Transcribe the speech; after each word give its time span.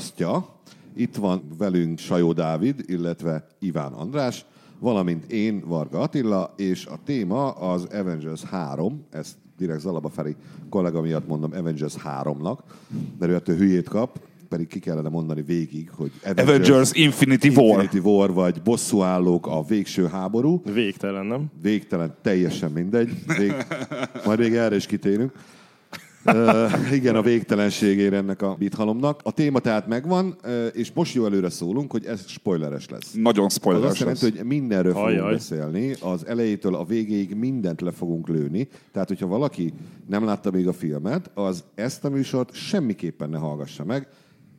Podcastja. 0.00 0.48
Itt 0.96 1.16
van 1.16 1.42
velünk 1.58 1.98
Sajó 1.98 2.32
Dávid, 2.32 2.84
illetve 2.86 3.46
Iván 3.58 3.92
András, 3.92 4.44
valamint 4.78 5.32
én, 5.32 5.62
Varga 5.66 6.00
Attila, 6.00 6.54
és 6.56 6.86
a 6.86 6.98
téma 7.04 7.50
az 7.50 7.84
Avengers 7.84 8.42
3, 8.42 9.04
ezt 9.10 9.34
direkt 9.58 9.80
Zalaba 9.80 10.08
Feri 10.08 10.36
kollega 10.68 11.00
miatt 11.00 11.26
mondom 11.26 11.52
Avengers 11.52 11.94
3-nak, 12.04 12.58
mert 13.18 13.32
ő 13.32 13.34
ettől 13.34 13.56
hülyét 13.56 13.88
kap, 13.88 14.18
pedig 14.48 14.66
ki 14.66 14.78
kellene 14.78 15.08
mondani 15.08 15.42
végig, 15.42 15.90
hogy 15.90 16.10
Avengers 16.36 16.92
Infinity 16.92 17.48
War. 17.48 17.82
Infinity 17.82 18.06
War, 18.06 18.32
vagy 18.32 18.62
bosszúállók 18.62 19.46
a 19.46 19.62
végső 19.62 20.06
háború. 20.06 20.62
Végtelen, 20.72 21.26
nem? 21.26 21.50
Végtelen, 21.62 22.14
teljesen 22.22 22.70
mindegy. 22.70 23.10
Vég... 23.38 23.54
Majd 24.24 24.38
még 24.38 24.54
erre 24.54 24.76
is 24.76 24.86
kitérünk. 24.86 25.32
Uh, 26.34 26.92
igen, 26.92 27.14
a 27.16 27.22
végtelenségére 27.22 28.16
ennek 28.16 28.42
a 28.42 28.54
bithalomnak. 28.58 29.20
A 29.24 29.32
téma 29.32 29.58
tehát 29.58 29.86
megvan, 29.86 30.36
uh, 30.44 30.66
és 30.72 30.92
most 30.94 31.14
jó 31.14 31.24
előre 31.24 31.50
szólunk, 31.50 31.90
hogy 31.90 32.04
ez 32.04 32.28
spoileres 32.28 32.88
lesz. 32.88 33.12
Nagyon 33.12 33.44
Az 33.44 33.52
spoileres 33.54 33.90
azt 33.90 33.98
jelenti, 34.00 34.24
lesz. 34.24 34.32
hogy 34.34 34.44
mindenről 34.44 34.92
fogunk 34.92 35.08
Ajaj. 35.10 35.32
beszélni, 35.32 35.94
az 36.00 36.26
elejétől 36.26 36.74
a 36.74 36.84
végéig 36.84 37.34
mindent 37.34 37.80
le 37.80 37.90
fogunk 37.90 38.28
lőni. 38.28 38.68
Tehát, 38.92 39.08
hogyha 39.08 39.26
valaki 39.26 39.72
nem 40.08 40.24
látta 40.24 40.50
még 40.50 40.68
a 40.68 40.72
filmet, 40.72 41.30
az 41.34 41.64
ezt 41.74 42.04
a 42.04 42.10
műsort 42.10 42.54
semmiképpen 42.54 43.30
ne 43.30 43.38
hallgassa 43.38 43.84
meg, 43.84 44.08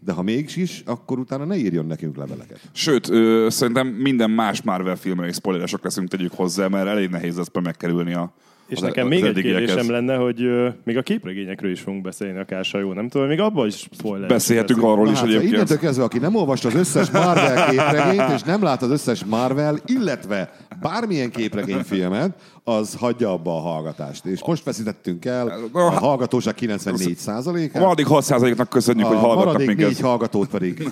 de 0.03 0.11
ha 0.11 0.21
mégis, 0.21 0.83
akkor 0.85 1.19
utána 1.19 1.45
ne 1.45 1.55
írjon 1.55 1.85
nekünk 1.85 2.15
leveleket. 2.15 2.59
Sőt, 2.71 3.09
ö, 3.09 3.47
szerintem 3.49 3.87
minden 3.87 4.31
más 4.31 4.61
Marvel 4.61 4.95
filmre 4.95 5.27
is 5.27 5.35
spoileresek 5.35 5.83
leszünk, 5.83 6.07
tegyük 6.07 6.33
hozzá, 6.33 6.67
mert 6.67 6.87
elég 6.87 7.09
nehéz 7.09 7.37
lesz 7.37 7.47
be 7.47 7.61
megkerülni 7.61 8.13
a 8.13 8.33
És 8.71 8.77
az- 8.77 8.83
nekem 8.83 9.03
az 9.05 9.09
még 9.09 9.23
egy 9.23 9.33
kérdésem 9.41 9.89
lenne, 9.91 10.15
hogy 10.15 10.43
ö, 10.43 10.69
még 10.83 10.97
a 10.97 11.01
képregényekről 11.01 11.71
is 11.71 11.79
fogunk 11.81 12.03
beszélni, 12.03 12.39
akár 12.39 12.65
jó, 12.73 12.93
nem 12.93 13.09
tudom, 13.09 13.27
még 13.27 13.39
abban 13.39 13.67
is 13.67 13.87
spoiler. 13.97 14.27
Beszélhetünk 14.27 14.83
arról 14.83 15.05
Na 15.05 15.11
is 15.11 15.17
hát, 15.17 15.27
egyébként. 15.27 15.51
innentől 15.53 15.77
kezdve, 15.77 16.03
aki 16.03 16.17
nem 16.19 16.35
olvasta 16.35 16.67
az 16.67 16.73
összes 16.75 17.09
Marvel 17.11 17.69
képregényt, 17.69 18.29
és 18.35 18.41
nem 18.41 18.63
lát 18.63 18.81
az 18.81 18.89
összes 18.89 19.25
Marvel, 19.25 19.77
illetve 19.85 20.53
bármilyen 20.81 21.29
képregényfilmet, 21.31 22.31
az 22.63 22.95
hagyja 22.95 23.31
abba 23.31 23.55
a 23.55 23.59
hallgatást. 23.59 24.25
És 24.25 24.45
most 24.45 24.63
veszítettünk 24.63 25.25
el 25.25 25.53
a 25.71 25.79
hallgatóság 25.79 26.55
94%-át. 26.59 27.75
A 27.75 27.79
maradék 27.79 28.05
6%-nak 28.09 28.69
köszönjük, 28.69 29.05
hogy 29.07 29.15
A 29.15 29.19
hallgatnak 29.19 29.45
maradék 29.45 29.67
minket. 29.67 29.87
négy 29.87 29.99
hallgatót 29.99 30.49
pedig 30.49 30.89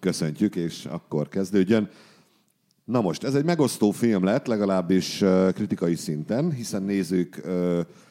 köszöntjük, 0.00 0.56
és 0.56 0.84
akkor 0.90 1.28
kezdődjön. 1.28 1.88
Na 2.88 3.00
most, 3.00 3.24
ez 3.24 3.34
egy 3.34 3.44
megosztó 3.44 3.90
film 3.90 4.24
lett, 4.24 4.46
legalábbis 4.46 5.24
kritikai 5.54 5.94
szinten, 5.94 6.52
hiszen 6.52 6.82
nézők 6.82 7.42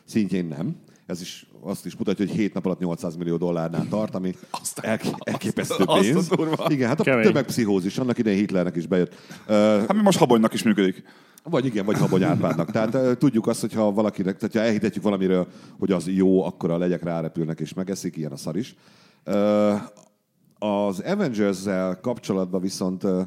szintjén 0.05 0.45
nem. 0.45 0.75
Ez 1.05 1.21
is 1.21 1.47
azt 1.61 1.85
is 1.85 1.95
mutatja, 1.95 2.25
hogy 2.25 2.35
7 2.35 2.53
nap 2.53 2.65
alatt 2.65 2.79
800 2.79 3.15
millió 3.15 3.37
dollárnál 3.37 3.87
tart, 3.89 4.15
ami 4.15 4.33
elk- 4.75 5.15
elképesztő 5.23 5.83
azt 5.83 6.07
a 6.07 6.11
pénz. 6.11 6.27
durva. 6.27 6.65
Igen, 6.69 6.87
hát 6.87 6.99
a 6.99 7.03
Kemény. 7.03 7.23
tömegpszichózis, 7.23 7.97
annak 7.97 8.17
idején 8.17 8.39
Hitlernek 8.39 8.75
is 8.75 8.87
bejött. 8.87 9.15
Hát 9.47 9.93
mi 9.93 10.01
most 10.01 10.17
habonynak 10.17 10.53
is 10.53 10.63
működik. 10.63 11.03
vagy 11.43 11.65
igen, 11.65 11.85
vagy 11.85 11.97
Habony 11.97 12.23
Árpádnak. 12.23 12.71
Tehát 12.71 12.93
uh, 12.93 13.13
tudjuk 13.13 13.47
azt, 13.47 13.61
hogy 13.61 13.73
ha 13.73 13.91
valakinek, 13.91 14.37
tehát 14.37 14.55
ha 14.55 14.61
elhitetjük 14.61 15.03
valamiről, 15.03 15.47
hogy 15.79 15.91
az 15.91 16.07
jó, 16.07 16.43
akkor 16.43 16.71
a 16.71 16.77
legyek 16.77 17.03
rárepülnek 17.03 17.59
és 17.59 17.73
megeszik, 17.73 18.17
ilyen 18.17 18.31
a 18.31 18.37
szar 18.37 18.55
is. 18.57 18.75
Uh, 19.25 19.81
az 20.59 20.99
Avengers-zel 20.99 21.99
kapcsolatban 22.01 22.61
viszont, 22.61 23.03
uh, 23.03 23.21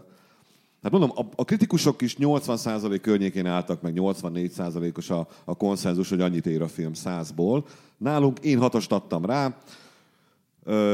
hát 0.82 0.92
mondom, 0.92 1.10
a, 1.14 1.20
a 1.34 1.44
kritikusok 1.44 2.02
is 2.02 2.16
80% 2.18 2.98
környékén 3.02 3.46
álltak, 3.46 3.82
meg 3.82 3.92
84%-os 3.96 5.10
a, 5.10 5.28
a 5.44 5.54
konszenzus, 5.54 6.08
hogy 6.08 6.20
annyit 6.20 6.46
ér 6.46 6.62
a 6.62 6.68
film 6.68 6.92
100-ból. 7.04 7.64
Nálunk 7.96 8.38
én 8.38 8.58
hatost 8.58 8.92
adtam 8.92 9.24
rá, 9.24 9.56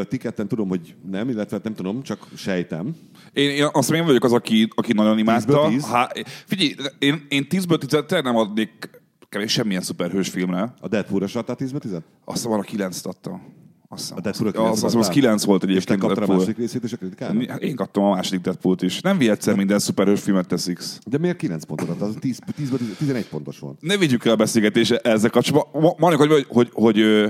ti 0.09 0.17
ketten 0.17 0.49
tudom, 0.49 0.69
hogy 0.69 0.95
nem, 1.11 1.29
illetve 1.29 1.61
nem 1.63 1.75
tudom, 1.75 2.03
csak 2.03 2.27
sejtem. 2.37 2.97
Én, 3.33 3.51
én 3.51 3.69
azt 3.73 3.91
én 3.91 4.05
vagyok 4.05 4.25
az, 4.25 4.33
aki, 4.33 4.69
aki 4.75 4.93
nagyon 4.93 5.19
imádta. 5.19 5.67
10-ből 5.67 5.69
10? 5.69 5.85
Há, 5.85 6.11
figyelj, 6.47 6.75
én, 6.99 7.27
én 7.29 7.47
10-ből 7.51 7.79
10 7.79 7.89
tényleg 7.89 8.25
nem 8.25 8.37
adnék 8.37 8.91
kevés 9.29 9.53
semmilyen 9.53 9.83
szuperhős 9.83 10.29
filmre. 10.29 10.75
A 10.81 10.89
Deadpool-ra 10.89 11.27
se 11.27 11.39
adtál 11.39 11.57
10 11.57 11.75
10 11.79 11.93
Azt 11.93 12.03
hiszem, 12.37 12.53
arra 12.53 12.65
9-t 12.73 13.05
adtam. 13.05 13.66
Azt 13.89 14.01
hiszem, 14.03 14.17
A 14.17 14.21
Deadpool-ra 14.21 14.63
az, 14.71 14.71
az, 14.71 14.79
9-et 14.83 14.85
az, 14.85 14.95
az 14.95 15.07
adtál? 15.07 15.13
9 15.13 15.45
volt 15.45 15.63
És 15.63 15.69
te 15.69 15.73
egyébként. 15.75 15.99
kaptad 16.01 16.11
a 16.11 16.15
Deadpool. 16.15 16.39
második 16.39 16.57
részét 16.59 16.85
és 16.85 16.93
a 16.93 16.97
kritikának? 16.97 17.45
Hát 17.51 17.61
Én 17.63 17.75
kaptam 17.77 18.05
a 18.05 18.11
második 18.15 18.41
Deadpoolt 18.41 18.83
is. 18.83 19.01
Nem 19.01 19.19
vi 19.19 19.29
egyszer 19.31 19.57
minden 19.57 19.79
szuperhős 19.79 20.21
filmet 20.21 20.47
teszik. 20.47 20.79
De 21.07 21.19
miért 21.19 21.37
9 21.37 21.65
pontot 21.65 21.89
adtál? 21.89 22.09
Az 22.09 22.15
10, 22.21 22.39
10, 22.57 22.73
11 22.99 23.29
pontos 23.29 23.59
volt. 23.59 23.81
Ne 23.81 23.97
vigyük 23.97 24.25
el 24.25 24.33
a 24.33 24.37
beszélgetést 24.37 24.93
ezzel 24.93 25.31
kapcsolatban. 25.31 25.95
Mondjuk, 25.99 26.31
hogy, 26.31 26.47
hogy, 26.49 26.71
hogy 26.73 26.99
ö, 26.99 27.29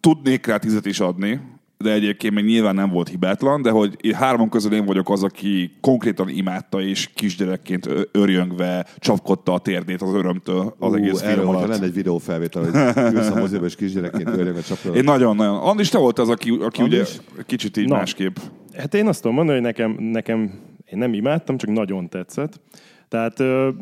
tudnék 0.00 0.46
rá 0.46 0.56
tizet 0.56 0.86
is 0.86 1.00
adni, 1.00 1.40
de 1.82 1.92
egyébként 1.92 2.34
még 2.34 2.44
nyilván 2.44 2.74
nem 2.74 2.90
volt 2.90 3.08
hibátlan, 3.08 3.62
de 3.62 3.70
hogy 3.70 3.96
én 4.00 4.14
hárman 4.14 4.48
közül 4.48 4.72
én 4.72 4.84
vagyok 4.84 5.10
az, 5.10 5.22
aki 5.22 5.76
konkrétan 5.80 6.28
imádta 6.28 6.80
és 6.80 7.10
kisgyerekként 7.14 7.88
örjöngve 8.12 8.86
csapkodta 8.98 9.52
a 9.52 9.58
térdét 9.58 10.02
az 10.02 10.14
örömtől 10.14 10.74
az 10.78 10.92
Ú, 10.92 10.94
egész 10.94 11.20
erről, 11.20 11.34
film 11.34 11.46
hogyha 11.46 11.62
alatt. 11.62 11.70
lenne 11.70 11.84
egy 11.84 11.94
videófelvétel, 11.94 12.62
hogy 12.62 13.14
ülsz 13.14 13.30
a 13.30 13.38
moziba 13.38 13.64
és 13.64 13.76
kisgyerekként 13.76 14.28
örjön 14.28 14.56
a 14.56 14.62
csapról. 14.62 14.96
Én 14.96 15.04
nagyon-nagyon. 15.04 15.56
Andis, 15.56 15.88
te 15.88 15.98
volt 15.98 16.18
az, 16.18 16.28
aki, 16.28 16.58
aki 16.60 16.82
ugye 16.82 17.04
kicsit 17.46 17.76
így 17.76 17.88
Na. 17.88 17.96
másképp. 17.96 18.36
Hát 18.76 18.94
én 18.94 19.06
azt 19.06 19.20
tudom 19.20 19.36
mondani, 19.36 19.58
hogy 19.58 19.66
nekem, 19.66 19.96
nekem 19.98 20.52
én 20.84 20.98
nem 20.98 21.12
imádtam, 21.14 21.56
csak 21.56 21.70
nagyon 21.70 22.08
tetszett. 22.08 22.60
Tehát 23.10 23.38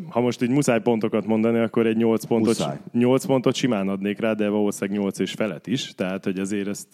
ha 0.09 0.21
most 0.21 0.43
így 0.43 0.51
muszáj 0.51 0.81
pontokat 0.81 1.27
mondani, 1.27 1.59
akkor 1.59 1.87
egy 1.87 1.97
8 1.97 2.25
pontot, 2.25 2.59
Muszáj. 2.59 2.77
8 2.93 3.25
pontot 3.25 3.55
simán 3.55 3.89
adnék 3.89 4.21
rá, 4.21 4.33
de 4.33 4.49
valószínűleg 4.49 5.01
8 5.01 5.19
és 5.19 5.33
felet 5.33 5.67
is. 5.67 5.93
Tehát, 5.97 6.25
hogy 6.25 6.39
azért 6.39 6.69
ezt, 6.69 6.87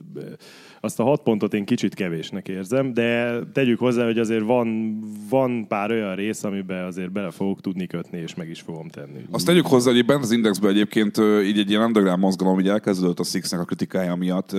azt 0.80 1.00
a 1.00 1.02
6 1.02 1.22
pontot 1.22 1.54
én 1.54 1.64
kicsit 1.64 1.94
kevésnek 1.94 2.48
érzem, 2.48 2.92
de 2.92 3.38
tegyük 3.52 3.78
hozzá, 3.78 4.04
hogy 4.04 4.18
azért 4.18 4.44
van, 4.44 4.98
van 5.28 5.66
pár 5.68 5.90
olyan 5.90 6.14
rész, 6.14 6.44
amiben 6.44 6.84
azért 6.84 7.12
bele 7.12 7.30
fogok 7.30 7.60
tudni 7.60 7.86
kötni, 7.86 8.18
és 8.18 8.34
meg 8.34 8.48
is 8.48 8.60
fogom 8.60 8.88
tenni. 8.88 9.24
Azt 9.30 9.46
tegyük 9.46 9.66
hozzá, 9.66 9.92
hogy 9.92 10.04
bent 10.04 10.22
az 10.22 10.30
Indexben 10.30 10.70
egyébként 10.70 11.18
így 11.44 11.58
egy 11.58 11.70
ilyen 11.70 11.82
underground 11.82 12.20
mozgalom, 12.20 12.60
így 12.60 12.68
elkezdődött 12.68 13.18
a 13.18 13.24
Sixnek 13.24 13.60
a 13.60 13.64
kritikája 13.64 14.14
miatt. 14.14 14.52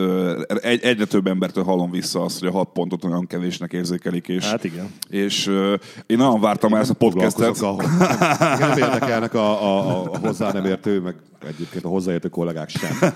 Egy, 0.62 0.84
egyre 0.84 1.06
több 1.06 1.28
embertől 1.28 1.64
hallom 1.64 1.92
vissza 1.92 2.22
azt, 2.22 2.40
hogy 2.40 2.48
a 2.48 2.52
hat 2.52 2.70
pontot 2.74 3.04
olyan 3.04 3.28
kevésnek 3.28 3.74
érzékelik. 3.74 4.28
És, 4.28 4.50
Hát 4.50 4.64
igen. 4.64 4.88
És 5.10 5.48
én 6.06 6.18
nagyon 6.18 6.42
vártam 6.42 6.72
már 6.72 6.82
ezt 6.82 6.90
a 6.90 6.94
podcastet. 6.94 7.64
Ahol. 7.68 7.84
Engem 8.40 8.70
nem 8.70 8.78
érdekelnek 8.78 9.34
a, 9.34 9.64
a, 9.64 10.04
a 10.14 10.18
hozzá 10.18 10.52
nem 10.52 10.66
értő, 10.66 11.00
meg 11.00 11.16
egyébként 11.48 11.86
a 11.86 11.88
hozzáértő 11.88 12.28
kollégák 12.28 12.70
sem. 12.70 13.14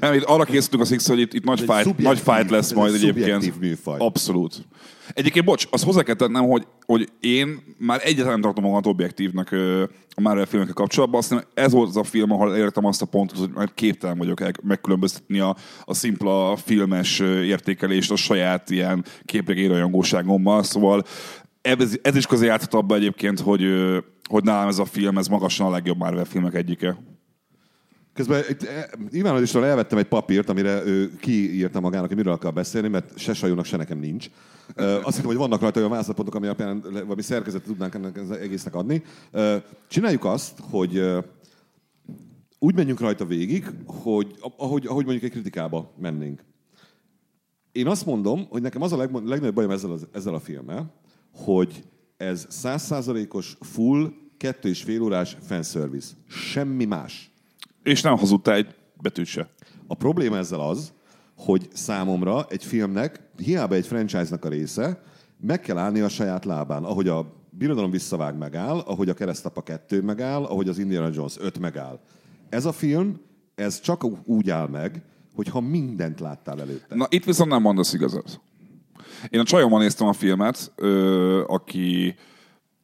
Nem, 0.00 0.14
itt 0.14 0.22
arra 0.22 0.44
készültünk 0.44 0.82
a 0.82 0.86
Six, 0.86 1.08
hogy 1.08 1.20
itt, 1.20 1.32
itt 1.34 1.44
nagy, 1.44 1.58
fight, 1.58 1.82
szubjektív- 1.82 2.06
nagy 2.06 2.18
fight 2.18 2.50
lesz 2.50 2.70
ez 2.70 2.76
majd 2.76 2.94
egy 2.94 3.08
egyébként. 3.08 3.60
műfaj. 3.60 3.96
Abszolút. 3.98 4.66
Egyébként, 5.14 5.44
bocs, 5.44 5.66
azt 5.70 5.84
hozzá 5.84 6.02
kell 6.02 6.14
tennem, 6.14 6.48
hogy, 6.48 6.66
hogy 6.86 7.08
én 7.20 7.62
már 7.78 8.00
egyáltalán 8.02 8.32
nem 8.32 8.40
tartom 8.40 8.64
magamat 8.64 8.86
objektívnek 8.86 9.50
ö, 9.50 9.82
a 10.14 10.20
Marvel 10.20 10.46
filmekkel 10.46 10.74
kapcsolatban. 10.74 11.20
Azt 11.20 11.28
hiszem, 11.28 11.44
ez 11.54 11.72
volt 11.72 11.88
az 11.88 11.96
a 11.96 12.04
film, 12.04 12.32
ahol 12.32 12.54
elértem 12.54 12.84
azt 12.84 13.02
a 13.02 13.06
pontot, 13.06 13.38
hogy 13.38 13.50
már 13.54 13.70
képtelen 13.74 14.18
vagyok 14.18 14.40
megkülönböztetni 14.62 15.38
a, 15.38 15.56
a 15.84 15.94
szimpla 15.94 16.56
filmes 16.56 17.18
értékelést 17.44 18.10
a 18.10 18.16
saját 18.16 18.70
ilyen 18.70 19.04
képregény 19.24 19.68
rajongóságommal. 19.68 20.62
Szóval 20.62 21.04
ez, 21.66 21.98
ez 22.02 22.16
is 22.16 22.26
közé 22.26 22.46
játszhat 22.46 22.74
abba 22.74 22.94
egyébként, 22.94 23.40
hogy, 23.40 23.62
hogy 24.28 24.44
nálam 24.44 24.68
ez 24.68 24.78
a 24.78 24.84
film, 24.84 25.18
ez 25.18 25.26
magasan 25.26 25.66
a 25.66 25.70
legjobb 25.70 25.98
Marvel 25.98 26.24
filmek 26.24 26.54
egyike. 26.54 26.98
Közben 28.14 28.42
itt, 28.48 28.62
eh, 28.62 28.84
Ivánodistól 29.10 29.66
elvettem 29.66 29.98
egy 29.98 30.08
papírt, 30.08 30.48
amire 30.48 30.84
ő 30.84 31.16
kiírta 31.16 31.80
magának, 31.80 32.06
hogy 32.06 32.16
miről 32.16 32.32
akar 32.32 32.52
beszélni, 32.52 32.88
mert 32.88 33.18
se 33.18 33.34
sajónak, 33.34 33.64
se 33.64 33.76
nekem 33.76 33.98
nincs. 33.98 34.30
Azt 34.76 35.14
hittem, 35.14 35.24
hogy 35.24 35.36
vannak 35.36 35.60
rajta 35.60 35.78
olyan 35.78 35.90
válaszpontok, 35.90 36.34
ami 36.34 36.46
alapján 36.46 36.80
valami 36.80 37.22
szerkezetet 37.22 37.66
tudnánk 37.66 37.94
ennek 37.94 38.16
az 38.16 38.30
egésznek 38.30 38.74
adni. 38.74 39.02
Csináljuk 39.88 40.24
azt, 40.24 40.58
hogy 40.70 41.02
úgy 42.58 42.74
menjünk 42.74 43.00
rajta 43.00 43.24
végig, 43.24 43.66
hogy 43.86 44.34
ahogy, 44.56 44.86
ahogy 44.86 45.04
mondjuk 45.04 45.24
egy 45.24 45.30
kritikába 45.30 45.92
mennénk. 45.98 46.44
Én 47.72 47.86
azt 47.86 48.06
mondom, 48.06 48.46
hogy 48.48 48.62
nekem 48.62 48.82
az 48.82 48.92
a 48.92 48.96
legnagyobb 48.96 49.54
bajom 49.54 49.70
ezzel, 49.70 49.90
az, 49.90 50.06
ezzel 50.12 50.34
a 50.34 50.40
filmmel, 50.40 50.92
hogy 51.36 51.84
ez 52.16 52.46
százszázalékos, 52.48 53.56
full, 53.60 54.12
kettő 54.36 54.68
és 54.68 54.82
fél 54.82 55.02
órás 55.02 55.36
fanservice. 55.46 56.14
Semmi 56.28 56.84
más. 56.84 57.30
És 57.82 58.02
nem 58.02 58.16
hazudtál 58.16 58.54
egy 58.54 58.74
betűt 59.00 59.26
se. 59.26 59.48
A 59.86 59.94
probléma 59.94 60.36
ezzel 60.36 60.60
az, 60.60 60.92
hogy 61.36 61.68
számomra 61.72 62.46
egy 62.48 62.64
filmnek, 62.64 63.20
hiába 63.36 63.74
egy 63.74 63.86
franchise-nak 63.86 64.44
a 64.44 64.48
része, 64.48 65.02
meg 65.40 65.60
kell 65.60 65.78
állni 65.78 66.00
a 66.00 66.08
saját 66.08 66.44
lábán. 66.44 66.84
Ahogy 66.84 67.08
a 67.08 67.34
Birodalom 67.50 67.90
visszavág 67.90 68.36
megáll, 68.36 68.78
ahogy 68.78 69.08
a 69.08 69.14
Keresztapa 69.14 69.62
2 69.62 70.02
megáll, 70.02 70.42
ahogy 70.42 70.68
az 70.68 70.78
Indiana 70.78 71.10
Jones 71.14 71.36
5 71.38 71.58
megáll. 71.58 72.00
Ez 72.48 72.64
a 72.64 72.72
film, 72.72 73.20
ez 73.54 73.80
csak 73.80 74.04
úgy 74.28 74.50
áll 74.50 74.68
meg, 74.68 75.02
hogyha 75.34 75.60
mindent 75.60 76.20
láttál 76.20 76.60
előtte. 76.60 76.94
Na, 76.94 77.06
itt 77.08 77.24
viszont 77.24 77.50
nem 77.50 77.62
mondasz 77.62 77.92
igazat. 77.92 78.40
Én 79.28 79.40
a 79.40 79.44
csajommal 79.44 79.80
néztem 79.80 80.06
a 80.06 80.12
filmet, 80.12 80.72
ö, 80.76 81.42
aki 81.46 82.14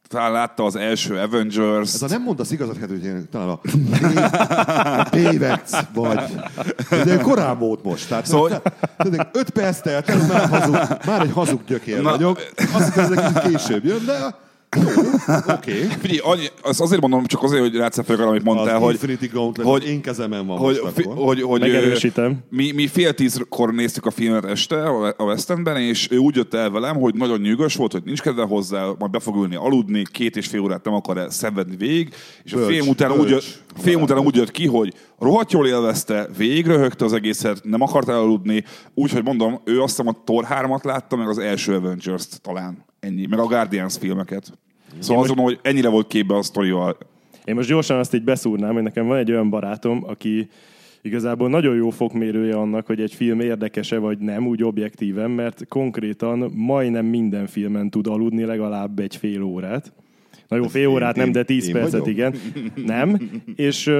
talán 0.07 0.31
látta 0.31 0.63
az 0.65 0.75
első 0.75 1.17
Avengers. 1.17 1.93
Ez 1.93 2.01
a 2.01 2.07
nem 2.07 2.21
mondasz 2.23 2.51
igazat, 2.51 2.77
hát, 2.77 2.89
én 2.89 3.27
talán 3.31 3.49
a 3.49 3.59
Bévex 5.11 5.71
vagy. 5.93 6.35
De 6.89 7.17
korán 7.17 7.59
volt 7.59 7.83
most. 7.83 8.07
Tehát 8.07 8.25
Szóval- 8.25 8.61
szóval... 8.97 9.29
öt 9.33 9.49
perc 9.49 9.81
telt, 9.81 10.09
el, 10.09 10.27
már, 10.27 10.49
hazug, 10.49 10.97
már 11.05 11.21
egy 11.21 11.31
hazug 11.31 11.61
gyökér 11.67 12.01
Na- 12.01 12.09
vagyok. 12.09 12.39
Azt 12.73 12.85
hiszem, 12.93 13.13
ez 13.13 13.33
egy 13.35 13.51
később 13.51 13.85
jön, 13.85 14.05
de 14.05 14.35
oké. 15.47 15.71
Figyelj, 15.73 16.19
annyi, 16.23 16.45
azt 16.61 16.81
azért 16.81 17.01
mondom, 17.01 17.25
csak 17.25 17.43
azért, 17.43 17.61
hogy 17.61 17.75
arra, 18.07 18.27
amit 18.27 18.43
mondtál, 18.43 18.75
Az 18.75 18.81
hogy, 18.81 18.93
Infinity 18.93 19.25
Gauntlet 19.33 19.67
hogy- 19.67 19.87
én 19.87 20.01
kezemen 20.01 20.47
van 20.47 20.57
hogy, 20.57 20.79
most 20.83 20.93
fi, 20.95 21.03
hogy, 21.03 21.41
hogy 21.41 21.59
Megerősítem. 21.59 22.37
Mi, 22.49 22.71
mi 22.71 22.87
fél 22.87 23.13
tízkor 23.13 23.73
néztük 23.73 24.05
a 24.05 24.11
filmet 24.11 24.45
este 24.45 24.83
a 24.83 25.13
a 25.17 25.23
West 25.23 25.49
Endben, 25.49 25.77
és 25.77 26.07
ő 26.11 26.17
úgy 26.17 26.35
jött 26.35 26.53
el 26.53 26.69
velem, 26.69 26.95
hogy 26.95 27.15
nagyon 27.15 27.39
nyűgös 27.39 27.75
volt, 27.75 27.91
hogy 27.91 28.03
nincs 28.05 28.21
kedve 28.21 28.43
hozzá, 28.43 28.85
majd 28.99 29.11
be 29.11 29.19
fog 29.19 29.35
ülni 29.35 29.55
aludni, 29.55 30.03
két 30.11 30.35
és 30.37 30.47
fél 30.47 30.59
órát 30.59 30.83
nem 30.85 30.93
akar 30.93 31.17
el 31.17 31.29
szenvedni 31.29 31.75
végig, 31.75 32.13
és 32.43 32.53
a 32.53 32.57
Bölcs, 32.57 32.71
film 32.75 32.87
után, 32.87 33.11
úgy 33.11 33.17
bölcs. 33.17 33.29
jött, 33.31 33.63
film 33.83 34.01
után 34.01 34.17
úgy 34.19 34.35
jött 34.35 34.51
ki, 34.51 34.67
hogy 34.67 34.93
rohadt 35.19 35.51
jól 35.51 35.67
élvezte, 35.67 36.27
végigröhögte 36.37 37.05
az 37.05 37.13
egészet, 37.13 37.59
nem 37.63 37.81
akart 37.81 38.09
elaludni, 38.09 38.63
úgyhogy 38.93 39.23
mondom, 39.23 39.61
ő 39.65 39.81
azt 39.81 39.89
hiszem 39.97 40.07
a 40.07 40.21
Thor 40.25 40.45
3-at 40.49 40.83
látta, 40.83 41.15
meg 41.15 41.27
az 41.27 41.37
első 41.37 41.75
Avengers-t 41.75 42.41
talán, 42.41 42.85
ennyi, 43.03 43.25
meg 43.25 43.39
a 43.39 43.45
Guardians 43.45 43.97
filmeket. 43.97 44.51
Szóval 44.99 45.25
mondom, 45.25 45.45
hogy 45.45 45.59
ennyire 45.61 45.89
volt 45.89 46.07
képbe 46.07 46.35
a 46.35 46.41
sztorival. 46.41 46.97
Én 47.45 47.55
most 47.55 47.69
gyorsan 47.69 47.99
azt 47.99 48.13
így 48.13 48.23
beszúrnám, 48.23 48.73
hogy 48.73 48.83
nekem 48.83 49.05
van 49.07 49.17
egy 49.17 49.31
olyan 49.31 49.49
barátom, 49.49 50.03
aki 50.07 50.49
igazából 51.01 51.49
nagyon 51.49 51.75
jó 51.75 51.89
fokmérője 51.89 52.55
annak, 52.55 52.85
hogy 52.85 53.01
egy 53.01 53.13
film 53.13 53.39
érdekese 53.39 53.97
vagy 53.97 54.17
nem, 54.17 54.47
úgy 54.47 54.63
objektíven, 54.63 55.31
mert 55.31 55.67
konkrétan 55.67 56.51
majdnem 56.55 57.05
minden 57.05 57.47
filmen 57.47 57.89
tud 57.89 58.07
aludni 58.07 58.43
legalább 58.43 58.99
egy 58.99 59.15
fél 59.15 59.41
órát. 59.41 59.93
Na 60.47 60.55
jó, 60.55 60.67
fél 60.67 60.81
én- 60.81 60.87
órát 60.87 61.15
nem, 61.15 61.31
de 61.31 61.43
tíz 61.43 61.67
én 61.67 61.73
percet 61.73 61.91
vagyok? 61.91 62.07
igen. 62.07 62.35
Nem. 62.85 63.29
És, 63.55 63.91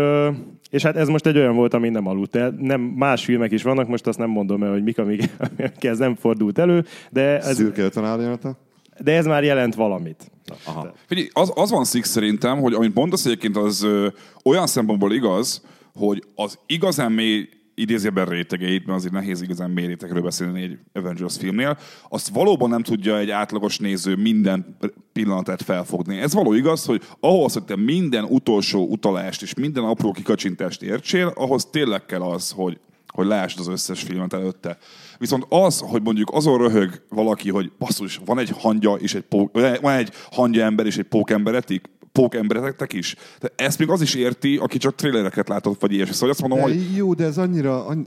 és 0.69 0.83
hát 0.83 0.95
ez 0.95 1.07
most 1.07 1.25
egy 1.25 1.37
olyan 1.37 1.55
volt, 1.55 1.73
ami 1.73 1.89
nem 1.89 2.07
aludt 2.07 2.35
el. 2.35 2.55
Nem, 2.59 2.81
más 2.81 3.23
filmek 3.25 3.51
is 3.51 3.63
vannak, 3.63 3.87
most 3.87 4.07
azt 4.07 4.17
nem 4.17 4.29
mondom 4.29 4.63
el, 4.63 4.71
hogy 4.71 4.83
mik, 4.83 4.97
amik, 4.97 5.29
amik 5.57 5.83
ez 5.83 5.97
nem 5.97 6.15
fordult 6.15 6.57
elő, 6.57 6.85
de 7.11 7.39
ez, 7.39 7.55
Szürke 7.55 7.83
50 7.83 8.05
árnyalata. 8.05 8.57
De 8.99 9.11
ez 9.11 9.25
már 9.25 9.43
jelent 9.43 9.75
valamit. 9.75 10.31
Aha. 10.63 10.93
Figyelj, 11.05 11.27
az, 11.33 11.51
az 11.55 11.71
van 11.71 11.83
szik 11.83 12.03
szerintem, 12.03 12.59
hogy 12.59 12.73
amit 12.73 12.93
mondasz 12.93 13.25
egyébként, 13.25 13.57
az 13.57 13.83
ö, 13.83 14.07
olyan 14.43 14.67
szempontból 14.67 15.13
igaz, 15.13 15.61
hogy 15.93 16.23
az 16.35 16.59
igazán 16.65 17.11
mély 17.11 17.49
idézőben 17.75 18.25
rétegeit, 18.25 18.85
mert 18.85 18.97
azért 18.97 19.13
nehéz 19.13 19.41
igazán 19.41 19.75
rétegről 19.75 20.21
beszélni 20.21 20.61
egy 20.61 20.77
Avengers 20.93 21.37
filmnél, 21.37 21.77
azt 22.09 22.29
valóban 22.29 22.69
nem 22.69 22.83
tudja 22.83 23.17
egy 23.17 23.29
átlagos 23.29 23.77
néző 23.77 24.15
minden 24.15 24.77
pillanatát 25.13 25.61
felfogni. 25.61 26.17
Ez 26.17 26.33
való 26.33 26.53
igaz, 26.53 26.85
hogy 26.85 27.01
ahhoz, 27.19 27.53
hogy 27.53 27.63
te 27.63 27.75
minden 27.75 28.23
utolsó 28.23 28.87
utalást 28.87 29.41
és 29.41 29.53
minden 29.53 29.83
apró 29.83 30.11
kikacsintást 30.11 30.81
értsél, 30.81 31.27
ahhoz 31.35 31.65
tényleg 31.65 32.05
kell 32.05 32.21
az, 32.21 32.51
hogy 32.51 32.79
hogy 33.13 33.25
lásd 33.25 33.59
az 33.59 33.67
összes 33.67 34.01
filmet 34.01 34.33
előtte. 34.33 34.77
Viszont 35.17 35.45
az, 35.49 35.79
hogy 35.79 36.01
mondjuk 36.01 36.29
azon 36.33 36.57
röhög 36.57 37.01
valaki, 37.09 37.49
hogy 37.49 37.71
basszus, 37.79 38.21
van 38.25 38.39
egy 38.39 38.49
hangya 38.57 38.95
és 38.95 39.15
egy 39.15 39.23
pók, 39.23 39.53
van 39.81 39.93
egy 39.93 40.11
hangya 40.31 40.63
ember 40.63 40.85
és 40.85 40.97
egy 40.97 41.05
pókemberetik, 41.05 41.89
pókemberetek 42.11 42.93
is. 42.93 43.15
De 43.39 43.51
ezt 43.55 43.79
még 43.79 43.89
az 43.89 44.01
is 44.01 44.13
érti, 44.13 44.57
aki 44.57 44.77
csak 44.77 44.95
trélereket 44.95 45.47
látott, 45.47 45.81
vagy 45.81 45.91
ilyesmi. 45.91 46.13
Szóval 46.13 46.29
azt 46.29 46.41
mondom, 46.41 46.59
De 46.59 46.63
hogy 46.63 46.95
jó, 46.95 47.13
de 47.13 47.23
ez 47.25 47.37
annyira... 47.37 47.85
Annyi, 47.85 48.05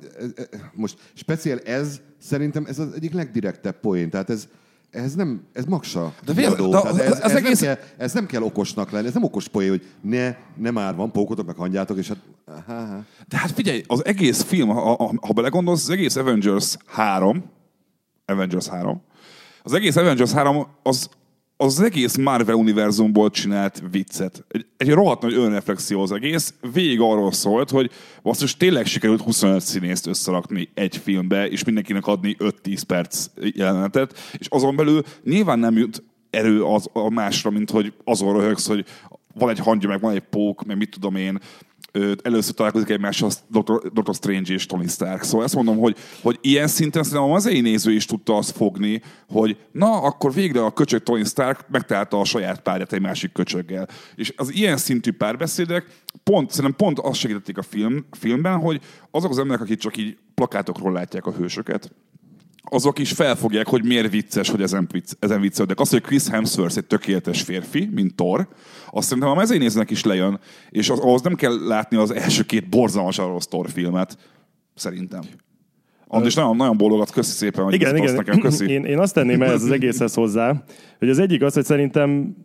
most 0.73 0.99
speciál 1.15 1.59
ez, 1.59 2.01
szerintem 2.19 2.65
ez 2.69 2.79
az 2.79 2.93
egyik 2.95 3.13
legdirektebb 3.13 3.81
poén. 3.81 4.11
Tehát 4.11 4.31
ez, 4.31 4.49
ez 4.97 5.15
nem, 5.15 5.43
ez 5.53 5.65
maksa. 5.65 6.13
De 6.25 6.33
kiadó. 6.35 6.71
de 6.71 6.79
az- 6.79 6.99
ez, 6.99 7.19
ez, 7.21 7.35
egész- 7.35 7.61
nem 7.61 7.75
kell, 7.75 7.85
ez 7.97 8.13
nem 8.13 8.27
kell 8.27 8.43
okosnak 8.43 8.91
lenni, 8.91 9.07
ez 9.07 9.13
nem 9.15 9.23
okos 9.25 9.49
poén, 9.49 9.69
hogy 9.69 9.83
ne, 10.01 10.35
ne 10.57 10.71
már 10.71 10.95
van, 10.95 11.13
pókotok, 11.13 11.47
meg 11.47 11.57
hangyátok, 11.57 11.99
és 11.99 12.09
hát... 12.09 12.19
Aha, 12.47 12.73
aha. 12.81 13.05
De 13.29 13.37
hát 13.37 13.51
figyelj, 13.51 13.83
az 13.87 14.05
egész 14.05 14.43
film, 14.43 14.69
ha, 14.69 14.81
ha, 14.81 15.13
ha 15.21 15.33
belegondolsz, 15.33 15.83
az 15.83 15.91
egész 15.91 16.17
Avengers 16.17 16.77
3, 16.87 17.45
Avengers 18.25 18.67
3, 18.69 19.03
az 19.63 19.73
egész 19.73 19.97
Avengers 19.97 20.33
3 20.33 20.67
az 20.83 21.09
az 21.57 21.81
egész 21.81 22.17
Marvel 22.17 22.55
univerzumból 22.55 23.31
csinált 23.31 23.83
viccet. 23.91 24.45
Egy, 24.49 24.67
egy 24.77 24.91
rohadt 24.91 25.23
nagy 25.23 25.35
önreflexió 25.35 26.03
az 26.03 26.13
egész. 26.13 26.55
Végig 26.73 27.01
arról 27.01 27.33
szólt, 27.33 27.71
hogy 27.71 27.91
basszus 28.23 28.57
tényleg 28.57 28.87
sikerült 28.87 29.23
25 29.23 29.61
színészt 29.61 30.07
összerakni 30.07 30.69
egy 30.75 30.97
filmbe, 30.97 31.49
és 31.49 31.65
mindenkinek 31.65 32.07
adni 32.07 32.37
5-10 32.39 32.83
perc 32.87 33.27
jelenetet, 33.37 34.19
és 34.33 34.47
azon 34.47 34.77
belül 34.77 35.03
nyilván 35.25 35.59
nem 35.59 35.77
jut 35.77 36.03
erő 36.31 36.65
az, 36.65 36.89
a 36.93 37.11
másra, 37.11 37.51
mint 37.51 37.71
hogy 37.71 37.93
azon 38.05 38.41
röhögsz, 38.41 38.67
hogy 38.67 38.85
van 39.35 39.49
egy 39.49 39.59
hangja, 39.59 39.89
meg 39.89 40.01
van 40.01 40.15
egy 40.15 40.21
pók, 40.31 40.65
meg 40.65 40.77
mit 40.77 40.91
tudom 40.91 41.17
én, 41.17 41.39
először 42.23 42.55
találkozik 42.55 42.89
egymással 42.89 43.31
Dr. 43.49 43.93
Dr. 43.93 44.15
Strange 44.15 44.53
és 44.53 44.67
Tony 44.67 44.89
Stark. 44.89 45.23
Szóval 45.23 45.45
ezt 45.45 45.55
mondom, 45.55 45.79
hogy, 45.79 45.97
hogy 46.23 46.39
ilyen 46.41 46.67
szinten 46.67 47.03
szerintem 47.03 47.33
az 47.33 47.47
egy 47.47 47.63
néző 47.63 47.93
is 47.93 48.05
tudta 48.05 48.37
azt 48.37 48.57
fogni, 48.57 49.03
hogy 49.29 49.57
na, 49.73 50.03
akkor 50.03 50.33
végre 50.33 50.65
a 50.65 50.73
köcsög 50.73 51.03
Tony 51.03 51.25
Stark 51.25 51.69
megtalálta 51.69 52.21
a 52.21 52.25
saját 52.25 52.61
párját 52.61 52.93
egy 52.93 53.01
másik 53.01 53.33
köcsöggel. 53.33 53.89
És 54.15 54.33
az 54.37 54.55
ilyen 54.55 54.77
szintű 54.77 55.13
párbeszédek 55.13 55.87
pont, 56.23 56.51
szerintem 56.51 56.77
pont 56.77 56.99
azt 56.99 57.19
segítették 57.19 57.59
a 57.59 57.63
film, 57.63 58.07
filmben, 58.11 58.59
hogy 58.59 58.81
azok 59.11 59.31
az 59.31 59.39
emberek, 59.39 59.63
akik 59.63 59.79
csak 59.79 59.97
így 59.97 60.17
plakátokról 60.35 60.93
látják 60.93 61.27
a 61.27 61.33
hősöket, 61.33 61.91
azok 62.71 62.99
is 62.99 63.13
felfogják, 63.13 63.67
hogy 63.67 63.85
miért 63.85 64.11
vicces, 64.11 64.51
hogy 64.51 64.63
ezen, 64.63 64.89
vicc, 64.93 65.13
ezen 65.19 65.41
viccelődnek. 65.41 65.81
Az, 65.81 65.91
hogy 65.91 66.01
Chris 66.01 66.29
Hemsworth 66.29 66.77
egy 66.77 66.87
tökéletes 66.87 67.43
férfi, 67.43 67.91
mint 67.93 68.15
Thor, 68.15 68.49
azt 68.91 69.09
szerintem 69.09 69.33
a 69.33 69.35
mezőnéznek 69.35 69.91
is 69.91 70.05
lejön, 70.05 70.41
és 70.71 70.91
az, 70.91 70.99
ahhoz 70.99 71.23
nem 71.23 71.35
kell 71.35 71.67
látni 71.67 71.97
az 71.97 72.11
első 72.11 72.43
két 72.43 72.69
borzalmasan 72.69 73.27
rossz 73.27 73.47
Thor 73.47 73.71
filmet, 73.71 74.19
szerintem. 74.75 75.21
Andris 76.09 76.35
nagyon, 76.35 76.57
nagyon 76.57 76.77
bólogat, 76.77 77.11
köszi 77.11 77.33
szépen, 77.33 77.65
hogy 77.65 77.75
Igen, 77.75 77.97
igen. 77.97 78.15
nekem, 78.15 78.39
köszi. 78.39 78.71
Én, 78.71 78.85
én 78.85 78.99
azt 78.99 79.15
tenném 79.15 79.43
ehhez 79.43 79.63
az 79.63 79.71
egészhez 79.71 80.15
hozzá, 80.15 80.65
hogy 80.99 81.09
az 81.09 81.19
egyik 81.19 81.43
az, 81.43 81.55
hogy 81.55 81.65
szerintem 81.65 82.37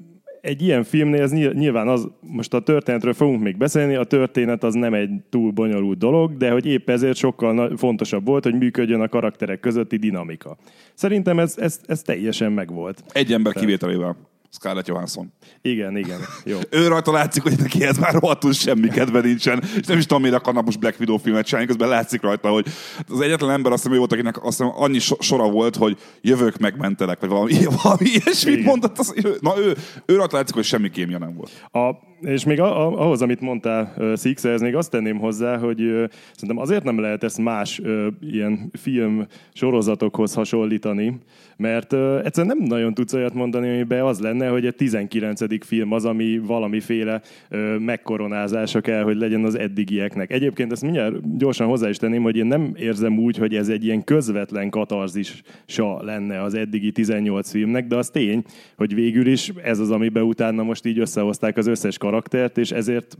egy 0.42 0.62
ilyen 0.62 0.84
filmnél 0.84 1.22
ez 1.22 1.32
nyil- 1.32 1.54
nyilván 1.54 1.88
az, 1.88 2.08
most 2.20 2.54
a 2.54 2.60
történetről 2.60 3.14
fogunk 3.14 3.42
még 3.42 3.58
beszélni, 3.58 3.96
a 3.96 4.04
történet 4.04 4.64
az 4.64 4.74
nem 4.74 4.94
egy 4.94 5.10
túl 5.30 5.52
bonyolult 5.52 5.98
dolog, 5.98 6.38
de 6.38 6.52
hogy 6.52 6.66
épp 6.66 6.90
ezért 6.90 7.18
sokkal 7.18 7.78
fontosabb 7.78 8.26
volt, 8.26 8.44
hogy 8.44 8.58
működjön 8.58 9.02
a 9.02 9.08
karakterek 9.08 9.60
közötti 9.60 9.98
dinamika. 9.98 10.58
Szerintem 10.94 11.40
ez, 11.40 11.58
ez, 11.58 11.80
ez 11.86 12.02
teljesen 12.02 12.52
megvolt. 12.52 13.04
Egy 13.12 13.34
ember 13.34 13.54
kivételével. 13.54 14.16
Scarlett 14.54 14.88
Johansson. 14.88 15.34
Igen, 15.62 15.98
igen. 15.98 16.20
Jó. 16.44 16.60
Ő 16.80 16.88
rajta 16.88 17.12
látszik, 17.12 17.44
hogy 17.44 17.58
neki 17.58 17.84
ez 17.84 17.98
már 17.98 18.14
rohadtul 18.14 18.54
semmi 18.54 18.88
kedve 18.88 19.22
nincsen, 19.22 19.64
és 19.80 19.88
nem 19.88 19.98
is 19.98 20.06
tudom, 20.06 20.22
miért 20.22 20.38
akarnak 20.38 20.66
most 20.66 20.80
Black 20.80 21.00
Widow 21.00 21.18
filmet 21.18 21.46
csinálni, 21.46 21.68
közben 21.68 21.90
látszik 21.90 22.22
rajta, 22.22 22.50
hogy 22.50 22.66
az 23.08 23.22
egyetlen 23.22 23.50
ember 23.50 23.72
azt 23.72 23.84
hiszem, 23.84 23.98
volt, 23.98 24.12
akinek 24.12 24.44
azt 24.44 24.58
hiszem, 24.58 24.74
annyi 24.76 25.00
so- 25.00 25.22
sora 25.22 25.50
volt, 25.50 25.76
hogy 25.76 25.98
jövök, 26.22 26.58
megmentelek, 26.58 27.20
vagy 27.20 27.30
valami, 27.30 27.54
valami 27.84 28.10
ilyesmit 28.10 28.54
Igen. 28.54 28.66
mondott. 28.66 28.98
Az, 28.98 29.14
na 29.40 29.58
ő, 29.58 29.78
ő 30.06 30.16
rajta 30.16 30.36
látszik, 30.38 30.56
hogy 30.56 30.64
semmi 30.64 30.90
kémia 30.90 31.18
nem 31.18 31.36
volt. 31.36 31.52
A, 31.72 32.10
És 32.22 32.46
még 32.46 32.60
a- 32.60 32.88
a- 32.88 33.02
ahhoz, 33.02 33.22
amit 33.22 33.42
mondtál, 33.42 33.94
ö, 33.98 34.14
Six, 34.18 34.44
ez 34.44 34.62
még 34.62 34.76
azt 34.76 34.92
tenném 34.92 35.18
hozzá, 35.18 35.58
hogy 35.58 35.82
ö, 35.82 36.06
szerintem 36.34 36.58
azért 36.58 36.84
nem 36.84 37.00
lehet 37.00 37.24
ezt 37.24 37.38
más 37.38 37.80
ö, 37.84 38.08
ilyen 38.22 38.72
film 38.74 39.26
sorozatokhoz 39.54 40.34
hasonlítani, 40.34 41.18
mert 41.58 41.94
ö, 41.94 42.20
egyszerűen 42.24 42.58
nem 42.58 42.68
nagyon 42.68 42.94
tudsz 42.94 43.14
olyat 43.14 43.34
mondani, 43.34 43.70
amiben 43.70 44.02
az 44.04 44.20
lenne, 44.20 44.48
hogy 44.48 44.66
a 44.66 44.72
19. 44.72 45.66
film 45.66 45.92
az, 45.92 46.06
ami 46.06 46.38
valamiféle 46.46 47.22
ö, 47.50 47.78
megkoronázása 47.78 48.82
kell, 48.82 49.04
hogy 49.04 49.16
legyen 49.18 49.44
az 49.44 49.56
eddigieknek. 49.58 50.32
Egyébként 50.32 50.72
ezt 50.72 50.82
mindjárt 50.82 51.38
gyorsan 51.38 51.68
hozzá 51.68 51.90
is 51.90 51.98
tenném, 51.98 52.24
hogy 52.24 52.36
én 52.38 52.46
nem 52.46 52.72
érzem 52.76 53.18
úgy, 53.20 53.38
hogy 53.38 53.56
ez 53.56 53.70
egy 53.70 53.84
ilyen 53.86 54.04
közvetlen 54.04 54.70
katarzisa 54.70 56.04
lenne 56.04 56.42
az 56.42 56.54
eddigi 56.54 56.92
18 56.92 57.52
filmnek, 57.52 57.88
de 57.88 57.96
az 57.96 58.10
tény, 58.10 58.44
hogy 58.78 58.94
végül 58.96 59.28
is 59.28 59.52
ez 59.64 59.80
az, 59.80 59.92
amiben 59.92 60.24
utána 60.24 60.64
most 60.64 60.86
így 60.86 61.00
összehozták 61.00 61.58
az 61.58 61.68
összes 61.68 61.98
karaktert, 62.12 62.58
és 62.58 62.72
ezért 62.72 63.18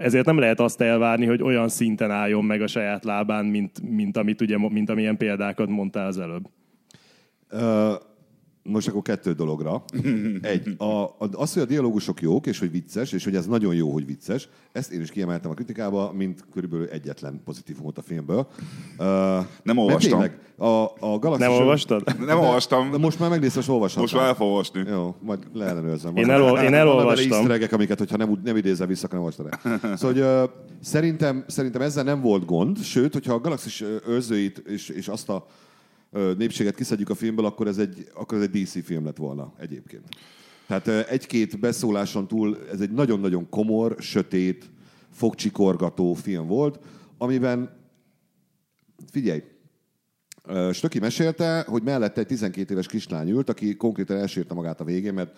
ezért 0.00 0.26
nem 0.26 0.38
lehet 0.38 0.60
azt 0.60 0.80
elvárni, 0.80 1.26
hogy 1.26 1.42
olyan 1.42 1.68
szinten 1.68 2.10
álljon 2.10 2.44
meg 2.44 2.62
a 2.62 2.66
saját 2.66 3.04
lábán, 3.04 3.44
mint, 3.44 3.90
mint, 3.90 4.16
amit 4.16 4.40
ugye, 4.40 4.58
mint 4.58 4.90
amilyen 4.90 5.16
példákat 5.16 5.68
mondtál 5.68 6.06
az 6.06 6.18
előbb. 6.18 6.48
Ö, 7.48 7.92
most 8.68 8.88
akkor 8.88 9.02
kettő 9.02 9.32
dologra. 9.32 9.84
Egy, 10.42 10.74
a, 10.78 11.14
az, 11.32 11.52
hogy 11.52 11.62
a 11.62 11.66
dialógusok 11.66 12.20
jók, 12.20 12.46
és 12.46 12.58
hogy 12.58 12.70
vicces, 12.70 13.12
és 13.12 13.24
hogy 13.24 13.34
ez 13.36 13.46
nagyon 13.46 13.74
jó, 13.74 13.92
hogy 13.92 14.06
vicces, 14.06 14.48
ezt 14.72 14.92
én 14.92 15.00
is 15.00 15.10
kiemeltem 15.10 15.50
a 15.50 15.54
kritikába, 15.54 16.12
mint 16.12 16.44
körülbelül 16.52 16.86
egyetlen 16.86 17.40
pozitívumot 17.44 17.98
a 17.98 18.02
filmből. 18.02 18.46
Ö, 18.98 19.04
mert 19.62 19.78
olvastam. 19.78 20.10
tényleg, 20.10 20.38
a, 20.56 20.66
a 21.06 21.18
Galaxis... 21.18 21.46
Nem 21.46 21.56
olvastad? 21.56 22.18
Nem 22.26 22.38
olvastam, 22.38 22.90
De 22.90 22.98
most 22.98 23.18
már 23.18 23.30
megnéztem, 23.30 23.62
és 23.62 23.68
olvashatom. 23.68 24.02
most 24.02 24.14
már 24.14 24.26
el 24.26 24.34
fogom 24.34 24.52
olvasni. 24.52 24.82
Jó, 24.88 25.14
majd 25.20 25.38
leellenőrzem. 25.52 26.16
Én 26.16 26.30
elol- 26.30 26.60
én 26.62 26.74
elolvastam. 26.74 27.46
Bele 27.46 27.66
amiket, 27.70 27.98
hogyha 27.98 28.16
nem, 28.16 28.40
nem 28.44 28.56
idézel 28.56 28.86
vissza, 28.86 29.06
akkor 29.06 29.18
nem 29.18 29.28
olvastad 29.28 29.70
el. 29.82 29.96
Szóval, 29.96 30.12
hogy, 30.12 30.18
ö, 30.20 30.44
szerintem, 30.80 31.44
szerintem 31.46 31.80
ezzel 31.82 32.04
nem 32.04 32.20
volt 32.20 32.44
gond, 32.44 32.82
sőt, 32.82 33.12
hogyha 33.12 33.34
a 33.34 33.40
Galaxis 33.40 33.84
őrzőit 34.08 34.58
és, 34.58 34.88
és 34.88 35.08
azt 35.08 35.28
a 35.28 35.46
népséget 36.36 36.74
kiszedjük 36.74 37.10
a 37.10 37.14
filmből, 37.14 37.44
akkor 37.44 37.66
ez 37.66 37.78
egy, 37.78 38.08
akkor 38.14 38.38
ez 38.38 38.48
egy 38.52 38.62
DC 38.62 38.84
film 38.84 39.04
lett 39.04 39.16
volna 39.16 39.52
egyébként. 39.58 40.04
Tehát 40.66 40.88
egy-két 41.08 41.60
beszóláson 41.60 42.28
túl 42.28 42.58
ez 42.72 42.80
egy 42.80 42.90
nagyon-nagyon 42.90 43.48
komor, 43.48 43.96
sötét, 43.98 44.70
fogcsikorgató 45.10 46.14
film 46.14 46.46
volt, 46.46 46.78
amiben 47.18 47.84
figyelj, 49.10 49.42
Stöki 50.72 50.98
mesélte, 50.98 51.64
hogy 51.68 51.82
mellette 51.82 52.20
egy 52.20 52.26
12 52.26 52.72
éves 52.72 52.86
kislány 52.86 53.28
ült, 53.28 53.48
aki 53.48 53.76
konkrétan 53.76 54.16
elsírta 54.16 54.54
magát 54.54 54.80
a 54.80 54.84
végén, 54.84 55.14
mert 55.14 55.36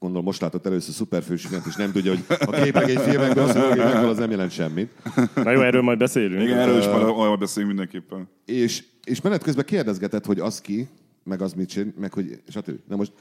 gondolom 0.00 0.24
most 0.24 0.40
látott 0.40 0.66
először 0.66 0.94
szuperfősülent, 0.94 1.66
és 1.66 1.76
nem 1.76 1.92
tudja, 1.92 2.10
hogy 2.10 2.24
a 2.28 2.62
képregényfilmekben 2.62 3.48
az, 3.48 3.56
hogy 3.56 3.78
az 3.80 4.18
nem 4.18 4.30
jelent 4.30 4.50
semmit. 4.50 4.92
Na 5.34 5.50
jó, 5.50 5.60
erről 5.60 5.82
majd 5.82 5.98
beszélünk. 5.98 6.42
Igen, 6.42 6.58
erről 6.58 6.78
is 6.78 6.86
majd 6.86 7.38
beszélünk 7.38 7.72
mindenképpen. 7.72 8.28
És, 8.44 8.84
és 9.04 9.20
menet 9.20 9.42
közben 9.42 9.64
kérdezgetett, 9.64 10.24
hogy 10.24 10.38
az 10.38 10.60
ki, 10.60 10.88
meg 11.24 11.42
az 11.42 11.52
mit 11.52 11.68
csinál, 11.68 11.92
meg 12.00 12.12
hogy 12.12 12.40
stb. 12.48 12.78
Na 12.88 12.96
most 12.96 13.12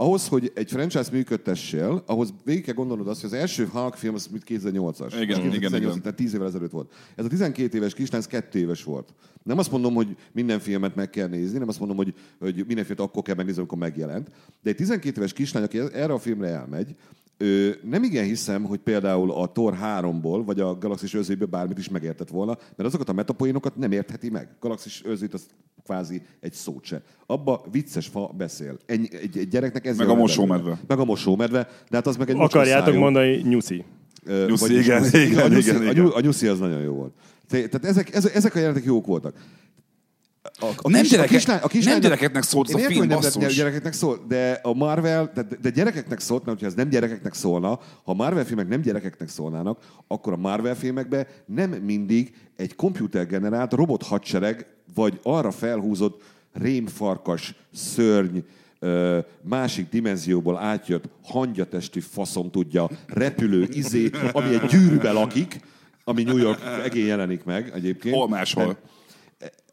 ahhoz, 0.00 0.28
hogy 0.28 0.52
egy 0.54 0.70
franchise 0.70 1.10
működtessél, 1.12 2.02
ahhoz 2.06 2.34
végig 2.44 2.64
kell 2.64 2.74
gondolnod 2.74 3.08
azt, 3.08 3.20
hogy 3.20 3.30
az 3.32 3.38
első 3.38 3.66
Hulk 3.66 3.94
film 3.94 4.14
az 4.14 4.26
mit 4.26 4.42
2008-as. 4.46 5.14
Igen, 5.20 5.36
Az 5.36 5.42
2018, 5.42 5.54
igen, 5.54 5.80
igen. 5.80 6.00
Tehát 6.00 6.16
10 6.16 6.34
évvel 6.34 6.46
ezelőtt 6.46 6.70
volt. 6.70 6.92
Ez 7.14 7.24
a 7.24 7.28
12 7.28 7.76
éves 7.76 7.94
kislány, 7.94 8.20
ez 8.20 8.26
2 8.26 8.58
éves 8.58 8.84
volt. 8.84 9.14
Nem 9.42 9.58
azt 9.58 9.70
mondom, 9.70 9.94
hogy 9.94 10.16
minden 10.32 10.58
filmet 10.58 10.94
meg 10.94 11.10
kell 11.10 11.28
nézni, 11.28 11.58
nem 11.58 11.68
azt 11.68 11.78
mondom, 11.78 11.96
hogy, 11.96 12.14
hogy 12.38 12.54
minden 12.66 12.84
filmet 12.84 13.04
akkor 13.04 13.22
kell 13.22 13.34
megnézni, 13.34 13.60
amikor 13.60 13.78
megjelent. 13.78 14.30
De 14.62 14.70
egy 14.70 14.76
12 14.76 15.16
éves 15.16 15.32
kislány, 15.32 15.62
aki 15.62 15.78
erre 15.78 16.12
a 16.12 16.18
filmre 16.18 16.48
elmegy, 16.48 16.96
Ö, 17.42 17.70
nem 17.82 18.02
igen 18.02 18.24
hiszem, 18.24 18.64
hogy 18.64 18.78
például 18.78 19.30
a 19.32 19.46
Thor 19.52 19.74
3-ból, 19.82 20.42
vagy 20.44 20.60
a 20.60 20.78
Galaxis 20.78 21.14
őrzőjéből 21.14 21.48
bármit 21.48 21.78
is 21.78 21.88
megértett 21.88 22.28
volna, 22.28 22.56
mert 22.76 22.88
azokat 22.88 23.08
a 23.08 23.12
metapoénokat 23.12 23.76
nem 23.76 23.92
értheti 23.92 24.30
meg. 24.30 24.48
Galaxis 24.60 25.02
őrzőt 25.04 25.34
az 25.34 25.46
kvázi 25.84 26.22
egy 26.40 26.52
szót 26.52 26.84
se. 26.84 27.02
Abba 27.26 27.64
vicces 27.70 28.06
fa 28.06 28.26
beszél. 28.36 28.76
Egy, 28.86 29.08
egy, 29.22 29.38
egy 29.38 29.48
gyereknek 29.48 29.86
ez 29.86 29.96
Meg 29.96 30.08
a 30.08 30.14
mosómedve. 30.14 30.62
belőle. 30.62 30.80
Meg 30.86 30.98
a 30.98 31.04
mosómedve, 31.04 31.68
de 31.90 31.96
hát 31.96 32.06
az 32.06 32.16
meg 32.16 32.30
egy 32.30 32.36
Akarjátok 32.38 32.94
mondani, 32.94 33.36
nyuszi. 33.36 33.84
Ö, 34.24 34.46
Nyuszi, 34.48 34.78
igen, 34.78 35.02
a 35.02 35.06
igen, 35.06 35.50
nyuszi, 35.50 35.70
igen, 35.70 35.86
a, 35.86 35.90
igen. 35.90 36.06
a 36.06 36.20
nyuszi 36.20 36.46
az 36.46 36.58
nagyon 36.58 36.80
jó 36.80 36.92
volt. 36.92 37.12
Te- 37.48 37.68
Tehát 37.68 37.84
ezek, 37.84 38.14
ezek, 38.14 38.34
ezek 38.34 38.54
a 38.54 38.58
jelenetek 38.58 38.84
jók 38.86 39.06
voltak. 39.06 39.34
A, 40.60 40.66
a 40.76 40.88
Nem 40.90 41.00
kis- 41.00 41.10
gyereke- 41.10 41.36
kislány- 41.36 41.60
nem 41.62 41.82
lánynak- 41.84 42.02
gyerekeknek 42.02 42.42
szólt 42.42 42.68
ez 42.68 42.74
a 42.74 42.78
film, 42.78 42.98
hogy 42.98 43.08
nem 43.08 43.20
basszus. 43.20 43.54
gyerekeknek 43.56 43.92
szól, 43.92 44.24
de 44.28 44.60
a 44.62 44.74
Marvel, 44.74 45.30
de, 45.34 45.46
de 45.62 45.70
gyerekeknek 45.70 46.20
szólt, 46.20 46.44
mert 46.44 46.60
ha 46.60 46.66
ez 46.66 46.74
nem 46.74 46.88
gyerekeknek 46.88 47.34
szólna, 47.34 47.68
ha 47.68 47.80
a 48.04 48.14
Marvel 48.14 48.44
filmek 48.44 48.68
nem 48.68 48.80
gyerekeknek 48.80 49.28
szólnának, 49.28 49.78
akkor 50.06 50.32
a 50.32 50.36
Marvel 50.36 50.74
filmekben 50.76 51.26
nem 51.46 51.70
mindig 51.70 52.32
egy 52.56 52.74
komputergenerált 52.74 53.72
robot 53.72 54.02
hadsereg, 54.02 54.66
vagy 54.94 55.20
arra 55.22 55.50
felhúzott 55.50 56.22
rémfarkas, 56.52 57.54
szörny, 57.74 58.38
másik 59.42 59.88
dimenzióból 59.88 60.58
átjött 60.58 61.04
hangyatestű 61.24 62.00
faszom 62.00 62.50
tudja, 62.50 62.90
repülő 63.06 63.68
izé, 63.72 64.10
ami 64.32 64.54
egy 64.54 64.64
gyűrűbe 64.66 65.12
lakik, 65.12 65.60
ami 66.04 66.22
New 66.22 66.36
York 66.36 66.60
egén 66.84 67.06
jelenik 67.06 67.44
meg 67.44 67.70
egyébként. 67.74 68.14
Hol 68.14 68.28
máshol. 68.28 68.76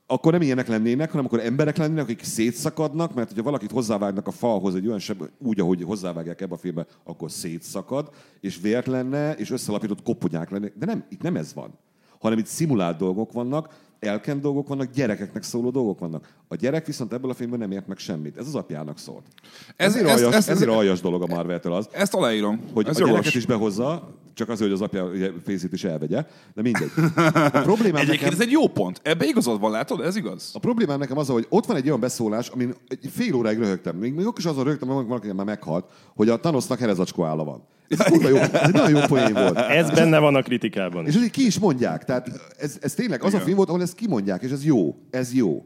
Akkor 0.08 0.32
nem 0.32 0.42
ilyenek 0.42 0.68
lennének, 0.68 1.10
hanem 1.12 1.26
akkor 1.26 1.40
emberek 1.40 1.78
lennének, 1.78 2.04
akik 2.04 2.24
szétszakadnak, 2.24 3.14
mert 3.14 3.28
hogyha 3.28 3.44
valakit 3.44 3.72
hozzávágnak 3.72 4.28
a 4.28 4.32
falhoz 4.32 4.76
egy 4.76 4.88
olyan 4.88 5.00
seb, 5.00 5.24
úgy, 5.38 5.60
ahogy 5.60 5.84
hozzávágják 5.84 6.42
ebbe 6.42 6.54
a 6.54 6.58
filmbe, 6.58 6.86
akkor 7.04 7.32
szétszakad, 7.32 8.10
és 8.42 8.60
vért 8.62 8.88
lenne, 8.88 9.34
és 9.34 9.52
összelapított 9.52 10.04
koponyák 10.04 10.50
lenne. 10.50 10.68
De 10.80 10.86
nem, 10.86 11.04
itt 11.10 11.22
nem 11.22 11.36
ez 11.36 11.54
van. 11.54 11.74
Hanem 12.20 12.38
itt 12.38 12.46
szimulált 12.46 12.98
dolgok 12.98 13.32
vannak, 13.32 13.70
elkent 14.00 14.42
dolgok 14.42 14.68
vannak, 14.68 14.92
gyerekeknek 14.92 15.44
szóló 15.44 15.70
dolgok 15.70 16.00
vannak. 16.00 16.34
A 16.48 16.56
gyerek 16.56 16.86
viszont 16.86 17.14
ebből 17.14 17.30
a 17.32 17.34
filmben 17.34 17.60
nem 17.60 17.72
ért 17.72 17.88
meg 17.88 17.98
semmit. 17.98 18.38
Ez 18.38 18.48
az 18.48 18.56
apjának 18.56 18.98
szólt. 18.98 19.26
Ez- 19.76 19.96
ezért, 19.96 20.08
ez- 20.10 20.18
aljas, 20.22 20.36
ez- 20.36 20.50
ezért 20.50 20.70
aljas 20.70 21.02
dolog 21.02 21.22
a 21.22 21.28
Marvel-től 21.28 21.74
az, 21.74 21.88
Ezt 21.92 22.14
aláírom. 22.14 22.62
hogy 22.74 22.88
ez 22.88 22.96
a 22.96 23.00
jogos. 23.00 23.14
gyereket 23.14 23.36
is 23.36 23.46
behozza, 23.46 24.14
csak 24.38 24.50
azért, 24.50 24.72
hogy 24.72 24.82
az 24.82 24.82
apja 24.82 25.06
ugye, 25.06 25.32
fészét 25.46 25.74
is 25.74 25.84
elvegye, 25.84 26.26
de 26.54 26.62
mindegy. 26.62 26.92
A 27.16 27.50
problémám 27.50 28.02
Egyébként 28.02 28.22
nekem... 28.22 28.34
ez 28.34 28.40
egy 28.40 28.52
jó 28.52 28.68
pont. 28.68 29.00
Ebbe 29.04 29.26
igazad 29.26 29.60
van, 29.60 29.72
látod? 29.72 30.02
Ez 30.02 30.16
igaz. 30.16 30.52
A 30.54 30.60
problémám 30.60 31.00
nekem 31.00 31.18
az, 31.18 31.28
hogy 31.28 31.46
ott 31.50 31.66
van 31.66 31.76
egy 31.76 31.88
olyan 31.88 32.00
beszólás, 32.00 32.48
amin 32.48 32.74
egy 32.88 33.10
fél 33.14 33.34
óráig 33.36 33.58
röhögtem. 33.58 33.96
Még, 33.96 34.14
még 34.14 34.26
akkor 34.26 34.40
is 34.40 34.46
azon 34.46 34.64
röhögtem, 34.64 34.88
hogy 34.88 35.06
valaki 35.06 35.32
már 35.32 35.46
meghalt, 35.46 35.86
hogy 36.16 36.30
a 36.30 36.40
Thanosnak 36.40 36.80
herezacskó 36.80 37.24
álla 37.24 37.44
van. 37.44 37.64
Ez, 37.88 37.98
kurva 37.98 38.30
jó, 38.30 38.36
ez 38.36 38.50
egy 38.54 38.74
nagyon 38.74 39.00
jó 39.00 39.06
poén 39.08 39.34
volt. 39.34 39.58
Ez 39.58 39.90
benne 39.90 40.20
van 40.20 40.36
a 40.36 40.42
kritikában 40.42 41.06
És 41.06 41.16
ezt 41.16 41.30
ki 41.30 41.46
is 41.46 41.60
mondják. 41.60 42.04
Tehát 42.04 42.30
ez, 42.58 42.78
ez 42.82 42.94
tényleg 42.94 43.20
az 43.20 43.26
a 43.26 43.30
Igen. 43.30 43.42
film 43.42 43.56
volt, 43.56 43.70
ahol 43.70 43.82
ezt 43.82 43.96
kimondják, 43.96 44.42
és 44.42 44.52
ez 44.52 44.66
jó. 44.66 44.96
Ez 45.10 45.34
jó. 45.34 45.66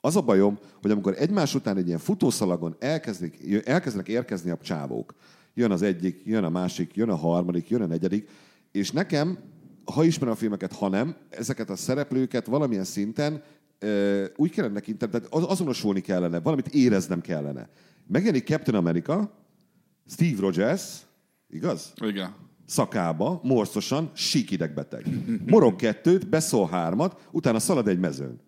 Az 0.00 0.16
a 0.16 0.20
bajom, 0.20 0.58
hogy 0.82 0.90
amikor 0.90 1.14
egymás 1.18 1.54
után 1.54 1.76
egy 1.76 1.86
ilyen 1.86 1.98
futószalagon 1.98 2.76
elkezdik, 2.78 3.62
elkezdenek 3.64 4.08
érkezni 4.08 4.50
a 4.50 4.58
csávók, 4.62 5.14
jön 5.54 5.70
az 5.70 5.82
egyik, 5.82 6.20
jön 6.24 6.44
a 6.44 6.48
másik, 6.48 6.94
jön 6.96 7.08
a 7.08 7.16
harmadik, 7.16 7.68
jön 7.68 7.82
a 7.82 7.86
negyedik, 7.86 8.28
és 8.72 8.90
nekem, 8.90 9.38
ha 9.84 10.04
ismerem 10.04 10.34
a 10.34 10.36
filmeket, 10.36 10.72
ha 10.72 10.88
nem, 10.88 11.16
ezeket 11.30 11.70
a 11.70 11.76
szereplőket 11.76 12.46
valamilyen 12.46 12.84
szinten 12.84 13.42
ö, 13.78 14.24
úgy 14.36 14.50
kellene 14.50 14.74
tekinteni, 14.74 15.10
tehát 15.12 15.26
az- 15.30 15.44
azonosulni 15.48 16.00
kellene, 16.00 16.40
valamit 16.40 16.68
éreznem 16.68 17.20
kellene. 17.20 17.68
Megjelenik 18.06 18.46
Captain 18.46 18.76
America, 18.76 19.32
Steve 20.06 20.40
Rogers, 20.40 20.96
igaz? 21.48 21.92
Igen. 22.04 22.34
szakába, 22.66 23.40
morszosan, 23.42 24.10
sík 24.14 24.50
idegbeteg. 24.50 25.06
Morog 25.46 25.76
kettőt, 25.76 26.28
beszól 26.28 26.68
hármat, 26.68 27.28
utána 27.30 27.58
szalad 27.58 27.88
egy 27.88 27.98
mezőn. 27.98 28.40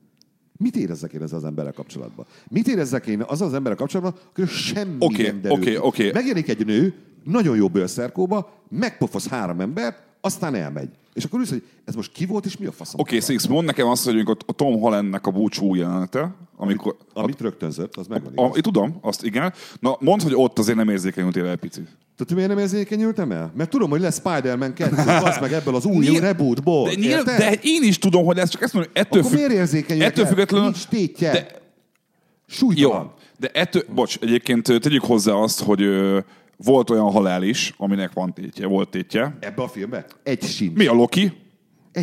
Mit 0.62 0.76
érezzek 0.76 1.12
én 1.12 1.22
ezzel 1.22 1.38
az 1.38 1.44
emberrel 1.44 1.72
kapcsolatban? 1.72 2.26
Mit 2.48 2.68
érezzek 2.68 3.06
én 3.06 3.22
az 3.22 3.40
az 3.40 3.54
emberrel 3.54 3.78
kapcsolatban, 3.78 4.14
akkor 4.28 4.46
semmi 4.46 4.96
Oké, 4.98 5.26
nem 5.26 5.40
derül 5.40 5.60
ki. 5.60 5.76
oké. 5.78 6.10
Megjelenik 6.12 6.48
egy 6.48 6.66
nő, 6.66 6.94
nagyon 7.24 7.56
jó 7.56 7.68
bőrszerkóba, 7.68 8.52
megpofoz 8.68 9.28
három 9.28 9.60
embert, 9.60 10.02
aztán 10.20 10.54
elmegy. 10.54 10.88
És 11.14 11.24
akkor 11.24 11.38
ülsz, 11.40 11.50
hogy 11.50 11.62
ez 11.84 11.94
most 11.94 12.12
ki 12.12 12.26
volt, 12.26 12.44
és 12.44 12.56
mi 12.56 12.66
a 12.66 12.72
faszom? 12.72 13.00
Oké, 13.00 13.16
okay, 13.16 13.28
Six, 13.28 13.46
mondd 13.46 13.66
nekem 13.66 13.86
azt, 13.86 14.04
hogy 14.04 14.36
a 14.46 14.52
Tom 14.52 14.80
Hollandnek 14.80 15.26
a 15.26 15.30
búcsú 15.30 15.74
jelenete, 15.74 16.34
amikor... 16.56 16.96
Amit 17.12 17.40
rögtönzött, 17.40 17.96
az 17.96 18.06
megvan. 18.06 18.32
A, 18.36 18.56
én 18.56 18.62
tudom, 18.62 18.98
azt 19.00 19.24
igen. 19.24 19.52
Na, 19.80 19.96
mondd, 20.00 20.22
hogy 20.22 20.34
ott 20.34 20.58
azért 20.58 20.76
nem 20.76 20.88
érzékenyültél 20.88 21.46
el 21.46 21.56
picit. 21.56 21.96
Tudod, 22.16 22.34
miért 22.34 22.48
nem 22.48 22.58
érzékenyültem 22.58 23.30
el? 23.32 23.52
Mert 23.56 23.70
tudom, 23.70 23.90
hogy 23.90 24.00
lesz 24.00 24.16
Spider-Man 24.18 24.74
2, 24.74 24.96
az 25.24 25.38
meg 25.40 25.52
ebből 25.52 25.74
az 25.74 25.84
új 25.84 26.18
rebootból. 26.18 26.88
De, 26.88 26.94
nyilv, 26.94 27.24
de 27.24 27.52
én 27.62 27.82
is 27.82 27.98
tudom, 27.98 28.24
hogy 28.24 28.36
lesz, 28.36 28.50
csak 28.50 28.62
ezt 28.62 28.72
mondom, 28.72 28.92
ettől, 28.94 29.20
Akkor 29.20 29.34
miért 29.34 29.52
érzékenyülök 29.52 30.08
ettől 30.10 30.24
el? 30.24 30.30
függetlenül... 30.30 30.66
Nincs 30.66 30.86
tétje. 30.86 31.32
De, 31.32 31.46
Súlytalan. 32.48 33.02
jó, 33.04 33.10
de 33.38 33.48
ettől, 33.52 33.82
bocs, 33.94 34.16
egyébként 34.20 34.62
tegyük 34.80 35.02
hozzá 35.04 35.32
azt, 35.32 35.60
hogy 35.62 35.82
ö, 35.82 36.18
volt 36.56 36.90
olyan 36.90 37.10
halál 37.10 37.42
is, 37.42 37.74
aminek 37.76 38.10
van 38.12 38.34
tétje, 38.34 38.66
volt 38.66 38.88
tétje. 38.88 39.36
Ebbe 39.40 39.62
a 39.62 39.68
filmbe? 39.68 40.06
Egy 40.22 40.42
sincs. 40.42 40.76
Mi 40.76 40.86
a 40.86 40.92
Loki? 40.92 41.32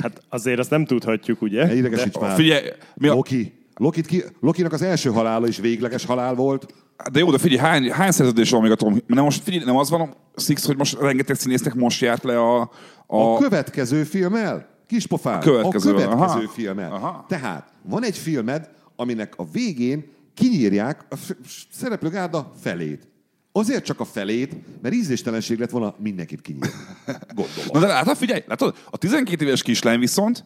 Hát 0.01 0.22
azért 0.30 0.60
azt 0.60 0.70
nem 0.70 0.86
tudhatjuk, 0.86 1.42
ugye? 1.42 1.66
Ne 1.66 1.75
idegesíts 1.75 2.18
már. 2.20 2.36
Figyelj, 2.36 2.68
mi 2.96 3.08
a, 3.08 3.13
Loki. 3.13 3.54
Lokit 3.80 4.06
ki, 4.06 4.24
Lokinak 4.40 4.74
az 4.74 4.82
első 4.82 5.10
halála 5.10 5.48
is 5.48 5.58
végleges 5.58 6.06
halál 6.06 6.36
volt. 6.36 6.74
De 7.12 7.20
jó, 7.20 7.32
de 7.32 7.38
figyelj, 7.38 7.60
hány, 7.60 7.92
hány 7.92 8.12
szerződés 8.12 8.50
van 8.50 8.62
még 8.62 8.72
a 8.72 8.76
Tom? 8.76 8.98
Nem, 9.08 9.24
most 9.24 9.44
figyelj, 9.44 9.66
nem 9.66 9.78
az 9.78 9.90
van 9.90 10.16
Six, 10.36 10.66
hogy 10.66 10.78
most 10.78 11.00
rengeteg 11.00 11.36
színésznek 11.36 11.74
most 11.74 12.02
járt 12.02 12.24
le 12.24 12.40
a... 12.40 12.62
a... 13.08 13.18
A 13.18 13.38
következő 13.38 14.04
filmmel? 14.04 14.68
Kispofán. 14.88 15.38
A 15.38 15.40
következő, 15.40 15.90
a 15.90 15.94
következő 15.94 16.40
aha. 16.40 16.48
filmmel. 16.48 16.92
Aha. 16.92 17.26
Tehát 17.28 17.72
van 17.84 18.04
egy 18.04 18.18
filmed, 18.18 18.70
aminek 18.96 19.34
a 19.38 19.46
végén 19.52 20.12
kinyírják 20.34 21.06
a 21.10 21.16
f- 21.16 21.38
szereplő 21.72 22.10
gárda 22.10 22.52
felét. 22.62 23.08
Azért 23.52 23.84
csak 23.84 24.00
a 24.00 24.06
felét, 24.06 24.56
mert 24.82 24.96
ízléstelenség 24.96 25.60
lett 25.60 25.70
volna 25.70 25.96
mindenkit 25.98 26.42
kinyírni. 26.42 26.70
Gondolom. 27.36 27.70
Na 27.74 27.80
de 27.80 27.88
látod, 27.88 28.18
figyelj, 28.18 28.44
látod, 28.48 28.76
a 28.90 28.98
12 28.98 29.46
éves 29.46 29.62
kislány 29.62 30.00
viszont 30.00 30.46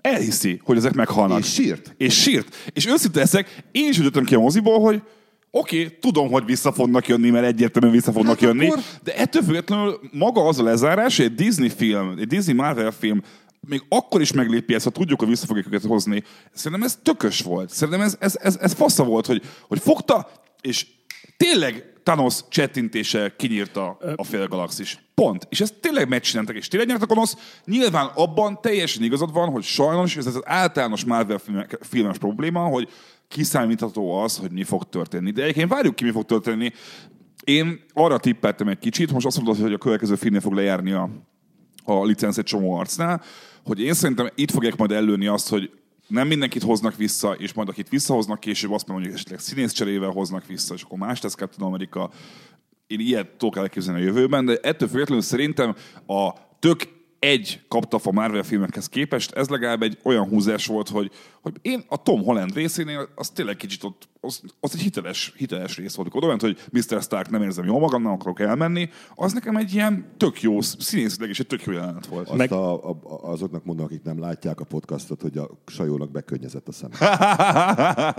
elhiszi, 0.00 0.60
hogy 0.64 0.76
ezek 0.76 0.94
meghalnak. 0.94 1.38
És 1.38 1.52
sírt. 1.52 1.94
És 1.96 2.20
sírt. 2.22 2.56
És 2.72 2.86
őszinte 2.86 3.18
leszek, 3.18 3.62
én 3.72 3.88
is 3.88 3.98
úgy 3.98 4.04
jöttem 4.04 4.24
ki 4.24 4.34
a 4.34 4.40
moziból, 4.40 4.80
hogy 4.80 5.02
oké, 5.50 5.84
okay, 5.84 5.98
tudom, 6.00 6.30
hogy 6.30 6.44
vissza 6.44 6.72
fognak 6.72 7.08
jönni, 7.08 7.30
mert 7.30 7.46
egyértelműen 7.46 7.94
vissza 7.94 8.12
fognak 8.12 8.40
Hát 8.40 8.42
jönni, 8.42 8.66
akkor- 8.66 8.82
de 9.02 9.16
ettől 9.16 9.42
függetlenül 9.42 10.00
maga 10.12 10.46
az 10.46 10.58
a 10.58 10.62
lezárás, 10.62 11.16
hogy 11.16 11.26
egy 11.26 11.34
Disney 11.34 11.68
film, 11.68 12.14
egy 12.18 12.26
Disney 12.26 12.54
Marvel 12.54 12.90
film, 12.90 13.22
még 13.68 13.82
akkor 13.88 14.20
is 14.20 14.32
meglépi 14.32 14.74
ezt, 14.74 14.84
ha 14.84 14.90
tudjuk, 14.90 15.18
hogy 15.18 15.28
vissza 15.28 15.46
fogják 15.46 15.66
őket 15.66 15.84
hozni. 15.84 16.22
Szerintem 16.52 16.86
ez 16.86 16.98
tökös 17.02 17.40
volt. 17.40 17.70
Szerintem 17.70 18.00
ez, 18.00 18.16
ez, 18.20 18.36
ez, 18.40 18.56
ez 18.60 18.72
fasza 18.72 19.04
volt, 19.04 19.26
hogy, 19.26 19.42
hogy 19.68 19.78
fogta, 19.78 20.30
és 20.60 20.86
tényleg 21.36 21.89
Thanos 22.02 22.40
csettintése 22.48 23.34
kinyírta 23.36 23.98
a 24.16 24.24
félgalaxis. 24.24 24.98
Pont. 25.14 25.46
És 25.48 25.60
ezt 25.60 25.74
tényleg 25.74 26.08
megcsináltak, 26.08 26.56
és 26.56 26.68
tényleg 26.68 26.88
nyert 26.88 27.02
a 27.02 27.06
gonosz. 27.06 27.36
Nyilván 27.64 28.10
abban 28.14 28.60
teljesen 28.60 29.02
igazad 29.02 29.32
van, 29.32 29.48
hogy 29.48 29.62
sajnos, 29.62 30.16
ez 30.16 30.26
az 30.26 30.40
általános 30.44 31.04
Marvel 31.04 31.38
filmek- 31.38 31.78
filmes 31.80 32.18
probléma, 32.18 32.60
hogy 32.60 32.88
kiszámítható 33.28 34.12
az, 34.12 34.36
hogy 34.36 34.50
mi 34.50 34.64
fog 34.64 34.88
történni. 34.88 35.30
De 35.30 35.42
egyébként 35.42 35.70
várjuk 35.70 35.94
ki, 35.94 36.04
mi 36.04 36.10
fog 36.10 36.24
történni. 36.24 36.72
Én 37.44 37.80
arra 37.92 38.18
tippeltem 38.18 38.68
egy 38.68 38.78
kicsit, 38.78 39.12
most 39.12 39.26
azt 39.26 39.36
mondod, 39.36 39.60
hogy 39.62 39.72
a 39.72 39.78
következő 39.78 40.14
filmnél 40.14 40.40
fog 40.40 40.52
lejárni 40.52 40.92
a, 40.92 41.10
a 41.84 42.04
licenc 42.04 42.38
egy 42.38 42.44
csomó 42.44 42.74
arcnál, 42.74 43.22
hogy 43.64 43.80
én 43.80 43.94
szerintem 43.94 44.28
itt 44.34 44.50
fogják 44.50 44.76
majd 44.76 44.92
előni 44.92 45.26
azt, 45.26 45.48
hogy 45.48 45.70
nem 46.10 46.26
mindenkit 46.26 46.62
hoznak 46.62 46.96
vissza, 46.96 47.32
és 47.32 47.52
majd 47.52 47.68
akit 47.68 47.88
visszahoznak 47.88 48.40
később, 48.40 48.72
azt 48.72 48.86
mondjuk 48.86 49.14
esetleg 49.14 49.38
színész 49.38 49.72
cserével 49.72 50.10
hoznak 50.10 50.46
vissza, 50.46 50.74
és 50.74 50.82
akkor 50.82 50.98
más 50.98 51.20
lesz 51.20 51.34
Captain 51.34 51.68
America. 51.68 52.10
Én 52.86 53.00
ilyet 53.00 53.28
tudok 53.36 53.56
elképzelni 53.56 54.00
a 54.00 54.04
jövőben, 54.04 54.44
de 54.44 54.58
ettől 54.62 54.88
függetlenül 54.88 55.22
szerintem 55.22 55.74
a 56.06 56.32
tök 56.58 56.99
egy 57.20 57.60
kaptaf 57.68 58.06
a 58.06 58.12
Marvel 58.12 58.42
filmekhez 58.42 58.88
képest, 58.88 59.32
ez 59.32 59.48
legalább 59.48 59.82
egy 59.82 59.98
olyan 60.02 60.28
húzás 60.28 60.66
volt, 60.66 60.88
hogy, 60.88 61.10
hogy 61.42 61.54
én 61.62 61.84
a 61.88 62.02
Tom 62.02 62.22
Holland 62.22 62.54
részénél 62.54 63.08
az 63.14 63.30
tényleg 63.30 63.56
kicsit 63.56 63.84
ott, 63.84 64.08
az, 64.20 64.40
az 64.60 64.74
egy 64.74 64.80
hiteles, 64.80 65.32
hiteles 65.36 65.76
rész 65.76 65.94
volt. 65.94 66.14
Oda 66.14 66.26
ment, 66.26 66.40
hogy 66.40 66.58
Mr. 66.72 67.02
Stark 67.02 67.30
nem 67.30 67.42
érzem 67.42 67.64
jól 67.64 67.80
magam, 67.80 68.02
nem 68.02 68.12
akarok 68.12 68.40
elmenni, 68.40 68.88
az 69.14 69.32
nekem 69.32 69.56
egy 69.56 69.74
ilyen 69.74 70.12
tök 70.16 70.42
jó, 70.42 70.60
színészileg 70.60 71.30
is 71.30 71.40
egy 71.40 71.46
tök 71.46 71.64
jó 71.64 71.72
jelenet 71.72 72.06
volt. 72.06 72.28
Azt 72.28 72.38
Meg- 72.38 72.52
a, 72.52 72.90
a, 72.90 72.98
azoknak 73.22 73.64
mondom, 73.64 73.84
akik 73.84 74.02
nem 74.02 74.20
látják 74.20 74.60
a 74.60 74.64
podcastot, 74.64 75.22
hogy 75.22 75.36
a 75.38 75.50
sajónak 75.66 76.10
bekönnyezett 76.10 76.68
a 76.68 76.72
szem. 76.72 76.90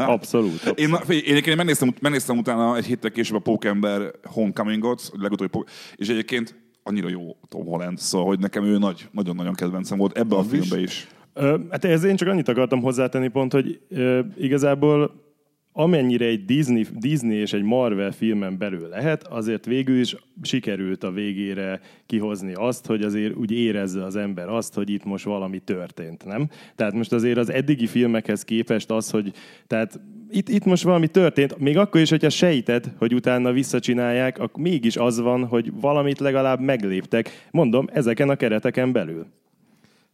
Abszolút. 0.09 0.53
abszolút. 0.53 0.79
Én, 0.79 0.89
figyelj, 0.89 1.19
én 1.19 1.31
egyébként 1.31 1.57
megnéztem, 1.57 1.93
megnéztem 2.01 2.37
utána 2.37 2.75
egy 2.75 2.85
héttel 2.85 3.11
később 3.11 3.37
a 3.37 3.39
Pókember 3.39 4.11
Homecomingot, 4.23 5.11
legutóbbi 5.13 5.63
és 5.95 6.09
egyébként 6.09 6.55
annyira 6.83 7.09
jó 7.09 7.37
Tom 7.47 7.65
Holland, 7.65 7.97
szóval 7.97 8.27
hogy 8.27 8.39
nekem 8.39 8.63
ő 8.63 8.77
nagy, 8.77 9.07
nagyon-nagyon 9.11 9.53
kedvencem 9.53 9.97
volt 9.97 10.17
ebbe 10.17 10.35
a 10.35 10.43
filmbe 10.43 10.79
is. 10.79 11.07
Ö, 11.33 11.57
hát 11.69 11.85
ez 11.85 12.03
én 12.03 12.15
csak 12.15 12.27
annyit 12.27 12.47
akartam 12.47 12.81
hozzátenni 12.81 13.27
pont, 13.27 13.51
hogy 13.51 13.81
ö, 13.89 14.19
igazából 14.37 15.29
amennyire 15.73 16.25
egy 16.25 16.45
Disney, 16.45 16.85
Disney 16.99 17.35
és 17.35 17.53
egy 17.53 17.63
Marvel 17.63 18.11
filmen 18.11 18.57
belül 18.57 18.87
lehet, 18.87 19.27
azért 19.27 19.65
végül 19.65 19.99
is 19.99 20.15
sikerült 20.41 21.03
a 21.03 21.11
végére 21.11 21.81
kihozni 22.05 22.53
azt, 22.53 22.85
hogy 22.85 23.03
azért 23.03 23.35
úgy 23.35 23.51
érezze 23.51 24.03
az 24.03 24.15
ember 24.15 24.49
azt, 24.49 24.73
hogy 24.73 24.89
itt 24.89 25.03
most 25.03 25.25
valami 25.25 25.59
történt, 25.59 26.25
nem? 26.25 26.49
Tehát 26.75 26.93
most 26.93 27.13
azért 27.13 27.37
az 27.37 27.51
eddigi 27.51 27.87
filmekhez 27.87 28.43
képest 28.43 28.91
az, 28.91 29.09
hogy 29.09 29.33
tehát 29.67 29.99
itt, 30.31 30.49
itt 30.49 30.65
most 30.65 30.83
valami 30.83 31.07
történt, 31.07 31.57
még 31.57 31.77
akkor 31.77 32.01
is, 32.01 32.09
hogyha 32.09 32.29
sejted, 32.29 32.91
hogy 32.97 33.13
utána 33.13 33.51
visszacsinálják, 33.51 34.39
akkor 34.39 34.63
mégis 34.63 34.97
az 34.97 35.19
van, 35.19 35.45
hogy 35.45 35.71
valamit 35.73 36.19
legalább 36.19 36.59
megléptek, 36.59 37.47
mondom, 37.51 37.87
ezeken 37.93 38.29
a 38.29 38.35
kereteken 38.35 38.91
belül. 38.91 39.27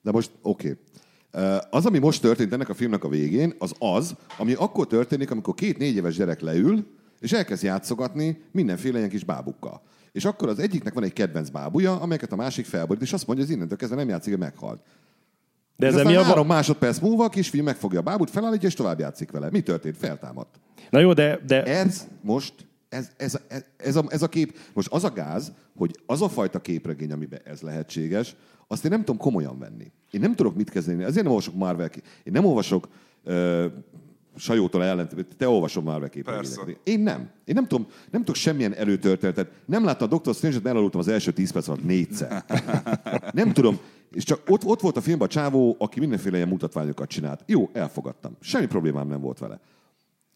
De 0.02 0.12
most 0.12 0.32
oké. 0.42 0.68
Okay. 0.68 1.58
Az, 1.70 1.86
ami 1.86 1.98
most 1.98 2.22
történt 2.22 2.54
ennek 2.54 2.70
a 2.70 2.74
filmnek 2.74 3.04
a 3.04 3.10
végén, 3.10 3.54
az 3.58 3.74
az, 3.80 4.16
ami 4.38 4.54
akkor 4.54 4.88
történik, 4.88 5.32
amikor 5.32 5.54
két 5.54 5.78
négy 5.78 5.96
éves 5.96 6.16
gyerek 6.16 6.42
leül, 6.42 6.86
és 7.20 7.32
elkezd 7.32 7.64
játszogatni 7.64 8.42
mindenféle 8.52 8.98
ilyen 8.98 9.10
kis 9.10 9.24
bábukkal. 9.24 9.82
És 10.12 10.26
akkor 10.26 10.50
az 10.50 10.60
egyiknek 10.60 10.94
van 10.94 11.04
egy 11.04 11.14
kedvenc 11.14 11.50
bábuja, 11.50 12.00
amelyeket 12.00 12.32
a 12.32 12.36
másik 12.36 12.66
felborít, 12.66 13.02
és 13.02 13.14
azt 13.14 13.28
mondja, 13.28 13.46
hogy 13.46 13.54
innentől 13.54 13.78
kezdve 13.78 13.98
nem 13.98 14.10
játszik, 14.10 14.32
hogy 14.32 14.42
meghalt. 14.42 14.82
De 15.78 15.88
Ez 15.88 16.04
mi 16.04 16.16
a... 16.16 16.24
három 16.24 16.48
másodperc 16.48 17.00
múlva 17.00 17.24
a 17.24 17.30
kisfiú 17.30 17.64
megfogja 17.64 18.00
a 18.00 18.04
bábút, 18.04 18.30
felállítja, 18.30 18.68
és 18.68 18.74
tovább 18.74 19.00
játszik 19.00 19.32
vele. 19.32 19.50
Mi 19.52 19.62
történt? 19.62 19.98
Feltámadt. 19.98 20.60
Na 20.90 21.00
jó, 21.00 21.14
de, 21.14 21.40
de 21.48 21.64
Ez 21.64 22.08
most, 22.22 22.54
ez, 22.90 23.10
ez, 23.18 23.40
ez, 23.48 23.64
ez, 23.78 23.96
a, 23.96 24.06
ez 24.10 24.22
a 24.22 24.28
kép, 24.28 24.58
most 24.74 24.88
az 24.92 25.04
a 25.04 25.10
gáz, 25.10 25.52
hogy 25.76 25.96
az 26.06 26.22
a 26.22 26.30
fajta 26.30 26.60
képregény, 26.60 27.12
amiben 27.12 27.40
ez 27.44 27.62
lehetséges, 27.62 28.36
azt 28.68 28.86
én 28.86 28.92
nem 28.92 29.00
tudom 29.00 29.18
komolyan 29.18 29.60
venni. 29.60 29.92
Én 30.12 30.20
nem 30.22 30.36
tudok 30.36 30.56
mit 30.56 30.70
kezdeni. 30.70 31.04
Ezért 31.04 31.24
nem 31.24 31.28
olvasok 31.28 31.56
Marvel 31.56 31.90
ki- 31.90 32.02
Én 32.24 32.34
nem 32.34 32.46
olvasok 32.46 32.88
uh, 33.26 33.66
Sajótól 34.36 34.84
ellent, 34.84 35.26
te 35.38 35.48
olvasod 35.48 35.84
Marvel 35.84 36.10
képregényeket. 36.10 36.56
Persze. 36.66 36.80
Én 36.84 37.00
nem. 37.00 37.30
Én 37.46 37.56
nem 37.56 37.68
tudom, 37.68 37.88
nem 38.12 38.20
tudok 38.20 38.36
semmilyen 38.36 38.74
előtörténetet. 38.74 39.52
Nem 39.66 39.86
láttam 39.86 40.08
a 40.12 40.18
Dr. 40.18 40.34
Strange-et, 40.34 40.66
elaludtam 40.66 41.00
az 41.00 41.08
első 41.08 41.32
10 41.32 41.52
perc 41.52 41.68
alatt 41.68 41.84
négyszer. 41.84 42.44
nem 43.34 43.54
tudom. 43.54 43.80
És 44.18 44.24
csak 44.24 44.42
ott, 44.48 44.66
ott 44.66 44.82
volt 44.82 44.98
a 44.98 45.02
filmben 45.02 45.28
a 45.28 45.32
csávó, 45.32 45.76
aki 45.80 46.00
mindenféle 46.00 46.36
ilyen 46.36 46.48
mutatványokat 46.48 47.10
csinált. 47.10 47.44
Jó, 47.46 47.70
elfogadtam. 47.74 48.38
Semmi 48.40 48.66
problémám 48.66 49.08
nem 49.08 49.22
volt 49.22 49.40
vele. 49.40 49.60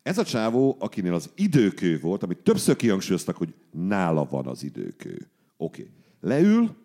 Ez 0.04 0.18
a 0.18 0.24
csávó, 0.24 0.76
akinél 0.80 1.14
az 1.14 1.30
időkő 1.36 2.00
volt, 2.00 2.24
amit 2.24 2.38
többször 2.38 2.76
kihangsúlyoztak, 2.76 3.38
hogy 3.38 3.54
nála 3.72 4.26
van 4.26 4.48
az 4.48 4.64
időkő. 4.64 5.30
Oké. 5.58 5.82
Okay. 5.82 5.94
Leül, 6.20 6.76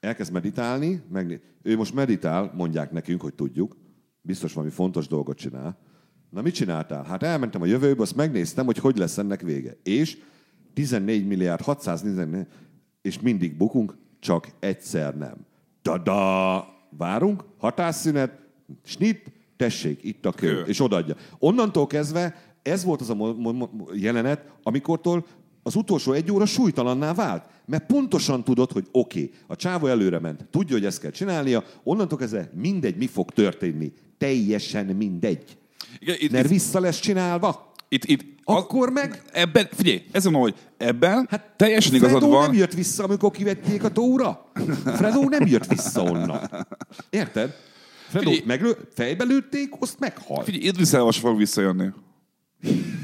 elkezd 0.00 0.32
meditálni, 0.32 1.02
meg 1.12 1.40
ő 1.62 1.76
most 1.76 1.94
meditál, 1.94 2.52
mondják 2.56 2.90
nekünk, 2.90 3.20
hogy 3.20 3.34
tudjuk, 3.34 3.76
biztos 4.20 4.52
valami 4.52 4.72
fontos 4.72 5.06
dolgot 5.06 5.36
csinál. 5.36 5.78
Na 6.30 6.42
mit 6.42 6.54
csináltál? 6.54 7.04
Hát 7.04 7.22
elmentem 7.22 7.62
a 7.62 7.66
jövőbe, 7.66 8.02
azt 8.02 8.16
megnéztem, 8.16 8.64
hogy 8.64 8.78
hogy 8.78 8.96
lesz 8.96 9.18
ennek 9.18 9.40
vége. 9.40 9.76
És 9.82 10.18
14 10.74 11.26
milliárd 11.26 11.60
614, 11.60 12.46
és 13.02 13.20
mindig 13.20 13.56
bukunk, 13.56 13.96
csak 14.18 14.48
egyszer 14.58 15.16
nem. 15.16 15.46
Tada! 15.86 16.74
Várunk, 16.98 17.44
hatásszünet, 17.58 18.38
snit, 18.84 19.32
tessék, 19.56 20.04
itt 20.04 20.26
a 20.26 20.32
kő, 20.32 20.54
Kő. 20.54 20.62
és 20.62 20.80
odaadja. 20.80 21.14
Onnantól 21.38 21.86
kezdve 21.86 22.54
ez 22.62 22.84
volt 22.84 23.00
az 23.00 23.10
a 23.10 23.14
mo- 23.14 23.70
jelenet, 23.94 24.44
amikortól 24.62 25.26
az 25.62 25.74
utolsó 25.74 26.12
egy 26.12 26.32
óra 26.32 26.46
súlytalanná 26.46 27.14
vált. 27.14 27.44
Mert 27.66 27.86
pontosan 27.86 28.44
tudod, 28.44 28.72
hogy 28.72 28.86
oké, 28.92 29.22
okay, 29.22 29.34
a 29.46 29.56
csávó 29.56 29.86
előre 29.86 30.18
ment, 30.18 30.44
tudja, 30.50 30.74
hogy 30.76 30.84
ezt 30.84 31.00
kell 31.00 31.10
csinálnia, 31.10 31.64
onnantól 31.82 32.18
kezdve 32.18 32.50
mindegy, 32.54 32.96
mi 32.96 33.06
fog 33.06 33.30
történni. 33.30 33.92
Teljesen 34.18 34.86
mindegy. 34.86 35.58
Igen, 35.98 36.16
itt, 36.18 36.30
Mert 36.30 36.44
itt, 36.44 36.50
vissza 36.50 36.80
lesz 36.80 37.00
csinálva, 37.00 37.72
itt, 37.88 38.04
itt, 38.04 38.35
akkor 38.48 38.90
meg... 38.90 39.22
Ebben, 39.32 39.68
figyelj, 39.72 40.02
ez 40.12 40.24
van, 40.24 40.34
hogy 40.34 40.54
ebben 40.76 41.26
hát 41.30 41.52
teljesen 41.56 41.90
Fredó 41.90 42.06
igazad 42.06 42.30
van. 42.30 42.42
nem 42.42 42.54
jött 42.54 42.72
vissza, 42.72 43.04
amikor 43.04 43.30
kivették 43.30 43.84
a 43.84 43.90
tóra. 43.90 44.50
Fredó 44.84 45.28
nem 45.28 45.46
jött 45.46 45.66
vissza 45.66 46.02
onnan. 46.02 46.66
Érted? 47.10 47.54
Figyelj. 48.08 48.42
meglő, 48.46 48.76
fejbe 48.94 49.24
lőtték, 49.24 49.72
azt 49.78 49.98
meghalt. 49.98 50.44
Figyelj, 50.44 50.64
Idris 50.64 50.92
Elba 50.92 51.12
sem 51.12 51.22
fog 51.22 51.38
visszajönni. 51.38 51.88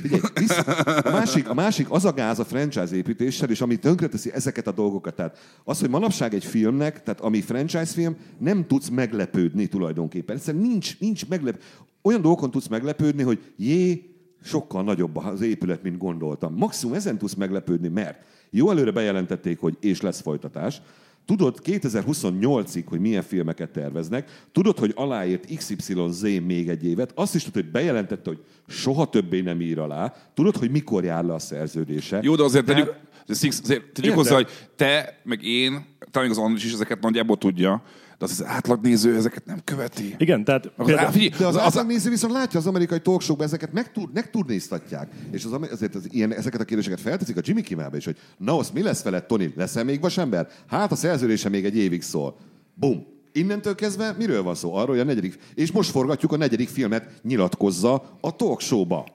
Figyelj, 0.03 0.21
vissza, 0.35 0.63
a, 0.63 1.11
másik, 1.11 1.49
a 1.49 1.55
másik 1.55 1.91
az 1.91 2.05
a 2.05 2.13
gáz 2.13 2.39
a 2.39 2.45
franchise 2.45 2.97
építéssel, 2.97 3.51
és 3.51 3.61
ami 3.61 3.77
tönkreteszi 3.77 4.33
ezeket 4.33 4.67
a 4.67 4.73
dolgokat. 4.73 5.15
Tehát 5.15 5.39
az, 5.65 5.81
hogy 5.81 5.91
manapság 5.91 6.35
egy 6.35 6.45
filmnek, 6.45 7.03
tehát 7.03 7.21
ami 7.21 7.41
franchise 7.41 7.93
film, 7.93 8.17
nem 8.39 8.67
tudsz 8.67 8.89
meglepődni 8.89 9.67
tulajdonképpen. 9.67 10.37
Egyszerűen 10.37 10.63
nincs, 10.63 10.99
nincs 10.99 11.29
meglep... 11.29 11.63
Olyan 12.03 12.23
dolgokon 12.23 12.51
tudsz 12.51 12.69
meglepődni, 12.69 13.23
hogy 13.23 13.39
jé, 13.57 14.12
sokkal 14.43 14.83
nagyobb 14.83 15.17
az 15.17 15.41
épület, 15.41 15.83
mint 15.83 15.99
gondoltam. 15.99 16.55
Maximum 16.55 16.95
ezen 16.95 17.19
tudsz 17.19 17.35
meglepődni, 17.35 17.89
mert 17.89 18.19
jó 18.51 18.71
előre 18.71 18.91
bejelentették, 18.91 19.59
hogy 19.59 19.77
és 19.81 20.01
lesz 20.01 20.21
folytatás. 20.21 20.83
Tudod 21.25 21.59
2028-ig, 21.65 22.83
hogy 22.87 23.01
milyen 23.01 23.23
filmeket 23.23 23.71
terveznek, 23.71 24.47
tudod, 24.53 24.79
hogy 24.79 24.93
aláírt 24.97 25.57
XYZ 25.57 26.23
még 26.23 26.69
egy 26.69 26.85
évet, 26.85 27.13
azt 27.15 27.35
is 27.35 27.45
tudod, 27.45 27.63
hogy 27.63 27.73
bejelentette, 27.73 28.31
hogy 28.31 28.43
soha 28.69 29.09
többé 29.09 29.41
nem 29.41 29.61
ír 29.61 29.79
alá, 29.79 30.15
tudod, 30.35 30.57
hogy 30.57 30.71
mikor 30.71 31.05
jár 31.05 31.25
le 31.25 31.35
a 31.35 31.39
szerződése. 31.39 32.21
Jó, 32.23 32.35
de 32.35 32.43
azért 32.43 32.65
Tehát- 32.65 32.85
tegyük, 33.27 33.53
azért 33.63 33.93
tegyük 33.93 34.15
hozzá, 34.15 34.35
hogy 34.35 34.49
te, 34.77 35.21
meg 35.25 35.43
én, 35.43 35.85
talán 36.11 36.31
az 36.31 36.39
Andris 36.39 36.65
is 36.65 36.73
ezeket 36.73 37.01
nagyjából 37.01 37.39
tudja, 37.39 37.83
de 38.23 38.29
az, 38.29 38.41
az 38.41 38.47
átlagnéző 38.47 39.17
ezeket 39.17 39.47
nem 39.47 39.61
követi. 39.65 40.15
Igen, 40.19 40.45
tehát 40.45 40.73
Az, 40.77 40.87
például, 40.87 41.11
figyelj, 41.11 41.29
De 41.29 41.47
az, 41.47 41.55
az, 41.55 41.61
az 41.61 41.67
átlagnéző 41.67 42.11
viszont 42.11 42.33
látja 42.33 42.59
az 42.59 42.67
amerikai 42.67 43.01
talkshowban 43.01 43.47
ezeket 43.47 43.73
megtur, 43.73 44.09
megturnéztatják. 44.13 45.11
És 45.31 45.45
az, 45.45 45.69
azért 45.71 45.95
az 45.95 46.07
ilyen, 46.11 46.33
ezeket 46.33 46.61
a 46.61 46.65
kérdéseket 46.65 47.01
felteszik 47.01 47.37
a 47.37 47.41
Jimmy 47.45 47.63
Kimmelbe 47.63 47.97
is, 47.97 48.05
hogy 48.05 48.17
na, 48.39 48.59
az 48.59 48.71
mi 48.71 48.83
lesz 48.83 49.03
veled, 49.03 49.25
Tony? 49.25 49.53
Leszel 49.57 49.85
még 49.85 50.01
vasember? 50.01 50.49
Hát 50.67 50.93
a 50.93 50.95
szerződése 50.95 51.49
még 51.49 51.65
egy 51.65 51.77
évig 51.77 52.03
szól. 52.03 52.37
Bum. 52.75 53.07
Innentől 53.33 53.75
kezdve 53.75 54.15
miről 54.19 54.43
van 54.43 54.55
szó? 54.55 54.75
Arról, 54.75 54.89
hogy 54.89 54.99
a 54.99 55.05
negyedik... 55.05 55.39
És 55.55 55.73
most 55.73 55.91
forgatjuk 55.91 56.33
a 56.33 56.37
negyedik 56.37 56.69
filmet, 56.69 57.11
nyilatkozza 57.23 58.19
a 58.21 58.37
talkshowba. 58.37 59.07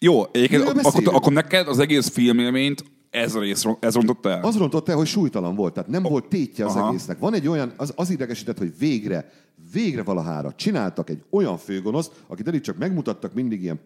jó, 0.00 0.22
egyébként 0.32 0.64
Miről 0.64 0.82
akkor, 0.82 1.14
akkor 1.14 1.32
neked 1.32 1.68
az 1.68 1.78
egész 1.78 2.08
filmélményt 2.08 2.84
ez 3.14 3.34
a 3.34 3.40
rész, 3.40 3.64
ez 3.80 3.94
rontott 3.94 4.26
el? 4.26 4.42
Az 4.42 4.56
rontott 4.56 4.88
el, 4.88 4.96
hogy 4.96 5.06
súlytalan 5.06 5.54
volt, 5.54 5.72
tehát 5.74 5.88
nem 5.88 6.02
volt 6.02 6.24
tétje 6.24 6.64
az 6.64 6.76
Aha. 6.76 6.88
egésznek. 6.88 7.18
Van 7.18 7.34
egy 7.34 7.48
olyan, 7.48 7.72
az, 7.76 7.92
az 7.96 8.10
idegesített, 8.10 8.58
hogy 8.58 8.72
végre, 8.78 9.30
végre 9.72 10.02
valahára 10.02 10.52
csináltak 10.56 11.10
egy 11.10 11.22
olyan 11.30 11.58
főgonoszt, 11.58 12.12
akit 12.26 12.48
eddig 12.48 12.60
csak 12.60 12.78
megmutattak 12.78 13.34
mindig 13.34 13.62
ilyen 13.62 13.80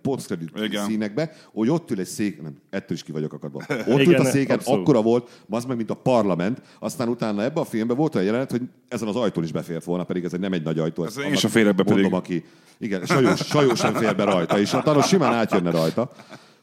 Igen. 0.54 0.84
színekbe, 0.84 1.32
hogy 1.52 1.68
ott 1.68 1.90
ül 1.90 2.00
egy 2.00 2.06
szék, 2.06 2.42
nem, 2.42 2.56
ettől 2.70 2.96
is 2.96 3.02
ki 3.02 3.12
vagyok 3.12 3.32
akadva. 3.32 3.58
Ott 3.68 3.86
ült 3.86 4.00
Igen, 4.00 4.20
a 4.20 4.24
széken, 4.24 4.56
abszolút. 4.56 4.80
akkora 4.80 5.02
volt, 5.02 5.44
az 5.48 5.64
meg, 5.64 5.76
mint 5.76 5.90
a 5.90 5.94
parlament, 5.94 6.62
aztán 6.78 7.08
utána 7.08 7.42
ebbe 7.42 7.60
a 7.60 7.64
filmben 7.64 7.96
volt 7.96 8.14
olyan 8.14 8.26
jelenet, 8.26 8.50
hogy 8.50 8.62
ezen 8.88 9.08
az 9.08 9.16
ajtón 9.16 9.44
is 9.44 9.52
befért 9.52 9.84
volna, 9.84 10.04
pedig 10.04 10.24
ez 10.24 10.32
egy 10.32 10.40
nem 10.40 10.52
egy 10.52 10.62
nagy 10.62 10.78
ajtó. 10.78 11.04
Ez 11.04 11.18
én 11.18 11.34
sem 11.34 11.50
férek 11.50 11.74
be 11.74 11.82
mondom, 11.82 12.10
pedig. 12.10 12.18
aki, 12.18 12.44
igen, 12.78 13.06
sajós, 13.06 13.40
sajós 13.46 13.78
sem 13.78 13.94
fér 13.94 14.16
be 14.16 14.24
rajta, 14.24 14.58
és 14.58 14.72
a 14.72 14.80
Thanos 14.80 15.06
simán 15.06 15.32
átjönne 15.32 15.70
rajta. 15.70 16.12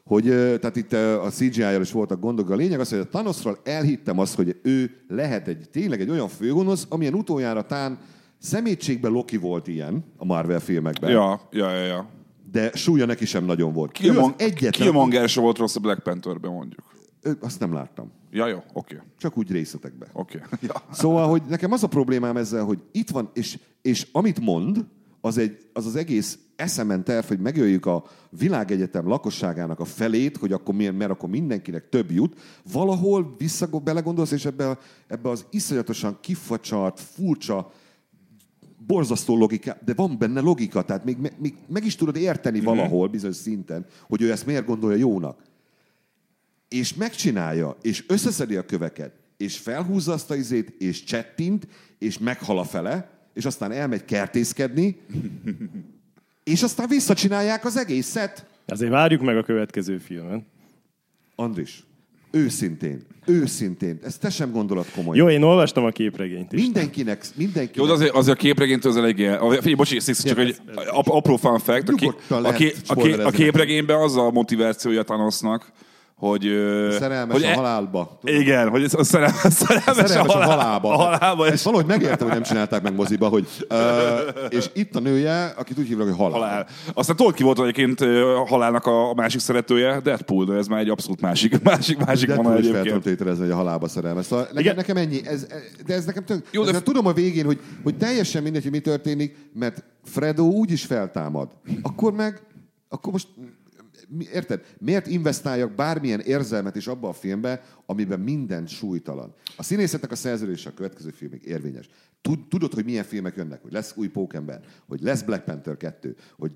Hogy, 0.06 0.24
tehát 0.24 0.76
itt 0.76 0.92
a 0.92 1.28
CGI-jal 1.30 1.80
is 1.80 1.92
voltak 1.92 2.20
gondok. 2.20 2.50
A 2.50 2.54
lényeg 2.54 2.80
az, 2.80 2.88
hogy 2.90 2.98
a 2.98 3.08
Thanosról 3.08 3.58
elhittem 3.64 4.18
azt, 4.18 4.34
hogy 4.34 4.56
ő 4.62 4.90
lehet 5.08 5.48
egy, 5.48 5.68
tényleg 5.70 6.00
egy 6.00 6.10
olyan 6.10 6.28
főgonosz, 6.28 6.86
amilyen 6.88 7.14
utoljára 7.14 7.62
tán 7.62 7.98
szemétségben 8.38 9.12
Loki 9.12 9.36
volt 9.36 9.66
ilyen 9.68 10.04
a 10.16 10.24
Marvel 10.24 10.60
filmekben, 10.60 11.10
Ja, 11.10 11.40
ja, 11.50 11.70
ja, 11.70 11.84
ja. 11.84 12.08
de 12.52 12.70
súlya 12.74 13.06
neki 13.06 13.24
sem 13.26 13.44
nagyon 13.44 13.72
volt. 13.72 13.90
Ő 13.90 14.08
az 14.08 14.14
Killmon- 14.14 14.40
egyetlen, 14.40 14.70
Killmonger 14.70 15.30
volt 15.34 15.58
rossz 15.58 15.76
a 15.76 15.80
Black 15.80 16.02
Pantherben 16.02 16.50
mondjuk. 16.52 16.82
Azt 17.40 17.60
nem 17.60 17.72
láttam. 17.72 18.12
Ja, 18.30 18.46
jó, 18.46 18.62
oké. 18.72 19.00
Csak 19.18 19.38
úgy 19.38 19.50
részletekben. 19.50 20.08
Oké. 20.12 20.40
Ja. 20.60 20.74
Szóval, 20.92 21.28
hogy 21.28 21.42
nekem 21.48 21.72
az 21.72 21.82
a 21.82 21.86
problémám 21.88 22.36
ezzel, 22.36 22.64
hogy 22.64 22.78
itt 22.92 23.10
van, 23.10 23.30
és, 23.34 23.58
és 23.82 24.06
amit 24.12 24.40
mond, 24.40 24.84
az, 25.26 25.38
egy, 25.38 25.68
az 25.72 25.86
az 25.86 25.96
egész 25.96 26.38
eszemen 26.56 27.04
terv, 27.04 27.26
hogy 27.26 27.38
megöljük 27.38 27.86
a 27.86 28.04
világegyetem 28.30 29.08
lakosságának 29.08 29.80
a 29.80 29.84
felét, 29.84 30.36
hogy 30.36 30.52
akkor 30.52 30.74
milyen, 30.74 30.94
mert 30.94 31.10
akkor 31.10 31.28
mindenkinek 31.28 31.88
több 31.88 32.10
jut. 32.10 32.40
Valahol 32.72 33.34
vissza 33.38 33.66
belegondolsz, 33.66 34.30
és 34.30 34.44
ebbe, 34.44 34.78
ebbe 35.06 35.28
az 35.28 35.44
iszonyatosan 35.50 36.18
kifacsart, 36.20 37.00
furcsa, 37.00 37.72
borzasztó 38.86 39.36
logika, 39.36 39.76
de 39.84 39.94
van 39.94 40.18
benne 40.18 40.40
logika, 40.40 40.82
tehát 40.82 41.04
még, 41.04 41.16
még, 41.16 41.32
még 41.38 41.54
meg 41.68 41.84
is 41.84 41.94
tudod 41.94 42.16
érteni 42.16 42.60
valahol 42.60 43.08
bizonyos 43.08 43.36
szinten, 43.36 43.86
hogy 44.08 44.22
ő 44.22 44.30
ezt 44.30 44.46
miért 44.46 44.66
gondolja 44.66 44.96
jónak. 44.96 45.42
És 46.68 46.94
megcsinálja, 46.94 47.76
és 47.82 48.04
összeszedi 48.08 48.56
a 48.56 48.64
köveket, 48.64 49.12
és 49.36 49.58
felhúzza 49.58 50.12
azt 50.12 50.30
a 50.30 50.34
izét, 50.34 50.68
és 50.68 51.04
csettint, 51.04 51.68
és 51.98 52.18
meghal 52.18 52.58
a 52.58 52.64
fele, 52.64 53.15
és 53.36 53.44
aztán 53.44 53.72
elmegy 53.72 54.04
kertészkedni, 54.04 55.00
és 56.44 56.62
aztán 56.62 56.88
visszacsinálják 56.88 57.64
az 57.64 57.76
egészet. 57.76 58.46
azért 58.66 58.90
várjuk 58.90 59.22
meg 59.22 59.36
a 59.36 59.42
következő 59.42 59.98
filmet. 59.98 60.42
Andris, 61.34 61.84
őszintén, 62.30 63.06
őszintén, 63.26 63.98
ezt 64.02 64.20
te 64.20 64.30
sem 64.30 64.50
gondolod 64.50 64.86
komolyan. 64.94 65.26
Jó, 65.26 65.32
én 65.32 65.42
olvastam 65.42 65.84
a 65.84 65.90
képregényt 65.90 66.52
is. 66.52 66.60
Mindenkinek, 66.60 67.24
mindenkinek. 67.34 67.76
Jó, 67.76 67.86
de 67.86 67.92
azért, 67.92 68.14
azért 68.14 68.38
a 68.38 68.40
képregénytől 68.40 68.92
az 68.92 68.98
elég 68.98 69.18
ilyen... 69.18 69.38
Figyelj, 69.38 69.74
bocsi, 69.74 70.00
Six, 70.00 70.22
csak 70.22 70.38
egy 70.38 70.56
ap- 70.74 71.08
apró 71.08 71.36
fun 71.36 71.58
fact. 71.58 71.88
A, 71.88 72.34
a, 72.34 72.54
a, 72.86 73.26
a 73.26 73.30
képregényben 73.30 74.00
az 74.00 74.16
a 74.16 74.30
motivációja 74.30 75.02
Thanosnak, 75.02 75.72
hogy... 76.16 76.42
Szerelmes 76.98 77.34
hogy 77.34 77.44
a 77.44 77.48
e- 77.48 77.54
halálba. 77.54 78.18
Tudod? 78.20 78.40
Igen, 78.40 78.68
hogy 78.68 78.82
a 78.98 79.04
szerelmes, 79.04 79.52
szerelmes, 79.52 79.96
Szerelmes 79.96 80.34
a 80.34 80.42
halálba. 80.42 80.92
A 80.92 80.96
halálba, 80.96 81.46
Ezt 81.46 81.54
és 81.54 81.62
valahogy 81.62 81.86
megértem, 81.86 82.26
hogy 82.26 82.36
nem 82.36 82.42
csinálták 82.42 82.82
meg 82.82 82.94
moziba, 82.94 83.28
hogy... 83.28 83.46
Uh, 83.70 83.78
és 84.48 84.70
itt 84.72 84.96
a 84.96 85.00
nője, 85.00 85.54
akit 85.56 85.78
úgy 85.78 85.86
hívnak, 85.86 86.06
hogy 86.06 86.16
halál. 86.16 86.38
halál. 86.40 86.66
Aztán 86.94 87.16
tudod 87.16 87.34
ki 87.34 87.42
volt 87.42 87.60
egyébként 87.60 88.00
a 88.00 88.46
halálnak 88.46 88.86
a, 88.86 89.10
a 89.10 89.14
másik 89.14 89.40
szeretője? 89.40 90.00
Deadpool, 90.00 90.44
de 90.44 90.54
ez 90.54 90.66
már 90.66 90.80
egy 90.80 90.88
abszolút 90.88 91.20
másik, 91.20 91.62
másik, 91.62 91.98
másik 92.04 92.28
De 92.28 92.34
vonal 92.34 92.56
egyébként. 92.56 93.02
tételezni, 93.02 93.42
hogy 93.42 93.52
a 93.52 93.56
halálba 93.56 93.88
szerelmes. 93.88 94.24
Szóval 94.24 94.44
nekem, 94.44 94.62
Igen. 94.62 94.74
nekem 94.76 94.96
ennyi. 94.96 95.26
Ez, 95.26 95.46
de 95.86 95.94
ez 95.94 96.04
nekem 96.04 96.24
tök... 96.24 96.46
Jó, 96.50 96.64
de- 96.64 96.72
de... 96.72 96.82
Tudom 96.82 97.06
a 97.06 97.12
végén, 97.12 97.44
hogy, 97.44 97.60
hogy 97.82 97.96
teljesen 97.96 98.42
mindegy, 98.42 98.62
hogy 98.62 98.72
mi 98.72 98.78
történik, 98.80 99.36
mert 99.54 99.84
Fredo 100.04 100.42
úgy 100.42 100.70
is 100.70 100.84
feltámad. 100.84 101.48
Akkor 101.82 102.12
meg... 102.12 102.40
Akkor 102.88 103.12
most... 103.12 103.28
Érted? 104.32 104.74
Miért 104.78 105.06
investáljak 105.06 105.74
bármilyen 105.74 106.20
érzelmet 106.20 106.76
is 106.76 106.86
abba 106.86 107.08
a 107.08 107.12
filmbe, 107.12 107.62
amiben 107.86 108.20
minden 108.20 108.66
súlytalan? 108.66 109.34
A 109.56 109.62
színészetnek 109.62 110.10
a 110.10 110.16
szerződése 110.16 110.68
a 110.68 110.74
következő 110.74 111.10
filmig 111.10 111.44
érvényes. 111.44 111.88
Tud- 112.20 112.48
Tudod, 112.48 112.72
hogy 112.72 112.84
milyen 112.84 113.04
filmek 113.04 113.36
jönnek, 113.36 113.62
hogy 113.62 113.72
lesz 113.72 113.96
új 113.96 114.08
Pókember, 114.08 114.60
hogy 114.88 115.00
lesz 115.00 115.22
Black 115.22 115.44
Panther 115.44 115.76
2, 115.76 116.16
hogy 116.36 116.52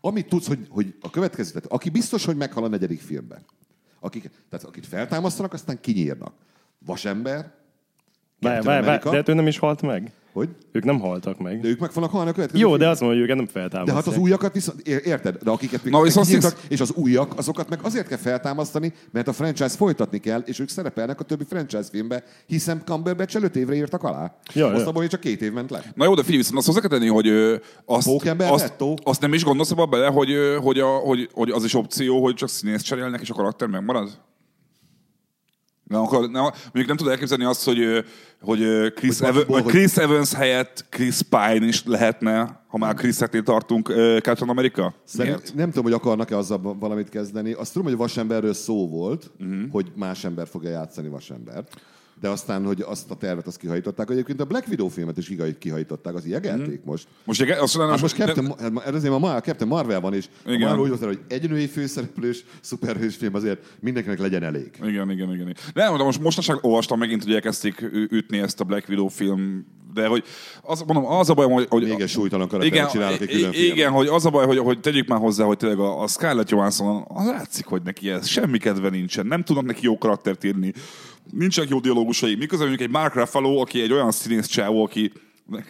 amit 0.00 0.28
tudsz, 0.28 0.46
hogy, 0.46 0.66
hogy 0.68 0.94
a 1.00 1.10
következő, 1.10 1.48
tehát 1.48 1.66
aki 1.66 1.90
biztos, 1.90 2.24
hogy 2.24 2.36
meghal 2.36 2.64
a 2.64 2.68
negyedik 2.68 3.00
filmben, 3.00 3.44
akik, 4.00 4.30
tehát 4.48 4.66
akit 4.66 4.86
feltámasztanak, 4.86 5.52
aztán 5.52 5.80
kinyírnak. 5.80 6.34
Vasember, 6.78 7.54
Várj, 8.42 8.64
várj, 8.64 8.86
várj, 8.86 9.02
de 9.10 9.16
hát 9.16 9.28
ő 9.28 9.34
nem 9.34 9.46
is 9.46 9.58
halt 9.58 9.82
meg. 9.82 10.12
hogy? 10.32 10.48
Ők 10.72 10.84
nem 10.84 11.00
haltak 11.00 11.38
meg. 11.38 11.60
De 11.60 11.68
ők 11.68 11.78
meg 11.78 11.90
fognak 11.90 12.10
halni 12.10 12.30
a 12.30 12.32
következő 12.32 12.62
Jó, 12.62 12.76
de 12.76 12.88
azt 12.88 13.00
mondja, 13.00 13.18
hogy 13.18 13.28
őket 13.28 13.36
nem 13.36 13.52
De 13.52 13.60
feltámasztják. 13.60 14.04
hát 14.04 14.14
az 14.14 14.20
újakat 14.20 14.52
viszont, 14.52 14.80
ér- 14.80 15.06
érted? 15.06 15.36
De 15.42 15.50
akiket 15.50 15.84
még 15.84 15.92
Na, 15.92 16.00
viszont 16.00 16.26
kinyírtak, 16.26 16.50
Six- 16.60 16.70
és 16.72 16.80
az 16.80 16.92
újak, 16.92 17.32
azokat 17.38 17.68
meg 17.68 17.78
azért 17.82 18.06
kell 18.08 18.18
feltámasztani, 18.18 18.92
mert 19.10 19.28
a 19.28 19.32
franchise 19.32 19.68
folytatni 19.68 20.18
kell, 20.18 20.40
és 20.46 20.58
ők 20.58 20.68
szerepelnek 20.68 21.20
a 21.20 21.24
többi 21.24 21.44
franchise 21.48 21.88
filmbe, 21.90 22.22
hiszen 22.46 22.82
Cumberbatch 22.84 23.36
előtt 23.36 23.56
évre 23.56 23.74
írtak 23.74 24.02
alá. 24.02 24.36
Ja, 24.54 24.68
Most 24.68 24.80
ja. 24.80 24.86
abból 24.88 25.06
csak 25.06 25.20
két 25.20 25.42
év 25.42 25.52
ment 25.52 25.70
le. 25.70 25.82
Na 25.94 26.04
jó, 26.04 26.14
de 26.14 26.20
figyelj, 26.22 26.38
viszont 26.38 26.58
azt 26.58 26.66
hozzá 26.66 26.80
kell 26.80 26.88
tenni, 26.98 27.08
hogy 27.08 27.28
ö, 27.28 27.56
azt, 27.84 28.06
Pókember 28.06 28.52
azt, 28.52 28.74
azt, 29.02 29.20
nem 29.20 29.32
is 29.32 29.44
gondolsz 29.44 29.70
abba 29.70 29.86
bele, 29.86 30.06
hogy, 30.06 30.30
ö, 30.30 30.56
hogy, 30.62 30.78
a, 30.78 30.86
hogy, 30.88 31.28
hogy 31.32 31.50
az 31.50 31.64
is 31.64 31.74
opció, 31.74 32.22
hogy 32.22 32.34
csak 32.34 32.48
színész 32.48 32.82
cserélnek, 32.82 33.20
és 33.20 33.30
a 33.30 33.34
karakter 33.34 33.68
megmarad? 33.68 34.10
Nem, 35.92 36.00
akkor, 36.00 36.30
nem, 36.30 36.42
mondjuk 36.42 36.86
nem 36.86 36.96
tud 36.96 37.08
elképzelni 37.08 37.44
azt, 37.44 37.64
hogy, 37.64 38.04
hogy, 38.40 38.58
Chris, 38.94 39.18
Hogy 39.18 39.26
Ev- 39.28 39.34
Buffyból, 39.34 39.54
hogy 39.54 39.62
hogy- 39.62 39.72
Chris 39.72 39.96
Evans 39.96 40.34
helyett 40.34 40.84
Chris 40.88 41.18
Pine 41.22 41.66
is 41.66 41.84
lehetne, 41.84 42.62
ha 42.68 42.78
már 42.78 42.94
Chris-eknél 42.94 43.42
tartunk 43.42 43.88
Captain 44.22 44.50
America? 44.50 44.94
Szerint, 45.04 45.54
nem 45.54 45.68
tudom, 45.68 45.84
hogy 45.84 45.92
akarnak-e 45.92 46.36
azzal 46.36 46.76
valamit 46.78 47.08
kezdeni. 47.08 47.52
Azt 47.52 47.72
tudom, 47.72 47.88
hogy 47.88 47.96
vasemberről 47.96 48.54
szó 48.54 48.88
volt, 48.88 49.30
uh-huh. 49.40 49.70
hogy 49.70 49.92
más 49.96 50.24
ember 50.24 50.48
fogja 50.48 50.70
játszani 50.70 51.08
vasembert. 51.08 51.80
De 52.22 52.28
aztán, 52.28 52.64
hogy 52.64 52.80
azt 52.80 53.10
a 53.10 53.14
tervet 53.14 53.46
azt 53.46 53.56
kihajtották. 53.58 54.10
Egyébként 54.10 54.40
a 54.40 54.44
Black 54.44 54.68
Widow 54.68 54.88
filmet 54.88 55.16
is 55.16 55.26
kihaj- 55.26 55.58
kihajtották, 55.58 56.14
az 56.14 56.26
jegelték 56.26 56.62
Mhm. 56.62 56.70
uh-huh. 56.72 56.84
most. 56.86 57.06
Most, 57.24 57.40
igen, 57.40 57.58
azt 57.58 57.76
mondanám, 57.76 58.00
Hát 58.00 58.02
most 58.02 58.16
Captain, 58.16 58.54
hát 58.76 58.86
ez 58.86 58.94
azért 58.94 59.18
ma 59.18 59.34
a 59.34 59.40
Captain 59.40 59.70
Marvel 59.70 60.00
van, 60.00 60.14
és 60.14 60.26
Igen. 60.46 60.58
Marvel 60.60 60.78
úgy 60.78 60.88
volt, 60.88 61.04
hogy 61.04 61.20
egy 61.28 61.50
női 61.50 61.66
főszereplős 61.66 62.44
szuperhős 62.60 63.16
film 63.16 63.34
azért 63.34 63.58
mindenkinek 63.80 64.18
legyen 64.18 64.42
elég. 64.42 64.70
Igen, 64.76 64.90
igen, 65.10 65.10
igen. 65.10 65.32
igen. 65.32 65.56
Nem, 65.74 65.96
de 65.96 66.04
most 66.04 66.20
mostanság 66.20 66.58
olvastam 66.60 66.98
megint, 66.98 67.24
hogy 67.24 67.34
elkezdték 67.34 67.80
ütni 67.92 68.38
ezt 68.38 68.60
a 68.60 68.64
Black 68.64 68.88
Widow 68.88 69.08
film, 69.08 69.66
de 69.94 70.06
hogy 70.06 70.24
az, 70.62 70.82
mondom, 70.86 71.06
az 71.06 71.30
a 71.30 71.34
baj, 71.34 71.46
hogy... 71.50 71.66
hogy 71.68 71.82
Még 71.82 72.00
egy 72.00 72.08
súlytalan 72.08 72.62
igen, 72.62 72.88
csinálnak 72.88 73.20
egy 73.20 73.28
külön 73.28 73.52
igen, 73.52 73.74
filmet. 73.74 73.92
hogy 73.94 74.06
az 74.06 74.24
a 74.26 74.30
baj, 74.30 74.46
hogy, 74.46 74.58
hogy 74.58 74.80
tegyük 74.80 75.08
már 75.08 75.18
hozzá, 75.18 75.44
hogy 75.44 75.56
tényleg 75.56 75.78
a, 75.78 76.02
a 76.02 76.06
Scarlett 76.06 76.48
Johansson, 76.50 77.04
az 77.08 77.26
látszik, 77.26 77.64
hogy 77.66 77.82
neki 77.82 78.10
ez 78.10 78.26
semmi 78.26 78.58
kedve 78.58 78.88
nincsen, 78.88 79.26
nem 79.26 79.42
tudnak 79.42 79.64
neki 79.64 79.80
jó 79.82 79.98
karaktert 79.98 80.44
írni, 80.44 80.72
nincsenek 81.30 81.70
jó 81.70 81.80
dialógusai, 81.80 82.34
miközben 82.34 82.68
mondjuk 82.68 82.88
egy 82.88 82.94
Mark 82.94 83.14
Ruffalo, 83.14 83.60
aki 83.60 83.82
egy 83.82 83.92
olyan 83.92 84.10
színész 84.10 84.46
csávó, 84.46 84.84
aki 84.84 85.12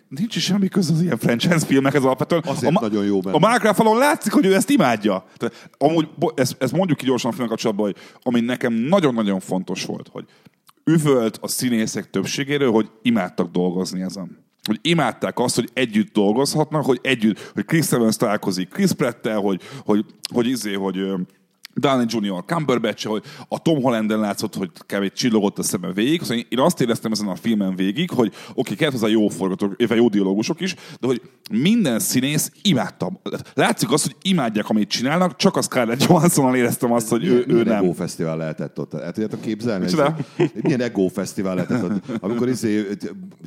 nincs 0.08 0.36
is 0.36 0.44
semmi 0.44 0.68
köze 0.68 0.92
az 0.92 1.02
ilyen 1.02 1.18
franchise 1.18 1.58
filmekhez 1.58 2.04
alapvetően. 2.04 2.42
Azért 2.46 2.76
a, 2.76 2.80
nagyon 2.80 3.04
jó 3.04 3.20
benne. 3.20 3.36
A 3.36 3.38
Mark 3.38 3.62
Ruffalo 3.62 3.98
látszik, 3.98 4.32
hogy 4.32 4.46
ő 4.46 4.54
ezt 4.54 4.70
imádja. 4.70 5.24
Tehát, 5.36 5.70
amúgy, 5.78 6.08
ezt, 6.34 6.56
ezt 6.58 6.72
mondjuk 6.72 6.98
ki 6.98 7.04
gyorsan 7.04 7.30
a 7.30 7.34
film 7.34 7.48
kapcsolatban, 7.48 7.86
hogy 7.86 7.96
ami 8.22 8.40
nekem 8.40 8.72
nagyon-nagyon 8.72 9.40
fontos 9.40 9.84
volt, 9.84 10.08
hogy 10.08 10.24
üvölt 10.84 11.38
a 11.40 11.48
színészek 11.48 12.10
többségéről, 12.10 12.70
hogy 12.70 12.90
imádtak 13.02 13.50
dolgozni 13.50 14.02
ezen. 14.02 14.40
Hogy 14.62 14.78
imádták 14.82 15.38
azt, 15.38 15.54
hogy 15.54 15.68
együtt 15.72 16.12
dolgozhatnak, 16.12 16.84
hogy 16.84 16.98
együtt, 17.02 17.50
hogy 17.54 17.64
Chris 17.64 17.92
Evans 17.92 18.16
találkozik 18.16 18.68
Chris 18.68 18.92
Pratt-tel, 18.92 19.38
hogy, 19.38 19.62
hogy, 19.84 20.04
hogy 20.32 20.46
izé, 20.46 20.72
hogy 20.72 20.96
Downey 21.74 22.06
Jr., 22.08 22.44
Cumberbatch, 22.46 23.06
hogy 23.06 23.22
a 23.48 23.62
Tom 23.62 23.82
Hollanden 23.82 24.20
látszott, 24.20 24.54
hogy 24.54 24.70
kb. 24.86 25.12
csillogott 25.12 25.58
a 25.58 25.62
szeme 25.62 25.92
végig. 25.92 26.22
Szóval 26.22 26.44
én 26.48 26.58
azt 26.58 26.80
éreztem 26.80 27.12
ezen 27.12 27.28
a 27.28 27.34
filmen 27.34 27.76
végig, 27.76 28.10
hogy 28.10 28.26
oké, 28.26 28.52
okay, 28.54 28.76
kellett 28.76 28.92
hozzá 28.92 29.06
jó 29.06 29.28
forgatók, 29.28 29.74
illetve 29.76 29.96
jó 29.96 30.08
dialógusok 30.08 30.60
is, 30.60 30.74
de 31.00 31.06
hogy 31.06 31.22
minden 31.50 31.98
színész 31.98 32.52
imádtam. 32.62 33.18
Látszik 33.54 33.92
azt, 33.92 34.04
hogy 34.04 34.16
imádják, 34.22 34.68
amit 34.68 34.88
csinálnak, 34.88 35.36
csak 35.36 35.56
a 35.56 35.62
Scarlett 35.62 36.02
Johansson 36.02 36.54
éreztem 36.54 36.92
azt, 36.92 37.08
hogy 37.08 37.24
ő, 37.24 37.44
ő 37.48 37.62
nem. 37.62 37.82
ego 37.82 37.92
fesztivál 37.92 38.36
lehetett 38.36 38.78
ott. 38.78 38.94
El 38.94 39.12
tudjátok 39.12 39.40
képzelni? 39.40 39.84
Micsoda? 39.84 40.16
Milyen 40.62 40.80
ego 40.80 41.08
fesztivál 41.08 41.54
lehetett 41.54 41.84
ott. 41.84 42.20
Amikor 42.20 42.48
izé, 42.48 42.86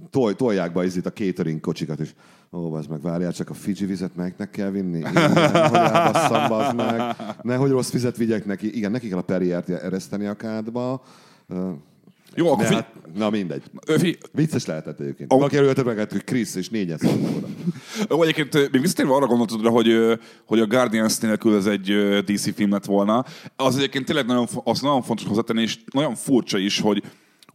tol, 0.10 0.36
tolják 0.36 0.74
be 0.74 0.86
izé, 0.86 1.00
a 1.04 1.10
catering 1.10 1.60
kocsikat, 1.60 2.00
és 2.00 2.10
ó, 2.52 2.74
az 2.74 2.86
meg 2.88 3.02
várjál, 3.02 3.32
csak 3.32 3.50
a 3.50 3.54
Fiji 3.54 3.86
vizet 3.86 4.16
melyiknek 4.16 4.50
kell 4.50 4.70
vinni? 4.70 4.98
Igen, 4.98 5.28
hogy 5.70 5.78
elbasszam, 5.78 6.76
meg. 6.76 7.16
Nehogy 7.42 7.70
rossz 7.70 7.92
vizet 7.92 8.15
vigyek 8.18 8.46
neki. 8.46 8.78
Igen, 8.78 8.92
neki 8.92 9.08
kell 9.08 9.18
a 9.18 9.22
periert 9.22 9.70
ereszteni 9.70 10.26
a 10.26 10.34
kádba. 10.34 11.04
Jó, 12.38 12.52
akkor 12.52 12.66
hát, 12.66 12.94
na 13.16 13.30
mindegy. 13.30 13.64
Figy- 13.98 14.30
Vicces 14.32 14.66
lehetett 14.66 15.00
egyébként. 15.00 15.34
Ó. 15.34 15.38
Valaki 15.38 15.58
előtte 15.58 15.84
meg, 15.84 15.98
hogy 16.12 16.24
Krisz 16.24 16.56
és 16.56 16.70
oda. 16.70 17.48
Ó, 18.10 18.24
Egyébként 18.24 18.72
még 18.72 18.82
visszatérve 18.82 19.14
arra 19.14 19.26
gondoltad, 19.26 19.66
hogy, 19.66 20.20
hogy 20.46 20.60
a 20.60 20.68
Guardians 20.68 21.18
nélkül 21.18 21.56
ez 21.56 21.66
egy 21.66 21.92
DC 22.26 22.54
film 22.56 22.72
lett 22.72 22.86
volna. 22.86 23.26
Az 23.56 23.78
egyébként 23.78 24.06
tényleg 24.06 24.26
nagyon, 24.26 24.48
az 24.64 24.80
nagyon 24.82 25.02
fontos 25.02 25.28
hozzátenni, 25.28 25.62
és 25.62 25.78
nagyon 25.92 26.16
furcsa 26.16 26.58
is, 26.58 26.80
hogy 26.80 27.04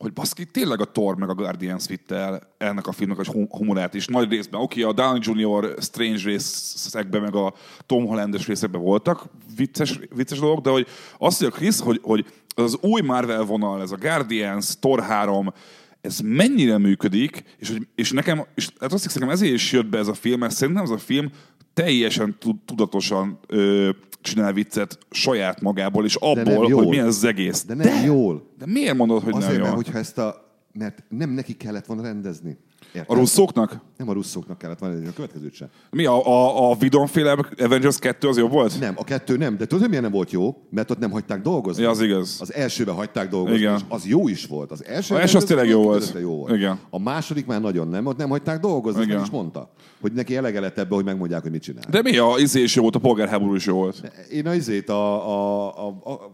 hogy 0.00 0.12
baszki, 0.12 0.44
tényleg 0.44 0.80
a 0.80 0.84
Thor 0.84 1.16
meg 1.16 1.28
a 1.28 1.34
Guardians 1.34 1.86
vitte 1.86 2.14
el 2.14 2.42
ennek 2.58 2.86
a 2.86 2.92
filmnek 2.92 3.18
a 3.18 3.32
hu- 3.32 3.50
humorát 3.50 3.94
is. 3.94 4.06
Nagy 4.06 4.30
részben, 4.30 4.60
oké, 4.60 4.82
a 4.82 4.92
Downey 4.92 5.20
Jr. 5.22 5.74
Strange 5.80 6.22
részekben, 6.24 7.20
meg 7.20 7.34
a 7.34 7.54
Tom 7.86 8.06
Hollandes 8.06 8.46
részekben 8.46 8.80
voltak 8.80 9.24
vicces, 9.56 9.98
vicces 10.14 10.38
dolgok, 10.38 10.64
de 10.64 10.70
hogy 10.70 10.86
azt, 11.18 11.38
hogy 11.38 11.46
a 11.46 11.56
Chris, 11.56 11.80
hogy, 11.80 12.00
hogy 12.02 12.26
az 12.54 12.78
új 12.80 13.00
Marvel 13.00 13.42
vonal, 13.42 13.80
ez 13.80 13.90
a 13.90 13.96
Guardians, 13.96 14.78
Thor 14.78 15.02
3, 15.02 15.52
ez 16.00 16.18
mennyire 16.20 16.78
működik, 16.78 17.44
és, 17.58 17.68
hogy, 17.70 17.86
és 17.94 18.12
nekem, 18.12 18.44
és 18.54 18.68
hát 18.80 18.92
azt 18.92 19.02
hiszem, 19.02 19.30
ezért 19.30 19.52
is 19.52 19.72
jött 19.72 19.86
be 19.86 19.98
ez 19.98 20.08
a 20.08 20.14
film, 20.14 20.38
mert 20.40 20.54
szerintem 20.54 20.84
ez 20.84 20.90
a 20.90 20.98
film 20.98 21.30
teljesen 21.74 22.36
tud- 22.38 22.64
tudatosan 22.64 23.38
ö, 23.46 23.90
csinál 24.20 24.52
viccet 24.52 24.98
saját 25.10 25.60
magából, 25.60 26.04
és 26.04 26.14
abból, 26.14 26.68
jól. 26.68 26.78
hogy 26.78 26.88
milyen 26.88 27.06
az 27.06 27.24
egész. 27.24 27.64
De 27.64 27.74
nem 27.74 28.04
jól. 28.04 28.50
De 28.58 28.66
miért 28.66 28.96
mondod, 28.96 29.22
hogy 29.22 29.34
Azért, 29.34 29.50
nem 29.50 29.60
mert 29.60 29.70
jó? 29.70 29.76
hogyha 29.76 29.98
ezt 29.98 30.18
a... 30.18 30.48
Mert 30.72 31.04
nem 31.08 31.30
neki 31.30 31.52
kellett 31.56 31.86
volna 31.86 32.02
rendezni. 32.02 32.56
Érted? 32.92 33.16
A 33.16 33.18
russzóknak? 33.20 33.80
Nem 33.96 34.08
a 34.08 34.12
russzóknak 34.12 34.58
kellett 34.58 34.78
volna 34.78 34.94
rendezni, 34.94 35.16
a 35.16 35.20
következőt 35.20 35.54
sem. 35.54 35.68
Mi 35.90 36.04
a, 36.04 36.26
a, 36.26 36.70
a 36.70 36.74
Vidonféle 36.74 37.36
Avengers 37.58 37.98
2 37.98 38.28
az 38.28 38.36
jobb 38.38 38.50
volt? 38.50 38.80
Nem, 38.80 38.94
a 38.96 39.04
kettő 39.04 39.36
nem. 39.36 39.56
De 39.56 39.66
tudod, 39.66 39.88
miért 39.88 40.02
nem 40.02 40.12
volt 40.12 40.30
jó? 40.30 40.56
Mert 40.70 40.90
ott 40.90 40.98
nem 40.98 41.10
hagyták 41.10 41.40
dolgozni. 41.40 41.82
Ja, 41.82 41.90
az 41.90 42.00
igaz. 42.00 42.36
Az 42.40 42.54
elsőben 42.54 42.94
hagyták 42.94 43.28
dolgozni, 43.28 43.58
Igen. 43.58 43.74
és 43.76 43.82
az 43.88 44.06
jó 44.06 44.28
is 44.28 44.46
volt. 44.46 44.70
Az 44.70 44.84
első, 44.84 45.14
A 45.14 45.20
első 45.20 45.36
az 45.36 45.44
tényleg 45.44 45.68
jó 45.68 45.82
volt. 45.82 46.14
jó 46.20 46.36
volt. 46.36 46.54
Igen. 46.54 46.78
A 46.90 46.98
második 46.98 47.46
már 47.46 47.60
nagyon 47.60 47.88
nem, 47.88 48.06
ott 48.06 48.16
nem 48.16 48.28
hagyták 48.28 48.60
dolgozni, 48.60 49.02
Igen. 49.02 49.22
Is 49.22 49.30
mondta. 49.30 49.70
Hogy 50.00 50.12
neki 50.12 50.36
elege 50.36 50.60
lett 50.60 50.78
ebbe, 50.78 50.94
hogy 50.94 51.04
megmondják, 51.04 51.42
hogy 51.42 51.50
mit 51.50 51.62
csinál. 51.62 51.84
De 51.90 52.02
mi 52.02 52.16
a 52.18 52.34
izé 52.38 52.62
is 52.62 52.74
jó 52.74 52.82
volt, 52.82 52.94
a 52.94 52.98
polgárháború 52.98 53.54
is 53.54 53.66
jó 53.66 53.74
volt. 53.76 54.12
Én 54.30 54.46
a 54.46 54.54
izét, 54.54 54.88
a, 54.88 55.28
a, 55.28 55.86
a, 55.86 56.00
a, 56.04 56.10
a, 56.12 56.30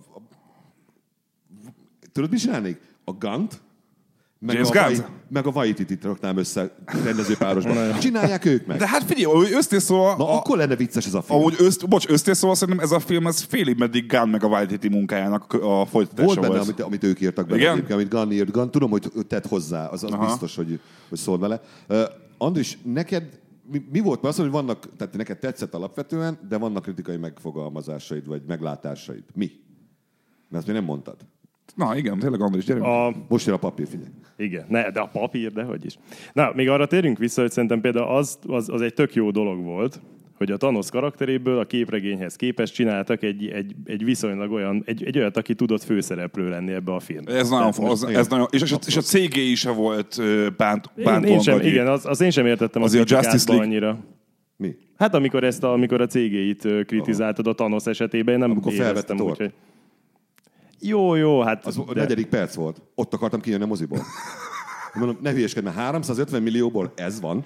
tudod, 2.12 2.30
mit 2.30 2.40
csinálnék? 2.40 2.80
A 3.04 3.12
Gant, 3.12 3.60
meg 4.38 4.54
James 4.54 4.70
a, 4.70 4.72
Gunn? 4.88 5.04
Meg 5.28 5.46
a 5.46 5.50
Vaitit 5.50 6.04
raknám 6.04 6.36
össze 6.36 6.74
rendezőpárosban. 7.04 7.98
Csinálják 7.98 8.44
ők 8.44 8.66
meg. 8.66 8.78
De 8.78 8.88
hát 8.88 9.02
figyelj, 9.04 9.52
őszintén 9.52 9.78
szóval, 9.78 10.16
Na, 10.16 10.28
a, 10.28 10.36
akkor 10.36 10.56
lenne 10.56 10.76
vicces 10.76 11.06
ez 11.06 11.14
a 11.14 11.22
film. 11.22 11.38
ahogy 11.38 11.54
öszt, 11.58 11.88
bocs, 11.88 12.08
őszintén 12.08 12.34
szóval 12.34 12.56
szerintem 12.56 12.84
ez 12.84 12.92
a 12.92 12.98
film, 12.98 13.26
ez 13.26 13.40
félig 13.40 13.78
meddig 13.78 14.06
Gunn 14.06 14.28
meg 14.28 14.44
a 14.44 14.46
Waititi 14.46 14.88
munkájának 14.88 15.52
a 15.52 15.86
folytatása 15.86 16.24
Volt 16.24 16.38
volt. 16.38 16.50
benne, 16.50 16.60
amit, 16.62 16.80
amit 16.80 17.04
ők 17.04 17.20
írtak 17.20 17.46
bele, 17.46 17.60
Igen? 17.60 17.84
amit 17.90 18.08
Gunn 18.08 18.30
írt. 18.30 18.50
Gunn, 18.50 18.70
tudom, 18.70 18.90
hogy 18.90 19.12
tett 19.28 19.46
hozzá, 19.46 19.86
az, 19.86 20.04
az 20.04 20.10
Aha. 20.12 20.24
biztos, 20.26 20.56
hogy, 20.56 20.80
hogy 21.08 21.18
szól 21.18 21.38
vele. 21.38 21.60
Uh, 21.88 22.02
Andris, 22.38 22.78
neked 22.82 23.40
mi, 23.70 23.84
mi 23.92 24.00
volt? 24.00 24.22
Mert 24.22 24.38
azt 24.38 24.38
mondod, 24.38 24.60
hogy 24.60 24.66
vannak, 24.66 24.96
tehát 24.96 25.16
neked 25.16 25.38
tetszett 25.38 25.74
alapvetően, 25.74 26.38
de 26.48 26.56
vannak 26.58 26.82
kritikai 26.82 27.16
megfogalmazásaid, 27.16 28.26
vagy 28.26 28.42
meglátásaid. 28.46 29.24
Mi? 29.34 29.50
Mert 30.48 30.64
azt 30.64 30.66
még 30.66 30.76
nem 30.76 30.84
mondtad. 30.84 31.16
Na 31.74 31.96
igen, 31.96 32.18
tényleg 32.18 32.40
Andris, 32.40 32.64
gyere. 32.64 32.80
A, 32.80 33.14
Most 33.28 33.46
jön 33.46 33.54
a 33.54 33.58
papír, 33.58 33.86
figyelj. 33.88 34.08
Igen, 34.36 34.64
ne, 34.68 34.90
de 34.90 35.00
a 35.00 35.06
papír, 35.06 35.52
de 35.52 35.62
hogy 35.62 35.84
is. 35.84 35.98
Na, 36.32 36.52
még 36.54 36.68
arra 36.68 36.86
térünk 36.86 37.18
vissza, 37.18 37.40
hogy 37.40 37.50
szerintem 37.50 37.80
például 37.80 38.16
az, 38.16 38.38
az, 38.46 38.68
az 38.68 38.80
egy 38.80 38.94
tök 38.94 39.14
jó 39.14 39.30
dolog 39.30 39.64
volt, 39.64 40.00
hogy 40.36 40.50
a 40.50 40.56
Thanos 40.56 40.90
karakteréből 40.90 41.58
a 41.58 41.64
képregényhez 41.64 42.36
képest 42.36 42.74
csináltak 42.74 43.22
egy, 43.22 43.46
egy, 43.46 43.74
egy 43.84 44.04
viszonylag 44.04 44.52
olyan, 44.52 44.82
egy, 44.86 45.04
egy 45.04 45.18
olyat, 45.18 45.36
aki 45.36 45.54
tudott 45.54 45.82
főszereplő 45.82 46.48
lenni 46.48 46.72
ebbe 46.72 46.92
a 46.92 47.00
filmbe. 47.00 47.32
Ez 47.32 47.48
nagyon, 47.48 47.70
Tehát 47.70 47.90
az, 47.90 48.04
ez 48.04 48.26
nagyon 48.28 48.46
és, 48.50 48.72
a, 48.72 48.78
és 48.86 48.96
a 48.96 49.00
CGI 49.00 49.54
se 49.54 49.70
volt 49.70 50.18
ö, 50.18 50.48
bánt, 50.56 50.90
én, 50.96 51.22
én 51.24 51.40
sem, 51.40 51.60
igen, 51.60 51.86
az, 51.86 52.06
az, 52.06 52.20
én 52.20 52.30
sem 52.30 52.46
értettem 52.46 52.82
Azért 52.82 53.04
az 53.04 53.12
a 53.12 53.16
Justice 53.16 53.44
League- 53.52 53.66
annyira. 53.68 53.98
Mi? 54.56 54.74
Hát 54.96 55.14
amikor 55.14 55.44
ezt 55.44 55.62
a, 55.64 55.72
amikor 55.72 56.00
a 56.00 56.06
CG-it 56.06 56.64
ö, 56.64 56.82
kritizáltad 56.82 57.46
a 57.46 57.54
Thanos 57.54 57.86
esetében, 57.86 58.34
én 58.34 58.40
nem 58.40 58.50
Amikor 58.50 58.72
felvette 58.72 59.14
éreztem 59.14 59.16
Thort. 59.16 59.52
Jó, 60.80 61.14
jó, 61.14 61.40
hát... 61.40 61.66
Az 61.66 61.78
a 61.78 61.84
negyedik 61.94 62.26
perc 62.26 62.54
volt. 62.54 62.82
Ott 62.94 63.14
akartam 63.14 63.40
kijönni 63.40 63.62
a 63.62 63.66
moziból. 63.66 64.02
Mondom, 64.94 65.18
ne 65.20 65.32
hülyeskedj, 65.32 65.64
mert 65.64 65.76
350 65.76 66.42
millióból 66.42 66.92
ez 66.94 67.20
van. 67.20 67.44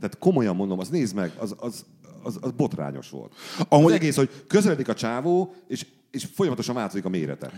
Tehát 0.00 0.18
komolyan 0.18 0.56
mondom, 0.56 0.78
az 0.78 0.88
nézd 0.88 1.14
meg, 1.14 1.32
az, 1.38 1.54
az, 1.58 1.84
az, 2.22 2.38
az 2.40 2.50
botrányos 2.50 3.10
volt. 3.10 3.34
Ahogy- 3.68 3.84
Az 3.92 3.92
egész, 3.92 4.16
hogy 4.16 4.30
közeledik 4.46 4.88
a 4.88 4.94
csávó, 4.94 5.54
és, 5.68 5.86
és 6.10 6.28
folyamatosan 6.34 6.74
változik 6.74 7.04
a 7.04 7.08
mérete. 7.08 7.50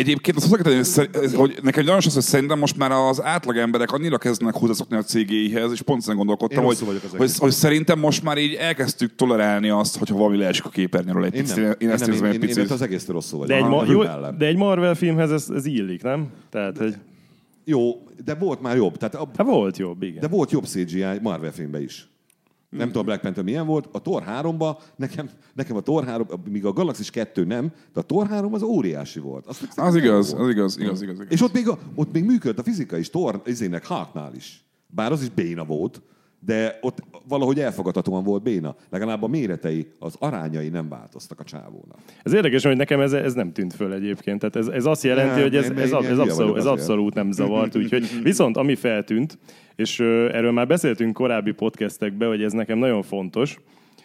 Egyébként 0.00 0.36
azt 0.36 0.48
hozzá 0.48 0.62
tenni, 0.62 1.34
hogy 1.36 1.58
nekem 1.62 1.84
nagyon 1.84 1.96
az, 1.96 2.14
hogy 2.14 2.22
szerintem 2.22 2.58
most 2.58 2.76
már 2.76 2.90
az 2.90 3.22
átlag 3.22 3.56
emberek 3.56 3.92
annyira 3.92 4.18
kezdenek 4.18 4.54
hozzászokni 4.54 4.96
a 4.96 5.02
CGI-hez, 5.02 5.72
és 5.72 5.82
pont 5.82 6.00
ezen 6.02 6.16
gondolkodtam, 6.16 6.58
Én 6.62 6.64
hogy, 6.64 6.78
hogy, 6.78 7.00
egész. 7.14 7.38
hogy, 7.38 7.50
szerintem 7.50 7.98
most 7.98 8.22
már 8.22 8.38
így 8.38 8.54
elkezdtük 8.54 9.14
tolerálni 9.14 9.68
azt, 9.68 9.96
hogyha 9.96 10.16
valami 10.16 10.36
leesik 10.36 10.64
a 10.64 10.68
képernyőről 10.68 11.24
egy 11.24 11.34
Én 11.34 11.42
picit. 11.42 11.56
nem. 11.56 11.74
Én 11.78 11.90
ezt 11.90 12.00
nem, 12.00 12.10
érzem 12.10 12.24
én, 12.26 12.32
egy 12.32 12.42
én, 12.42 12.48
én, 12.48 12.54
picit. 12.54 12.70
az 12.70 12.82
egésztől 12.82 13.14
rosszul 13.14 13.38
vagyok. 13.38 13.56
De 13.58 13.64
egy, 13.64 13.70
ma, 13.70 13.84
jó, 13.92 14.02
de 14.38 14.46
egy 14.46 14.56
Marvel 14.56 14.94
filmhez 14.94 15.30
ez, 15.30 15.48
ez 15.54 15.66
illik, 15.66 16.02
nem? 16.02 16.28
Tehát, 16.50 16.78
hogy... 16.78 16.94
Jó, 17.64 18.02
de 18.24 18.34
volt 18.34 18.60
már 18.60 18.76
jobb. 18.76 18.96
Tehát 18.96 19.14
a, 19.14 19.28
Hát 19.36 19.46
volt 19.46 19.76
jobb, 19.78 20.02
igen. 20.02 20.20
de 20.20 20.28
volt 20.28 20.50
jobb 20.50 20.64
CGI 20.64 21.04
Marvel 21.22 21.52
filmben 21.52 21.82
is. 21.82 22.08
Nem 22.70 22.86
tudom, 22.86 23.04
Black 23.04 23.20
Panther 23.20 23.44
milyen 23.44 23.66
volt. 23.66 23.88
A 23.92 24.02
Thor 24.02 24.22
3-ba, 24.26 24.78
nekem, 24.96 25.30
nekem 25.54 25.76
a 25.76 25.80
Thor 25.80 26.04
3, 26.04 26.26
míg 26.50 26.64
a 26.64 26.72
Galaxis 26.72 27.10
2 27.10 27.44
nem, 27.44 27.72
de 27.92 28.00
a 28.00 28.04
Thor 28.04 28.26
3 28.26 28.54
az 28.54 28.62
óriási 28.62 29.20
volt. 29.20 29.46
Az, 29.46 29.60
Az 29.76 29.96
igaz, 29.96 30.32
az 30.32 30.48
igaz, 30.48 30.78
igaz, 30.78 31.02
igaz. 31.02 31.02
igaz. 31.02 31.26
És 31.28 31.42
ott 31.42 31.52
még, 31.52 31.68
a, 31.68 31.78
ott 31.94 32.12
még 32.12 32.24
működött 32.24 32.58
a 32.58 32.62
fizika 32.62 32.96
is, 32.96 33.10
Thor 33.10 33.42
izének 33.44 33.86
Hulknál 33.86 34.34
is. 34.34 34.64
Bár 34.86 35.12
az 35.12 35.22
is 35.22 35.28
béna 35.28 35.64
volt, 35.64 36.02
de 36.40 36.78
ott 36.80 37.02
valahogy 37.28 37.60
elfogadhatóan 37.60 38.24
volt 38.24 38.42
béna. 38.42 38.76
Legalább 38.90 39.22
a 39.22 39.26
méretei, 39.26 39.86
az 39.98 40.16
arányai 40.18 40.68
nem 40.68 40.88
változtak 40.88 41.40
a 41.40 41.44
csávónak. 41.44 41.98
Ez 42.22 42.32
érdekes, 42.32 42.64
hogy 42.64 42.76
nekem 42.76 43.00
ez, 43.00 43.12
ez 43.12 43.34
nem 43.34 43.52
tűnt 43.52 43.74
föl 43.74 43.92
egyébként. 43.92 44.38
Tehát 44.38 44.56
ez, 44.56 44.66
ez 44.66 44.84
azt 44.84 45.02
jelenti, 45.02 45.34
Nem, 45.34 45.42
hogy 45.42 45.56
ez, 45.56 45.64
én- 45.64 45.78
ez, 45.78 45.92
ez, 45.92 46.04
ez, 46.04 46.18
abszolút, 46.18 46.56
ez 46.56 46.66
abszolút 46.66 47.14
nem 47.14 47.32
zavart. 47.32 47.76
Úgyhogy, 47.76 48.08
viszont 48.22 48.56
ami 48.56 48.74
feltűnt, 48.74 49.38
és 49.76 50.00
erről 50.00 50.52
már 50.52 50.66
beszéltünk 50.66 51.14
korábbi 51.14 51.52
podcastekben, 51.52 52.28
hogy 52.28 52.42
ez 52.42 52.52
nekem 52.52 52.78
nagyon 52.78 53.02
fontos, 53.02 53.58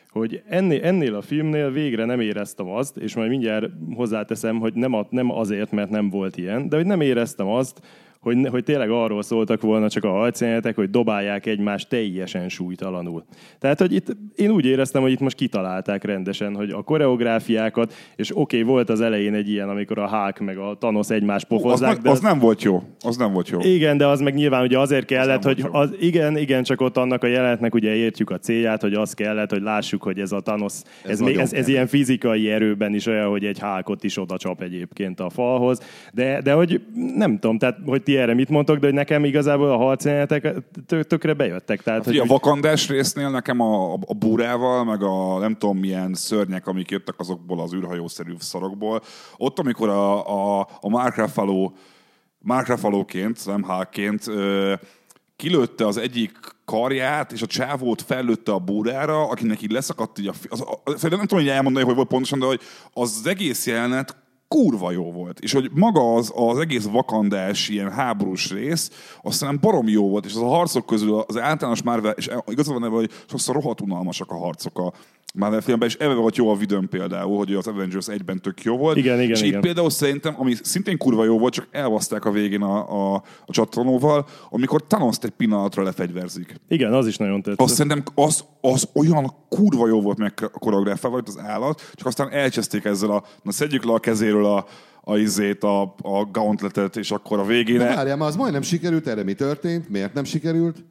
hogy 0.09 0.41
ennél, 0.47 0.83
ennél 0.83 1.15
a 1.15 1.21
filmnél 1.21 1.71
végre 1.71 2.05
nem 2.05 2.19
éreztem 2.19 2.67
azt, 2.67 2.97
és 2.97 3.15
majd 3.15 3.29
mindjárt 3.29 3.69
hozzáteszem, 3.95 4.59
hogy 4.59 4.73
nem, 4.73 4.93
a, 4.93 5.07
nem 5.09 5.31
azért, 5.31 5.71
mert 5.71 5.89
nem 5.89 6.09
volt 6.09 6.37
ilyen, 6.37 6.69
de 6.69 6.75
hogy 6.75 6.85
nem 6.85 7.01
éreztem 7.01 7.47
azt, 7.47 7.81
hogy, 8.25 8.47
hogy 8.47 8.63
tényleg 8.63 8.89
arról 8.89 9.21
szóltak 9.21 9.61
volna 9.61 9.89
csak 9.89 10.03
a 10.03 10.09
harcjelenetek, 10.09 10.75
hogy 10.75 10.89
dobálják 10.89 11.45
egymást 11.45 11.89
teljesen 11.89 12.49
súlytalanul. 12.49 13.23
Tehát, 13.59 13.79
hogy 13.79 13.93
itt 13.93 14.17
én 14.35 14.51
úgy 14.51 14.65
éreztem, 14.65 15.01
hogy 15.01 15.11
itt 15.11 15.19
most 15.19 15.35
kitalálták 15.35 16.03
rendesen, 16.03 16.55
hogy 16.55 16.69
a 16.69 16.81
koreográfiákat, 16.81 17.93
és 18.15 18.37
oké, 18.37 18.41
okay, 18.41 18.73
volt 18.73 18.89
az 18.89 19.01
elején 19.01 19.33
egy 19.33 19.49
ilyen, 19.49 19.69
amikor 19.69 19.99
a 19.99 20.07
Hulk 20.07 20.39
meg 20.39 20.57
a 20.57 20.75
Thanos 20.79 21.09
egymást 21.09 21.45
Az, 21.49 21.57
pofozzák, 21.57 21.93
meg, 21.93 22.01
de 22.01 22.09
az 22.09 22.19
nem 22.19 22.39
volt 22.39 22.63
jó. 22.63 22.83
Az 22.99 23.17
nem 23.17 23.33
volt 23.33 23.49
jó. 23.49 23.59
igen, 23.59 23.97
de 23.97 24.07
az 24.07 24.19
meg 24.19 24.33
nyilván 24.33 24.63
ugye 24.63 24.79
azért 24.79 25.05
kellett, 25.05 25.43
nem 25.43 25.53
hogy 25.53 25.65
az, 25.71 25.95
igen, 25.99 26.37
igen, 26.37 26.63
csak 26.63 26.81
ott 26.81 26.97
annak 26.97 27.23
a 27.23 27.27
jelenetnek 27.27 27.73
ugye 27.73 27.95
értjük 27.95 28.29
a 28.29 28.37
célját, 28.37 28.81
hogy 28.81 28.93
az 28.93 29.13
kellett, 29.13 29.49
hogy 29.49 29.61
lássuk, 29.61 30.03
hogy 30.03 30.19
ez 30.19 30.31
a 30.31 30.39
Thanos, 30.39 30.73
ez, 31.03 31.09
ez, 31.09 31.19
még, 31.19 31.37
ez, 31.37 31.53
ez 31.53 31.67
ilyen 31.67 31.87
fizikai 31.87 32.49
erőben 32.49 32.93
is 32.93 33.05
olyan, 33.05 33.29
hogy 33.29 33.45
egy 33.45 33.59
hálkot 33.59 34.03
is 34.03 34.17
oda 34.17 34.37
csap 34.37 34.61
egyébként 34.61 35.19
a 35.19 35.29
falhoz, 35.29 35.79
de, 36.13 36.41
de 36.41 36.53
hogy 36.53 36.81
nem 37.15 37.39
tudom, 37.39 37.57
tehát 37.57 37.77
hogy 37.85 38.03
ti 38.03 38.14
erre 38.15 38.33
mit 38.33 38.49
mondtok, 38.49 38.77
de 38.77 38.85
hogy 38.85 38.95
nekem 38.95 39.23
igazából 39.23 39.71
a 39.71 39.77
harcjelenetek 39.77 40.53
tö- 40.87 41.07
tökre 41.07 41.33
bejöttek. 41.33 41.81
Tehát, 41.83 42.07
Ugye 42.07 42.19
hogy, 42.19 42.29
a 42.29 42.33
vakandás 42.33 42.87
résznél 42.87 43.29
nekem 43.29 43.59
a, 43.59 43.93
a, 43.93 43.97
a 44.05 44.13
búrával, 44.13 44.83
meg 44.83 45.03
a 45.03 45.39
nem 45.39 45.57
tudom 45.57 45.77
milyen 45.77 46.13
szörnyek, 46.13 46.67
amik 46.67 46.91
jöttek 46.91 47.15
azokból 47.17 47.61
az 47.61 47.73
űrhajószerű 47.73 48.33
szarokból, 48.39 49.01
ott 49.37 49.59
amikor 49.59 49.89
a, 49.89 50.59
a, 50.59 50.67
a 50.79 50.89
Mark 50.89 51.15
Ruffalo, 51.15 51.71
Mark 52.39 52.67
Ruffalo-ként, 52.67 53.45
nem 53.45 53.63
Hulkként, 53.63 54.25
kilőtte 55.35 55.87
az 55.87 55.97
egyik 55.97 56.31
karját, 56.65 57.31
és 57.31 57.41
a 57.41 57.45
csávót 57.45 58.01
fellőtte 58.01 58.51
a 58.51 58.59
búrára, 58.59 59.27
akinek 59.29 59.61
így 59.61 59.71
leszakadt 59.71 60.19
így 60.19 60.27
a... 60.27 60.33
fi- 60.33 60.51
Az, 60.51 60.63
az, 60.83 61.01
nem 61.01 61.19
tudom, 61.19 61.39
hogy 61.39 61.47
elmondani, 61.47 61.85
hogy 61.85 61.95
volt 61.95 62.07
pontosan, 62.07 62.39
de 62.39 62.45
hogy 62.45 62.61
az 62.93 63.21
egész 63.25 63.67
jelenet 63.67 64.15
kurva 64.47 64.91
jó 64.91 65.11
volt. 65.11 65.39
És 65.39 65.53
hogy 65.53 65.69
maga 65.73 66.13
az, 66.13 66.31
az 66.35 66.57
egész 66.57 66.85
vakandás 66.85 67.69
ilyen 67.69 67.91
háborús 67.91 68.51
rész, 68.51 68.91
azt 69.21 69.37
szerintem 69.37 69.69
barom 69.69 69.87
jó 69.87 70.09
volt, 70.09 70.25
és 70.25 70.33
az 70.33 70.41
a 70.41 70.47
harcok 70.47 70.85
közül 70.85 71.23
az 71.27 71.37
általános 71.37 71.83
Marvel, 71.83 72.11
és 72.11 72.29
igazán 72.47 72.73
van 72.73 72.83
ebben, 72.83 72.97
hogy 72.97 73.11
sokszor 73.29 73.55
rohadt 73.55 73.81
unalmasak 73.81 74.31
a 74.31 74.37
harcok 74.37 74.79
a 74.79 74.93
Marvel 75.35 75.61
filmben, 75.61 75.87
és 75.87 75.95
ebben 75.95 76.17
volt 76.17 76.35
jó 76.35 76.49
a 76.49 76.55
videón 76.55 76.89
például, 76.89 77.37
hogy 77.37 77.53
az 77.53 77.67
Avengers 77.67 78.07
egyben 78.07 78.41
tök 78.41 78.63
jó 78.63 78.77
volt. 78.77 78.97
Igen, 78.97 79.21
igen, 79.21 79.29
és 79.31 79.41
igen. 79.41 79.53
itt 79.53 79.61
például 79.61 79.89
szerintem, 79.89 80.35
ami 80.37 80.53
szintén 80.61 80.97
kurva 80.97 81.23
jó 81.23 81.39
volt, 81.39 81.53
csak 81.53 81.67
elvaszták 81.71 82.25
a 82.25 82.31
végén 82.31 82.61
a, 82.61 83.13
a, 83.13 83.23
a 83.45 83.51
csattanóval, 83.51 84.25
amikor 84.49 84.83
thanos 84.87 85.17
egy 85.21 85.29
pillanatra 85.29 85.83
lefegyverzik. 85.83 86.55
Igen, 86.67 86.93
az 86.93 87.07
is 87.07 87.17
nagyon 87.17 87.41
tetszett. 87.41 87.61
Azt 87.61 87.73
szerintem 87.73 88.03
az, 88.15 88.43
az 88.61 88.89
olyan 88.93 89.33
kurva 89.49 89.87
jó 89.87 90.01
volt 90.01 90.17
meg 90.17 90.33
koreográfálva, 90.51 91.17
itt 91.17 91.27
az 91.27 91.39
állat, 91.39 91.91
csak 91.93 92.07
aztán 92.07 92.31
elcseszték 92.31 92.85
ezzel 92.85 93.11
a, 93.11 93.23
na 93.41 93.51
szedjük 93.51 93.83
le 93.83 93.93
a 93.93 93.99
kezéről 93.99 94.34
a, 94.43 94.65
a 95.01 95.17
izét, 95.17 95.63
a, 95.63 95.81
a 96.01 96.25
gauntletet, 96.31 96.95
és 96.95 97.11
akkor 97.11 97.39
a 97.39 97.45
végén... 97.45 97.77
De 97.77 97.95
várjál, 97.95 98.17
már 98.17 98.27
az 98.27 98.35
majdnem 98.35 98.61
sikerült, 98.61 99.07
erre 99.07 99.23
mi 99.23 99.33
történt? 99.33 99.89
Miért 99.89 100.13
nem 100.13 100.23
sikerült? 100.23 100.83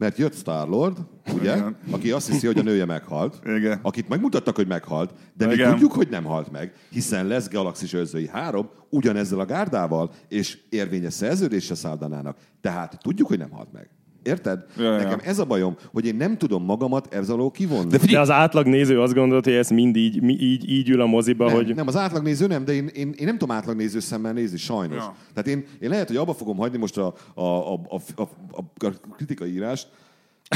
Mert 0.00 0.18
jött 0.18 0.34
Star-Lord, 0.34 0.98
ugye? 1.34 1.56
Igen. 1.56 1.76
Aki 1.90 2.10
azt 2.10 2.28
hiszi, 2.28 2.46
hogy 2.46 2.58
a 2.58 2.62
nője 2.62 2.84
meghalt. 2.84 3.40
Igen. 3.44 3.78
Akit 3.82 4.08
megmutattak, 4.08 4.56
hogy 4.56 4.66
meghalt, 4.66 5.12
de 5.34 5.46
mi 5.46 5.56
tudjuk, 5.56 5.92
hogy 5.92 6.08
nem 6.08 6.24
halt 6.24 6.50
meg, 6.50 6.72
hiszen 6.90 7.26
lesz 7.26 7.48
Galaxis 7.48 7.92
Őrzői 7.92 8.28
3 8.28 8.70
ugyanezzel 8.90 9.40
a 9.40 9.44
gárdával, 9.44 10.10
és 10.28 10.58
érvényes 10.68 11.12
szerződésre 11.12 11.74
száldanának. 11.74 12.36
Tehát 12.60 12.98
tudjuk, 13.02 13.28
hogy 13.28 13.38
nem 13.38 13.50
halt 13.50 13.72
meg. 13.72 13.90
Érted? 14.22 14.58
Ja, 14.76 14.84
ja. 14.84 14.96
Nekem 14.96 15.18
ez 15.24 15.38
a 15.38 15.44
bajom, 15.44 15.76
hogy 15.92 16.06
én 16.06 16.14
nem 16.16 16.36
tudom 16.38 16.64
magamat 16.64 17.14
ez 17.14 17.28
alól 17.30 17.50
kivonni. 17.50 17.90
De 17.90 17.98
figyelj, 17.98 18.14
De 18.14 18.20
az 18.20 18.30
átlag 18.30 18.66
néző 18.66 19.00
azt 19.00 19.14
gondolt, 19.14 19.44
hogy 19.44 19.52
ez 19.52 19.68
mind 19.68 19.96
így, 19.96 20.22
mi- 20.22 20.40
így, 20.40 20.70
így 20.70 20.88
ül 20.90 21.00
a 21.00 21.06
moziba, 21.06 21.46
nem, 21.46 21.54
hogy 21.54 21.74
nem, 21.74 21.86
az 21.86 21.96
átlagnéző 21.96 22.46
nem, 22.46 22.64
de 22.64 22.72
én, 22.72 22.86
én, 22.86 23.14
én 23.16 23.26
nem 23.26 23.38
tudom 23.38 23.56
átlagnéző 23.56 24.00
szemmel 24.00 24.32
nézni, 24.32 24.56
sajnos. 24.56 24.96
Ja. 24.96 25.14
Tehát 25.34 25.48
én, 25.48 25.64
én 25.80 25.88
lehet, 25.90 26.06
hogy 26.06 26.16
abba 26.16 26.34
fogom 26.34 26.56
hagyni 26.56 26.78
most 26.78 26.98
a, 26.98 27.14
a, 27.34 27.42
a, 27.42 27.72
a, 27.88 28.22
a, 28.22 28.28
a, 28.86 28.90
kritikai 29.16 29.52
írást, 29.52 29.88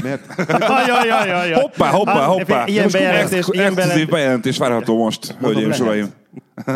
mert 0.03 0.35
Jaj, 0.49 0.87
jaj, 0.87 1.07
jaj, 1.07 1.29
jaj, 1.29 1.49
jaj. 1.49 1.61
hoppá, 1.61 1.91
hoppá, 1.91 2.13
Hát, 2.13 2.25
hoppá. 2.29 2.67
Ilyen 2.67 2.83
Most 2.83 2.95
bejelentés, 2.97 3.47
ilyen 3.51 3.75
bejelentés. 3.75 4.07
bejelentés 4.07 4.59
várható 4.59 4.97
most, 4.97 5.27
hölgyeim 5.27 5.71
és 5.71 5.79
uraim. 5.81 6.09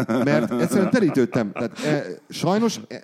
Mert 0.06 0.52
egyszerűen 0.52 0.90
terítődtem. 0.90 1.52
Tehát, 1.52 1.78
e, 1.78 2.04
sajnos, 2.28 2.80
e, 2.88 3.00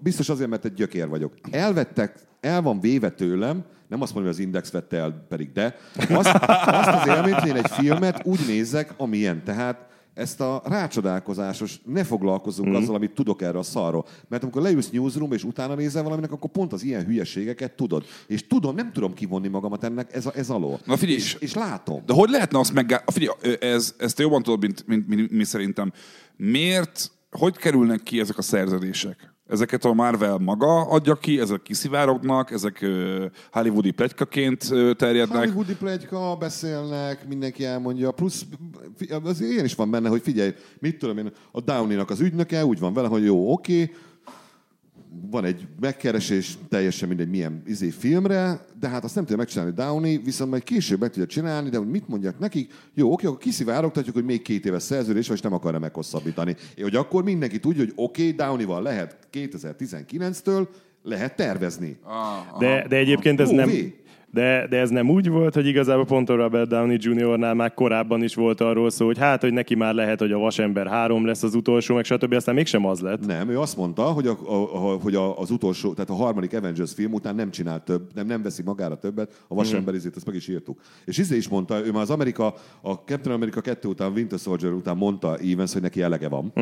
biztos 0.00 0.28
azért, 0.28 0.50
mert 0.50 0.64
egy 0.64 0.74
gyökér 0.74 1.08
vagyok. 1.08 1.32
Elvettek, 1.50 2.18
el 2.40 2.62
van 2.62 2.80
véve 2.80 3.10
tőlem, 3.10 3.64
nem 3.88 4.02
azt 4.02 4.14
mondom, 4.14 4.32
hogy 4.32 4.40
az 4.40 4.46
Index 4.46 4.70
vette 4.70 4.96
el, 4.96 5.24
pedig 5.28 5.52
de, 5.52 5.76
azt, 6.10 6.34
azt 6.66 6.88
az 6.88 7.06
élményt, 7.06 7.38
hogy 7.38 7.48
én 7.48 7.56
egy 7.56 7.70
filmet 7.70 8.20
úgy 8.24 8.40
nézek, 8.46 8.94
amilyen. 8.96 9.44
Tehát 9.44 9.86
ezt 10.14 10.40
a 10.40 10.62
rácsodálkozásos, 10.64 11.80
ne 11.84 12.04
foglalkozzunk 12.04 12.68
mm. 12.68 12.74
azzal, 12.74 12.94
amit 12.94 13.14
tudok 13.14 13.42
erre 13.42 13.58
a 13.58 13.62
szarról. 13.62 14.06
Mert 14.28 14.42
amikor 14.42 14.62
leülsz 14.62 14.90
newsroom 14.90 15.32
és 15.32 15.44
utána 15.44 15.74
nézel 15.74 16.02
valaminek, 16.02 16.32
akkor 16.32 16.50
pont 16.50 16.72
az 16.72 16.82
ilyen 16.82 17.04
hülyeségeket 17.04 17.72
tudod. 17.72 18.04
És 18.26 18.46
tudom, 18.46 18.74
nem 18.74 18.92
tudom 18.92 19.14
kivonni 19.14 19.48
magamat 19.48 19.84
ennek 19.84 20.14
ez, 20.14 20.26
a, 20.26 20.32
ez 20.34 20.50
alól. 20.50 20.80
Na 20.84 20.96
figyelj, 20.96 21.18
és, 21.18 21.36
és 21.40 21.54
látom. 21.54 22.02
De 22.06 22.12
hogy 22.12 22.30
lehetne 22.30 22.58
azt 22.58 22.72
meg... 22.72 23.02
Figyelj, 23.06 23.56
ez, 23.60 23.94
ezt 23.98 24.18
jobban 24.18 24.42
tudod, 24.42 24.60
mint, 24.60 24.86
mint, 24.86 25.08
mint 25.08 25.30
mi 25.30 25.44
szerintem. 25.44 25.92
Miért, 26.36 27.10
hogy 27.30 27.56
kerülnek 27.56 28.02
ki 28.02 28.20
ezek 28.20 28.38
a 28.38 28.42
szerződések? 28.42 29.33
Ezeket 29.46 29.84
a 29.84 29.92
Marvel 29.92 30.38
maga 30.38 30.80
adja 30.80 31.14
ki, 31.14 31.40
ezek 31.40 31.62
kiszivárognak, 31.62 32.50
ezek 32.50 32.86
hollywoodi 33.52 33.90
plegykaként 33.90 34.64
terjednek. 34.96 35.38
Hollywoodi 35.38 35.76
plegyka, 35.76 36.36
beszélnek, 36.36 37.28
mindenki 37.28 37.64
elmondja, 37.64 38.10
plusz 38.10 38.44
az 39.24 39.40
ilyen 39.40 39.64
is 39.64 39.74
van 39.74 39.90
benne, 39.90 40.08
hogy 40.08 40.22
figyelj, 40.22 40.54
mit 40.78 40.98
tudom 40.98 41.18
én, 41.18 41.32
a 41.52 41.60
Downey-nak 41.60 42.10
az 42.10 42.20
ügynöke 42.20 42.64
úgy 42.64 42.78
van 42.78 42.92
vele, 42.92 43.08
hogy 43.08 43.24
jó, 43.24 43.52
oké, 43.52 43.90
van 45.30 45.44
egy 45.44 45.66
megkeresés, 45.80 46.58
teljesen 46.68 47.08
mindegy 47.08 47.28
milyen 47.28 47.62
izé 47.66 47.90
filmre, 47.90 48.66
de 48.80 48.88
hát 48.88 49.04
azt 49.04 49.14
nem 49.14 49.24
tudja 49.24 49.38
megcsinálni 49.38 49.72
Downey, 49.74 50.18
viszont 50.18 50.50
majd 50.50 50.62
később 50.62 51.00
meg 51.00 51.10
tudja 51.10 51.26
csinálni, 51.26 51.68
de 51.68 51.78
hogy 51.78 51.90
mit 51.90 52.08
mondják 52.08 52.38
nekik, 52.38 52.72
jó, 52.94 53.12
oké, 53.12 53.26
akkor 53.26 53.38
kiszivárogtatjuk, 53.38 54.14
hogy 54.14 54.24
még 54.24 54.42
két 54.42 54.66
éves 54.66 54.82
szerződés, 54.82 55.28
vagy 55.28 55.40
nem 55.42 55.52
akarja 55.52 55.78
meghosszabbítani. 55.78 56.56
És 56.74 56.82
hogy 56.82 56.96
akkor 56.96 57.24
mindenki 57.24 57.60
tudja, 57.60 57.84
hogy 57.84 57.92
oké, 57.96 58.30
Downey-val 58.30 58.82
lehet 58.82 59.18
2019-től 59.32 60.66
lehet 61.02 61.36
tervezni. 61.36 61.98
De, 62.58 62.86
de 62.88 62.96
egyébként 62.96 63.40
ez 63.40 63.48
nem... 63.48 63.70
De, 64.34 64.66
de 64.68 64.78
ez 64.78 64.90
nem 64.90 65.10
úgy 65.10 65.28
volt, 65.28 65.54
hogy 65.54 65.66
igazából 65.66 66.04
pont 66.04 66.28
a 66.28 66.34
Robert 66.34 66.68
Downey 66.68 66.96
Jr.-nál 67.00 67.54
már 67.54 67.74
korábban 67.74 68.22
is 68.22 68.34
volt 68.34 68.60
arról 68.60 68.90
szó, 68.90 69.06
hogy 69.06 69.18
hát, 69.18 69.40
hogy 69.40 69.52
neki 69.52 69.74
már 69.74 69.94
lehet, 69.94 70.18
hogy 70.18 70.32
a 70.32 70.38
Vasember 70.38 70.86
3 70.86 71.26
lesz 71.26 71.42
az 71.42 71.54
utolsó, 71.54 71.94
meg 71.94 72.04
stb. 72.04 72.32
Aztán 72.32 72.54
mégsem 72.54 72.86
az 72.86 73.00
lett. 73.00 73.26
Nem, 73.26 73.48
ő 73.48 73.60
azt 73.60 73.76
mondta, 73.76 74.02
hogy, 74.02 74.26
a, 74.26 74.38
a, 74.46 74.54
a, 74.54 74.98
hogy 75.02 75.14
a, 75.14 75.38
az 75.38 75.50
utolsó, 75.50 75.92
tehát 75.92 76.10
a 76.10 76.14
harmadik 76.14 76.54
Avengers 76.54 76.92
film 76.92 77.12
után 77.12 77.34
nem 77.34 77.50
csinál 77.50 77.82
több, 77.82 78.10
nem, 78.14 78.26
nem 78.26 78.42
veszi 78.42 78.62
magára 78.62 78.96
többet, 78.96 79.44
a 79.48 79.54
vasember 79.54 79.94
izét, 79.94 80.16
ezt 80.16 80.26
meg 80.26 80.34
is 80.34 80.48
írtuk. 80.48 80.80
És 81.04 81.18
izé 81.18 81.36
is 81.36 81.48
mondta, 81.48 81.86
ő 81.86 81.92
már 81.92 82.02
az 82.02 82.10
Amerika, 82.10 82.54
a 82.80 82.92
Captain 82.92 83.34
America 83.34 83.60
2 83.60 83.88
után, 83.88 84.12
Winter 84.12 84.38
Soldier 84.38 84.72
után 84.72 84.96
mondta 84.96 85.36
Evans, 85.36 85.72
hogy 85.72 85.82
neki 85.82 86.02
elege 86.02 86.28
van. 86.28 86.52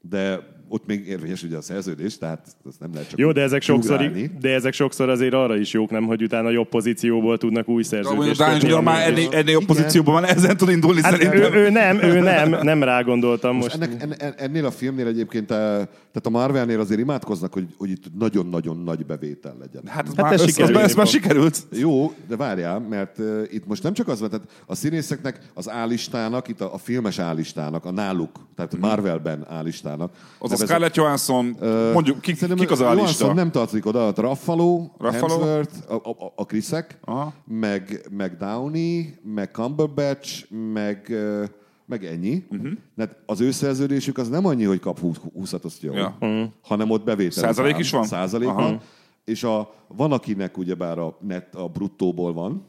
De 0.00 0.56
ott 0.68 0.86
még 0.86 1.06
érvényes 1.06 1.42
ugye 1.42 1.56
a 1.56 1.60
szerződés, 1.60 2.18
tehát 2.18 2.46
azt 2.64 2.80
nem 2.80 2.90
lehet 2.92 3.08
csak 3.08 3.18
Jó, 3.18 3.32
de 3.32 3.40
ezek, 3.42 3.62
sokszor, 3.62 4.10
de 4.40 4.54
ezek 4.54 4.72
sokszor 4.72 5.08
azért 5.08 5.34
arra 5.34 5.56
is 5.56 5.72
jók, 5.72 5.90
nem, 5.90 6.04
hogy 6.04 6.22
utána 6.22 6.50
jobb 6.50 6.68
pozícióból 6.68 7.38
tudnak 7.38 7.68
új 7.68 7.82
szerződést 7.82 8.44
kötni, 8.44 8.68
Jr. 8.68 8.80
már 8.80 9.08
ennél, 9.10 9.28
ennél 9.32 9.52
jobb 9.52 9.64
pozícióban 9.64 10.14
van, 10.14 10.24
ezen 10.24 10.56
tud 10.56 10.68
indulni 10.68 11.02
Hát 11.02 11.12
ő, 11.12 11.16
szerintem. 11.16 11.52
ő, 11.54 11.70
nem, 11.70 12.02
ő 12.02 12.20
nem, 12.20 12.56
nem 12.62 12.82
rá 12.82 13.00
gondoltam 13.02 13.56
most. 13.56 13.74
Ennek, 13.74 14.02
en, 14.02 14.14
en, 14.18 14.34
ennél 14.36 14.66
a 14.66 14.70
filmnél 14.70 15.06
egyébként, 15.06 15.50
eh, 15.50 15.56
tehát 15.56 16.26
a 16.26 16.30
Marvelnél 16.30 16.80
azért 16.80 17.00
imádkoznak, 17.00 17.52
hogy, 17.52 17.66
hogy 17.76 17.90
itt 17.90 18.04
nagyon-nagyon 18.18 18.82
nagy 18.82 19.06
bevétel 19.06 19.56
legyen. 19.60 19.82
Hát, 19.86 20.06
ez 20.06 20.14
Hát 20.14 20.22
már, 20.24 20.32
ez 20.32 20.40
ez, 20.40 20.58
ez, 20.58 20.68
ez 20.76 20.94
már 20.94 21.06
sikerült. 21.06 21.66
Jó, 21.72 22.12
de 22.28 22.36
várjál, 22.36 22.78
mert 22.80 23.18
uh, 23.18 23.42
itt 23.50 23.66
most 23.66 23.82
nem 23.82 23.92
csak 23.92 24.08
az 24.08 24.20
van, 24.20 24.30
tehát 24.30 24.46
a 24.66 24.74
színészeknek 24.74 25.38
az 25.54 25.70
állistának, 25.70 26.48
itt 26.48 26.60
a, 26.60 26.74
a 26.74 26.78
filmes 26.78 27.18
állistának, 27.18 27.84
a 27.84 27.90
náluk, 27.90 28.30
tehát 28.56 28.72
Mhm. 28.72 28.80
Marvelben 28.80 29.46
állistának. 29.48 30.12
Az 30.38 30.52
a 30.60 30.66
Scarlett 30.66 30.94
Johansson, 30.94 31.56
mondjuk, 31.92 32.20
kik, 32.20 32.54
kik 32.54 32.70
az 32.70 32.80
a 32.80 32.82
Johansson 32.82 33.06
lista? 33.06 33.32
nem 33.32 33.50
tartozik 33.50 33.86
oda, 33.86 34.06
a 34.06 34.12
Ruffalo, 34.16 34.90
Ruffalo? 34.98 35.28
Hemsworth, 35.28 35.92
a, 35.92 35.94
a, 35.94 36.32
a 36.36 36.44
Chrisek, 36.44 36.98
Aha. 37.04 37.32
meg, 37.44 38.08
meg 38.10 38.36
Downey, 38.36 39.14
meg 39.22 39.50
Cumberbatch, 39.52 40.50
meg, 40.72 41.06
ö, 41.08 41.44
meg 41.86 42.04
ennyi. 42.04 42.44
Mhm. 42.50 42.60
Uh-huh. 42.60 42.78
Tehát 42.96 43.16
az 43.26 43.40
ő 43.40 43.50
szerződésük 43.50 44.18
az 44.18 44.28
nem 44.28 44.46
annyi, 44.46 44.64
hogy 44.64 44.80
kap 44.80 44.98
20, 44.98 45.16
20 45.34 45.52
azt 45.52 45.82
jó, 45.82 45.92
Ja. 45.94 46.18
hanem 46.62 46.90
ott 46.90 47.04
bevétel. 47.04 47.42
Százalék 47.42 47.78
is 47.78 47.90
van? 47.90 48.04
Százalék 48.04 48.48
Aha. 48.48 48.62
van. 48.62 48.80
És 49.24 49.42
a, 49.44 49.74
van, 49.86 50.12
akinek 50.12 50.58
ugyebár 50.58 50.98
a, 50.98 51.16
net, 51.20 51.54
a 51.54 51.68
bruttóból 51.68 52.32
van, 52.32 52.64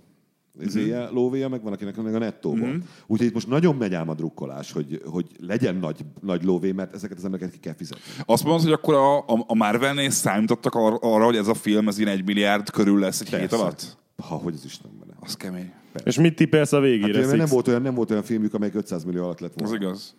ezéje, 0.66 1.04
Mhm. 1.06 1.14
lóvéja, 1.14 1.50
meg 1.50 1.64
van, 1.64 1.74
akinek 1.74 1.96
meg 2.02 2.16
a 2.16 2.18
nettóból. 2.18 2.68
Uh-huh. 2.68 2.84
Úgyhogy 3.08 3.28
itt 3.28 3.34
most 3.34 3.48
nagyon 3.48 3.76
megy 3.76 3.94
ám 3.94 4.10
a 4.10 4.14
drukkolás, 4.14 4.72
hogy, 4.72 5.02
hogy 5.06 5.26
legyen 5.40 5.76
nagy, 5.76 6.06
nagy 6.22 6.44
lóvé, 6.44 6.72
mert 6.72 6.94
ezeket 6.94 7.18
az 7.18 7.26
embereket 7.26 7.54
ki 7.54 7.60
kell 7.60 7.74
fizetni. 7.76 8.04
Azt 8.26 8.44
mondod, 8.44 8.64
hogy 8.64 8.72
akkor 8.72 8.94
a, 8.94 9.18
a, 9.18 9.44
a 9.48 9.56
Marvelnél 9.56 10.10
számítottak 10.10 10.76
ar- 10.76 11.04
arra, 11.04 11.26
hogy 11.26 11.36
ez 11.36 11.48
a 11.48 11.54
film 11.54 11.88
ez 11.88 11.98
ilyen 12.00 12.12
egy 12.12 12.26
milliárd 12.26 12.70
körül 12.70 13.00
lesz 13.00 13.22
egy 13.22 13.30
hét 13.30 13.40
Persze. 13.40 13.56
alatt? 13.58 13.98
Ha, 14.24 14.36
hogy 14.36 14.54
az 14.54 14.66
Istenben. 14.66 15.08
Az 15.20 15.36
kemény. 15.36 15.72
És 16.04 16.20
mit 16.20 16.36
tippelsz 16.36 16.72
a 16.72 16.76
Hát 16.76 16.86
végére? 16.86 17.26
mert 17.26 17.38
nem 17.38 17.48
volt, 17.50 17.68
olyan, 17.68 17.82
nem 17.82 17.94
volt 17.94 18.12
olyan 18.12 18.24
filmjük, 18.24 18.54
amelyik 18.54 18.76
500 18.76 19.04
millió 19.04 19.24
alatt 19.24 19.40
lett 19.40 19.62
Az 19.62 19.70
volna. 19.70 19.86
igaz. 19.86 20.16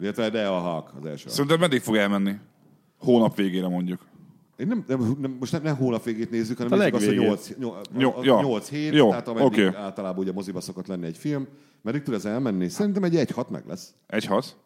Illetve 0.00 0.30
de 0.30 0.46
a 0.46 0.60
Hulk 0.60 0.92
az 1.00 1.06
első. 1.06 1.28
Szerintem 1.28 1.58
meddig 1.60 1.80
fog 1.80 1.96
elmenni? 1.96 2.32
Hónap 2.98 3.36
végére 3.36 3.68
mondjuk. 3.68 4.00
Én 4.56 4.66
nem, 4.66 4.84
nem, 4.86 5.16
nem, 5.20 5.36
most 5.40 5.52
nem, 5.52 5.62
nem 5.62 5.76
hónap 5.76 6.04
végét 6.04 6.30
nézzük, 6.30 6.56
hanem 6.56 6.72
A 6.72 6.76
nézzük 6.76 6.94
azt, 6.94 7.04
hogy 7.04 7.16
legvégét. 7.16 7.58
8, 7.58 7.82
Jó, 7.98 8.12
8, 8.14 8.24
ja. 8.24 8.40
8 8.40 8.68
hét, 8.68 8.92
Jó, 8.94 9.08
tehát 9.08 9.28
ameddig 9.28 9.46
oké. 9.66 9.76
általában 9.76 10.18
ugye 10.18 10.32
moziba 10.32 10.60
szokott 10.60 10.86
lenni 10.86 11.06
egy 11.06 11.16
film. 11.16 11.46
Meddig 11.82 12.02
tud 12.02 12.14
ez 12.14 12.24
elmenni? 12.24 12.68
Szerintem 12.68 13.04
egy 13.04 13.14
1-6 13.14 13.48
meg 13.48 13.62
lesz. 13.66 13.94
Egy 14.06 14.24
hat? 14.24 14.56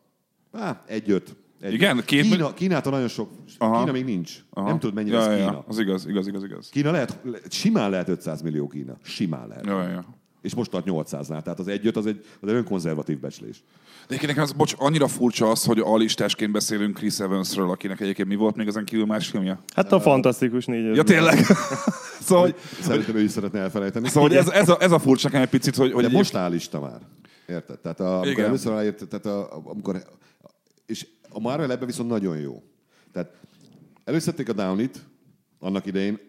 Á, 0.53 0.83
egy 0.87 1.11
5. 1.11 1.37
Egy 1.61 1.73
Igen? 1.73 2.03
Két 2.05 2.23
Kína, 2.23 2.55
Kínától 2.55 2.93
nagyon 2.93 3.09
sok. 3.09 3.31
Aha. 3.59 3.79
Kína 3.79 3.93
még 3.93 4.05
nincs. 4.05 4.45
Aha. 4.51 4.69
Nem 4.69 4.79
tudod, 4.79 4.95
mennyire 4.95 5.17
ja, 5.17 5.23
ez 5.23 5.29
ja, 5.31 5.37
Kína. 5.37 5.51
Ja, 5.53 5.65
az 5.67 5.79
igaz, 5.79 6.07
igaz, 6.07 6.27
igaz, 6.27 6.45
igaz. 6.45 6.69
Kína 6.69 6.91
lehet, 6.91 7.21
simán 7.49 7.91
lehet 7.91 8.09
500 8.09 8.43
millió 8.43 8.69
Kína. 8.69 8.97
Simán 9.03 9.49
lehet. 9.49 9.67
Ja, 9.67 9.89
ja. 9.89 10.05
És 10.49 10.55
most 10.55 10.71
tart 10.71 10.87
800-nál. 10.89 11.43
Tehát 11.43 11.59
az 11.59 11.69
egy 11.69 11.87
az 11.87 12.07
egy, 12.07 12.25
az 12.41 12.49
egy 12.49 12.55
önkonzervatív 12.55 13.19
becslés. 13.19 13.63
De 14.09 14.15
egyébként 14.15 14.27
nekem 14.27 14.43
az, 14.43 14.53
bocs, 14.53 14.75
annyira 14.79 15.09
furcsa 15.09 15.51
az, 15.51 15.65
hogy 15.65 15.79
alistásként 15.79 16.53
beszélünk 16.53 16.97
Chris 16.97 17.21
Evansről, 17.21 17.71
akinek 17.71 18.01
egyébként 18.01 18.29
mi 18.29 18.35
volt 18.35 18.57
még 18.57 18.67
ezen 18.67 18.85
kívül 18.85 19.07
más 19.07 19.29
filmje? 19.29 19.59
Hát 19.75 19.93
a 19.93 20.01
fantasztikus 20.01 20.65
négy. 20.65 20.97
Ja, 20.97 21.03
tényleg? 21.03 21.39
szóval, 22.27 22.45
hogy, 22.45 22.55
Szerintem 22.81 23.17
ő 23.17 23.23
is 23.23 23.31
szeretne 23.31 23.59
elfelejteni. 23.61 24.09
szóval 24.09 24.29
hogy 24.29 24.39
ez, 24.39 24.49
ez, 24.49 24.69
a, 24.69 24.77
ez 24.81 24.93
a 24.93 24.99
furcsa 24.99 25.27
nekem 25.27 25.43
egy 25.43 25.49
picit, 25.49 25.77
hogy, 25.77 25.93
hogy 25.93 26.05
De 26.05 26.11
most 26.11 26.35
áll 26.35 26.51
lista 26.51 26.81
már. 26.81 27.01
Érted? 27.47 27.79
Tehát 27.79 28.01
a, 28.01 28.13
amikor 28.15 28.31
Igen. 28.31 28.45
először 28.45 28.73
ráért, 28.73 29.09
tehát 29.09 29.27
a, 29.27 29.63
amikor, 29.65 30.03
és 30.87 31.07
a 31.31 31.41
Marvel 31.41 31.71
ebben 31.71 31.87
viszont 31.87 32.09
nagyon 32.09 32.39
jó. 32.39 32.63
Tehát 33.13 33.31
előszedték 34.05 34.49
a 34.49 34.53
Downit, 34.53 34.99
annak 35.59 35.87
idején 35.87 36.28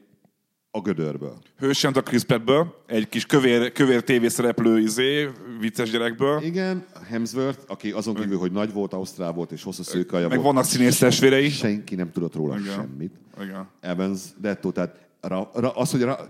a 0.71 0.81
gödörből. 0.81 1.37
Hősent 1.57 1.97
a 1.97 2.01
Chris 2.01 2.23
Prattből, 2.23 2.83
egy 2.87 3.09
kis 3.09 3.25
kövér, 3.25 3.71
kövér 3.71 4.03
tévészereplő 4.03 4.79
izé, 4.79 5.29
vicces 5.59 5.89
gyerekből. 5.89 6.41
Igen, 6.43 6.85
Hemsworth, 7.07 7.59
aki 7.67 7.91
azon 7.91 8.15
kívül, 8.15 8.37
hogy 8.37 8.51
nagy 8.51 8.73
volt, 8.73 8.93
ausztrál 8.93 9.31
volt 9.31 9.51
és 9.51 9.63
hosszú 9.63 9.83
szőkaja 9.83 10.27
Meg 10.27 10.37
volt. 10.37 10.51
vannak 10.53 10.69
színész 10.69 10.97
testvérei. 10.97 11.49
Senki 11.49 11.95
nem 11.95 12.11
tudott 12.11 12.35
róla 12.35 12.59
Igen. 12.59 12.73
semmit. 12.73 13.13
Igen. 13.41 13.67
Evans, 13.79 14.21
Detto, 14.41 14.71
tehát 14.71 15.07
ra, 15.21 15.49
ra, 15.53 15.71
az, 15.71 15.91
hogy 15.91 16.01
ra, 16.01 16.29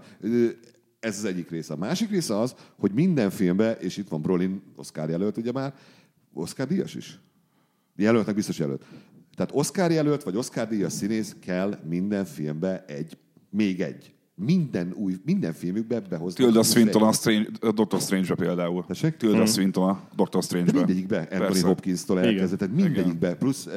ez 0.99 1.17
az 1.17 1.25
egyik 1.25 1.49
része. 1.49 1.73
A 1.73 1.77
másik 1.77 2.09
része 2.09 2.39
az, 2.39 2.55
hogy 2.79 2.91
minden 2.91 3.29
filmben, 3.29 3.77
és 3.79 3.97
itt 3.97 4.07
van 4.07 4.21
Brolin, 4.21 4.61
Oscar 4.75 5.09
jelölt 5.09 5.37
ugye 5.37 5.51
már, 5.51 5.73
Oscar 6.33 6.67
díjas 6.67 6.95
is? 6.95 7.19
Jelöltnek 7.95 8.35
biztos 8.35 8.57
jelölt. 8.57 8.85
Tehát 9.35 9.51
Oscar 9.53 9.91
jelölt, 9.91 10.23
vagy 10.23 10.35
Oscar 10.35 10.67
díjas 10.67 10.93
színész 10.93 11.35
kell 11.45 11.79
minden 11.89 12.25
filmbe 12.25 12.85
egy, 12.87 13.17
még 13.49 13.81
egy. 13.81 14.13
Minden 14.45 14.93
új, 14.97 15.15
minden 15.25 15.53
filmükbe 15.53 15.99
behozni. 15.99 16.43
Tilda 16.43 16.63
Swinton 16.63 17.03
a, 17.03 17.11
Strange, 17.11 17.47
a 17.61 17.71
Doctor 17.71 17.99
Strange-be 18.01 18.35
például. 18.35 18.83
Tessék? 18.87 19.17
Tilda 19.17 19.45
Swinton 19.45 19.89
a 19.89 20.01
Doctor 20.15 20.41
De 20.41 20.45
Strange-be. 20.47 20.77
mindegyikbe, 20.77 21.17
Anthony 21.17 21.37
Persze. 21.39 21.67
Hopkins-tól 21.67 22.19
elkezdett, 22.19 22.59
tehát 22.59 22.75
mindegyikbe. 22.75 23.35
Plusz 23.35 23.67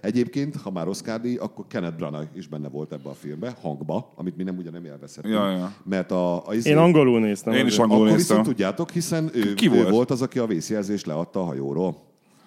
egyébként, 0.00 0.56
ha 0.56 0.70
már 0.70 0.88
Oscar 0.88 1.20
díj, 1.20 1.36
akkor 1.36 1.64
Kenneth 1.68 1.96
Branagh 1.96 2.26
is 2.36 2.46
benne 2.48 2.68
volt 2.68 2.92
ebbe 2.92 3.08
a 3.08 3.12
filmbe, 3.14 3.56
hangba, 3.60 4.12
amit 4.16 4.36
mi 4.36 4.42
nem 4.42 4.56
ugye 4.56 4.70
nem 4.70 4.84
élvezhetünk. 4.84 5.34
Ja, 5.34 5.50
ja. 5.50 5.74
Mert 5.84 6.10
a, 6.10 6.46
a 6.46 6.52
Én 6.62 6.76
angolul 6.76 7.20
néztem. 7.20 7.52
Én 7.52 7.66
is 7.66 7.78
angolul 7.78 8.02
Akkor 8.06 8.16
néztem. 8.16 8.36
viszont 8.36 8.56
tudjátok, 8.56 8.90
hiszen 8.90 9.30
ő, 9.34 9.54
Ki 9.54 9.66
ő 9.66 9.74
volt? 9.74 9.88
volt 9.88 10.10
az, 10.10 10.22
aki 10.22 10.38
a 10.38 10.46
vészjelzést 10.46 11.06
leadta 11.06 11.40
a 11.40 11.44
hajóról. 11.44 11.96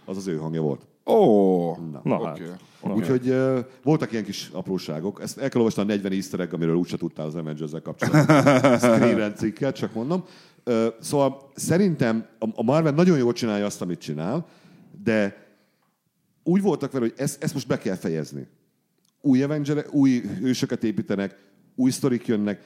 Az 0.05 0.17
az 0.17 0.28
ő 0.28 0.38
hangja 0.38 0.61
volt. 0.61 0.82
Ó, 1.05 1.76
Na 2.03 2.15
oké. 2.19 2.24
hát. 2.26 2.59
Úgyhogy 2.91 3.29
uh, 3.29 3.59
voltak 3.84 4.11
ilyen 4.11 4.23
kis 4.23 4.49
apróságok. 4.53 5.21
Ezt 5.21 5.38
el 5.38 5.49
kell 5.49 5.61
olvasni 5.61 5.81
a 5.81 5.86
40 5.86 6.11
easter 6.11 6.39
egg, 6.39 6.53
amiről 6.53 6.75
úgyse 6.75 6.97
tudtál 6.97 7.25
az 7.25 7.36
Avengers-zel 7.36 7.81
kapcsolatban. 7.81 8.77
Screen 8.77 9.36
cikket, 9.36 9.75
csak 9.75 9.93
mondom. 9.93 10.23
Uh, 10.65 10.86
szóval 10.99 11.51
szerintem 11.55 12.25
a, 12.39 12.63
Marvel 12.63 12.91
nagyon 12.91 13.17
jól 13.17 13.34
csinálja 13.34 13.65
azt, 13.65 13.81
amit 13.81 13.99
csinál, 13.99 14.45
de 15.03 15.47
úgy 16.43 16.61
voltak 16.61 16.91
vele, 16.91 17.05
hogy 17.05 17.13
ezt, 17.17 17.43
ezt 17.43 17.53
most 17.53 17.67
be 17.67 17.77
kell 17.77 17.95
fejezni. 17.95 18.47
Új 19.21 19.43
Avenger, 19.43 19.86
új 19.91 20.21
hősöket 20.39 20.84
építenek, 20.84 21.38
új 21.75 21.91
sztorik 21.91 22.27
jönnek, 22.27 22.61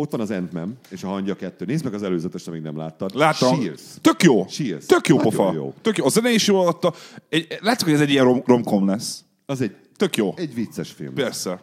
ott 0.00 0.10
van 0.10 0.20
az 0.20 0.30
Ant-Man 0.30 0.78
és 0.88 1.02
a 1.02 1.08
Hangya 1.08 1.34
2. 1.36 1.64
Nézd 1.64 1.84
meg 1.84 1.94
az 1.94 2.02
előzetest, 2.02 2.48
amíg 2.48 2.62
nem 2.62 2.76
láttad. 2.76 3.14
Láttam. 3.14 3.60
Cheers. 3.60 3.80
Tök 4.00 4.22
jó. 4.22 4.44
Cheers. 4.44 4.86
Tök 4.86 5.08
jó 5.08 5.16
Nagyon 5.16 5.32
pofa. 5.32 5.52
jó. 5.52 5.74
Tök 5.82 5.96
jó. 5.96 6.04
A 6.04 6.08
zene 6.08 6.30
is 6.30 6.46
jó 6.46 6.56
adta. 6.66 6.94
Egy, 7.28 7.58
látszik, 7.60 7.84
hogy 7.84 7.94
ez 7.94 8.00
egy 8.00 8.10
ilyen 8.10 8.24
rom- 8.24 8.42
romcom 8.46 8.86
lesz. 8.86 9.24
Az 9.46 9.60
egy, 9.60 9.76
Tök 9.96 10.16
jó. 10.16 10.34
egy 10.36 10.54
vicces 10.54 10.90
film. 10.90 11.14
Persze. 11.14 11.60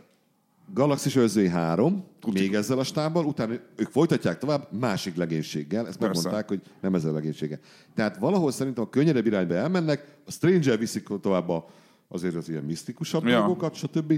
Galaxis 0.74 1.16
Őrzői 1.16 1.48
3, 1.48 2.04
még 2.34 2.54
ezzel 2.54 2.80
a 2.80 2.84
stábbal, 2.84 3.26
utána 3.26 3.54
ők 3.76 3.90
folytatják 3.90 4.38
tovább 4.38 4.68
másik 4.80 5.16
legénységgel, 5.16 5.88
ezt 5.88 5.98
Persze. 5.98 6.14
megmondták, 6.16 6.48
hogy 6.48 6.62
nem 6.82 6.96
ezzel 6.96 7.10
a 7.10 7.14
legénységgel. 7.14 7.60
Tehát 7.96 8.18
valahol 8.18 8.52
szerintem 8.52 8.84
a 8.84 8.90
könnyedebb 8.90 9.26
irányba 9.26 9.54
elmennek, 9.54 10.06
a 10.26 10.32
Stranger 10.32 10.80
viszik 10.80 11.08
tovább 11.22 11.50
a, 11.50 11.70
azért 12.08 12.36
az 12.36 12.50
ilyen 12.50 12.64
misztikusabb 12.64 13.26
ja. 13.26 13.38
dolgokat, 13.38 13.76
stb. 13.76 14.14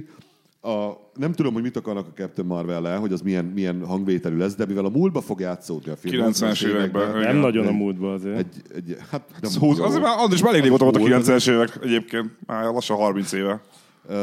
A, 0.62 0.92
nem 1.14 1.32
tudom, 1.32 1.54
hogy 1.54 1.62
mit 1.62 1.78
akarnak 1.78 2.08
a 2.08 2.14
Captain 2.16 2.48
Marvel-el, 2.48 3.00
hogy 3.00 3.14
az 3.14 3.22
milyen, 3.22 3.46
milyen 3.46 3.86
hangvételű 3.86 4.38
lesz, 4.38 4.56
de 4.56 4.66
mivel 4.66 4.86
a 4.86 4.90
múltba 4.90 5.22
fog 5.22 5.40
játszódni 5.40 5.92
a 5.92 5.96
film. 5.96 6.32
90-es 6.32 6.66
években. 6.66 7.12
Nem 7.12 7.22
Igen. 7.22 7.36
nagyon 7.36 7.68
a 7.68 7.72
múltban 7.72 8.14
azért. 8.14 8.38
Egy, 8.38 8.62
egy, 8.76 8.98
hát, 9.12 9.22
nem, 9.42 9.70
azért 9.70 10.02
már 10.02 10.18
Andris 10.18 10.42
már 10.42 10.56
elég 10.56 10.70
volt 10.70 10.82
a 10.82 11.00
Volt, 11.00 11.26
90-es 11.26 11.50
évek 11.50 11.80
egyébként. 11.84 12.32
Már 12.46 12.64
lassan 12.64 12.98
30 12.98 13.32
éve. 13.32 13.62
Ö, 14.08 14.16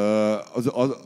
az, 0.55 0.71
az, 0.75 0.97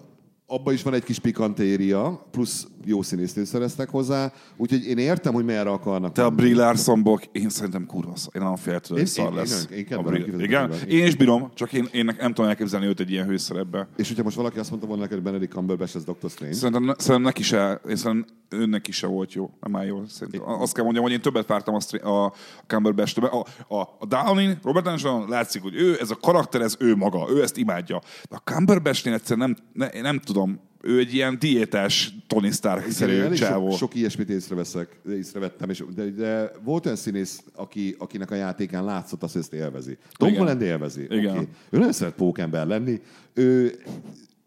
abban 0.47 0.75
is 0.75 0.83
van 0.83 0.95
egy 0.95 1.05
kis 1.05 1.19
pikantéria, 1.19 2.27
plusz 2.31 2.67
jó 2.85 3.03
színésznőt 3.03 3.47
szereztek 3.47 3.89
hozzá, 3.91 4.33
úgyhogy 4.57 4.87
én 4.87 4.99
értem, 4.99 5.33
hogy 5.33 5.45
merre 5.45 5.71
akarnak. 5.71 6.13
Te 6.13 6.25
a. 6.25 6.31
Brie 6.31 6.55
Larsonból, 6.55 7.21
én 7.33 7.49
szerintem 7.49 7.87
kurva 7.87 8.17
szar. 8.17 8.35
Én 8.35 8.41
nagyon 8.43 8.57
féltől, 8.57 8.97
hogy 8.97 8.99
Én- 8.99 9.07
szar 9.07 9.29
én- 9.31 9.35
lesz. 9.35 9.67
én- 9.71 9.79
én 9.79 9.87
kedvelem 9.87 10.23
Brie- 10.23 10.41
Igen? 10.41 10.73
Én 10.89 11.07
is 11.07 11.17
bírom, 11.17 11.51
csak 11.55 11.73
én, 11.73 11.89
én 11.93 12.05
nem 12.05 12.33
tudom 12.35 12.51
elképzelni 12.51 12.87
őt 12.87 13.01
egy 13.01 13.11
ilyen 13.11 13.27
hőszerepbe. 13.27 13.89
És 13.97 14.09
hogyha 14.09 14.23
most 14.23 14.37
valaki 14.37 14.59
azt 14.59 14.69
mondta 14.71 14.89
volna 14.89 15.03
neked, 15.03 15.17
hogy 15.17 15.27
Benedict 15.27 15.53
Cumberbatch 15.53 15.97
az 15.97 16.05
Doctor 16.05 16.31
Strange, 16.31 16.55
Szerintem, 16.55 16.83
szerintem 16.99 17.23
neki 17.23 17.43
se, 17.43 17.81
én 17.89 17.97
szerintem 17.97 18.37
önnek 18.49 18.89
is 18.89 18.97
se 18.97 19.07
volt 19.07 19.33
jó. 19.33 19.51
Nem 19.61 19.77
áll 19.77 19.85
jól. 19.87 20.05
Szerintem. 20.09 20.49
Azt 20.61 20.73
kell 20.75 20.85
mondjam, 20.85 21.05
hogy 21.05 21.13
én 21.13 21.21
többet 21.21 21.47
vártam 21.47 21.75
a, 21.75 22.09
a 22.09 22.33
cumberbatch 22.67 23.23
a, 23.23 23.45
a, 23.75 23.81
a 23.99 24.07
Downey, 24.07 24.49
Robert 24.63 24.85
Downey 24.85 25.29
látszik, 25.29 25.63
hogy 25.63 25.75
ő, 25.75 25.97
ez 26.01 26.11
a 26.11 26.17
karakter, 26.17 26.61
ez 26.61 26.77
ő 26.79 26.97
maga, 26.97 27.27
ő 27.31 27.43
ezt 27.43 27.57
imádja. 27.57 28.01
De 28.31 28.37
a 28.37 28.51
Cumberbatchnél 28.53 29.15
egyszerűen 29.15 29.57
nem, 29.75 29.89
ne, 29.93 30.01
nem 30.01 30.19
tudom, 30.19 30.61
ő 30.83 30.99
egy 30.99 31.15
ilyen 31.15 31.39
diétás 31.39 32.15
Tony 32.27 32.53
Stark-szerű 32.53 33.35
csávó. 33.35 33.71
sok, 33.71 33.79
sok 33.79 33.95
ilyesmit 33.95 34.31
észreveszek, 34.31 35.01
észrevettem, 35.11 35.71
és, 35.71 35.85
de, 35.95 36.05
de, 36.05 36.53
volt 36.65 36.85
olyan 36.85 36.97
színész, 36.97 37.43
aki, 37.55 37.95
akinek 37.99 38.31
a 38.31 38.35
játékán 38.35 38.85
látszott 38.85 39.23
azt, 39.23 39.33
hogy 39.33 39.43
ezt 39.43 39.53
élvezi. 39.53 39.99
Tom. 40.13 40.35
Holland 40.35 40.63
élvezi. 40.63 41.03
Igen. 41.03 41.31
Okay. 41.31 41.49
Ő 41.71 41.79
nagyon 41.79 41.93
szeret 41.93 42.15
pókember 42.15 42.67
lenni. 42.67 43.01
Ő, 43.35 43.79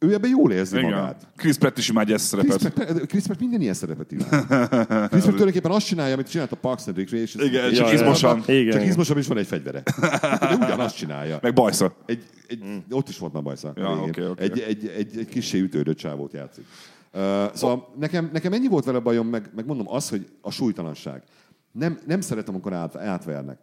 ő 0.03 0.13
ebben 0.13 0.29
jól 0.29 0.51
érzi 0.51 0.77
Igen. 0.77 0.89
magát. 0.89 1.27
Chris 1.35 1.57
Pratt 1.57 1.77
is 1.77 1.89
imádja 1.89 2.15
ezt 2.15 2.33
a 2.33 2.37
Chris 2.37 2.51
szerepet. 2.53 2.85
Pratt, 2.85 3.05
Chris 3.07 3.23
Pratt 3.23 3.39
minden 3.39 3.61
ilyen 3.61 3.73
szerepet 3.73 4.11
imád. 4.11 4.29
Chris 5.09 5.21
Pratt 5.21 5.21
tulajdonképpen 5.23 5.71
azt 5.71 5.85
csinálja, 5.85 6.13
amit 6.13 6.29
csinált 6.29 6.51
a 6.51 6.55
Parks 6.55 6.87
and 6.87 6.97
Recreation. 6.97 7.45
Igen, 7.45 7.69
És 7.69 7.77
csak 7.77 7.87
a- 7.87 7.93
izmosan. 7.93 8.37
Igen, 8.47 8.65
Csak 8.71 8.75
igen. 8.75 8.81
izmosabb 8.87 9.17
is 9.17 9.27
van 9.27 9.37
egy 9.37 9.47
fegyvere. 9.47 9.83
De 10.39 10.55
ugyanazt 10.55 10.95
csinálja. 10.95 11.37
Meg 11.41 11.53
bajsza. 11.53 11.95
Egy, 12.05 12.23
egy, 12.47 12.59
Ott 12.89 13.09
is 13.09 13.17
volt 13.17 13.33
már 13.33 13.43
bajsza. 13.43 13.73
Ja, 13.75 13.89
oké, 14.01 14.25
oké. 14.25 14.43
Egy, 14.43 14.59
egy, 14.59 14.87
egy, 14.87 15.17
egy 15.17 15.27
kissé 15.27 15.59
ütődött 15.59 15.97
csávót 15.97 16.33
játszik. 16.33 16.65
Uh, 17.13 17.21
szóval 17.53 17.93
nekem, 17.99 18.29
nekem 18.33 18.53
ennyi 18.53 18.67
volt 18.67 18.85
vele 18.85 18.99
bajom, 18.99 19.27
meg, 19.27 19.49
meg 19.55 19.65
mondom 19.65 19.89
az, 19.89 20.09
hogy 20.09 20.27
a 20.41 20.51
súlytalanság. 20.51 21.23
Nem, 21.71 21.99
nem 22.07 22.21
szeretem, 22.21 22.53
amikor 22.53 22.73
át, 22.73 22.95
átvernek. 22.95 23.57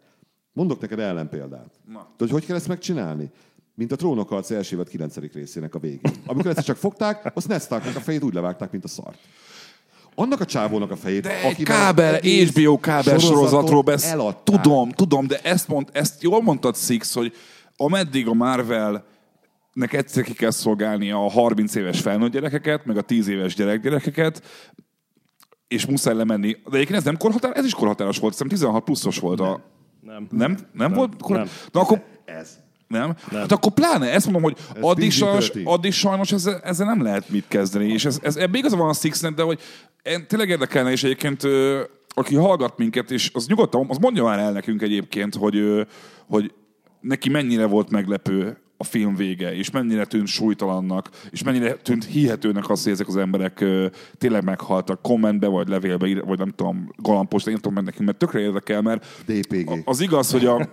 Mondok 0.53 0.81
neked 0.81 0.99
ellenpéldát. 0.99 1.73
Na. 1.93 2.07
Tudod, 2.17 2.33
hogy 2.33 2.45
kell 2.45 2.55
ezt 2.55 2.67
megcsinálni? 2.67 3.29
Mint 3.75 3.91
a 3.91 3.95
trónokharc 3.95 4.51
első 4.51 4.75
évad 4.75 4.89
9. 4.89 5.15
részének 5.33 5.75
a 5.75 5.79
végén. 5.79 6.11
Amikor 6.25 6.57
ezt 6.57 6.65
csak 6.65 6.77
fogták, 6.77 7.31
azt 7.33 7.47
Ned 7.47 7.61
Starknak 7.61 7.95
a 7.95 7.99
fejét 7.99 8.23
úgy 8.23 8.33
levágták, 8.33 8.71
mint 8.71 8.83
a 8.83 8.87
szart. 8.87 9.17
Annak 10.15 10.39
a 10.39 10.45
csávónak 10.45 10.91
a 10.91 10.95
fejét, 10.95 11.21
De 11.21 11.41
egy 11.43 11.63
kábel, 11.63 12.19
HBO 12.21 12.79
kábel 12.79 13.17
sorozatról 13.17 13.81
beszél. 13.81 14.11
eladták. 14.11 14.61
Tudom, 14.61 14.89
tudom, 14.89 15.27
de 15.27 15.39
ezt, 15.43 15.67
mond, 15.67 15.89
ezt 15.91 16.21
jól 16.21 16.41
mondtad, 16.41 16.77
Six, 16.77 17.13
hogy 17.13 17.33
ameddig 17.75 18.27
a 18.27 18.33
Marvel 18.33 19.05
nek 19.73 19.93
egyszer 19.93 20.23
ki 20.23 20.33
kell 20.33 20.51
szolgálnia 20.51 21.25
a 21.25 21.29
30 21.29 21.75
éves 21.75 21.99
felnőtt 22.01 22.31
gyerekeket, 22.31 22.85
meg 22.85 22.97
a 22.97 23.01
10 23.01 23.27
éves 23.27 23.55
gyerekgyerekeket, 23.55 24.43
és 25.67 25.85
muszáj 25.85 26.15
lemenni. 26.15 26.51
De 26.51 26.75
egyébként 26.75 26.97
ez 26.97 27.03
nem 27.03 27.17
korhatár, 27.17 27.57
ez 27.57 27.65
is 27.65 27.73
korhatáros 27.73 28.17
volt, 28.17 28.33
szerintem 28.33 28.57
16 28.57 28.83
pluszos 28.83 29.19
volt 29.19 29.39
a... 29.39 29.63
Nem. 30.01 30.27
Nem? 30.31 30.57
Nem, 30.73 30.93
volt? 30.93 31.21
Kor... 31.21 31.35
nem. 31.35 31.47
Na 31.71 31.79
akkor 31.79 32.03
Ez. 32.25 32.59
Nem? 32.91 33.15
nem? 33.31 33.39
Hát 33.39 33.51
akkor 33.51 33.71
pláne, 33.71 34.11
ezt 34.11 34.25
mondom, 34.25 34.43
hogy 34.43 34.55
Ez 34.75 34.81
addig 34.81 35.11
sajnos, 35.11 35.51
PG-13. 35.51 35.65
addig 35.65 35.91
sajnos 35.91 36.31
ezzel, 36.31 36.59
ezzel 36.63 36.85
nem 36.85 37.03
lehet 37.03 37.29
mit 37.29 37.45
kezdeni. 37.47 37.87
És 37.93 38.05
ez, 38.05 38.19
ez 38.23 38.35
ebben 38.35 38.59
igaza 38.59 38.75
van 38.75 38.89
a 38.89 38.93
Sixnek, 38.93 39.33
de 39.33 39.43
hogy 39.43 39.59
en- 40.03 40.27
tényleg 40.27 40.49
érdekelne, 40.49 40.91
és 40.91 41.03
egyébként 41.03 41.41
aki 42.13 42.35
hallgat 42.35 42.77
minket, 42.77 43.11
és 43.11 43.31
az 43.33 43.47
nyugodtan, 43.47 43.85
az 43.89 43.97
mondja 43.97 44.23
már 44.23 44.39
el 44.39 44.51
nekünk 44.51 44.81
egyébként, 44.81 45.35
hogy, 45.35 45.87
hogy 46.27 46.53
neki 47.01 47.29
mennyire 47.29 47.65
volt 47.65 47.89
meglepő 47.89 48.57
a 48.77 48.83
film 48.83 49.15
vége, 49.15 49.55
és 49.55 49.71
mennyire 49.71 50.05
tűnt 50.05 50.27
súlytalannak, 50.27 51.09
és 51.29 51.43
mennyire 51.43 51.73
tűnt 51.73 52.05
hihetőnek 52.05 52.69
az, 52.69 52.83
hogy 52.83 52.91
ezek 52.91 53.07
az 53.07 53.17
emberek 53.17 53.59
ö, 53.61 53.87
tényleg 54.17 54.43
meghaltak 54.43 55.01
kommentbe, 55.01 55.47
vagy 55.47 55.67
levélbe, 55.67 56.21
vagy 56.25 56.37
nem 56.37 56.49
tudom, 56.55 56.91
galambosra 56.95 57.51
írtam 57.51 57.73
meg 57.73 57.83
nekünk, 57.83 58.05
mert 58.05 58.17
tökre 58.17 58.39
érdekel, 58.39 58.81
mert 58.81 59.05
DPG. 59.25 59.81
az 59.85 60.01
igaz, 60.01 60.31
hogy 60.31 60.45
a, 60.45 60.69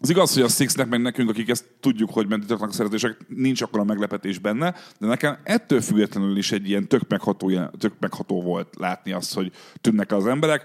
az 0.00 0.10
igaz, 0.10 0.34
hogy 0.34 0.42
a 0.42 0.48
Sixnek, 0.48 0.88
meg 0.88 1.00
nekünk, 1.00 1.30
akik 1.30 1.48
ezt 1.48 1.64
tudjuk, 1.80 2.10
hogy 2.10 2.28
mentitoknak 2.28 2.74
szeretések, 2.74 3.16
nincs 3.28 3.62
akkor 3.62 3.80
a 3.80 3.84
meglepetés 3.84 4.38
benne, 4.38 4.74
de 4.98 5.06
nekem 5.06 5.38
ettől 5.42 5.80
függetlenül 5.80 6.36
is 6.36 6.52
egy 6.52 6.68
ilyen 6.68 6.88
tök 6.88 7.08
megható, 7.08 7.50
tök 7.78 7.92
megható 8.00 8.42
volt 8.42 8.76
látni 8.78 9.12
azt, 9.12 9.34
hogy 9.34 9.52
tűnnek 9.80 10.12
az 10.12 10.26
emberek. 10.26 10.64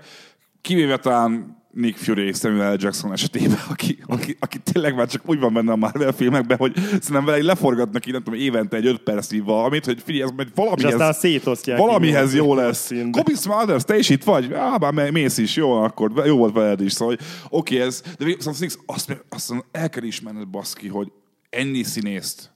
Kivéve 0.61 0.97
talán 0.97 1.60
Nick 1.73 1.97
Fury 1.97 2.27
és 2.27 2.37
Samuel 2.37 2.73
L. 2.73 2.77
Jackson 2.79 3.11
esetében, 3.11 3.59
aki, 3.69 3.97
aki, 4.07 4.37
aki, 4.39 4.59
tényleg 4.59 4.95
már 4.95 5.07
csak 5.07 5.21
úgy 5.29 5.39
van 5.39 5.53
benne 5.53 5.71
a 5.71 5.75
Marvel 5.75 6.11
filmekben, 6.11 6.57
hogy 6.57 6.73
szerintem 6.75 7.25
vele 7.25 7.43
leforgatnak 7.43 8.05
így, 8.05 8.13
nem 8.13 8.23
tudom, 8.23 8.39
évente 8.39 8.75
egy 8.77 8.85
öt 8.85 8.99
percnyi 8.99 9.39
valamit, 9.39 9.85
hogy 9.85 10.01
figyelj, 10.01 10.23
ez 10.23 10.29
majd 10.35 10.47
És 10.47 10.53
valamihez, 10.55 10.93
aztán 10.93 11.13
szétosztják. 11.13 11.77
valamihez 11.77 12.35
jó 12.35 12.55
lesz. 12.55 12.91
Kobi 13.11 13.33
Smulders, 13.33 13.83
te 13.83 13.97
is 13.97 14.09
itt 14.09 14.23
vagy? 14.23 14.53
Á, 14.53 14.91
me- 14.91 15.11
mész 15.11 15.37
is, 15.37 15.55
jó, 15.55 15.71
akkor 15.71 16.11
jó 16.25 16.37
volt 16.37 16.53
veled 16.53 16.81
is. 16.81 16.91
Szóval, 16.91 17.17
oké, 17.49 17.81
ez, 17.81 18.01
de 18.17 18.25
vég- 18.25 18.39
szóval 18.39 18.53
Six, 18.53 18.77
azt, 18.85 19.23
azt 19.29 19.49
mondom, 19.49 19.67
el 19.71 19.89
kell 19.89 20.03
ismerned, 20.03 20.47
baszki, 20.47 20.87
hogy 20.87 21.11
ennyi 21.49 21.83
színészt, 21.83 22.51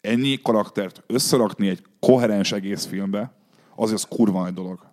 ennyi 0.00 0.38
karaktert 0.42 1.02
összerakni 1.06 1.68
egy 1.68 1.82
koherens 2.00 2.52
egész 2.52 2.86
filmbe, 2.86 3.34
azért 3.76 3.96
az 3.96 4.06
kurva 4.08 4.42
nagy 4.42 4.54
dolog. 4.54 4.88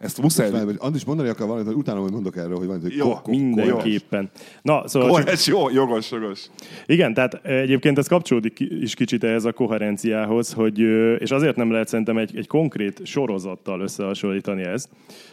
Ezt 0.00 0.22
muszáj... 0.22 0.50
Várj, 0.50 0.70
Andis 0.78 1.04
mondani 1.04 1.28
akar 1.28 1.46
valamit, 1.46 1.66
hogy 1.66 1.76
utána 1.76 2.00
majd 2.00 2.12
mondok 2.12 2.36
erről, 2.36 2.56
hogy 2.56 2.66
van, 2.66 2.80
hogy 2.80 2.96
Jó, 2.96 3.14
Mindenképpen. 3.26 4.30
Na, 4.62 4.88
szóval 4.88 5.18
csak, 5.18 5.28
Ez 5.28 5.46
jó, 5.46 5.70
jogos, 5.70 6.10
jogos. 6.10 6.50
igen, 6.86 7.14
tehát 7.14 7.46
egyébként 7.46 7.98
ez 7.98 8.06
kapcsolódik 8.06 8.60
is 8.60 8.94
kicsit 8.94 9.24
ehhez 9.24 9.44
a 9.44 9.52
koherenciához, 9.52 10.52
hogy, 10.52 10.78
és 11.18 11.30
azért 11.30 11.56
nem 11.56 11.70
lehet 11.70 11.88
szerintem 11.88 12.18
egy, 12.18 12.36
egy 12.36 12.46
konkrét 12.46 13.06
sorozattal 13.06 13.80
összehasonlítani 13.80 14.62
ezt, 14.62 14.88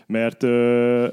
mert 0.07 0.45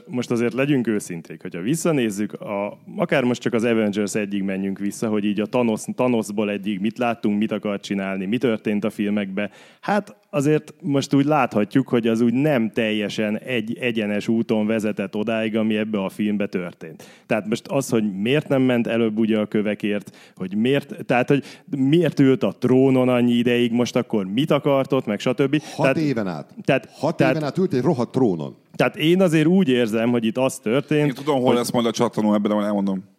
most 0.06 0.30
azért 0.30 0.52
legyünk 0.52 0.86
őszinték, 0.86 1.42
hogyha 1.42 1.60
visszanézzük, 1.60 2.32
a, 2.32 2.78
akár 2.96 3.24
most 3.24 3.40
csak 3.40 3.52
az 3.52 3.64
Avengers 3.64 4.14
egyig 4.14 4.42
menjünk 4.42 4.78
vissza, 4.78 5.08
hogy 5.08 5.24
így 5.24 5.40
a 5.40 5.46
Thanos, 5.46 5.82
Thanosból 5.94 6.50
egyig 6.50 6.80
mit 6.80 6.98
láttunk, 6.98 7.38
mit 7.38 7.52
akar 7.52 7.80
csinálni, 7.80 8.26
mi 8.26 8.38
történt 8.38 8.84
a 8.84 8.90
filmekben, 8.90 9.50
hát 9.80 10.16
azért 10.34 10.74
most 10.82 11.14
úgy 11.14 11.24
láthatjuk, 11.24 11.88
hogy 11.88 12.06
az 12.06 12.20
úgy 12.20 12.32
nem 12.32 12.70
teljesen 12.70 13.38
egy 13.38 13.78
egyenes 13.80 14.28
úton 14.28 14.66
vezetett 14.66 15.16
odáig, 15.16 15.56
ami 15.56 15.76
ebbe 15.76 16.02
a 16.02 16.08
filmbe 16.08 16.46
történt. 16.46 17.08
Tehát 17.26 17.46
most 17.46 17.66
az, 17.66 17.88
hogy 17.88 18.20
miért 18.20 18.48
nem 18.48 18.62
ment 18.62 18.86
előbb 18.86 19.18
ugye 19.18 19.38
a 19.38 19.46
kövekért, 19.46 20.16
hogy 20.36 20.56
miért, 20.56 21.04
tehát 21.06 21.28
hogy 21.28 21.44
miért 21.76 22.20
ült 22.20 22.42
a 22.42 22.52
trónon 22.58 23.08
annyi 23.08 23.32
ideig, 23.32 23.72
most 23.72 23.96
akkor 23.96 24.26
mit 24.26 24.50
akartott, 24.50 25.06
meg 25.06 25.20
stb. 25.20 25.62
Hat 25.62 25.76
tehát, 25.76 25.96
éven 25.96 26.26
át. 26.26 26.54
Tehát, 26.62 26.88
Hat 26.92 27.16
tehát, 27.16 27.34
éven 27.34 27.48
át 27.48 27.58
ült 27.58 27.72
egy 27.72 27.82
rohadt 27.82 28.12
trónon. 28.12 28.56
tehát 28.76 28.96
én 28.96 29.20
azért 29.20 29.46
úgy 29.46 29.68
érzem, 29.68 30.10
hogy 30.10 30.24
itt 30.24 30.38
az 30.38 30.58
történt, 30.58 31.06
Én 31.06 31.14
tudom, 31.14 31.40
hol 31.40 31.54
lesz 31.54 31.70
majd 31.70 31.86
a 31.86 31.90
csattanó, 31.90 32.34
ebben 32.34 32.52
majd 32.52 32.66
elmondom. 32.66 33.13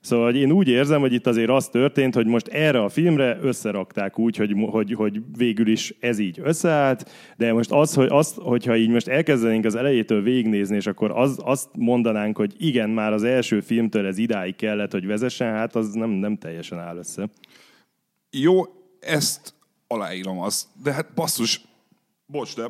Szóval 0.00 0.24
hogy 0.24 0.36
én 0.36 0.52
úgy 0.52 0.68
érzem, 0.68 1.00
hogy 1.00 1.12
itt 1.12 1.26
azért 1.26 1.50
az 1.50 1.68
történt, 1.68 2.14
hogy 2.14 2.26
most 2.26 2.48
erre 2.48 2.82
a 2.82 2.88
filmre 2.88 3.38
összerakták 3.40 4.18
úgy, 4.18 4.36
hogy, 4.36 4.54
hogy, 4.70 4.92
hogy 4.92 5.20
végül 5.36 5.68
is 5.68 5.94
ez 6.00 6.18
így 6.18 6.40
összeállt, 6.42 7.10
de 7.36 7.52
most 7.52 7.72
az, 7.72 7.94
hogy 7.94 8.08
azt, 8.10 8.36
hogyha 8.36 8.76
így 8.76 8.88
most 8.88 9.08
elkezdenénk 9.08 9.64
az 9.64 9.74
elejétől 9.74 10.22
végignézni, 10.22 10.76
és 10.76 10.86
akkor 10.86 11.10
az, 11.10 11.38
azt 11.44 11.68
mondanánk, 11.76 12.36
hogy 12.36 12.54
igen, 12.58 12.90
már 12.90 13.12
az 13.12 13.22
első 13.22 13.60
filmtől 13.60 14.06
ez 14.06 14.18
idáig 14.18 14.56
kellett, 14.56 14.92
hogy 14.92 15.06
vezessen, 15.06 15.52
hát 15.52 15.74
az 15.74 15.92
nem, 15.92 16.10
nem 16.10 16.36
teljesen 16.36 16.78
áll 16.78 16.96
össze. 16.96 17.28
Jó, 18.30 18.62
ezt 19.00 19.54
aláírom 19.86 20.40
azt, 20.40 20.66
de 20.82 20.92
hát 20.92 21.14
basszus, 21.14 21.60
bocs, 22.26 22.56
de 22.56 22.62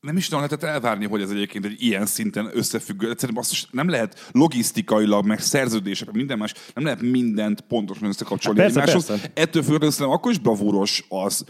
nem 0.00 0.16
is 0.16 0.28
nagyon 0.28 0.46
lehetett 0.48 0.70
elvárni, 0.70 1.06
hogy 1.06 1.22
ez 1.22 1.30
egyébként 1.30 1.64
egy 1.64 1.82
ilyen 1.82 2.06
szinten 2.06 2.50
összefüggő. 2.52 3.10
Egyszerűen 3.10 3.34
basszus, 3.38 3.66
nem 3.70 3.88
lehet 3.88 4.28
logisztikailag, 4.32 5.26
meg 5.26 5.40
szerződések, 5.40 6.12
minden 6.12 6.38
más, 6.38 6.54
nem 6.74 6.84
lehet 6.84 7.00
mindent 7.02 7.60
pontosan 7.60 8.08
összekapcsolni 8.08 8.60
Hát 8.60 8.72
persze, 8.72 8.80
egymáshoz. 8.88 9.06
persze. 9.06 9.30
Ettől 9.34 9.62
függetlenül 9.62 9.90
szerintem 9.94 10.18
akkor 10.18 10.30
is 10.32 10.38
bravúros 10.38 11.04
az, 11.08 11.44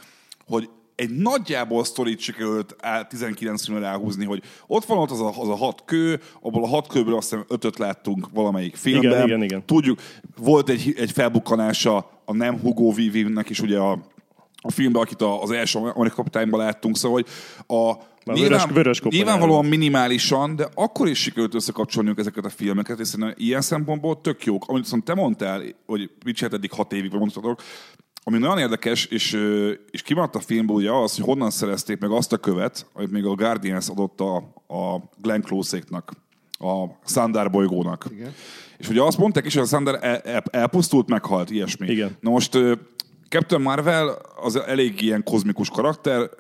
hogy 0.47 0.69
egy 0.95 1.11
nagyjából 1.11 1.85
sztorit 1.85 2.19
sikerült 2.19 2.77
á- 2.81 3.09
19 3.09 3.65
filmre 3.65 3.87
elhúzni, 3.87 4.25
hogy 4.25 4.43
ott 4.67 4.85
van 4.85 4.99
ott 4.99 5.11
az 5.11 5.21
a, 5.21 5.33
az 5.41 5.49
a 5.49 5.55
hat 5.57 5.83
kő, 5.85 6.21
abból 6.41 6.65
a 6.65 6.69
hat 6.69 6.87
kőből 6.87 7.17
azt 7.17 7.29
hiszem 7.31 7.45
ötöt 7.49 7.79
láttunk 7.79 8.29
valamelyik 8.33 8.77
filmben. 8.77 9.11
Igen, 9.13 9.27
igen, 9.27 9.43
igen. 9.43 9.67
Tudjuk, 9.67 10.01
volt 10.37 10.69
egy, 10.69 10.95
egy 10.97 11.11
felbukkanása 11.11 12.11
a 12.25 12.33
nem 12.33 12.59
Hugo 12.61 12.93
Vivi-nek 12.93 13.51
is 13.51 13.61
ugye 13.61 13.79
a, 13.79 13.99
a 14.61 14.71
filmben, 14.71 15.03
akit 15.03 15.23
a- 15.23 15.43
az 15.43 15.51
első 15.51 15.79
amerikai 15.79 16.11
kapitányban 16.17 16.61
láttunk, 16.61 16.97
szóval, 16.97 17.23
hogy 17.23 17.27
a 17.77 17.97
vörös- 18.25 18.73
vörös 18.73 19.01
koponyáról. 19.01 19.31
nyilvánvalóan 19.33 19.65
minimálisan, 19.65 20.57
de 20.57 20.69
akkor 20.75 21.09
is 21.09 21.19
sikerült 21.23 21.55
összekapcsolniuk 21.55 22.19
ezeket 22.19 22.45
a 22.45 22.49
filmeket, 22.49 22.99
és 22.99 23.09
szerintem 23.09 23.35
ilyen 23.39 23.61
szempontból 23.61 24.21
tök 24.21 24.45
jók. 24.45 24.65
Amit 24.67 24.83
viszont 24.83 25.05
te 25.05 25.15
mondtál, 25.15 25.63
hogy 25.87 26.11
mit 26.25 26.37
csinált 26.37 26.55
eddig 26.55 26.73
hat 26.73 26.93
évig, 26.93 27.11
vagy 27.11 27.21
mondhatok, 27.21 27.63
ami 28.25 28.39
nagyon 28.39 28.59
érdekes, 28.59 29.05
és, 29.05 29.39
és 29.91 30.03
kimaradt 30.03 30.35
a 30.35 30.41
filmből 30.41 30.77
ugye 30.77 30.91
az, 30.93 31.17
hogy 31.17 31.25
honnan 31.25 31.51
szerezték 31.51 31.99
meg 31.99 32.11
azt 32.11 32.33
a 32.33 32.37
követ, 32.37 32.87
amit 32.93 33.11
még 33.11 33.25
a 33.25 33.35
Guardians 33.35 33.89
adott 33.89 34.21
a, 34.21 34.37
a 34.75 35.03
Glenn 35.23 35.41
Close-éknak, 35.43 36.13
a 36.59 36.85
Sandar 37.07 37.51
bolygónak. 37.51 38.07
Igen. 38.13 38.35
És 38.79 38.89
ugye 38.89 39.03
azt 39.03 39.19
mondták 39.19 39.47
is, 39.47 39.55
hogy 39.55 39.63
a 39.63 39.67
Sandar 39.67 39.99
el, 40.01 40.17
el, 40.19 40.43
elpusztult, 40.51 41.09
meghalt, 41.09 41.51
ilyesmi. 41.51 41.87
Igen. 41.91 42.17
Na 42.21 42.31
most 42.31 42.59
Captain 43.29 43.63
Marvel 43.63 44.19
az 44.43 44.57
elég 44.57 45.01
ilyen 45.01 45.23
kozmikus 45.23 45.71
karakter, 45.71 46.31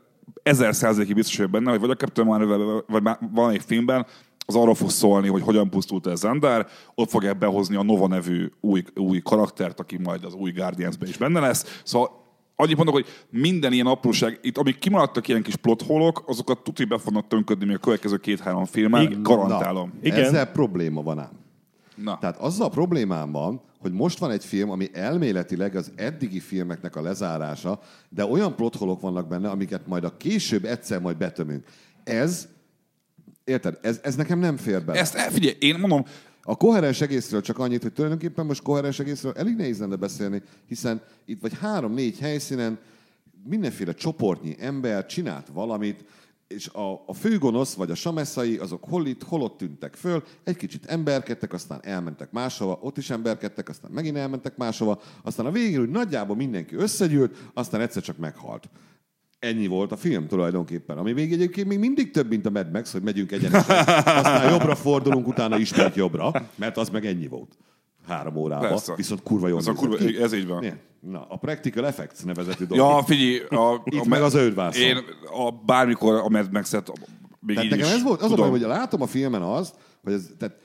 ezer 0.42 0.74
százalékig 0.74 1.14
biztos 1.14 1.36
vagyok 1.36 1.52
benne, 1.52 1.70
hogy 1.70 1.80
vagy 1.80 1.90
a 1.90 1.94
Captain 1.94 2.26
Marvel, 2.26 2.84
vagy 2.86 3.02
valamelyik 3.32 3.60
filmben 3.60 4.06
az 4.46 4.56
arról 4.56 4.74
fog 4.74 4.90
szólni, 4.90 5.28
hogy 5.28 5.42
hogyan 5.42 5.70
pusztult 5.70 6.06
el 6.06 6.14
Zendár, 6.14 6.66
ott 6.94 7.10
fogják 7.10 7.38
behozni 7.38 7.76
a 7.76 7.82
Nova 7.82 8.06
nevű 8.06 8.50
új, 8.60 8.82
új 8.94 9.20
karaktert, 9.20 9.80
aki 9.80 9.98
majd 9.98 10.24
az 10.24 10.34
új 10.34 10.50
Guardians-ben 10.50 11.08
is 11.08 11.16
benne 11.16 11.40
lesz. 11.40 11.82
Szóval 11.84 12.10
annyit 12.56 12.76
mondok, 12.76 12.94
hogy 12.94 13.06
minden 13.30 13.72
ilyen 13.72 13.86
apróság, 13.86 14.38
itt 14.42 14.58
amik 14.58 14.78
kimaradtak 14.78 15.28
ilyen 15.28 15.42
kis 15.42 15.56
plotholok, 15.56 16.22
azokat 16.26 16.62
tuti 16.62 16.84
be 16.84 16.98
fognak 16.98 17.26
tönködni 17.26 17.64
még 17.66 17.76
a 17.76 17.78
következő 17.78 18.16
két-három 18.16 18.64
filmen, 18.64 19.02
Igen. 19.02 19.22
garantálom. 19.22 19.88
Na, 19.88 20.06
Igen. 20.06 20.24
Ezzel 20.24 20.46
probléma 20.46 21.02
van 21.02 21.18
ám. 21.18 21.46
Na. 22.02 22.18
Tehát 22.18 22.36
azzal 22.36 22.66
a 22.66 22.70
problémám 22.70 23.32
van, 23.32 23.60
hogy 23.78 23.92
most 23.92 24.18
van 24.18 24.30
egy 24.30 24.44
film, 24.44 24.70
ami 24.70 24.88
elméletileg 24.92 25.76
az 25.76 25.92
eddigi 25.94 26.40
filmeknek 26.40 26.96
a 26.96 27.02
lezárása, 27.02 27.80
de 28.08 28.24
olyan 28.24 28.56
plotholok 28.56 29.00
vannak 29.00 29.28
benne, 29.28 29.50
amiket 29.50 29.86
majd 29.86 30.04
a 30.04 30.16
később 30.16 30.64
egyszer 30.64 31.00
majd 31.00 31.16
betömünk. 31.16 31.66
Ez, 32.04 32.48
érted, 33.44 33.78
ez, 33.82 34.00
ez 34.02 34.16
nekem 34.16 34.38
nem 34.38 34.56
fér 34.56 34.84
bele. 34.84 34.98
Ezt 34.98 35.14
el- 35.14 35.30
figyelj, 35.30 35.56
én 35.58 35.78
mondom, 35.78 36.04
A 36.42 36.56
koherens 36.56 37.00
egészről 37.00 37.40
csak 37.40 37.58
annyit, 37.58 37.82
hogy 37.82 37.92
tulajdonképpen 37.92 38.46
most 38.46 38.62
koherens 38.62 38.98
egészről 38.98 39.32
elég 39.36 39.56
nehéz 39.56 39.78
lenne 39.78 39.96
beszélni, 39.96 40.42
hiszen 40.66 41.00
itt 41.24 41.40
vagy 41.40 41.58
három-négy 41.60 42.18
helyszínen 42.18 42.78
mindenféle 43.44 43.92
csoportnyi 43.92 44.56
ember 44.60 45.06
csinált 45.06 45.48
valamit, 45.52 46.04
és 46.48 46.68
a, 46.68 47.02
a 47.06 47.12
főgonosz 47.12 47.74
vagy 47.74 47.90
a 47.90 47.94
sameszai, 47.94 48.56
azok 48.56 48.84
hol 48.84 49.06
itt, 49.06 49.22
hol 49.22 49.42
ott 49.42 49.56
tűntek 49.58 49.94
föl, 49.94 50.22
egy 50.44 50.56
kicsit 50.56 50.86
emberkedtek, 50.86 51.52
aztán 51.52 51.80
elmentek 51.82 52.30
máshova, 52.30 52.78
ott 52.82 52.98
is 52.98 53.10
emberkedtek, 53.10 53.68
aztán 53.68 53.90
megint 53.90 54.16
elmentek 54.16 54.56
máshova, 54.56 55.00
aztán 55.22 55.46
a 55.46 55.50
végén 55.50 55.80
úgy 55.80 55.88
nagyjából 55.88 56.36
mindenki 56.36 56.74
összegyűlt, 56.74 57.36
aztán 57.54 57.80
egyszer 57.80 58.02
csak 58.02 58.16
meghalt. 58.16 58.70
Ennyi 59.38 59.66
volt 59.66 59.92
a 59.92 59.96
film 59.96 60.26
tulajdonképpen, 60.26 60.98
ami 60.98 61.12
még 61.12 61.32
egyébként 61.32 61.68
még 61.68 61.78
mindig 61.78 62.10
több, 62.10 62.28
mint 62.28 62.46
a 62.46 62.50
Mad 62.50 62.70
Max, 62.70 62.92
hogy 62.92 63.02
megyünk 63.02 63.32
egyenesen, 63.32 63.76
aztán 64.04 64.50
jobbra 64.50 64.74
fordulunk, 64.74 65.26
utána 65.26 65.58
ismét 65.58 65.94
jobbra, 65.94 66.32
mert 66.54 66.76
az 66.76 66.88
meg 66.88 67.06
ennyi 67.06 67.26
volt. 67.26 67.56
Három 68.08 68.36
órában, 68.36 68.68
Persze. 68.68 68.94
viszont 68.96 69.22
kurva 69.22 69.48
jól 69.48 69.58
Az 69.58 69.68
a 69.68 69.72
kurva- 69.72 69.96
ki. 69.98 70.22
ez 70.22 70.32
így 70.32 70.46
van. 70.46 70.58
Milyen? 70.58 70.80
Na, 71.00 71.26
a 71.28 71.36
Practical 71.36 71.86
Effects 71.86 72.24
nevezetű 72.24 72.64
dolog. 72.64 72.90
Ja, 72.90 73.02
figyelj, 73.04 73.38
a, 73.38 73.82
Itt 73.84 74.00
a, 74.00 74.08
meg 74.08 74.22
az 74.22 74.34
ődvászon. 74.34 74.82
Én 74.82 74.96
a, 75.46 75.50
bármikor 75.66 76.14
a 76.14 76.28
Mad 76.28 76.52
Max-et 76.52 76.92
még 77.40 77.56
Tehát 77.56 77.70
nekem 77.70 77.88
ez 77.88 78.02
volt, 78.02 78.18
az 78.20 78.24
a 78.26 78.28
tudom. 78.28 78.50
baj, 78.50 78.58
hogy 78.60 78.68
látom 78.68 79.02
a 79.02 79.06
filmen 79.06 79.42
azt, 79.42 79.74
hogy 80.04 80.12
ez, 80.12 80.28
tehát 80.38 80.56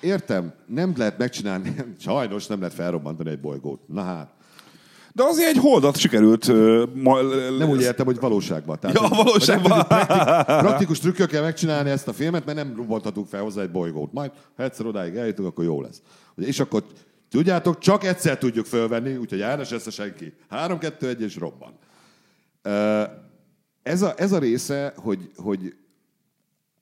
értem, 0.00 0.52
nem 0.66 0.92
lehet 0.96 1.18
megcsinálni, 1.18 1.74
sajnos 1.98 2.46
nem 2.46 2.58
lehet 2.60 2.74
felrobbantani 2.74 3.30
egy 3.30 3.40
bolygót. 3.40 3.80
Na 3.88 4.02
hát, 4.02 4.30
De 5.12 5.22
azért 5.22 5.48
egy 5.48 5.58
holdat 5.58 5.96
sikerült. 5.96 6.46
Ma, 7.02 7.20
nem 7.58 7.68
úgy 7.68 7.80
értem, 7.80 8.06
hogy 8.06 8.20
valóságban. 8.20 8.78
Tehát, 8.80 8.96
Ja, 9.00 9.08
valóságban. 9.08 9.70
nem 9.70 9.86
Praktik, 9.86 10.56
praktikus 10.56 10.98
trükkökkel 10.98 11.42
megcsinálni 11.42 11.90
ezt 11.90 12.08
a 12.08 12.12
filmet, 12.12 12.44
mert 12.44 12.58
nem 12.58 12.72
robbanthatunk 12.76 13.26
fel 13.26 13.42
hozzá 13.42 13.62
egy 13.62 13.70
bolygót. 13.70 14.12
Majd, 14.12 14.30
ha 14.56 14.62
egyszer 14.62 14.86
odáig 14.86 15.14
eljutunk, 15.16 15.48
akkor 15.48 15.64
jó 15.64 15.80
lesz. 15.82 16.02
És 16.36 16.60
akkor 16.60 16.84
tudjátok, 17.28 17.78
csak 17.78 18.04
egyszer 18.04 18.38
tudjuk 18.38 18.66
fölvenni, 18.66 19.16
úgyhogy 19.16 19.40
el 19.40 19.64
se 19.64 19.78
senki. 19.78 20.32
3, 20.48 20.78
2, 20.78 21.08
1 21.08 21.20
és 21.20 21.36
robban. 21.36 21.78
Ez 23.82 24.02
a, 24.02 24.14
ez 24.16 24.32
a 24.32 24.38
része, 24.38 24.92
hogy, 24.96 25.30
hogy, 25.36 25.76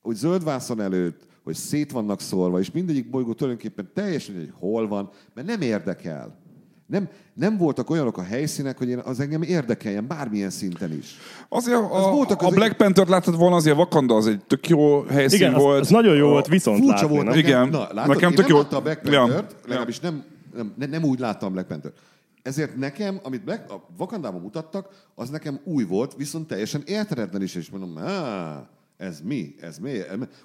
hogy 0.01 0.15
zöld 0.15 0.43
vászon 0.43 0.81
előtt, 0.81 1.27
hogy 1.43 1.55
szét 1.55 1.91
vannak 1.91 2.21
szórva, 2.21 2.59
és 2.59 2.71
mindegyik 2.71 3.09
bolygó 3.09 3.33
tulajdonképpen 3.33 3.89
teljesen, 3.93 4.35
hogy 4.35 4.51
hol 4.59 4.87
van, 4.87 5.09
mert 5.33 5.47
nem 5.47 5.61
érdekel. 5.61 6.43
Nem, 6.87 7.09
nem 7.33 7.57
voltak 7.57 7.89
olyanok 7.89 8.17
a 8.17 8.23
helyszínek, 8.23 8.77
hogy 8.77 8.89
én, 8.89 8.97
az 8.99 9.19
engem 9.19 9.41
érdekeljen 9.41 10.07
bármilyen 10.07 10.49
szinten 10.49 10.91
is. 10.93 11.15
Azért 11.49 11.77
a, 11.77 11.93
Az 12.07 12.15
voltak 12.15 12.41
a 12.41 12.49
Black 12.49 12.71
egy- 12.71 12.77
Panther 12.77 13.07
láttad 13.07 13.37
volna, 13.37 13.55
azért 13.55 13.77
Wakanda 13.77 14.15
az 14.15 14.27
egy 14.27 14.45
tök 14.45 14.67
jó 14.69 15.01
helyszín 15.03 15.39
Igen, 15.39 15.53
volt. 15.53 15.79
az 15.81 15.89
nagyon 15.89 16.15
jó 16.15 16.27
volt 16.29 16.47
viszont 16.47 16.77
Furcsa 16.77 16.93
látni. 16.93 17.09
volt 17.15 17.27
nem? 17.27 17.37
Igen. 17.37 17.69
Na, 17.69 17.87
látod, 17.93 18.13
Nekem 18.13 18.29
én 18.29 18.35
tök 18.35 18.47
nem 18.47 18.55
jó- 18.57 18.77
a 18.77 18.81
Black. 18.81 19.01
Panther-t, 19.01 19.51
Ja. 19.51 19.57
legalábbis 19.67 19.99
nem, 19.99 20.23
nem, 20.55 20.73
nem, 20.77 20.89
nem 20.89 21.03
úgy 21.03 21.19
láttam 21.19 21.49
a 21.49 21.51
Black 21.51 21.67
panther 21.67 21.91
Ezért 22.41 22.75
nekem, 22.75 23.19
amit 23.23 23.43
Black, 23.43 23.71
a 23.71 23.85
Wakandában 23.99 24.41
mutattak, 24.41 24.89
az 25.15 25.29
nekem 25.29 25.59
új 25.63 25.83
volt, 25.83 26.15
viszont 26.15 26.47
teljesen 26.47 26.81
érthetetlen 26.85 27.41
is, 27.41 27.55
és 27.55 27.69
mondom, 27.69 27.97
á, 27.97 28.67
ez 28.97 29.19
mi? 29.23 29.55
Ez 29.61 29.77
mi? 29.77 29.91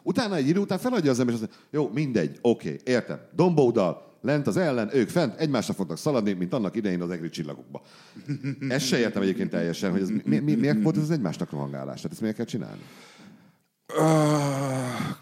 Utána 0.02 0.34
egy 0.36 0.48
idő 0.48 0.60
után 0.60 0.78
feladja 0.78 1.10
az 1.10 1.20
ember, 1.20 1.34
és 1.34 1.40
azt 1.40 1.50
mondja, 1.70 1.80
jó, 1.80 1.90
mindegy, 2.04 2.38
oké, 2.42 2.76
értem. 2.84 3.18
Dombódal, 3.36 4.08
lent 4.20 4.46
az 4.46 4.56
ellen, 4.56 4.90
ők 4.92 5.08
fent, 5.08 5.40
egymásra 5.40 5.74
fognak 5.74 5.98
szaladni, 5.98 6.32
mint 6.32 6.52
annak 6.52 6.76
idején 6.76 7.02
az 7.02 7.10
egri 7.10 7.28
csillagokba. 7.28 7.82
Ezt 8.68 8.86
se 8.86 8.98
értem 8.98 9.22
egyébként 9.22 9.50
teljesen, 9.50 9.90
hogy 9.90 10.00
ez 10.00 10.08
mi, 10.24 10.38
mi, 10.38 10.54
miért 10.54 10.82
volt 10.82 10.96
ez 10.96 11.02
az 11.02 11.10
egymásnak 11.10 11.50
rohangálás? 11.50 11.96
Tehát 11.96 12.12
ezt 12.12 12.20
miért 12.20 12.36
kell 12.36 12.44
csinálni? 12.44 12.82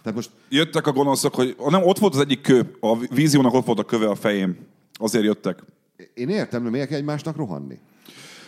Tehát 0.03 0.15
most 0.15 0.31
Jöttek 0.49 0.87
a 0.87 0.93
gonoszok, 0.93 1.35
hogy 1.35 1.57
nem, 1.69 1.83
ott 1.83 1.99
volt 1.99 2.15
az 2.15 2.21
egyik 2.21 2.41
kő, 2.41 2.77
a 2.81 2.99
víziónak 2.99 3.55
ott 3.55 3.67
volt 3.67 3.79
a 3.79 3.85
köve 3.85 4.09
a 4.09 4.15
fejém. 4.15 4.57
Azért 4.93 5.25
jöttek. 5.25 5.63
én 6.15 6.29
értem, 6.29 6.63
hogy 6.63 6.71
miért 6.71 6.89
kell 6.89 6.99
egymásnak 6.99 7.37
rohanni. 7.37 7.79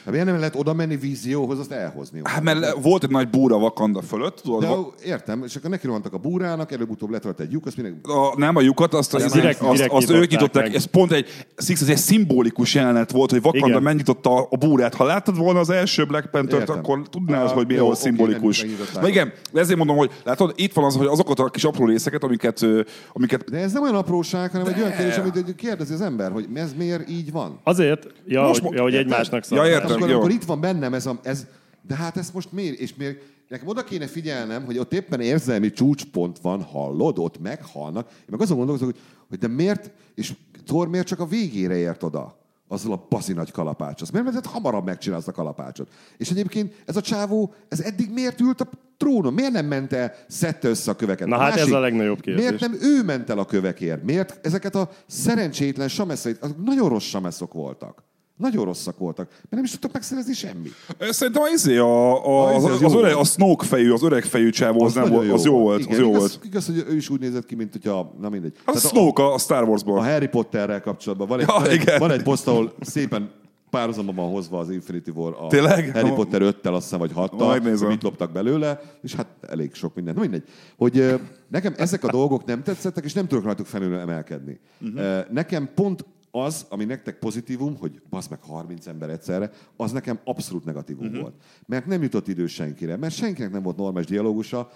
Hát 0.05 0.11
miért 0.13 0.27
nem 0.27 0.39
lehet 0.39 0.55
oda 0.57 0.73
menni 0.75 0.97
vízióhoz, 0.97 1.59
azt 1.59 1.73
elhozni? 1.73 2.21
Hát 2.25 2.43
mert 2.43 2.59
le- 2.59 2.75
volt 2.83 3.05
egy 3.05 3.11
nagy 3.11 3.29
búra 3.31 3.57
Wakanda 3.57 4.03
fölött, 4.03 4.37
tudod, 4.43 4.61
De 4.61 4.67
va- 4.69 4.95
értem, 5.05 5.43
és 5.45 5.57
akkor 5.57 5.71
neki 5.71 5.87
rohantak 5.87 6.13
a 6.13 6.19
búrának, 6.19 6.73
előbb-utóbb 6.73 7.11
letalált 7.11 7.41
egy 7.41 7.53
lyuk, 7.53 7.67
azt 7.67 7.77
mindenki... 7.77 7.99
a, 8.11 8.35
nem 8.37 8.57
a 8.57 8.61
lyukat, 8.61 8.95
azt, 8.95 9.15
az, 9.15 9.33
direkt- 9.33 9.61
azt, 9.61 9.73
direkt 9.73 9.93
azt 9.93 10.11
ők 10.11 10.31
nyitották 10.31 10.63
meg. 10.63 10.75
ez 10.75 10.85
pont 10.85 11.13
egy, 11.13 11.27
Six, 11.57 11.81
ez 11.81 11.89
egy 11.89 11.97
szimbolikus 11.97 12.75
jelenet 12.75 13.11
volt, 13.11 13.31
hogy 13.31 13.41
Wakanda 13.45 13.67
Igen. 13.67 13.83
megnyitotta 13.83 14.47
a 14.51 14.57
búrát. 14.57 14.95
Ha 14.95 15.05
láttad 15.05 15.37
volna 15.37 15.59
az 15.59 15.71
első 15.71 16.05
Black 16.05 16.31
Panther-t, 16.31 16.69
akkor 16.69 17.03
tudnád, 17.11 17.45
Ah, 17.47 17.51
hogy 17.53 17.67
mi 17.67 17.79
volt 17.79 17.99
szimbolikus. 17.99 18.65
Na 19.01 19.09
igen, 19.09 19.33
de 19.53 19.61
ezért 19.61 19.79
mondom, 19.79 19.97
hogy 19.97 20.11
látod, 20.25 20.53
itt 20.57 20.73
van 20.73 20.85
az, 20.85 20.97
hogy 20.97 21.07
azokat 21.07 21.39
a 21.39 21.45
kis 21.45 21.65
apró 21.65 21.85
részeket, 21.87 22.23
amiket, 22.25 22.67
amiket 23.13 23.51
De 23.51 23.59
ez 23.59 23.73
nem 23.73 23.83
olyan 23.83 23.95
apróság, 23.95 24.51
hanem 24.51 24.67
egy 24.67 24.79
olyan 24.81 24.93
kérdés, 24.97 25.17
amit 25.17 25.55
kérdezi 25.55 25.93
az 25.93 26.01
ember, 26.01 26.33
hogy 26.33 26.47
ez 26.55 26.73
miért 26.79 27.09
így 27.11 27.33
van. 27.33 27.59
Azért, 27.65 28.07
ja, 28.27 28.43
Most 28.43 28.53
hogy, 28.61 28.63
mo- 28.63 28.75
ja, 28.75 28.83
hogy 28.83 28.93
érted? 28.93 29.11
egymásnak 29.13 29.41
Ja, 29.49 29.57
szar. 29.57 29.67
értem. 29.67 29.90
Hát 29.99 30.11
akkor, 30.11 30.31
itt 30.31 30.45
van 30.45 30.61
bennem 30.61 30.95
ez, 30.95 31.07
a, 31.07 31.21
ez, 31.23 31.47
de 31.87 31.95
hát 31.95 32.17
ezt 32.17 32.35
most 32.35 32.53
miért, 32.53 32.79
és 32.79 32.95
miért, 32.95 33.23
nekem 33.49 33.69
oda 33.69 33.85
kéne 33.85 34.07
figyelnem, 34.07 34.65
hogy 34.65 34.79
ott 34.79 34.93
éppen 34.93 35.21
érzelmi 35.21 35.71
csúcspont 35.71 36.39
van, 36.39 36.63
hallod, 36.63 37.19
ott 37.19 37.41
meghalnak. 37.41 38.09
Én 38.11 38.25
meg 38.27 38.41
azon 38.41 38.57
gondolkozok, 38.57 38.93
hogy, 38.93 39.01
hogy 39.29 39.39
de 39.39 39.49
miért, 39.49 39.91
és 40.15 40.35
Thor 40.67 40.89
miért 40.89 41.07
csak 41.07 41.21
a 41.21 41.27
végére 41.27 41.77
ért 41.77 42.03
oda? 42.03 42.39
Azzal 42.69 42.93
a 42.93 43.07
bazi 43.09 43.33
nagy 43.33 43.51
kalapács. 43.51 44.03
Azt 44.03 44.13
miért 44.13 44.33
mert 44.33 44.47
hamarabb 44.47 44.85
megcsinálsz 44.85 45.29
a 45.29 45.33
kalapácsot? 45.33 45.89
És 46.17 46.31
egyébként 46.31 46.83
ez 46.87 46.97
a 46.97 47.01
csávó, 47.01 47.55
ez 47.69 47.81
eddig 47.81 48.13
miért 48.13 48.41
ült 48.41 48.61
a 48.61 48.69
trónon? 48.97 49.33
Miért 49.33 49.53
nem 49.53 49.67
ment 49.67 49.93
el, 49.93 50.13
szedte 50.29 50.69
össze 50.69 50.91
a 50.91 50.95
köveket? 50.95 51.29
Na 51.29 51.37
hát 51.37 51.57
ez 51.57 51.71
a 51.71 51.79
legnagyobb 51.79 52.21
kérdés. 52.21 52.45
Miért 52.45 52.61
nem 52.61 52.77
ő 52.81 53.03
ment 53.05 53.31
el 53.31 53.39
a 53.39 53.45
kövekért? 53.45 54.03
Miért 54.03 54.47
ezeket 54.47 54.75
a 54.75 54.91
szerencsétlen 55.07 55.89
sameszait, 55.89 56.43
azok 56.43 56.65
nagyon 56.65 56.89
rossz 56.89 57.05
sameszok 57.05 57.53
voltak. 57.53 58.03
Nagyon 58.41 58.65
rosszak 58.65 58.99
voltak, 58.99 59.29
mert 59.31 59.51
nem 59.51 59.65
is 59.65 59.71
tudtak 59.71 59.93
megszerezni 59.93 60.33
semmit. 60.33 60.73
Szerintem 60.99 61.43
az, 61.43 61.53
izé, 61.53 61.77
a, 61.77 62.27
a, 62.27 62.55
az, 62.55 62.63
izé 62.63 62.73
az 62.73 62.75
az, 62.75 62.83
az, 62.83 62.95
öreg, 62.95 63.15
a 63.15 63.25
Snoke 63.25 63.67
fejű, 63.67 63.91
az 63.91 64.03
öreg 64.03 64.25
fejű 64.25 64.51
csávó, 64.51 64.85
az, 64.85 64.95
nem 64.95 65.11
volt, 65.11 65.31
az 65.31 65.45
jó 65.45 65.59
volt. 65.59 65.81
Igen, 65.81 65.93
az 65.93 65.99
jó 65.99 66.09
igaz, 66.09 66.19
volt. 66.19 66.45
Igaz, 66.45 66.67
hogy 66.67 66.85
ő 66.89 66.97
is 66.97 67.09
úgy 67.09 67.21
nézett 67.21 67.47
ki, 67.47 67.55
mint 67.55 67.73
hogyha, 67.73 68.15
na 68.21 68.29
mindegy. 68.29 68.53
Az 68.57 68.63
Tehát 68.65 68.85
a, 68.85 68.89
Snoke 68.89 69.23
a, 69.23 69.35
a 69.35 69.39
Star 69.39 69.69
Warsból. 69.69 69.99
a 69.99 70.03
Harry 70.03 70.29
Potterrel 70.29 70.81
kapcsolatban 70.81 71.29
van 71.29 71.41
egy, 71.41 71.47
Ja, 71.49 71.55
van, 71.55 71.69
egy, 71.69 71.99
van 71.99 72.11
egy 72.11 72.23
poszt, 72.23 72.49
ahol 72.49 72.73
szépen 72.81 73.31
párhuzamban 73.71 74.15
van 74.15 74.31
hozva 74.31 74.59
az 74.59 74.71
Infinity 74.71 75.11
War 75.15 75.37
a 75.41 75.47
Tényleg? 75.47 75.91
Harry 75.93 76.11
Potter 76.11 76.41
5-tel, 76.45 76.73
azt 76.73 76.83
hiszem, 76.83 76.99
vagy 76.99 77.13
6 77.13 77.39
Megnézem. 77.39 77.79
hogy 77.79 77.89
mit 77.89 78.03
loptak 78.03 78.33
belőle, 78.33 78.81
és 79.03 79.15
hát 79.15 79.27
elég 79.41 79.75
sok 79.75 79.95
minden. 79.95 80.15
Na 80.15 80.21
mindegy. 80.21 80.45
Hogy 80.77 81.21
nekem 81.49 81.75
ezek 81.77 82.05
a 82.05 82.11
dolgok 82.11 82.45
nem 82.45 82.63
tetszettek, 82.63 83.05
és 83.05 83.13
nem 83.13 83.27
tudok 83.27 83.45
rajtuk 83.45 83.67
felül 83.67 83.99
emelkedni. 83.99 84.61
Uh-huh. 84.81 85.19
Nekem 85.31 85.69
pont 85.75 86.05
az, 86.31 86.67
ami 86.69 86.85
nektek 86.85 87.19
pozitívum, 87.19 87.77
hogy 87.77 88.03
basz 88.11 88.29
meg 88.29 88.43
30 88.43 88.87
ember 88.87 89.11
egyszerre, 89.11 89.51
az 89.77 89.93
nekem 89.93 90.21
abszolút 90.25 90.65
negatívum 90.65 91.07
uh-huh. 91.07 91.21
volt. 91.21 91.35
Mert 91.67 91.87
nem 91.87 92.03
jutott 92.03 92.29
idő 92.29 92.47
senkire, 92.47 92.97
mert 92.97 93.15
senkinek 93.15 93.51
nem 93.51 93.63
volt 93.63 93.77
normális 93.77 94.09
dialógusa, 94.09 94.71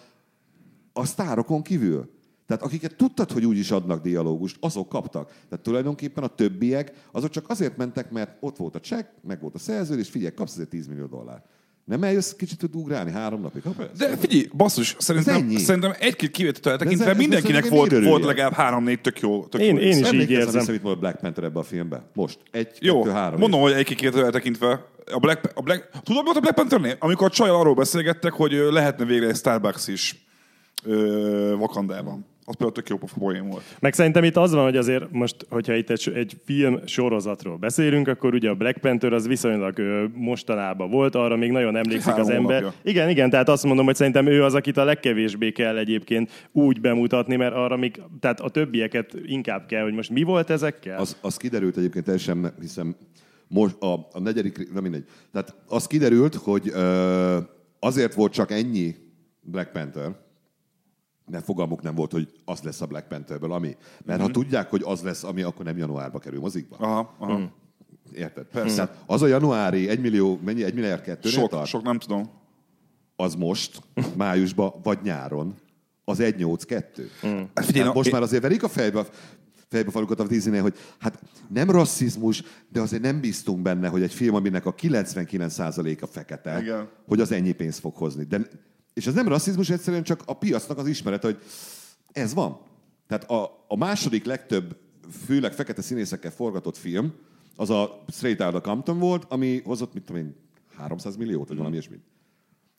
a 0.92 1.05
sztárokon 1.05 1.62
kívül. 1.62 2.11
Tehát 2.46 2.62
akiket 2.62 2.96
tudtad, 2.96 3.30
hogy 3.30 3.46
úgy 3.46 3.59
is 3.59 3.70
adnak 3.70 4.02
dialógust, 4.02 4.57
azok 4.61 4.88
kaptak. 4.88 5.28
Tehát 5.48 5.64
tulajdonképpen 5.64 6.24
a 6.24 6.34
többiek, 6.34 7.09
azok 7.12 7.30
csak 7.30 7.48
azért 7.48 7.76
mentek, 7.76 8.11
mert 8.11 8.36
ott 8.40 8.57
volt 8.57 8.74
a 8.74 8.80
csekk, 8.80 9.09
meg 9.22 9.40
volt 9.40 9.55
a 9.55 9.59
szerződés, 9.59 10.09
figyelj, 10.09 10.34
kapsz 10.34 10.52
ezért 10.52 10.68
10 10.68 10.86
millió 10.86 11.07
dollár. 11.07 11.42
Nem 11.85 12.03
eljössz 12.03 12.32
kicsit 12.32 12.59
tud 12.59 12.74
ugrálni 12.74 13.11
három 13.11 13.41
napig? 13.41 13.62
Ha, 13.62 13.70
persze. 13.70 13.93
De 14.09 14.16
figyelj, 14.16 14.49
basszus, 14.57 14.97
szerintem, 14.99 15.51
szerintem 15.57 15.93
egy-két 15.99 16.30
kivételtel 16.30 16.72
ez- 16.72 16.78
tekintve 16.78 17.11
ez 17.11 17.16
mindenkinek 17.16 17.68
volt, 17.68 18.05
volt 18.05 18.24
legalább 18.24 18.53
három-négy 18.53 19.01
tök 19.01 19.20
jó. 19.20 19.45
Tök 19.47 19.61
Én- 19.61 19.74
jó 19.76 19.80
én 19.82 19.91
is 19.91 19.97
így 19.97 20.05
Emlékeztem 20.05 20.55
érzem. 20.55 20.72
mit 20.74 20.82
mondott 20.82 21.01
Black 21.01 21.20
Panther 21.20 21.45
ebbe 21.45 21.59
a 21.59 21.62
filmbe? 21.62 22.03
Most. 22.14 22.39
Egy, 22.51 22.68
Jó, 22.80 23.03
kettő, 23.03 23.14
három. 23.14 23.39
mondom, 23.41 23.61
hogy 23.61 23.72
egy-két 23.72 23.97
kivételtel 23.97 24.30
tekintve. 24.30 24.85
A 25.12 25.18
Black, 25.18 25.51
a 25.55 25.61
Black, 25.62 25.89
tudod, 25.91 26.18
mi 26.22 26.24
volt 26.24 26.37
a 26.37 26.41
Black 26.41 26.55
Panthernél? 26.55 26.97
Amikor 26.99 27.26
a 27.26 27.30
csajjal 27.30 27.57
arról 27.57 27.74
beszélgettek, 27.74 28.32
hogy 28.32 28.53
lehetne 28.53 29.05
végre 29.05 29.28
egy 29.28 29.37
Starbucks 29.37 29.89
is 29.89 30.26
ö, 30.85 31.55
Wakandában. 31.59 32.26
Az 32.47 32.55
például 32.55 32.72
tök 32.72 32.88
jó 32.88 32.97
pofa 32.97 33.18
poén 33.18 33.49
volt. 33.49 33.62
Meg 33.80 33.95
szerintem 33.95 34.24
itt 34.24 34.36
az 34.36 34.53
van, 34.53 34.64
hogy 34.64 34.76
azért 34.76 35.11
most, 35.11 35.47
hogyha 35.49 35.74
itt 35.74 35.90
egy, 35.90 36.12
egy 36.14 36.36
film 36.45 36.86
sorozatról 36.86 37.57
beszélünk, 37.57 38.09
akkor 38.09 38.34
ugye 38.34 38.51
a 38.51 38.55
Black 38.55 38.78
Panther 38.80 39.12
az 39.12 39.26
viszonylag 39.26 39.78
ö, 39.78 40.05
mostanában 40.14 40.90
volt, 40.90 41.14
arra 41.14 41.36
még 41.36 41.51
nagyon 41.51 41.76
emlékszik 41.76 42.11
Három 42.11 42.20
az 42.20 42.28
ember. 42.28 42.61
hónapja. 42.61 42.80
Igen, 42.90 43.09
igen, 43.09 43.30
tehát 43.30 43.49
azt 43.49 43.64
mondom, 43.64 43.84
hogy 43.84 43.95
szerintem 43.95 44.26
ő 44.26 44.42
az, 44.45 44.55
akit 44.55 44.76
a 44.76 44.84
legkevésbé 44.84 45.51
kell 45.51 45.76
egyébként 45.76 46.49
úgy 46.53 46.80
bemutatni, 46.80 47.36
mert 47.36 47.55
arra 47.55 47.76
még, 47.76 48.03
tehát 48.20 48.40
a 48.40 48.49
többieket 48.49 49.14
inkább 49.24 49.66
kell, 49.66 49.82
hogy 49.82 49.95
most 49.95 50.11
mi 50.11 50.22
volt 50.22 50.51
ezekkel? 50.51 50.99
Az, 50.99 51.16
az 51.20 51.36
kiderült 51.36 51.76
egyébként 51.76 52.05
teljesen, 52.05 52.55
hiszem 52.61 52.97
most 53.49 53.82
a, 53.82 53.92
a 54.12 54.20
negyedik, 54.20 54.72
nem 54.72 54.82
mindegy. 54.82 55.05
Tehát 55.32 55.55
az 55.68 55.86
kiderült, 55.86 56.34
hogy 56.34 56.70
ö, 56.74 57.38
azért 57.78 58.14
volt 58.14 58.32
csak 58.32 58.51
ennyi 58.51 58.95
Black 59.40 59.72
Panther, 59.72 60.22
mert 61.31 61.45
fogalmuk 61.45 61.83
nem 61.83 61.95
volt, 61.95 62.12
hogy 62.12 62.29
az 62.45 62.61
lesz 62.62 62.81
a 62.81 62.87
Black 62.87 63.09
Pantherből, 63.09 63.53
ami. 63.53 63.77
Mert 64.05 64.20
ha 64.20 64.31
tudják, 64.31 64.70
hogy 64.70 64.83
az 64.85 65.03
lesz, 65.03 65.25
ami, 65.25 65.43
akkor 65.43 65.64
nem 65.64 65.79
januárba 65.79 66.18
kerül 66.18 66.41
mozikba. 66.41 66.77
Aha, 66.77 67.14
aha. 67.18 67.35
Hmm. 67.37 67.51
Érted? 68.12 68.45
Persze. 68.45 68.75
Tehát 68.75 69.03
az 69.07 69.22
a 69.22 69.27
januári 69.27 69.89
1 69.89 70.01
millió, 70.01 70.39
mennyi? 70.45 70.62
1 70.64 70.75
milliárd 70.75 71.03
kettőnél 71.03 71.39
Sok, 71.39 71.51
tart? 71.51 71.66
sok, 71.66 71.83
nem 71.83 71.99
tudom. 71.99 72.31
Az 73.16 73.35
most, 73.35 73.81
májusban, 74.16 74.72
vagy 74.83 74.99
nyáron, 75.03 75.55
az 76.05 76.16
182. 76.16 77.11
Hmm. 77.20 77.49
Hát 77.55 77.64
figyelj, 77.64 77.87
Hát 77.87 77.95
most 77.95 78.07
én- 78.07 78.12
már 78.14 78.22
azért 78.22 78.43
verik 78.43 78.62
a 78.62 78.68
fejbe, 78.68 79.05
fejbe 79.68 79.91
falukat 79.91 80.20
a 80.20 80.27
Disney, 80.27 80.59
hogy 80.59 80.75
hát 80.99 81.22
nem 81.49 81.70
rasszizmus, 81.70 82.43
de 82.68 82.81
azért 82.81 83.03
nem 83.03 83.20
bíztunk 83.20 83.62
benne, 83.62 83.89
hogy 83.89 84.03
egy 84.03 84.12
film, 84.14 84.35
aminek 84.35 84.66
a 84.66 84.75
99%-a 84.75 86.07
fekete, 86.07 86.61
Igen. 86.61 86.89
hogy 87.07 87.20
az 87.20 87.33
ennyi 87.33 87.53
pénzt 87.53 87.79
fog 87.79 87.97
hozni. 87.97 88.25
De, 88.25 88.41
és 88.95 89.07
ez 89.07 89.14
nem 89.14 89.28
rasszizmus, 89.28 89.70
egyszerűen 89.70 90.03
csak 90.03 90.22
a 90.26 90.38
piacnak 90.38 90.78
az 90.78 90.86
ismerete, 90.86 91.26
hogy 91.26 91.42
ez 92.12 92.34
van. 92.34 92.61
Tehát 93.07 93.30
a, 93.30 93.64
a 93.68 93.76
második 93.76 94.24
legtöbb, 94.24 94.76
főleg 95.24 95.53
fekete 95.53 95.82
színészekkel 95.82 96.30
forgatott 96.30 96.76
film, 96.76 97.12
az 97.57 97.70
a 97.70 98.05
Straight 98.09 98.40
Outta 98.40 98.61
Compton 98.61 98.99
volt, 98.99 99.24
ami 99.28 99.61
hozott, 99.64 99.95
mit 99.95 100.05
tudom 100.05 100.22
én, 100.22 100.36
300 100.76 101.16
milliót, 101.16 101.49
vagy 101.49 101.57
valami 101.57 101.74
ilyesmit. 101.74 102.03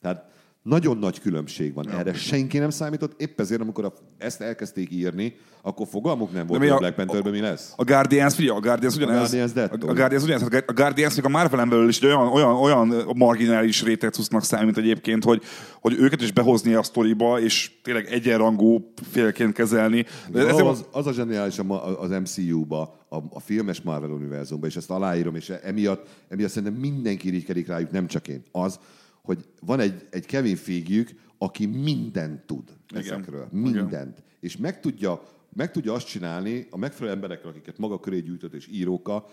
Tehát 0.00 0.30
nagyon 0.66 0.98
nagy 0.98 1.20
különbség 1.20 1.74
van. 1.74 1.90
Erre 1.90 2.14
senki 2.14 2.58
nem 2.58 2.70
számított. 2.70 3.20
Épp 3.20 3.40
ezért, 3.40 3.60
amikor 3.60 3.84
a, 3.84 3.92
ezt 4.18 4.40
elkezdték 4.40 4.90
írni, 4.90 5.34
akkor 5.62 5.86
fogalmuk 5.86 6.32
nem 6.32 6.46
volt, 6.46 6.60
hogy 6.60 6.68
a 6.68 6.76
Black 6.76 6.94
Pantherben 6.94 7.32
mi 7.32 7.40
lesz. 7.40 7.72
A 7.76 7.84
Guardians, 7.84 8.34
figyelj, 8.34 8.58
a 8.58 8.60
Guardians 8.60 8.96
ugyanez. 8.96 9.16
Guardians 9.16 9.50
a, 9.50 9.54
dettó. 9.54 9.88
a 9.88 9.92
Guardians 9.92 10.24
ugyanez. 10.24 10.42
A 10.66 10.72
Guardians 10.72 11.18
a 11.18 11.28
Marvelen 11.28 11.68
belül 11.68 11.88
is 11.88 12.02
olyan, 12.02 12.28
olyan, 12.28 12.54
olyan 12.54 12.94
marginális 13.16 13.82
réteg 13.82 14.12
cuccnak 14.12 14.44
számít 14.44 14.78
egyébként, 14.78 15.24
hogy, 15.24 15.42
hogy 15.80 15.94
őket 15.98 16.22
is 16.22 16.32
behozni 16.32 16.74
a 16.74 16.82
sztoriba, 16.82 17.40
és 17.40 17.70
tényleg 17.82 18.06
egyenrangú 18.06 18.92
félként 19.10 19.52
kezelni. 19.52 20.04
De 20.30 20.46
ezért 20.46 20.66
az, 20.66 20.84
az 20.92 21.06
a 21.06 21.12
zseniális 21.12 21.58
az 21.98 22.10
MCU-ba, 22.10 23.06
a, 23.08 23.16
a 23.16 23.40
filmes 23.40 23.80
Marvel 23.80 24.10
univerzumban, 24.10 24.68
és 24.68 24.76
ezt 24.76 24.90
aláírom, 24.90 25.34
és 25.34 25.48
emiatt, 25.48 26.06
emiatt 26.28 26.50
szerintem 26.50 26.80
mindenki 26.80 27.28
irigykedik 27.28 27.66
rájuk, 27.66 27.90
nem 27.90 28.06
csak 28.06 28.28
én. 28.28 28.42
Az, 28.52 28.78
hogy 29.26 29.44
van 29.60 29.80
egy, 29.80 30.06
egy 30.10 30.26
Kevin 30.26 30.56
Feigjük, 30.56 31.10
aki 31.38 31.66
mindent 31.66 32.40
tud 32.40 32.64
Igen. 32.90 33.02
ezekről. 33.02 33.48
Igen. 33.52 33.72
Mindent. 33.72 34.22
És 34.40 34.56
meg 34.56 34.80
tudja, 34.80 35.22
meg 35.52 35.70
tudja 35.70 35.92
azt 35.92 36.06
csinálni 36.06 36.66
a 36.70 36.76
megfelelő 36.76 37.14
emberekkel, 37.14 37.50
akiket 37.50 37.78
maga 37.78 38.00
köré 38.00 38.20
gyűjtött, 38.20 38.54
és 38.54 38.68
írókkal, 38.72 39.28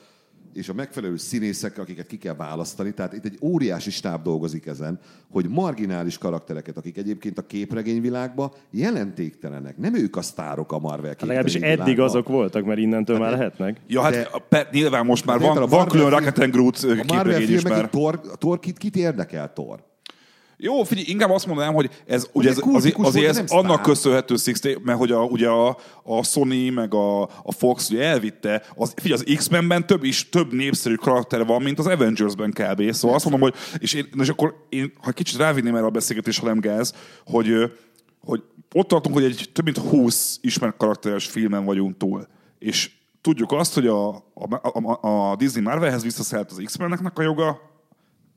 és 0.53 0.69
a 0.69 0.73
megfelelő 0.73 1.17
színészekkel, 1.17 1.83
akiket 1.83 2.07
ki 2.07 2.17
kell 2.17 2.35
választani. 2.35 2.93
Tehát 2.93 3.13
itt 3.13 3.25
egy 3.25 3.37
óriási 3.41 3.91
stáb 3.91 4.23
dolgozik 4.23 4.65
ezen, 4.65 4.99
hogy 5.31 5.49
marginális 5.49 6.17
karaktereket, 6.17 6.77
akik 6.77 6.97
egyébként 6.97 7.37
a 7.37 7.45
képregényvilágban 7.45 8.51
jelentéktelenek. 8.71 9.77
Nem 9.77 9.95
ők 9.95 10.15
a 10.15 10.21
sztárok 10.21 10.71
a 10.71 10.79
Marvel 10.79 11.09
Hát 11.09 11.21
Legalábbis 11.21 11.55
eddig 11.55 11.99
azok 11.99 12.27
voltak, 12.27 12.65
mert 12.65 12.79
innentől 12.79 13.17
már 13.17 13.31
lehetnek. 13.31 13.79
Ja, 13.87 14.01
hát 14.01 14.11
De- 14.11 14.29
a, 14.31 14.39
pe, 14.49 14.67
nyilván 14.71 15.05
most 15.05 15.25
már 15.25 15.39
Hát 15.39 15.47
van, 15.47 15.63
a 15.63 15.67
van 15.67 15.87
külön 15.87 16.09
Rocket 16.09 16.39
and 16.39 16.51
Groot 16.51 16.77
A 16.77 16.87
Marvel 16.87 17.05
képregény 17.05 17.41
is 17.41 17.61
filmek, 17.61 17.71
már. 17.71 17.83
itt 17.83 17.91
Thor, 17.91 18.21
Thor 18.37 18.59
kit, 18.59 18.77
kit 18.77 18.95
érdekel 18.95 19.53
Thor? 19.53 19.91
Jó, 20.57 20.83
figyelj, 20.83 21.05
inkább 21.09 21.29
azt 21.29 21.45
mondanám, 21.45 21.73
hogy 21.73 21.89
ez, 22.05 22.29
ugye 22.31 22.49
ez, 22.49 22.59
kultikus 22.59 23.07
azért, 23.07 23.37
ez 23.37 23.51
annak 23.51 23.81
köszönhető 23.81 24.35
Sixty, 24.35 24.77
mert 24.83 24.97
hogy 24.97 25.11
a, 25.11 25.23
ugye 25.23 25.47
a, 25.47 25.77
a 26.03 26.23
Sony 26.23 26.73
meg 26.73 26.93
a, 26.93 27.21
a 27.21 27.51
Fox 27.51 27.89
ugye 27.89 28.03
elvitte, 28.03 28.63
az, 28.75 28.93
figyelj, 28.95 29.21
az 29.25 29.35
X-Menben 29.35 29.87
több 29.87 30.03
is 30.03 30.29
több 30.29 30.53
népszerű 30.53 30.95
karakter 30.95 31.45
van, 31.45 31.61
mint 31.61 31.79
az 31.79 31.87
Avengersben 31.87 32.51
kb. 32.51 32.91
Szóval 32.91 33.15
azt 33.15 33.29
mondom, 33.29 33.41
hogy, 33.41 33.55
és, 33.77 33.93
én, 33.93 34.07
és 34.19 34.29
akkor 34.29 34.65
én, 34.69 34.93
ha 35.01 35.11
kicsit 35.11 35.37
rávinném 35.37 35.75
erre 35.75 35.85
a 35.85 35.89
beszélgetés, 35.89 36.39
ha 36.39 36.45
nem 36.45 36.59
gáz, 36.59 36.93
hogy, 37.25 37.71
hogy 38.19 38.43
ott 38.73 38.87
tartunk, 38.87 39.15
hogy 39.15 39.23
egy 39.23 39.49
több 39.53 39.65
mint 39.65 39.77
20 39.77 40.37
ismert 40.41 40.77
karakteres 40.77 41.25
filmen 41.25 41.65
vagyunk 41.65 41.97
túl. 41.97 42.27
És 42.59 42.91
tudjuk 43.21 43.51
azt, 43.51 43.73
hogy 43.73 43.87
a, 43.87 44.09
a, 44.15 44.79
a, 44.79 45.31
a 45.31 45.35
Disney 45.35 45.63
Marvelhez 45.63 46.03
visszaszállt 46.03 46.51
az 46.51 46.61
X-Meneknek 46.65 47.19
a 47.19 47.21
joga, 47.21 47.61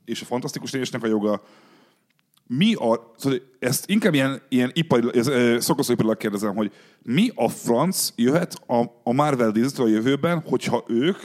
és 0.04 0.20
a 0.20 0.24
Fantasztikus 0.24 0.70
Négyesnek 0.70 1.02
a 1.02 1.06
joga, 1.06 1.42
mi 2.46 2.74
a, 2.74 3.12
szóval 3.16 3.38
ezt 3.58 3.90
inkább 3.90 4.14
ilyen, 4.14 4.42
ilyen 4.48 4.70
ipari, 4.74 5.18
ez, 5.18 5.28
kérdezem, 6.16 6.54
hogy 6.54 6.72
mi 7.02 7.30
a 7.34 7.48
franc 7.48 8.12
jöhet 8.16 8.54
a, 8.66 8.84
a 9.02 9.12
Marvel 9.12 9.50
Disney 9.50 9.86
a 9.86 9.94
jövőben, 9.94 10.42
hogyha 10.46 10.84
ők 10.88 11.18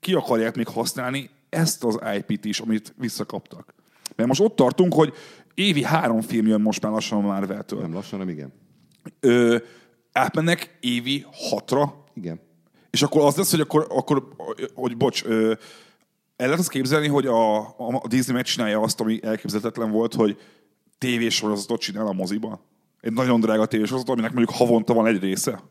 ki 0.00 0.14
akarják 0.14 0.56
még 0.56 0.66
használni 0.66 1.30
ezt 1.48 1.84
az 1.84 1.98
IP-t 2.16 2.44
is, 2.44 2.60
amit 2.60 2.94
visszakaptak. 2.98 3.74
Mert 4.16 4.28
most 4.28 4.40
ott 4.40 4.56
tartunk, 4.56 4.94
hogy 4.94 5.12
évi 5.54 5.82
három 5.82 6.20
film 6.20 6.46
jön 6.46 6.60
most 6.60 6.82
már 6.82 6.92
lassan 6.92 7.18
a 7.18 7.26
Marvel-től. 7.26 7.80
Nem 7.80 7.92
lassan, 7.92 8.18
nem 8.18 8.28
igen. 8.28 8.52
Ö, 9.20 9.56
átmennek 10.12 10.76
évi 10.80 11.26
hatra, 11.32 12.04
Igen. 12.14 12.40
és 12.90 13.02
akkor 13.02 13.22
az 13.22 13.36
lesz, 13.36 13.50
hogy 13.50 13.60
akkor, 13.60 13.86
akkor 13.88 14.28
hogy 14.74 14.96
bocs, 14.96 15.24
ö, 15.24 15.52
el 16.36 16.46
lehet 16.46 16.60
azt 16.60 16.70
képzelni, 16.70 17.08
hogy 17.08 17.26
a, 17.26 17.58
a 17.78 18.08
Disney 18.08 18.34
megcsinálja 18.34 18.80
azt, 18.80 19.00
ami 19.00 19.20
elképzelhetetlen 19.22 19.90
volt, 19.90 20.14
hogy 20.14 20.38
tévésorozatot 20.98 21.80
csinál 21.80 22.06
a 22.06 22.12
moziba. 22.12 22.60
Egy 23.00 23.12
nagyon 23.12 23.40
drága 23.40 23.66
tévésorozatot, 23.66 24.12
aminek 24.14 24.32
mondjuk 24.32 24.56
havonta 24.56 24.94
van 24.94 25.06
egy 25.06 25.20
része. 25.20 25.62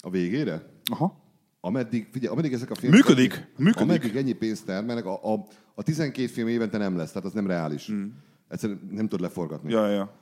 A 0.00 0.10
végére? 0.10 0.62
Aha. 0.90 1.26
Ameddig, 1.60 2.08
figyelj, 2.12 2.32
ameddig 2.32 2.52
ezek 2.52 2.70
a 2.70 2.74
filmek... 2.74 2.98
Működik, 2.98 3.46
működik. 3.56 3.80
Ameddig 3.80 4.16
ennyi 4.16 4.32
pénzt 4.32 4.64
termelnek, 4.64 5.04
a, 5.04 5.32
a, 5.32 5.46
a 5.74 5.82
12 5.82 6.26
film 6.26 6.48
évente 6.48 6.78
nem 6.78 6.96
lesz, 6.96 7.10
tehát 7.12 7.26
az 7.26 7.32
nem 7.32 7.46
reális. 7.46 7.90
Mm. 7.92 8.06
Egyszerűen 8.48 8.88
nem 8.90 9.08
tud 9.08 9.20
leforgatni. 9.20 9.72
Ja, 9.72 9.86
ja. 9.86 10.12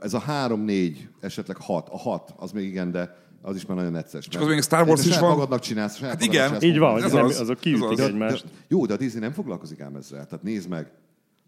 Ez 0.00 0.14
a 0.14 0.18
három-négy, 0.18 1.08
esetleg 1.20 1.56
hat. 1.56 1.88
A 1.88 1.98
hat, 1.98 2.34
az 2.36 2.52
még 2.52 2.64
igen, 2.64 2.90
de 2.90 3.16
az 3.42 3.56
is 3.56 3.66
már 3.66 3.76
nagyon 3.76 3.92
necces. 3.92 4.28
Csak 4.28 4.42
az 4.42 4.48
még 4.48 4.62
Star 4.62 4.88
Wars 4.88 5.06
is 5.06 5.18
van. 5.18 5.30
magadnak 5.30 5.60
csinálsz. 5.60 5.96
saját 5.96 6.14
Hát 6.14 6.22
igen. 6.22 6.44
csinálsz 6.46 6.62
Így 6.62 6.78
van, 6.78 6.92
hogy 6.92 7.02
Ez 7.02 7.12
nem, 7.12 7.24
az, 7.24 7.40
azok 7.40 7.56
ez 7.56 7.62
kiütik 7.62 7.88
az. 7.88 8.00
egymást. 8.00 8.44
de, 8.44 8.50
jó, 8.68 8.86
de 8.86 8.94
a 8.94 8.96
Disney 8.96 9.20
nem 9.20 9.32
foglalkozik 9.32 9.80
ám 9.80 9.96
ezzel. 9.96 10.26
Tehát 10.26 10.44
nézd 10.44 10.68
meg, 10.68 10.92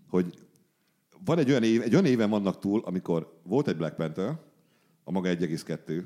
hogy 0.08 0.34
van 1.24 1.38
egy 1.38 1.50
olyan 1.50 1.62
év, 1.62 1.82
egy 1.82 1.92
olyan 1.92 2.04
éven 2.04 2.30
vannak 2.30 2.58
túl, 2.58 2.82
amikor 2.84 3.40
volt 3.42 3.68
egy 3.68 3.76
Black 3.76 3.96
Panther, 3.96 4.38
a 5.04 5.10
maga 5.10 5.28
1,2 5.28 6.02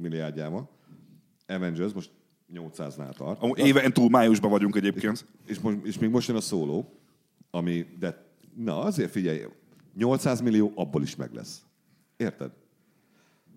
milliárdjával, 0.00 0.70
Avengers 1.46 1.92
most 1.92 2.10
800-nál 2.54 3.12
tart. 3.16 3.42
Amúgy 3.42 3.58
éven 3.58 3.92
túl 3.92 4.08
májusban 4.10 4.50
vagyunk 4.50 4.76
egyébként. 4.76 5.26
És, 5.46 5.60
most, 5.60 5.76
és 5.82 5.98
még 5.98 6.10
most 6.10 6.28
jön 6.28 6.36
a 6.36 6.40
szóló, 6.40 6.94
ami, 7.50 7.86
de 7.98 8.24
na 8.56 8.80
azért 8.82 9.10
figyelj, 9.10 9.40
800 9.96 10.40
millió 10.40 10.72
abból 10.74 11.02
is 11.02 11.16
meg 11.16 11.32
lesz. 11.34 11.62
Érted? 12.16 12.50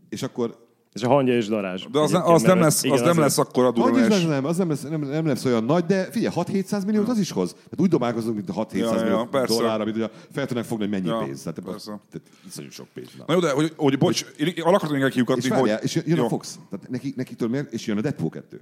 És 0.10 0.24
akkor 0.24 0.62
És 0.94 1.04
a 1.04 1.08
hangja 1.08 1.36
és 1.36 1.48
darázs. 1.48 1.86
De 1.91 2.00
az, 2.00 2.12
ne, 2.12 2.24
az 2.24 2.41
nem 2.41 2.60
lesz, 2.60 2.84
igen, 2.84 2.96
az 2.96 3.00
nem 3.02 3.10
azért- 3.10 3.26
lesz 3.26 3.38
akkor 3.38 3.64
a 3.64 3.72
Hogy 3.72 3.78
is 3.78 4.00
meg 4.00 4.10
durvás. 4.10 4.26
nem, 4.26 4.46
az 4.46 4.58
nem 4.58 4.70
lesz, 4.70 4.82
nem, 4.82 5.02
nem 5.02 5.26
lesz 5.26 5.46
olyan 5.46 5.64
nagy, 5.64 5.86
de 5.86 6.04
figyelj, 6.04 6.34
6-700 6.38 6.86
milliót 6.86 7.08
az 7.10 7.18
is 7.18 7.32
hoz. 7.32 7.52
Tehát 7.54 7.80
úgy 7.80 7.89
dobálkozunk, 7.89 8.36
mint 8.36 8.50
a 8.50 8.54
6-700 8.54 8.74
Ja, 8.78 8.96
ja, 8.96 9.04
millió 9.04 9.26
persze. 9.26 9.56
dollárra, 9.58 9.84
mint 9.86 9.98
hogy 9.98 10.12
fel 10.32 10.46
tudnak 10.46 10.66
fogni, 10.66 10.84
hogy 10.84 10.94
mennyi 10.94 11.08
Ja, 11.08 11.24
pénz. 11.26 11.41
Tehát, 11.44 11.60
persze. 11.60 11.86
tehát 12.12 12.28
iszonyú 12.48 12.70
sok 12.70 12.88
pénz. 12.94 13.10
Na. 13.18 13.24
Na 13.28 13.34
jó, 13.34 13.39
de 13.39 13.52
hogy, 13.52 13.74
hogy 13.76 13.98
bocs, 13.98 14.26
én 14.38 14.48
én 14.48 14.54
el 14.66 14.74
akartam 14.74 14.98
még 14.98 15.08
És, 15.08 15.14
kiukatni, 15.14 15.50
hogy... 15.50 15.74
és 15.82 15.96
jön 16.06 16.18
Jó. 16.18 16.26
a 16.26 16.30
Fox. 16.30 16.60
Tehát 16.70 16.89
neki, 16.89 17.14
nekitől 17.16 17.50
miért? 17.50 17.74
És 17.74 17.86
jön 17.88 17.98
a 17.98 18.02
Deadpool 18.02 18.30
2. 18.30 18.62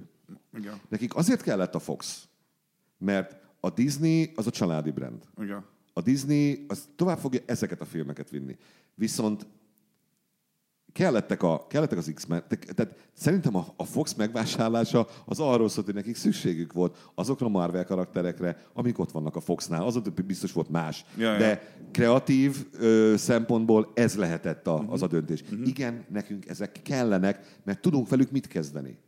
Igen, 0.58 0.80
Nekik 0.88 1.16
azért 1.16 1.42
kellett 1.42 1.74
a 1.74 1.78
Fox, 1.78 2.22
mert 2.98 3.36
a 3.60 3.70
Disney 3.70 4.32
az 4.34 4.46
a 4.46 4.50
családi 4.50 4.90
brand. 4.90 5.22
igen. 5.42 5.64
A 5.92 6.00
Disney 6.02 6.64
az 6.68 6.88
tovább 6.96 7.18
fogja 7.18 7.40
ezeket 7.46 7.80
a 7.80 7.84
filmeket 7.84 8.30
vinni. 8.30 8.56
Viszont 8.94 9.46
kellettek, 10.92 11.42
a, 11.42 11.66
kellettek 11.68 11.98
az 11.98 12.10
X-Men. 12.14 12.44
te- 12.48 12.72
Tehát 12.74 12.96
szerintem 13.12 13.56
a, 13.56 13.66
a 13.76 13.84
Fox 13.84 14.14
megvásárlása 14.14 15.06
az 15.24 15.40
arról 15.40 15.68
szólt, 15.68 15.86
hogy 15.86 15.94
nekik 15.94 16.16
szükségük 16.16 16.72
volt 16.72 17.10
azokra 17.14 17.46
a 17.46 17.48
Marvel 17.48 17.84
karakterekre, 17.84 18.56
amik 18.72 18.98
ott 18.98 19.10
vannak 19.10 19.36
a 19.36 19.40
Foxnál. 19.40 19.84
Az 19.86 19.96
ott 19.96 20.24
biztos 20.24 20.52
volt 20.52 20.68
más. 20.70 21.04
Ja, 21.16 21.32
ja. 21.32 21.38
De 21.38 21.76
kreatív 21.90 22.66
ö, 22.72 23.14
szempontból 23.16 23.90
ez 23.94 24.16
lehetett 24.16 24.66
a, 24.66 24.84
az 24.88 25.02
a 25.02 25.06
döntés. 25.06 25.44
Igen, 25.64 26.04
nekünk 26.08 26.48
ezek 26.48 26.80
kellenek, 26.82 27.58
mert 27.64 27.80
tudunk 27.80 28.08
velük 28.08 28.30
mit 28.30 28.46
kezdeni. 28.46 28.98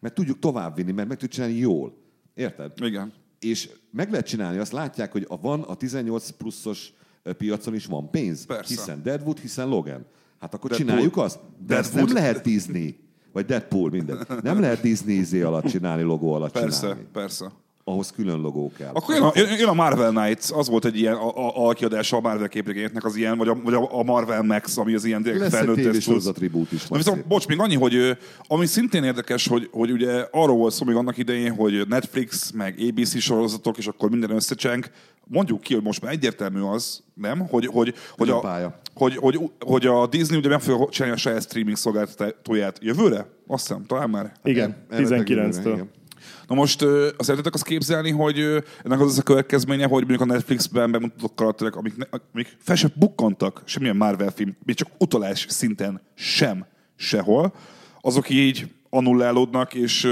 Mert 0.00 0.14
tudjuk 0.14 0.38
továbbvinni, 0.38 0.92
mert 0.92 1.08
meg 1.08 1.16
tudjuk 1.18 1.32
csinálni 1.32 1.56
jól. 1.56 1.94
Érted? 2.34 2.72
Igen. 2.82 3.12
És 3.38 3.70
meg 3.90 4.10
lehet 4.10 4.26
csinálni, 4.26 4.58
azt 4.58 4.72
látják, 4.72 5.12
hogy 5.12 5.24
a, 5.28 5.40
van 5.40 5.60
a 5.62 5.74
18 5.74 6.30
pluszos 6.30 6.92
piacon 7.36 7.74
is 7.74 7.86
van 7.86 8.10
pénz. 8.10 8.46
Persze. 8.46 8.74
Hiszen 8.74 9.02
Deadwood, 9.02 9.38
hiszen 9.38 9.68
Logan. 9.68 10.06
Hát 10.40 10.54
akkor 10.54 10.70
Deadpool. 10.70 10.88
csináljuk 10.90 11.16
azt. 11.16 11.38
De 11.66 11.76
ezt 11.76 11.94
nem 11.94 12.04
Deadwood. 12.04 12.24
lehet 12.24 12.44
Disney. 12.44 12.98
Vagy 13.32 13.44
Deadpool, 13.46 13.90
minden. 13.90 14.26
Nem 14.42 14.60
lehet 14.60 14.80
Disney 14.80 15.16
izé 15.16 15.42
alatt 15.42 15.66
csinálni, 15.66 16.02
logó 16.02 16.32
alatt 16.32 16.52
Persze, 16.52 16.80
csinálni. 16.80 17.06
persze. 17.12 17.52
Ahhoz 17.90 18.12
külön 18.16 18.40
logó 18.40 18.72
kell. 18.78 18.90
Akkor 18.92 19.14
jön 19.14 19.24
a, 19.24 19.32
jön- 19.34 19.68
a 19.68 19.74
Marvel 19.74 20.10
Knights, 20.10 20.50
az 20.50 20.68
volt 20.68 20.84
egy 20.84 20.98
ilyen 20.98 21.14
a, 21.14 21.68
a, 21.68 21.74
a 22.10 22.20
Marvel 22.20 22.48
képregényeknek, 22.48 23.04
az 23.04 23.16
ilyen, 23.16 23.38
vagy 23.38 23.48
a, 23.48 23.56
vagy 23.64 23.74
a, 23.90 24.02
Marvel 24.02 24.42
Max, 24.42 24.76
ami 24.76 24.94
az 24.94 25.04
ilyen 25.04 25.22
direkt 25.22 25.40
Lesz 25.40 25.52
egy 25.52 25.58
felnőttes 25.58 25.84
tévésorozat 25.84 26.34
cucc. 26.34 26.42
reboot 26.42 26.72
is. 26.72 26.88
Na 26.88 26.96
viszont, 26.96 27.26
bocs, 27.26 27.46
még 27.46 27.60
annyi, 27.60 27.76
hogy 27.76 28.16
ami 28.46 28.66
szintén 28.66 29.04
érdekes, 29.04 29.46
hogy, 29.46 29.68
hogy 29.72 29.90
ugye 29.90 30.26
arról 30.30 30.56
volt 30.56 30.74
szó 30.74 30.84
még 30.84 30.96
annak 30.96 31.16
idején, 31.16 31.54
hogy 31.54 31.88
Netflix, 31.88 32.50
meg 32.50 32.74
ABC 32.90 33.18
sorozatok, 33.20 33.78
és 33.78 33.86
akkor 33.86 34.10
minden 34.10 34.30
összecseng. 34.30 34.90
Mondjuk 35.24 35.60
ki, 35.60 35.74
hogy 35.74 35.82
most 35.82 36.02
már 36.02 36.12
egyértelmű 36.12 36.60
az, 36.60 37.02
nem? 37.14 37.38
Hogy, 37.38 37.66
hogy, 37.66 37.94
hogy, 38.16 38.30
a, 38.30 38.74
hogy, 38.94 39.16
hogy, 39.16 39.38
hogy 39.60 39.86
a 39.86 40.06
Disney 40.06 40.38
ugye 40.38 40.48
meg 40.48 40.60
fogja 40.60 40.88
csinálni 40.88 41.16
a 41.16 41.18
saját 41.18 41.42
streaming 41.42 41.76
szolgáltatóját 41.76 42.78
jövőre? 42.82 43.26
Azt 43.46 43.66
hiszem, 43.68 43.86
talán 43.86 44.10
már. 44.10 44.32
Igen, 44.44 44.76
Elmetek 44.90 45.28
jövőre, 45.28 45.48
19-től. 45.50 45.84
Na 46.50 46.56
most 46.56 46.82
ö, 46.82 47.04
azt 47.04 47.14
szeretnétek 47.18 47.54
azt 47.54 47.64
képzelni, 47.64 48.10
hogy 48.10 48.38
ennek 48.84 49.00
az 49.00 49.06
az 49.06 49.18
a 49.18 49.22
következménye, 49.22 49.86
hogy 49.86 50.06
mondjuk 50.06 50.20
a 50.20 50.32
Netflixben 50.32 50.90
bemutatott 50.90 51.34
karakterek, 51.34 51.76
amik, 51.76 51.96
ne, 51.96 52.04
amik 52.32 52.56
fel 52.58 52.76
sem 52.76 52.90
bukkantak 52.94 53.62
semmilyen 53.64 53.96
Marvel 53.96 54.30
film, 54.30 54.56
még 54.64 54.76
csak 54.76 54.88
utalás 54.98 55.46
szinten 55.48 56.00
sem 56.14 56.66
sehol, 56.96 57.54
azok 58.00 58.30
így 58.30 58.70
annullálódnak, 58.88 59.74
és 59.74 60.04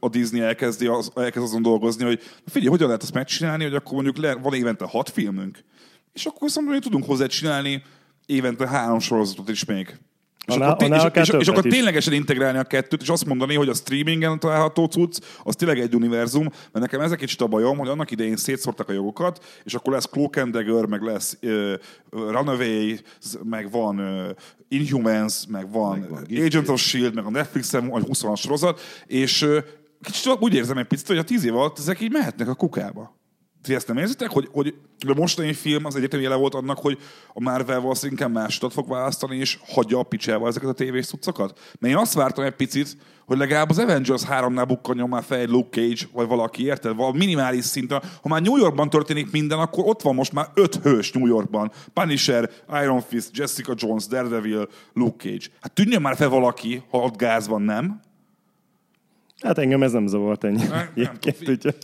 a 0.00 0.08
Disney 0.08 0.40
elkezdi 0.40 0.86
az, 0.86 1.10
elkezd 1.14 1.44
azon 1.44 1.62
dolgozni, 1.62 2.04
hogy 2.04 2.20
figyelj, 2.46 2.70
hogyan 2.70 2.86
lehet 2.86 3.02
azt 3.02 3.14
megcsinálni, 3.14 3.64
hogy 3.64 3.74
akkor 3.74 3.92
mondjuk 3.92 4.16
le, 4.16 4.34
van 4.34 4.54
évente 4.54 4.84
hat 4.84 5.10
filmünk, 5.10 5.58
és 6.12 6.26
akkor 6.26 6.40
viszont 6.40 6.68
hogy 6.68 6.80
tudunk 6.80 7.04
hozzá 7.04 7.26
csinálni 7.26 7.82
évente 8.26 8.68
három 8.68 8.98
sorozatot 8.98 9.48
is 9.48 9.64
még. 9.64 9.98
És 10.46 10.54
Annál- 10.54 10.70
akkor, 10.70 10.84
annál 10.84 11.10
és, 11.14 11.28
és, 11.28 11.34
és 11.38 11.48
akkor 11.48 11.62
ténylegesen 11.62 12.12
integrálni 12.12 12.58
a 12.58 12.62
kettőt, 12.64 13.02
és 13.02 13.08
azt 13.08 13.24
mondani, 13.24 13.54
hogy 13.54 13.68
a 13.68 13.74
streamingen 13.74 14.38
található 14.38 14.84
cucc, 14.84 15.18
az 15.42 15.54
tényleg 15.54 15.78
egy 15.78 15.94
univerzum, 15.94 16.42
mert 16.42 16.72
nekem 16.72 17.00
ez 17.00 17.10
egy 17.10 17.18
kicsit 17.18 17.40
a 17.40 17.46
bajom, 17.46 17.78
hogy 17.78 17.88
annak 17.88 18.10
idején 18.10 18.36
szétszórtak 18.36 18.88
a 18.88 18.92
jogokat, 18.92 19.44
és 19.64 19.74
akkor 19.74 19.92
lesz 19.92 20.08
Cloak 20.08 20.36
and 20.36 20.52
Dagger, 20.52 20.86
meg 20.86 21.02
lesz 21.02 21.38
uh, 21.42 21.72
Runaway, 22.10 22.94
meg 23.42 23.70
van 23.70 23.98
uh, 23.98 24.28
Inhumans, 24.68 25.46
meg 25.48 25.70
van, 25.70 25.98
Meg 25.98 26.08
van 26.08 26.26
uh, 26.30 26.44
Agent 26.44 26.68
of 26.68 26.80
S.H.I.E.L.D., 26.80 27.14
meg 27.14 27.24
a 27.24 27.30
Netflixen 27.30 27.88
van 27.88 28.02
20 28.02 28.24
sorozat, 28.34 28.80
és 29.06 29.42
uh, 29.42 29.56
kicsit 30.00 30.36
úgy 30.40 30.54
érzem 30.54 30.78
egy 30.78 30.86
picit, 30.86 31.06
hogy 31.06 31.18
a 31.18 31.24
tíz 31.24 31.44
év 31.44 31.56
alatt 31.56 31.78
ezek 31.78 32.00
így 32.00 32.12
mehetnek 32.12 32.48
a 32.48 32.54
kukába. 32.54 33.20
Ti 33.62 33.74
ezt 33.74 33.86
nem 33.86 33.96
érzitek, 33.96 34.30
hogy, 34.30 34.48
hogy 34.52 34.74
a 35.06 35.14
mostani 35.14 35.52
film 35.52 35.84
az 35.84 35.96
egyetemi 35.96 36.22
jele 36.22 36.34
volt 36.34 36.54
annak, 36.54 36.78
hogy 36.78 36.98
a 37.34 37.40
Marvel 37.40 37.80
valószínűleg 37.80 38.20
inkább 38.20 38.42
másodat 38.42 38.72
fog 38.72 38.88
választani, 38.88 39.36
és 39.36 39.58
hagyja 39.66 39.98
a 39.98 40.02
picsával 40.02 40.48
ezeket 40.48 40.68
a 40.68 40.72
tévés 40.72 41.06
cuccokat? 41.06 41.60
Mert 41.78 41.94
én 41.94 42.00
azt 42.00 42.14
vártam 42.14 42.44
egy 42.44 42.54
picit, 42.54 42.96
hogy 43.26 43.38
legalább 43.38 43.70
az 43.70 43.78
Avengers 43.78 44.22
3-nál 44.30 44.64
bukkanjon 44.66 45.08
már 45.08 45.22
fel 45.22 45.38
egy 45.38 45.48
Luke 45.48 45.80
Cage, 45.80 46.02
vagy 46.12 46.26
valaki, 46.26 46.64
érted? 46.64 46.96
Valami 46.96 47.18
minimális 47.18 47.64
szinten. 47.64 48.02
Ha 48.22 48.28
már 48.28 48.42
New 48.42 48.56
Yorkban 48.56 48.90
történik 48.90 49.30
minden, 49.30 49.58
akkor 49.58 49.84
ott 49.86 50.02
van 50.02 50.14
most 50.14 50.32
már 50.32 50.46
öt 50.54 50.74
hős 50.82 51.12
New 51.12 51.26
Yorkban. 51.26 51.72
Punisher, 51.92 52.50
Iron 52.82 53.00
Fist, 53.00 53.36
Jessica 53.36 53.74
Jones, 53.76 54.06
Daredevil, 54.06 54.68
Luke 54.92 55.28
Cage. 55.28 55.46
Hát 55.60 55.72
tűnjön 55.72 56.02
már 56.02 56.16
fel 56.16 56.28
valaki, 56.28 56.82
ha 56.90 56.98
ott 56.98 57.16
gáz 57.16 57.48
van, 57.48 57.62
nem? 57.62 58.00
Hát 59.42 59.58
engem 59.58 59.82
ez 59.82 59.92
nem 59.92 60.06
zavart 60.06 60.44
ennyi. 60.44 60.56
Nem, 60.56 60.88
nem 60.94 61.16
tudom. 61.20 61.74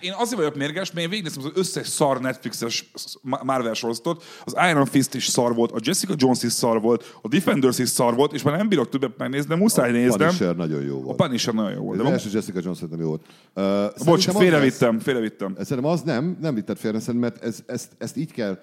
Én 0.00 0.12
azért 0.18 0.36
vagyok 0.36 0.56
mérges, 0.56 0.92
mert 0.92 1.04
én 1.04 1.10
végignéztem 1.10 1.44
az 1.44 1.50
összes 1.54 1.86
szar 1.86 2.20
Netflixes 2.20 2.90
Marvel 3.22 3.74
sorozatot. 3.74 4.24
Az 4.44 4.54
Iron 4.70 4.86
Fist 4.86 5.14
is 5.14 5.26
szar 5.26 5.54
volt, 5.54 5.72
a 5.72 5.78
Jessica 5.82 6.14
Jones 6.16 6.42
is 6.42 6.52
szar 6.52 6.80
volt, 6.80 7.18
a 7.22 7.28
Defenders 7.28 7.78
is 7.78 7.88
szar 7.88 8.14
volt, 8.14 8.32
és 8.32 8.42
már 8.42 8.56
nem 8.56 8.68
bírok 8.68 8.88
többet 8.88 9.18
megnézni, 9.18 9.48
de 9.48 9.56
muszáj 9.56 9.92
néznem. 9.92 10.26
Punisher 10.26 10.56
nagyon 10.56 10.82
jó 10.82 10.98
A 10.98 11.02
volt. 11.02 11.16
Punisher 11.16 11.54
nagyon 11.54 11.72
jó 11.72 11.82
volt. 11.82 11.98
Az 11.98 12.06
De 12.06 12.12
első 12.12 12.28
Jessica 12.32 12.58
Jones 12.62 12.78
szerintem 12.78 13.00
jó 13.00 13.08
volt. 13.08 13.26
Uh, 13.54 14.04
bocs, 14.04 14.28
félrevittem, 14.28 14.98
félrevittem. 14.98 15.54
Szerintem 15.60 15.90
az 15.90 16.02
nem, 16.02 16.36
nem 16.40 16.54
vitted 16.54 16.76
félre, 16.78 17.00
szerintem, 17.00 17.30
mert 17.30 17.44
ez, 17.44 17.62
ezt, 17.66 17.92
ezt 17.98 18.16
így 18.16 18.32
kell, 18.32 18.58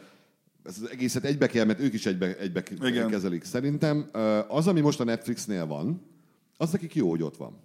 ezt 0.64 0.82
az 0.82 0.90
egészet 0.92 1.24
egybe 1.26 1.48
kell, 1.48 1.66
mert 1.66 1.80
ők 1.80 1.94
is 1.94 2.06
egybe, 2.06 2.38
egybe 2.38 2.64
Igen. 2.84 3.10
kezelik. 3.10 3.44
Szerintem 3.44 4.10
az, 4.48 4.68
ami 4.68 4.80
most 4.80 5.00
a 5.00 5.04
Netflixnél 5.04 5.66
van, 5.66 6.14
az 6.58 6.72
nekik 6.72 6.96
jó, 6.96 7.10
hogy 7.10 7.22
ott 7.24 7.38
van. 7.38 7.64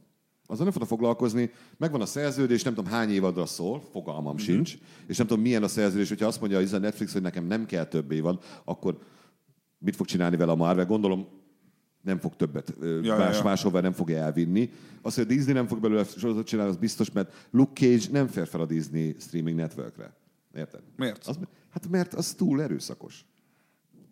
Azzal 0.51 0.63
nem 0.63 0.73
fognak 0.73 0.89
foglalkozni, 0.89 1.51
megvan 1.77 2.01
a 2.01 2.07
szerződés, 2.07 2.63
nem 2.63 2.75
tudom 2.75 2.91
hány 2.91 3.11
évadra 3.11 3.47
szól, 3.47 3.83
fogalmam 3.93 4.35
Mhm. 4.35 4.43
mm-hmm. 4.43 4.55
sincs, 4.55 4.79
és 5.07 5.17
nem 5.17 5.27
tudom 5.27 5.43
milyen 5.43 5.63
a 5.63 5.69
szerződés, 5.69 6.09
hogyha 6.09 6.27
azt 6.27 6.41
mondja 6.41 6.59
a 6.59 6.79
Netflix, 6.79 7.13
hogy 7.13 7.23
nekem 7.23 7.45
nem 7.45 7.67
kell 7.67 7.85
több 7.85 8.13
évad, 8.13 8.45
akkor 8.65 8.99
mit 9.79 9.97
fog 9.97 10.07
csinálni 10.07 10.37
vele 10.37 10.53
a 10.53 10.57
Marvel? 10.57 10.87
Gondolom 10.87 11.27
nem 12.03 12.19
fog 12.19 12.37
többet, 12.37 12.75
Ja, 12.81 12.87
ja, 12.89 13.01
ja, 13.03 13.17
más, 13.17 13.37
ja. 13.37 13.43
máshova 13.43 13.81
nem 13.81 13.93
fogja 13.93 14.17
elvinni. 14.19 14.71
Az, 15.03 15.15
hogy 15.15 15.25
a 15.25 15.27
Disney 15.27 15.53
nem 15.55 15.67
fog 15.67 15.81
belőle 15.81 16.05
sorozatot 16.05 16.47
csinálni, 16.47 16.71
az 16.71 16.77
biztos, 16.77 17.11
mert 17.11 17.49
Luke 17.51 17.73
Cage 17.81 18.05
nem 18.11 18.27
fér 18.27 18.47
fel 18.47 18.61
a 18.61 18.67
Disney 18.67 19.17
streaming 19.19 19.57
networkre. 19.57 20.15
Érted? 20.55 20.81
Miért? 20.97 21.27
Az, 21.27 21.39
hát 21.71 21.89
mert 21.89 22.15
az 22.15 22.33
túl 22.35 22.63
erőszakos. 22.63 23.25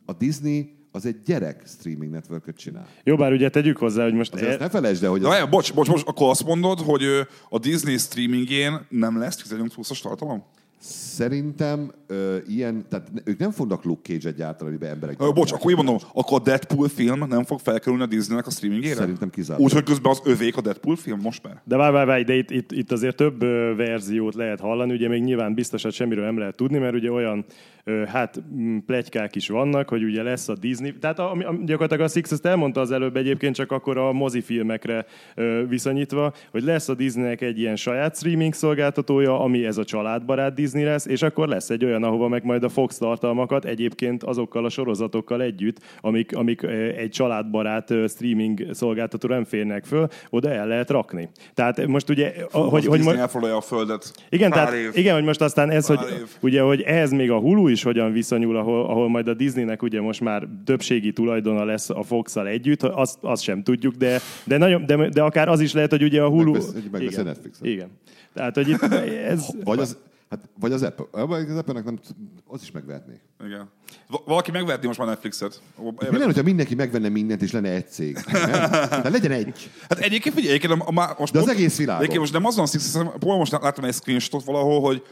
A 0.05 0.13
Disney 0.13 0.78
az 0.93 1.07
egy 1.07 1.23
gyerek 1.25 1.63
streaming 1.67 2.13
networköt 2.13 2.57
csinál. 2.57 2.89
Jó, 3.05 3.17
bár 3.17 3.33
ugye 3.33 3.51
tegyük 3.51 3.77
hozzá, 3.77 4.03
hogy 4.03 4.15
most... 4.15 4.35
Azért 4.35 4.61
e- 4.61 4.65
ne 4.65 4.71
felejtsd 4.71 5.05
el, 5.05 5.11
hogy 5.11 5.21
De 5.21 5.29
az, 5.29 5.49
bocs, 5.49 5.75
bocs, 5.75 5.89
bocs, 5.89 6.03
akkor 6.05 6.31
azt 6.31 6.45
mondod, 6.45 6.81
hogy 6.81 7.03
a 7.49 7.59
Disney 7.59 7.97
streamingén 7.97 8.87
nem 8.89 9.19
lesz 9.19 9.37
18 9.37 9.75
pluszos 9.75 10.01
tartalom? 10.01 10.45
Szerintem 10.81 11.93
ö, 12.07 12.37
ilyen, 12.47 12.85
tehát 12.89 13.11
ők 13.25 13.39
nem 13.39 13.51
fognak 13.51 13.85
Luke 13.85 14.13
Cage-et 14.13 14.37
gyártani, 14.37 14.71
amiben 14.71 14.91
emberek... 14.91 15.23
Ö, 15.23 15.31
bocs, 15.31 15.53
akkor 15.53 15.71
így 15.71 15.77
mondom, 15.77 15.97
akkor 16.13 16.41
a 16.41 16.43
Deadpool 16.43 16.89
film 16.89 17.25
nem 17.29 17.45
fog 17.45 17.59
felkerülni 17.59 18.03
a 18.03 18.07
Disneynek 18.07 18.47
a 18.47 18.51
streamingére? 18.51 18.95
Szerintem 18.95 19.31
kizárólag. 19.31 19.67
Úgyhogy 19.67 19.85
közben 19.85 20.11
az 20.13 20.21
övék 20.25 20.57
a 20.57 20.61
Deadpool 20.61 20.97
film 20.97 21.21
most 21.21 21.43
már? 21.43 21.61
De 21.65 21.77
várj, 21.77 21.93
várj, 21.93 22.07
várj, 22.07 22.23
de 22.23 22.35
itt, 22.35 22.51
itt, 22.51 22.73
itt 22.73 22.93
azért 22.93 23.17
több 23.17 23.43
ö, 23.43 23.75
verziót 23.77 24.35
lehet 24.35 24.61
hallani, 24.61 24.93
ugye 24.93 25.09
még 25.09 25.23
nyilván 25.23 25.55
biztosat 25.55 25.93
semmiről 25.93 26.25
nem 26.25 26.39
lehet 26.39 26.57
tudni, 26.57 26.79
mert 26.79 26.95
ugye 26.95 27.11
olyan 27.11 27.45
ö, 27.85 28.05
hát 28.07 28.43
plegykák 28.87 29.35
is 29.35 29.49
vannak, 29.49 29.89
hogy 29.89 30.03
ugye 30.03 30.23
lesz 30.23 30.49
a 30.49 30.55
Disney, 30.55 30.95
tehát 30.99 31.19
a, 31.19 31.31
ami, 31.31 31.45
ami- 31.45 31.65
gyakorlatilag 31.65 32.05
a 32.05 32.09
Six 32.09 32.33
ezt 32.33 32.47
elmondta 32.47 32.81
az 32.81 32.91
előbb 32.91 33.17
egyébként 33.17 33.55
csak 33.55 33.73
akkor 33.73 33.99
a 33.99 34.13
mozifilmekre 34.13 35.07
ö, 35.35 35.63
viszonyítva, 35.69 36.33
hogy 36.51 36.63
lesz 36.63 36.89
a 36.89 36.95
Disneynek 36.95 37.41
egy 37.41 37.59
ilyen 37.59 37.77
saját 37.77 38.17
streaming 38.17 38.55
szolgáltatója, 38.55 39.41
ami 39.41 39.65
ez 39.65 39.77
a 39.79 39.85
családbarát 39.85 40.55
Disney 40.55 40.67
lesz, 40.73 41.07
és 41.07 41.23
akkor 41.23 41.49
lesz 41.49 41.71
egy 41.71 41.85
olyan, 41.85 42.03
ahova 42.03 42.29
meg 42.29 42.45
majd 42.45 42.63
a 42.63 42.69
Fox 42.69 42.99
tartalmakat 42.99 43.65
egyébként 43.65 44.23
azokkal 44.23 44.65
a 44.65 44.69
sorozatokkal 44.69 45.43
együtt, 45.43 45.79
amik, 46.01 46.37
amik 46.37 46.63
egy 46.97 47.11
családbarát 47.11 47.93
streaming 48.09 48.67
szolgáltató 48.73 49.29
nem 49.29 49.45
férnek 49.45 49.85
föl, 49.85 50.09
oda 50.31 50.51
el 50.51 50.67
lehet 50.67 50.91
rakni. 50.91 51.29
Tehát 51.55 51.87
most 51.87 52.09
ugye, 52.09 52.35
a, 52.51 52.59
hogy, 52.59 52.87
hogy, 52.87 52.97
Disney 52.97 53.13
mo- 53.13 53.23
elfoglalja 53.23 53.57
a 53.57 53.61
földet. 53.61 54.13
igen, 54.29 54.51
Pár 54.51 54.69
tehát, 54.69 54.81
év. 54.81 54.91
igen, 54.95 55.15
hogy 55.15 55.25
most 55.25 55.41
aztán 55.41 55.71
ez, 55.71 55.87
hogy, 55.87 55.99
év. 56.21 56.29
ugye, 56.41 56.61
hogy 56.61 56.81
ehhez 56.81 57.11
még 57.11 57.31
a 57.31 57.39
Hulu 57.39 57.69
is 57.69 57.83
hogyan 57.83 58.13
viszonyul, 58.13 58.57
ahol, 58.57 58.85
ahol 58.85 59.09
majd 59.09 59.29
a 59.29 59.35
Disneynek 59.35 59.83
ugye 59.83 60.01
most 60.01 60.21
már 60.21 60.49
többségi 60.65 61.13
tulajdona 61.13 61.65
lesz 61.65 61.91
a 61.91 62.03
fox 62.03 62.37
együtt, 62.37 62.83
azt, 62.83 63.19
azt 63.21 63.43
sem 63.43 63.63
tudjuk, 63.63 63.95
de, 63.95 64.19
de, 64.45 64.59
nagyon, 64.59 64.87
de, 64.87 65.09
de 65.09 65.23
akár 65.23 65.49
az 65.49 65.61
is 65.61 65.73
lehet, 65.73 65.91
hogy 65.91 66.03
ugye 66.03 66.23
a 66.23 66.29
Hulu... 66.29 66.53
Megveszi 66.53 67.05
igen, 67.05 67.25
Netflixet. 67.25 67.67
igen. 67.67 67.89
Tehát, 68.35 68.55
hogy 68.55 68.69
itt 68.69 68.83
ez... 69.29 69.47
Vagy 69.65 69.79
az, 69.79 69.99
hát, 70.31 70.49
vagy 70.61 70.73
az 70.73 70.83
Apple. 70.83 71.07
Az 71.23 71.57
Apple-nek 71.57 71.85
nem, 71.85 71.99
az 72.47 72.63
is 72.63 72.71
megvehetné. 72.71 73.21
Igen. 73.45 73.71
Va- 74.09 74.23
Valaki 74.27 74.51
megverti 74.51 74.87
most 74.87 74.99
már 74.99 75.09
Netflixet. 75.09 75.63
Mi 75.77 75.93
lenne, 76.11 76.25
hogyha 76.25 76.43
mindenki 76.43 76.75
megvenne 76.75 77.09
mindent, 77.09 77.43
és 77.43 77.53
lenne 77.53 77.71
egy 77.71 77.89
cég? 77.89 78.19
Tehát 78.31 79.11
legyen 79.11 79.31
egy. 79.33 79.71
Hát 79.89 79.99
egyébként 79.99 80.35
figyelj, 80.35 80.55
egyébként 80.55 80.81
a, 80.83 80.87
a, 81.03 81.17
most 81.19 81.33
De 81.33 81.39
az 81.39 81.45
pont- 81.45 81.57
egész 81.57 81.77
világon. 81.77 81.99
Egyébként 82.01 82.21
most 82.21 82.33
nem 82.33 82.45
azon 82.45 82.67
hiszem, 82.67 83.11
pont 83.19 83.39
most 83.39 83.53
láttam 83.53 83.85
egy 83.85 83.95
screenshotot 83.95 84.47
valahol, 84.47 84.81
hogy 84.81 85.03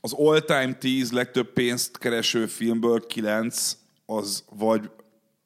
az 0.00 0.12
all-time 0.12 0.74
10 0.74 1.12
legtöbb 1.12 1.52
pénzt 1.52 1.98
kereső 1.98 2.46
filmből 2.46 3.06
9 3.06 3.76
az 4.06 4.44
vagy 4.50 4.90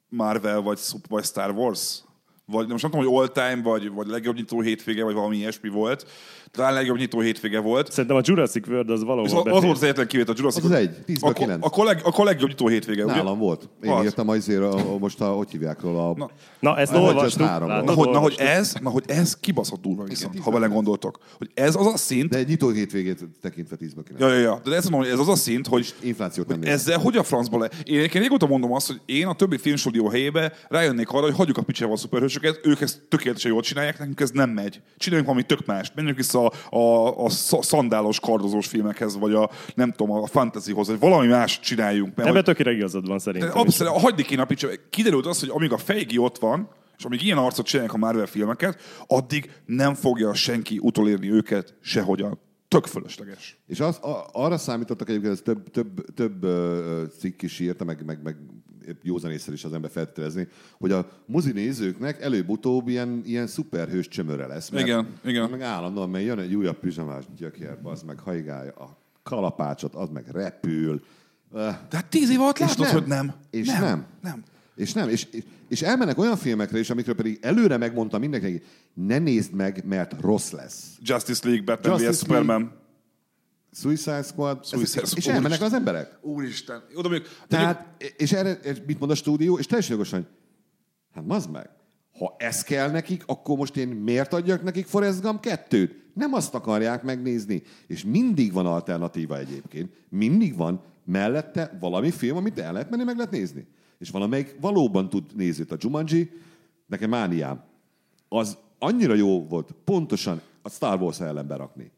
Marvel, 0.09 0.61
vagy, 0.61 0.79
vagy 1.09 1.25
Star 1.25 1.51
Wars. 1.51 2.03
Vagy 2.47 2.69
most 2.69 2.83
nem 2.83 2.91
tudom, 2.91 3.07
hogy 3.07 3.21
all-time, 3.21 3.63
vagy, 3.63 3.91
vagy 3.91 4.07
legjobb 4.07 4.35
nyitó 4.37 4.61
hétvége, 4.61 5.05
vagy 5.05 5.15
valami 5.15 5.37
ilyesmi 5.37 5.69
volt. 5.69 6.07
Talán 6.51 6.75
legjobb 6.75 6.97
nyitó 6.97 7.21
hétvége 7.21 7.61
volt. 7.61 7.91
Szerintem 7.93 8.17
a 8.17 8.21
Jurassic 8.25 8.69
World 8.69 8.91
az 8.91 9.05
valahol 9.05 9.25
az, 9.25 9.33
az 9.33 9.63
volt 9.63 9.77
az 9.77 9.83
egyetlen 9.83 10.07
kivétel 10.07 10.35
a 10.35 10.37
Jurassic 10.39 10.65
Az 10.65 10.71
az 10.71 10.77
World. 10.77 10.95
egy, 11.07 11.15
10-ből 11.17 11.21
akkor, 11.21 11.33
9. 11.35 11.65
akkor, 11.67 11.85
leg, 11.85 12.01
akkor 12.05 12.25
legjobb 12.25 12.49
nyitó 12.49 12.67
hétvége, 12.69 13.05
ugye? 13.05 13.15
Nálam 13.15 13.39
volt. 13.39 13.69
Én 13.83 13.91
Az. 13.91 14.05
írtam 14.05 14.29
azért, 14.29 14.61
a, 14.61 14.93
a, 14.93 14.99
most 14.99 15.21
a, 15.21 15.27
hogy 15.27 15.51
hívják 15.51 15.81
róla, 15.81 16.11
a, 16.11 16.15
Na. 16.17 16.31
Na, 16.61 16.79
ezt 16.79 16.93
Avengers 16.93 17.15
olvastuk. 17.17 17.47
Na 17.47 17.67
látod, 17.67 17.97
hogy, 17.97 18.09
na, 18.09 18.19
hogy 18.19 18.35
ez, 18.39 18.75
na, 18.81 18.91
hogy 18.91 19.05
ez 19.07 19.37
kibaszott 19.41 19.83
durva 19.83 20.03
viszont, 20.03 20.39
ha 20.39 20.51
bele 20.51 20.67
gondoltok. 20.67 21.19
Hogy 21.39 21.51
ez 21.55 21.75
az 21.77 21.87
a 21.87 21.97
szint, 21.97 22.29
de 22.31 22.39
egy 22.39 22.49
nyitó 22.49 22.69
hétvégét 22.69 23.25
tekintve 23.41 23.77
10-ből 23.77 24.03
9. 24.05 24.21
Ja, 24.21 24.29
ja, 24.29 24.41
ja. 24.41 24.61
De 24.65 24.75
ezt 24.77 24.91
mondom, 24.91 25.11
hogy 25.11 25.21
ez 25.21 25.27
az 25.27 25.33
a 25.33 25.37
szint, 25.37 25.67
hogy 25.67 25.95
Inflációt 26.03 26.49
nem 26.49 26.59
hogy 26.59 26.69
ezzel 26.69 26.99
hogy 26.99 27.17
a 27.17 27.23
francba 27.23 27.59
le... 27.59 27.71
Én 27.85 27.99
egyébként 27.99 28.25
régóta 28.25 28.47
mondom 28.47 28.73
azt, 28.73 28.87
hogy 28.87 29.01
én 29.07 29.27
a 29.27 29.35
többi 29.35 29.59
filmstúdió 29.59 30.09
helyébe 30.09 30.53
rájönnék 30.69 31.09
arra, 31.09 31.25
hogy 31.25 31.35
hagyjuk 31.35 31.57
a 31.57 31.63
picsával 31.63 31.97
a 31.97 31.99
szuperhősöket, 32.33 32.67
ők 32.67 32.81
ezt 32.81 33.01
tökéletesen 33.09 33.51
jól 33.51 33.63
csinálják, 33.63 33.99
nekünk 33.99 34.21
ez 34.21 34.31
nem 34.31 34.51
megy. 34.51 34.81
Csináljunk 34.97 35.29
valami 35.29 35.47
tök 35.47 35.67
mást. 35.67 35.95
Menjünk 35.95 36.17
vissza 36.17 36.47
a, 36.47 36.77
a, 36.77 37.25
a 37.25 37.29
sz- 37.29 37.65
szandálos, 37.65 38.21
kardozós 38.21 38.67
filmekhez, 38.67 39.19
vagy 39.19 39.35
a 39.35 39.51
nem 39.75 39.91
tudom, 39.91 40.23
a 40.23 40.27
fantasyhoz, 40.27 40.89
vagy 40.89 40.99
valami 40.99 41.27
más 41.27 41.61
csináljunk. 41.61 42.15
Mert 42.15 42.29
Ebben 42.29 42.35
hogy, 42.35 42.45
tökéletes 42.45 42.79
igazad 42.79 43.07
van 43.07 43.19
szerintem. 43.19 43.59
abszolút, 43.59 43.93
hagyni 44.01 44.23
kéne 44.23 44.43
a. 44.43 44.47
Kiderült 44.91 45.27
az, 45.27 45.41
hogy 45.41 45.49
amíg 45.53 45.73
a 45.73 45.79
Feige 45.79 46.21
ott 46.21 46.39
van, 46.39 46.69
és 46.99 47.05
amíg 47.05 47.23
ilyen 47.23 47.39
arcot 47.39 47.67
csinálják 47.67 47.95
a 47.95 47.99
Marvel 47.99 48.27
filmeket, 48.27 48.81
addig 49.07 49.51
nem 49.67 49.95
fogja 49.95 50.35
senki 50.35 50.79
utolérni 50.81 51.31
őket 51.31 51.75
sehogyan. 51.81 52.39
Tök 52.69 52.87
fölösleges. 52.87 53.59
És 53.67 53.81
az, 53.81 53.99
a, 54.03 54.29
arra 54.33 54.59
számítottak 54.59 55.09
egyébként, 55.09 55.33
ez 55.33 55.41
több, 55.41 55.71
több, 55.71 56.15
több 56.15 56.47
cikk 57.19 57.43
is 57.43 57.61
írta, 57.61 57.85
meg, 57.85 58.05
meg, 58.05 58.23
meg 58.23 58.37
józanésszel 59.03 59.55
is 59.55 59.65
az 59.65 59.73
ember 59.73 59.91
feltételezni, 59.91 60.49
hogy 60.79 60.93
a 60.93 61.09
mozi 61.27 61.53
nézőknek 61.53 62.21
előbb-utóbb 62.21 62.89
ilyen, 62.89 63.23
ilyen 63.25 63.47
szuperhős 63.47 64.09
csömöre 64.09 64.47
lesz. 64.47 64.69
Mert, 64.69 64.87
Igen, 64.87 65.07
igen. 65.25 65.51
Meg 65.51 65.61
állandóan, 65.61 66.11
mert 66.11 66.25
jön 66.25 66.39
egy 66.39 66.55
újabb 66.55 66.79
pizsamás 66.79 67.25
gyökér, 67.37 67.77
az 67.83 68.03
meg 68.03 68.19
hajgálja 68.19 68.73
a 68.73 68.97
kalapácsot, 69.23 69.95
az 69.95 70.09
meg 70.09 70.25
repül. 70.33 71.03
Öh, 71.53 71.61
De 71.61 71.97
hát 71.97 72.07
tíz 72.07 72.31
év 72.31 72.41
alatt 72.41 72.59
És 72.59 72.77
látod, 72.77 72.85
nem. 72.87 72.93
hogy 72.93 73.07
nem. 73.07 73.35
És 73.51 73.67
nem. 73.67 73.81
nem. 73.81 74.07
nem. 74.23 74.43
És 74.77 74.93
nem, 74.93 75.09
és, 75.09 75.27
és 75.69 75.83
elmennek 75.83 76.19
olyan 76.19 76.37
filmekre 76.37 76.79
is, 76.79 76.91
amikről 76.91 77.15
pedig 77.15 77.39
előre 77.43 77.77
megmondtam 77.77 78.21
mindenkinek, 78.21 78.65
ne 78.95 79.19
nézd 79.19 79.53
meg, 79.53 79.85
mert 79.87 80.21
rossz 80.21 80.51
lesz. 80.51 80.85
Justice 81.01 81.49
League, 81.49 81.65
Batman 81.65 81.93
Justice 81.93 82.13
vs. 82.13 82.19
Superman. 82.19 82.73
Suicide 83.73 84.23
Squad, 84.23 84.65
Suicide 84.67 85.03
ez, 85.03 85.09
Squad. 85.09 85.19
és 85.19 85.27
elmennek 85.27 85.61
az 85.61 85.73
emberek. 85.73 86.19
Úristen. 86.21 86.83
Oda 86.95 87.09
még, 87.09 87.23
Tehát, 87.49 88.05
és 88.17 88.33
erre, 88.33 88.53
és 88.53 88.83
mit 88.87 88.99
mond 88.99 89.11
a 89.11 89.15
stúdió? 89.15 89.59
És 89.59 89.67
teljesen 89.67 89.93
jogosan, 89.93 90.27
hát 91.15 91.27
mazd 91.27 91.51
meg, 91.51 91.71
ha 92.19 92.35
ez 92.39 92.63
kell 92.63 92.91
nekik, 92.91 93.23
akkor 93.27 93.57
most 93.57 93.77
én 93.77 93.89
miért 93.89 94.33
adjak 94.33 94.63
nekik 94.63 94.87
Forrest 94.87 95.21
Gump 95.21 95.45
2-t? 95.49 95.91
Nem 96.15 96.33
azt 96.33 96.55
akarják 96.55 97.03
megnézni. 97.03 97.63
És 97.87 98.05
mindig 98.05 98.53
van 98.53 98.67
alternatíva 98.67 99.39
egyébként. 99.39 99.93
Mindig 100.09 100.57
van 100.57 100.83
mellette 101.05 101.77
valami 101.81 102.11
film, 102.11 102.37
amit 102.37 102.59
el 102.59 102.73
lehet 102.73 102.91
menni, 102.91 103.05
meg 103.05 103.17
lehet 103.17 103.31
nézni. 103.31 103.67
És 103.99 104.11
valamelyik 104.11 104.57
valóban 104.61 105.09
tud 105.09 105.25
nézőt. 105.35 105.73
A 105.73 105.77
Jumanji, 105.79 106.31
nekem 106.87 107.11
mániám. 107.11 107.65
Az 108.29 108.57
annyira 108.79 109.15
jó 109.15 109.47
volt 109.47 109.75
pontosan 109.85 110.41
a 110.63 110.69
Star 110.69 111.01
Wars 111.01 111.21
ellen 111.21 111.47
berakni. 111.47 111.91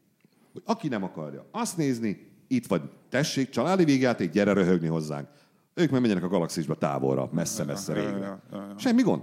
Hogy 0.55 0.63
aki 0.67 0.89
nem 0.89 1.03
akarja 1.03 1.47
azt 1.51 1.77
nézni, 1.77 2.33
itt 2.49 2.67
vagy, 2.67 2.83
tessék, 3.09 3.49
családi 3.49 3.85
végjáték, 3.85 4.31
gyere 4.31 4.53
röhögni 4.53 4.87
hozzánk. 4.87 5.29
Ők 5.75 5.91
meg 5.91 6.01
menjenek 6.01 6.25
a 6.25 6.29
galaxisba 6.29 6.75
távolra, 6.75 7.29
messze-messze 7.33 7.95
Ja, 7.95 8.03
ja, 8.03 8.09
régre. 8.11 8.25
ja, 8.27 8.41
ja, 8.53 8.67
ja. 8.69 8.75
Semmi 8.79 9.03
gond. 9.03 9.23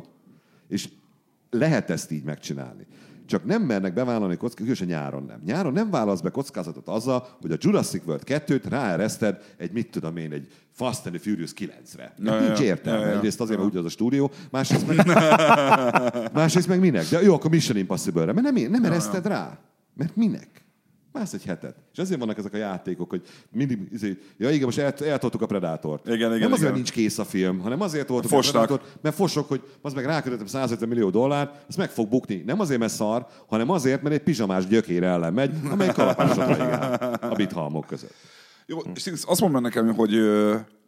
És 0.68 0.90
lehet 1.50 1.90
ezt 1.90 2.12
így 2.12 2.24
megcsinálni. 2.24 2.86
Csak 3.26 3.46
nem 3.46 3.62
mernek 3.62 3.94
bevállalni 3.94 4.36
kockázatokat, 4.38 4.56
különösen 4.58 4.88
nyáron 4.88 5.24
nem. 5.24 5.42
Nyáron 5.46 5.74
nem 5.74 5.90
válasz 5.90 6.22
be 6.22 6.30
kockázatot 6.30 6.88
azzal, 6.88 7.28
hogy 7.42 7.52
a 7.52 7.56
Jurassic 7.60 8.06
World 8.06 8.24
2-t 8.26 8.64
ráereszted 8.70 9.42
egy, 9.58 9.72
mit 9.72 9.92
tudom 9.92 10.18
én, 10.18 10.32
egy 10.32 10.48
Fast 10.72 11.06
and 11.06 11.16
the 11.16 11.30
Furious 11.30 11.54
9-re. 11.58 12.14
Ja, 12.24 12.40
Nincs 12.40 12.60
ja, 12.60 12.66
értelme. 12.66 13.00
ja, 13.02 13.08
ja. 13.08 13.16
Egyrészt 13.16 13.42
azért, 13.42 13.60
mert 13.60 13.72
úgy 13.72 13.78
az 13.78 13.86
a 13.86 13.90
stúdió, 13.90 14.32
másrészt 14.52 14.88
meg, 14.88 15.06
másrészt 16.34 16.68
meg 16.68 16.80
minek? 16.80 17.06
De 17.10 17.22
jó, 17.22 17.34
akkor 17.34 17.50
Mission 17.52 17.78
Impossible-re. 17.78 18.34
Mert 18.34 18.52
nem, 18.52 18.72
nem 18.72 18.84
ereszted 18.84 19.26
rá. 19.26 19.60
Mert 19.94 20.16
minek? 20.16 20.66
Mász 21.14 21.34
egy 21.34 21.44
hetet. 21.44 21.76
És 21.92 21.98
ezért 21.98 22.20
vannak 22.20 22.38
ezek 22.38 22.54
a 22.54 22.58
játékok, 22.58 23.10
hogy 23.10 23.22
mindig, 23.52 23.80
izé, 23.92 24.18
ja 24.38 24.50
igen, 24.50 24.66
most 24.66 24.78
el, 24.78 24.94
eltoltuk 24.94 25.42
a 25.42 25.46
Predátort. 25.46 26.06
Igen, 26.06 26.16
igen, 26.18 26.30
nem 26.30 26.38
azért, 26.38 26.52
igen. 26.52 26.64
mert 26.64 26.76
nincs 26.76 26.92
kész 26.92 27.18
a 27.18 27.26
film, 27.26 27.60
hanem 27.60 27.82
azért 27.82 28.08
voltuk 28.08 28.30
Fosnak. 28.30 28.64
a 28.64 28.66
Predátort, 28.66 28.98
mert 29.02 29.16
fosok, 29.16 29.48
hogy 29.48 29.62
az 29.82 29.94
meg 29.94 30.06
rákötöttem 30.06 30.46
150 30.46 30.90
millió 30.90 31.10
dollár, 31.10 31.52
ez 31.70 31.76
meg 31.76 31.90
fog 31.90 32.10
bukni. 32.10 32.44
Nem 32.46 32.60
azért, 32.60 32.80
mert 32.80 32.94
szar, 32.94 33.26
hanem 33.48 33.70
azért, 33.70 34.02
mert 34.02 34.16
egy 34.16 34.22
pizsamás 34.24 34.68
gyökér 34.68 35.04
ellen 35.04 35.34
megy, 35.34 35.56
amely 35.72 35.92
kalapásot 35.94 36.58
raigál 36.58 37.14
a 37.22 37.36
bithalmok 37.36 37.86
között. 37.86 38.14
Jó, 38.66 38.80
és 38.96 39.12
azt 39.26 39.42
mondom 39.42 39.62
nekem, 39.62 39.94
hogy 39.94 40.12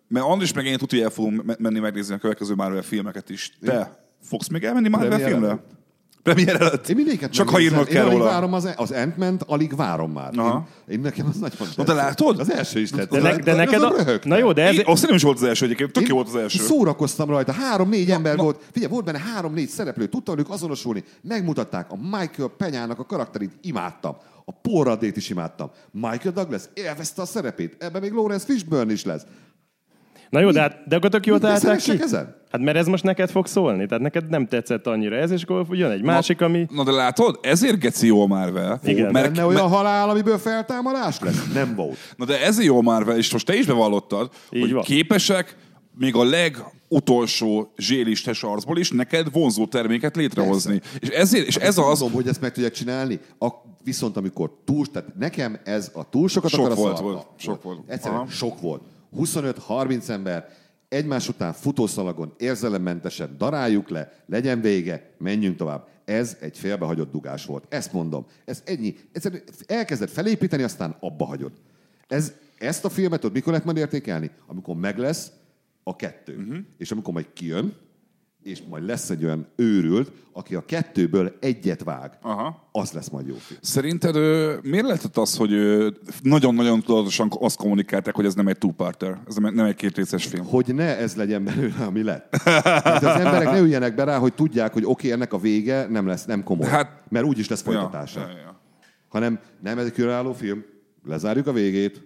mert 0.08 0.26
Andris 0.26 0.54
meg 0.54 0.66
én 0.66 0.78
tudja, 0.78 1.04
el 1.04 1.10
fogunk 1.10 1.44
me- 1.44 1.60
menni 1.60 1.80
megnézni 1.80 2.14
a 2.14 2.18
következő 2.18 2.56
Marvel 2.56 2.82
filmeket 2.82 3.30
is. 3.30 3.58
Te 3.62 4.06
fogsz 4.22 4.48
még 4.48 4.64
elmenni 4.64 4.90
Marvel 4.90 5.20
filmre? 5.20 5.48
előtt. 5.48 5.82
Premier 6.24 6.62
előtt? 6.62 6.90
Én 6.90 6.96
mindéket 6.96 7.32
Csak 7.32 7.50
ha 7.50 7.60
írnod 7.60 7.88
én 7.88 7.94
kell 7.94 8.10
róla. 8.10 8.24
várom 8.24 8.54
az, 8.54 8.74
az 8.76 8.92
Ant-Man-t, 8.92 9.44
alig 9.48 9.76
várom 9.76 10.12
már. 10.12 10.32
Aha. 10.38 10.68
Én, 10.88 10.96
én, 10.96 11.00
nekem 11.00 11.28
az 11.28 11.38
nagyon 11.38 11.68
Na, 11.76 11.84
de 11.84 11.94
látod? 11.94 12.40
Az 12.40 12.52
első 12.52 12.80
is 12.80 12.90
tetszett. 12.90 13.10
De, 13.10 13.20
ne, 13.20 13.36
de 13.36 13.54
neked 13.54 13.82
a... 13.82 13.90
röhögtem. 13.90 14.32
Na 14.32 14.38
jó, 14.38 14.52
de 14.52 14.62
ez... 14.64 14.76
Én, 14.76 14.84
azt 14.86 15.06
nem 15.08 15.16
is 15.16 15.24
volt 15.24 15.38
az 15.38 15.44
első 15.44 15.66
egyébként, 15.66 15.92
tök 15.92 16.08
jó 16.08 16.16
volt 16.16 16.28
az 16.28 16.36
első. 16.36 16.64
Szórakoztam 16.64 17.30
rajta, 17.30 17.52
három-négy 17.52 18.12
ember 18.12 18.38
volt. 18.38 18.62
Figyelj, 18.72 18.92
volt 18.92 19.06
benne 19.06 19.20
három-négy 19.20 19.70
szereplő, 19.70 20.08
tudtam 20.08 20.36
velük 20.36 20.52
azonosulni. 20.52 21.04
Megmutatták 21.22 21.92
a 21.92 21.96
Michael 21.96 22.52
Penyának 22.58 23.00
a 23.00 23.06
karakterét, 23.06 23.52
imádtam. 23.62 24.16
A 24.46 24.52
Paul 24.52 24.84
Ruddét 24.84 25.18
is 25.18 25.30
imádtam. 25.30 25.72
Michael 25.92 26.34
Douglas 26.34 26.64
élvezte 26.74 27.22
a 27.22 27.26
szerepét. 27.26 27.76
Ebben 27.80 28.02
még 28.02 28.12
Lawrence 28.12 28.46
Fishburne 28.46 28.92
is 28.92 29.06
lesz. 29.06 29.22
Na 30.34 30.40
jó, 30.40 30.52
de, 30.52 30.60
hát, 30.60 30.88
de 30.88 30.96
akkor 30.96 31.10
tök 31.10 31.26
jól 31.26 31.40
találták 31.40 31.80
ki. 31.80 32.02
ezen? 32.02 32.36
Hát 32.52 32.62
mert 32.62 32.78
ez 32.78 32.88
most 32.88 33.04
neked 33.04 33.30
fog 33.30 33.48
szólni, 33.48 33.86
tehát 33.86 34.04
neked 34.04 34.30
nem 34.30 34.48
tetszett 34.48 34.88
annyira 34.88 35.16
ez, 35.16 35.32
és 35.32 35.44
akkor 35.44 35.66
jön 35.70 35.92
egy 35.92 36.02
másik, 36.02 36.42
ami... 36.42 36.68
Na 36.72 36.84
de 36.84 36.92
látod, 36.92 37.40
ezért 37.42 37.80
geci 37.80 38.08
jó 38.08 38.22
a 38.22 38.26
Marvel. 38.26 38.80
Igen. 38.84 39.12
Mert, 39.12 39.34
Benne 39.34 39.46
olyan 39.46 39.68
halál, 39.68 40.10
amiből 40.10 40.38
feltámadás 40.38 41.20
lesz? 41.20 41.52
Nem 41.54 41.76
volt. 41.76 41.98
Na 42.16 42.26
de 42.26 42.44
ezért 42.46 42.68
jó 42.68 42.82
Marvel, 42.82 43.18
és 43.18 43.32
most 43.32 43.46
te 43.46 43.56
is 43.56 43.66
bevallottad, 43.66 44.30
Így 44.52 44.62
hogy 44.62 44.72
van. 44.72 44.84
képesek 44.84 45.56
még 45.98 46.16
a 46.16 46.26
utolsó 46.88 47.74
zsélistes 47.78 48.44
arcból 48.44 48.78
is 48.78 48.92
neked 48.92 49.32
vonzó 49.32 49.66
terméket 49.66 50.16
létrehozni. 50.16 50.82
És, 51.00 51.08
ezért, 51.08 51.48
és 51.48 51.56
ez 51.56 51.78
az... 51.78 51.98
Tudom, 51.98 52.14
hogy 52.14 52.28
ezt 52.28 52.42
meg 52.42 52.52
tudják 52.52 52.72
csinálni, 52.74 53.20
a, 53.40 53.48
viszont 53.84 54.18
amikor 54.18 54.52
túl, 54.66 54.86
tehát 54.86 55.16
nekem 55.20 55.60
ez 55.64 55.92
a 55.94 56.10
túl 56.10 56.28
sokat 56.28 56.50
Sok 56.50 56.60
akar 56.60 56.72
a 56.72 56.76
volt, 56.76 56.96
szarva. 56.96 57.12
volt, 57.12 57.26
sok 57.38 57.64
volt. 57.64 57.80
Egyszerűen 57.88 58.20
Aha. 58.20 58.30
sok 58.30 58.62
volt. 58.62 58.82
25-30 59.18 60.10
ember 60.10 60.50
egymás 60.88 61.30
után 61.30 61.54
futószalagon 61.54 62.34
érzelemmentesen 62.38 63.36
daráljuk 63.38 63.90
le, 63.90 64.24
legyen 64.26 64.62
vége, 64.62 65.10
menjünk 65.18 65.58
tovább. 65.58 65.88
Ez 66.06 66.38
egy 66.40 66.58
félbehagyott 66.58 67.12
dugás 67.12 67.46
volt. 67.46 67.66
Ezt 67.70 67.94
mondom. 67.94 68.26
Ez 68.46 68.62
ennyi. 68.66 68.96
Egyszerűen 69.12 69.44
elkezded 69.66 70.10
felépíteni, 70.10 70.64
aztán 70.64 70.96
abba 71.00 71.26
hagyod. 71.26 71.52
Ez, 72.08 72.34
ezt 72.58 72.86
a 72.86 72.90
filmet 72.90 73.20
tudod, 73.20 73.36
mikor 73.36 73.50
lehet 73.52 73.66
majd 73.66 73.78
értékelni? 73.78 74.30
Amikor 74.48 74.76
meg 74.76 74.98
lesz 74.98 75.32
a 75.84 75.96
kettő. 75.96 76.36
Uh-huh. 76.36 76.58
És 76.78 76.92
amikor 76.92 77.14
majd 77.14 77.28
kijön, 77.34 77.74
és 78.44 78.62
majd 78.70 78.86
lesz 78.86 79.10
egy 79.10 79.24
olyan 79.24 79.48
őrült, 79.56 80.12
aki 80.32 80.56
a 80.56 80.66
kettőből 80.66 81.38
egyet 81.40 81.84
vág, 81.84 82.18
Aha. 82.22 82.68
az 82.72 82.92
lesz 82.92 83.10
majd 83.10 83.28
jó 83.28 83.36
film. 83.36 83.60
Szerinted 83.62 84.16
miért 84.64 84.86
lehetett 84.86 85.18
az, 85.18 85.36
hogy 85.36 85.52
nagyon-nagyon 86.22 86.82
tudatosan 86.82 87.32
azt 87.40 87.58
kommunikálták, 87.58 88.16
hogy 88.16 88.26
ez 88.26 88.34
nem 88.34 88.48
egy 88.48 88.58
two-parter, 88.58 89.20
ez 89.28 89.36
nem, 89.36 89.60
egy 89.60 89.76
kétrészes 89.76 90.26
film? 90.26 90.46
Hogy 90.46 90.76
ne 90.76 90.98
ez 90.98 91.16
legyen 91.16 91.44
belőle, 91.44 91.86
ami 91.86 92.04
lett. 92.04 92.36
Hát 92.44 93.04
az 93.04 93.20
emberek 93.20 93.52
ne 93.52 93.60
üljenek 93.60 93.96
be 93.96 94.04
rá, 94.04 94.18
hogy 94.18 94.34
tudják, 94.34 94.74
hogy 94.74 94.84
oké, 94.84 94.92
okay, 94.92 95.12
ennek 95.12 95.34
a 95.34 95.38
vége 95.38 95.88
nem 95.88 96.08
lesz, 96.08 96.26
nem 96.26 96.44
komoly. 96.44 96.68
Hát, 96.68 97.04
mert 97.10 97.26
úgyis 97.26 97.48
lesz 97.48 97.62
folytatása. 97.62 98.20
Ja, 98.20 98.28
ja, 98.28 98.38
ja. 98.38 98.60
Hanem 99.08 99.40
nem 99.62 99.78
ez 99.78 99.86
egy 99.86 99.92
különálló 99.92 100.34
film, 100.34 100.64
lezárjuk 101.06 101.48
a 101.48 101.52
végét. 101.52 102.02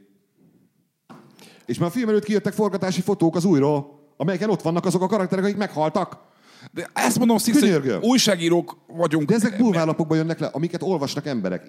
És 1.65 1.77
már 1.77 1.89
a 1.89 1.91
film 1.91 2.09
előtt 2.09 2.23
kijöttek 2.23 2.53
forgatási 2.53 3.01
fotók 3.01 3.35
az 3.35 3.45
újról, 3.45 3.97
amelyeken 4.17 4.49
ott 4.49 4.61
vannak 4.61 4.85
azok 4.85 5.01
a 5.01 5.07
karakterek, 5.07 5.43
akik 5.43 5.57
meghaltak. 5.57 6.26
De 6.71 6.89
ezt 6.93 7.17
mondom, 7.17 7.37
Könyörgöm. 7.59 8.01
újságírók 8.01 8.77
vagyunk. 8.87 9.27
De 9.27 9.35
ezek 9.35 9.57
bulvárlapokban 9.57 10.17
jönnek 10.17 10.39
le, 10.39 10.47
amiket 10.47 10.81
olvasnak 10.83 11.25
emberek. 11.25 11.65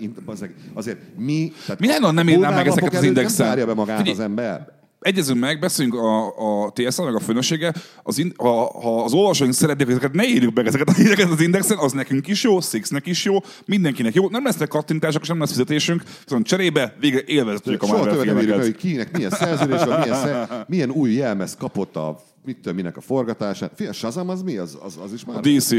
Azért, 0.75 0.99
mi... 1.17 1.53
Tehát 1.65 1.81
Mi 1.81 1.87
lenne, 1.87 2.11
nem 2.11 2.29
írnám 2.29 2.55
meg 2.55 2.67
ezeket 2.67 2.95
az 2.95 3.03
indexen? 3.03 3.37
Nem 3.37 3.47
zárja 3.47 3.67
be 3.67 3.75
magát 3.75 3.97
Figyelj, 3.97 4.17
az 4.17 4.23
ember. 4.23 4.77
Egyezünk 5.01 5.41
meg, 5.41 5.59
beszéljünk 5.59 5.97
a, 5.97 6.27
a 6.65 6.73
TSZ, 6.73 6.99
meg 6.99 7.15
a 7.15 7.21
főnössége, 7.21 7.73
az 8.03 8.19
in, 8.19 8.33
ha, 8.37 8.81
ha, 8.81 9.05
az 9.05 9.13
olvasóink 9.13 9.55
szeretnék 9.55 9.89
ezeket, 9.89 10.13
ne 10.13 10.25
írjuk 10.25 10.55
meg 10.55 10.67
ezeket 10.67 10.89
a 10.89 10.93
híreket 10.93 11.31
az 11.31 11.41
indexen, 11.41 11.79
az 11.79 11.93
nekünk 11.93 12.27
is 12.27 12.43
jó, 12.43 12.61
Sixnek 12.61 13.07
is 13.07 13.25
jó, 13.25 13.37
mindenkinek 13.67 14.15
jó. 14.15 14.29
Nem 14.29 14.45
lesznek 14.45 14.69
kattintások, 14.69 15.23
és 15.23 15.29
nem 15.29 15.39
lesz 15.39 15.51
fizetésünk, 15.51 16.03
viszont 16.25 16.47
cserébe 16.47 16.97
végre 17.01 17.21
élvezetjük 17.27 17.83
a 17.83 17.87
Soha 17.87 17.99
Marvel 17.99 18.21
filmeket. 18.21 18.63
hogy 18.63 18.77
kinek 18.77 19.17
milyen 19.17 19.31
szerződés 19.31 19.85
van, 19.85 20.01
milyen, 20.01 20.17
szer, 20.17 20.65
milyen 20.69 20.91
új 20.91 21.13
jelmez 21.13 21.57
kapott 21.57 21.97
a 21.97 22.21
mit 22.49 22.57
tudom, 22.57 22.75
minek 22.75 22.97
a 22.97 23.01
forgatásán. 23.01 23.71
Fia, 23.75 23.93
Shazam 23.93 24.29
az 24.29 24.43
mi? 24.43 24.57
Az, 24.57 24.79
az, 24.83 24.99
az 25.03 25.13
is 25.13 25.25
már? 25.25 25.37
A 25.37 25.41
DC. 25.41 25.71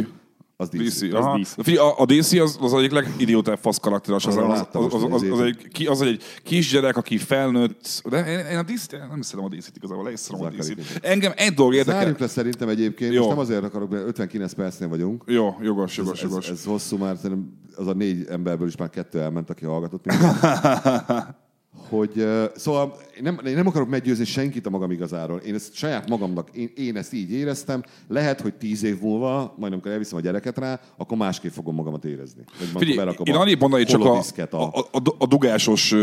Az 0.58 0.70
DC. 0.70 1.00
DC, 1.00 1.14
aha. 1.14 1.40
DC. 1.40 1.64
Figyelj, 1.64 1.88
a, 1.88 2.00
a 2.00 2.06
DC 2.06 2.34
az, 2.34 2.58
az 2.62 2.74
egyik 2.74 2.92
legidiótább 2.92 3.58
fasz 3.58 3.78
karakter, 3.78 4.16
az, 4.16 4.26
az, 4.26 4.36
Arra 4.36 4.48
az, 4.48 4.68
az, 4.72 4.94
az, 4.94 5.04
az, 5.12 5.24
az, 5.32 5.40
egy, 5.40 5.68
ki- 5.68 5.88
az 5.88 6.02
egy 6.02 6.24
kisgyerek, 6.44 6.98
aki 6.98 7.18
felnőtt, 7.18 8.02
de 8.10 8.26
én, 8.26 8.46
én 8.46 8.58
a 8.58 8.64
DC-t 8.64 8.92
nem 9.10 9.22
szeretem 9.22 9.52
a 9.54 9.56
DC-t 9.56 9.76
igazából, 9.76 10.04
le 10.04 10.12
is 10.12 10.20
szeretem 10.20 10.48
a 10.48 10.50
DC-t. 10.50 11.00
Engem 11.02 11.32
egy 11.36 11.54
dolog 11.54 11.74
érdekel. 11.74 12.00
Zárjuk 12.00 12.20
le 12.20 12.28
szerintem 12.28 12.70
egyébként, 12.70 13.14
Jó. 13.14 13.18
most 13.20 13.30
nem 13.30 13.40
azért 13.40 13.64
akarok, 13.64 13.90
mert 13.90 14.06
59 14.08 14.54
percnél 14.54 14.90
vagyunk. 14.90 15.24
Jó, 15.28 15.56
jogos, 15.62 15.98
jogos, 15.98 16.22
Ez, 16.24 16.30
jogos. 16.30 16.50
ez, 16.50 16.58
ez 16.58 16.66
hosszú 16.66 16.98
már, 16.98 17.16
szerintem 17.16 17.54
az 17.76 17.88
a 17.88 17.94
négy 17.94 18.26
emberből 18.30 18.68
is 18.68 18.76
már 18.78 18.90
kettő 18.90 19.20
elment, 19.20 19.50
aki 19.50 19.66
hallgatott. 19.66 20.06
hogy, 21.90 22.12
uh, 22.16 22.44
szóval 22.56 22.96
én 23.18 23.24
nem, 23.24 23.40
én 23.46 23.56
nem 23.56 23.68
akarok 23.68 23.90
meggyőzni 23.90 24.26
senkit 24.26 24.66
a 24.66 24.70
magam 24.70 24.92
igazáról. 24.92 25.38
Én 25.40 25.54
ezt 25.54 25.74
saját 25.74 26.10
magamnak, 26.10 26.50
én, 26.54 26.72
én 26.76 26.98
ezt 26.98 27.14
így 27.14 27.32
éreztem. 27.32 27.84
Lehet, 28.08 28.42
hogy 28.42 28.54
tíz 28.54 28.84
év 28.84 29.02
múlva, 29.02 29.54
majd 29.58 29.74
amikor 29.74 29.92
elviszem 29.92 30.18
a 30.18 30.22
gyereket 30.22 30.58
rá, 30.58 30.80
akkor 30.98 31.18
másképp 31.18 31.52
fogom 31.52 31.76
magamat 31.76 32.06
érezni. 32.06 32.44
Figyelj, 32.78 33.16
én 33.24 33.36
annyit 33.36 33.60
mondani 33.60 33.84
csak 33.84 34.06
a, 34.06 34.22
a, 34.50 34.64
a, 34.92 35.02
a, 35.18 35.28
dugásos 35.28 35.96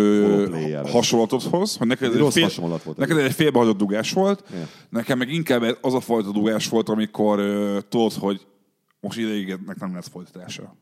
hasonlatodhoz, 0.84 1.76
hogy 1.76 1.86
neked 1.86 2.16
rossz 2.16 2.32
fél, 2.32 2.42
hasonlat 2.42 2.82
volt. 2.82 2.96
neked 2.96 3.16
egy 3.16 3.32
félbehagyott 3.32 3.76
dugás 3.76 4.12
volt, 4.12 4.44
Ja. 4.52 4.68
nekem 4.88 5.18
meg 5.18 5.32
inkább 5.32 5.78
az 5.80 5.94
a 5.94 6.00
fajta 6.00 6.30
dugás 6.30 6.68
volt, 6.68 6.88
amikor 6.88 7.38
ö, 7.38 7.78
tudod, 7.88 8.12
hogy 8.12 8.46
most 9.00 9.18
ideig 9.18 9.58
nem 9.78 9.94
lesz 9.94 10.08
folytatása. 10.08 10.76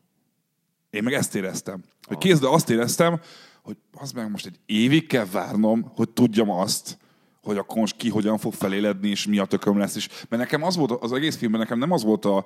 Én 0.89 1.03
meg 1.03 1.13
ezt 1.13 1.35
éreztem. 1.35 1.83
Hogy 2.07 2.17
kézd, 2.17 2.41
de 2.41 2.47
azt 2.47 2.69
éreztem, 2.69 3.19
hogy 3.65 3.77
az 3.93 4.11
meg 4.11 4.31
most 4.31 4.45
egy 4.45 4.59
évig 4.65 5.07
kell 5.07 5.25
várnom, 5.31 5.91
hogy 5.95 6.09
tudjam 6.09 6.49
azt, 6.49 6.97
hogy 7.43 7.57
akkor 7.57 7.77
most 7.77 7.95
ki 7.95 8.09
hogyan 8.09 8.37
fog 8.37 8.53
feléledni, 8.53 9.09
és 9.09 9.27
mi 9.27 9.37
a 9.37 9.45
tököm 9.45 9.77
lesz. 9.77 9.95
És, 9.95 10.07
mert 10.29 10.41
nekem 10.41 10.63
az 10.63 10.75
volt, 10.75 10.91
az 10.91 11.11
egész 11.11 11.37
filmben 11.37 11.59
nekem 11.59 11.79
nem 11.79 11.91
az 11.91 12.03
volt 12.03 12.25
a, 12.25 12.45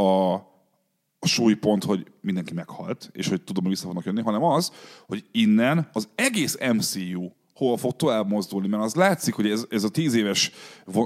a, 0.00 0.34
a 1.18 1.26
súlypont, 1.26 1.84
hogy 1.84 2.06
mindenki 2.20 2.54
meghalt, 2.54 3.10
és 3.12 3.28
hogy 3.28 3.42
tudom, 3.42 3.62
hogy 3.62 3.72
vissza 3.72 3.86
fognak 3.86 4.04
jönni, 4.04 4.22
hanem 4.22 4.42
az, 4.42 4.72
hogy 5.06 5.24
innen 5.32 5.88
az 5.92 6.08
egész 6.14 6.58
MCU 6.72 7.30
hol 7.54 7.76
fog 7.76 7.96
tovább 7.96 8.28
mozdulni, 8.28 8.68
mert 8.68 8.82
az 8.82 8.94
látszik, 8.94 9.34
hogy 9.34 9.50
ez, 9.50 9.64
ez 9.68 9.84
a 9.84 9.88
tíz 9.88 10.14
éves 10.14 10.50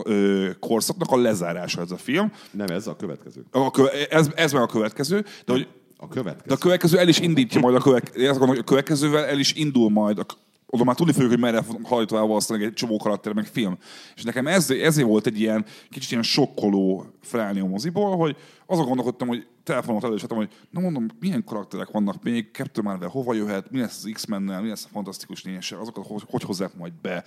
ö, 0.03 0.51
korszaknak 0.61 1.11
a 1.11 1.17
lezárása 1.17 1.81
ez 1.81 1.91
a 1.91 1.97
film. 1.97 2.33
Nem, 2.51 2.67
ez 2.67 2.87
a 2.87 2.97
következő. 2.97 3.45
A, 3.51 3.71
kö- 3.71 3.93
ez, 4.11 4.31
ez 4.35 4.53
meg 4.53 4.63
a 4.63 4.67
következő, 4.67 5.25
de 5.45 5.53
hogy 5.53 5.69
A 6.05 6.09
következő. 6.09 6.47
de 6.47 6.55
a 6.55 6.57
következő 6.57 6.99
el 6.99 7.09
is 7.09 7.19
indítja 7.19 7.61
majd 7.61 7.75
a, 7.75 7.81
következő, 7.81 8.29
azt 8.29 8.39
gondolom, 8.39 8.63
a 8.63 8.65
következővel 8.65 9.25
el 9.25 9.39
is 9.39 9.53
indul 9.55 9.91
majd, 9.91 10.19
a, 10.19 10.27
oda 10.67 10.85
már 10.85 10.95
tudni 10.95 11.13
fogjuk, 11.13 11.31
hogy 11.31 11.41
merre 11.41 11.65
tovább 11.89 12.27
valószínűleg 12.27 12.69
egy 12.69 12.75
csomó 12.75 12.97
karakter, 12.97 13.33
meg 13.33 13.47
film. 13.47 13.79
És 14.17 14.23
nekem 14.23 14.47
ez, 14.47 14.71
ezért 14.71 15.07
volt 15.07 15.27
egy 15.27 15.41
ilyen 15.41 15.65
kicsit 15.91 16.11
ilyen 16.11 16.23
sokkoló 16.23 17.07
felállni 17.23 17.61
a 17.61 17.67
moziból, 17.67 18.17
hogy 18.17 18.37
azon 18.67 18.87
gondolkodtam, 18.87 19.29
hogy 19.29 19.47
telefonot 19.63 20.05
elősettem, 20.05 20.37
hogy 20.37 20.49
na 20.71 20.81
mondom, 20.81 21.07
milyen 21.21 21.45
karakterek 21.45 21.91
vannak 21.91 22.23
még, 22.23 22.49
Captain 22.53 22.87
Marvel 22.87 23.09
hova 23.09 23.35
jöhet, 23.35 23.71
mi 23.71 23.79
lesz 23.79 24.05
az 24.05 24.11
X-mennel, 24.13 24.63
mi 24.63 24.69
lesz 24.69 24.85
a 24.85 24.89
Fantasztikus 24.93 25.43
Négyessel, 25.43 25.81
azokat 25.81 26.07
hogy, 26.07 26.23
hogy 26.31 26.43
hozzák 26.43 26.77
majd 26.77 26.93
be. 27.03 27.25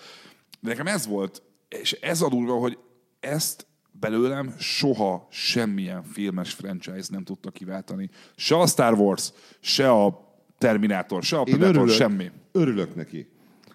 De 0.59 0.69
nekem 0.69 0.87
ez 0.87 1.07
volt, 1.07 1.41
és 1.69 1.91
ez 1.91 2.21
a 2.21 2.29
durva, 2.29 2.53
hogy 2.53 2.77
ezt 3.19 3.67
belőlem 3.99 4.53
soha 4.57 5.27
semmilyen 5.31 6.03
filmes 6.03 6.51
franchise 6.53 7.07
nem 7.09 7.23
tudta 7.23 7.51
kiváltani. 7.51 8.09
Se 8.35 8.59
a 8.59 8.67
Star 8.67 8.93
Wars, 8.93 9.31
se 9.59 9.91
a 9.91 10.25
Terminátor, 10.57 11.23
se 11.23 11.35
a 11.37 11.39
Én 11.39 11.45
Predator, 11.45 11.75
örülök, 11.75 11.95
semmi. 11.95 12.31
örülök 12.51 12.95
neki. 12.95 13.27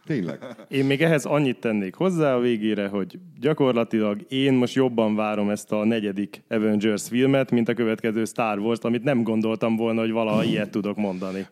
Tényleg. 0.07 0.39
Én 0.69 0.85
még 0.85 1.03
ehhez 1.03 1.25
annyit 1.25 1.61
tennék 1.61 1.95
hozzá 1.95 2.35
a 2.35 2.41
végére, 2.41 2.89
hogy 2.89 3.19
gyakorlatilag 3.41 4.25
én 4.29 4.53
most 4.53 4.75
jobban 4.75 5.15
várom 5.15 5.51
ezt 5.51 5.73
a 5.73 5.85
negyedik 5.85 6.43
Avengers 6.49 7.09
filmet, 7.09 7.51
mint 7.51 7.69
a 7.69 7.75
következő 7.75 8.25
Star 8.25 8.59
Wars-t, 8.59 8.85
amit 8.85 9.03
nem 9.03 9.23
gondoltam 9.23 9.77
volna, 9.77 10.01
hogy 10.01 10.11
valaha 10.11 10.45
ilyet 10.45 10.71
tudok 10.71 10.97
mondani. 10.97 11.47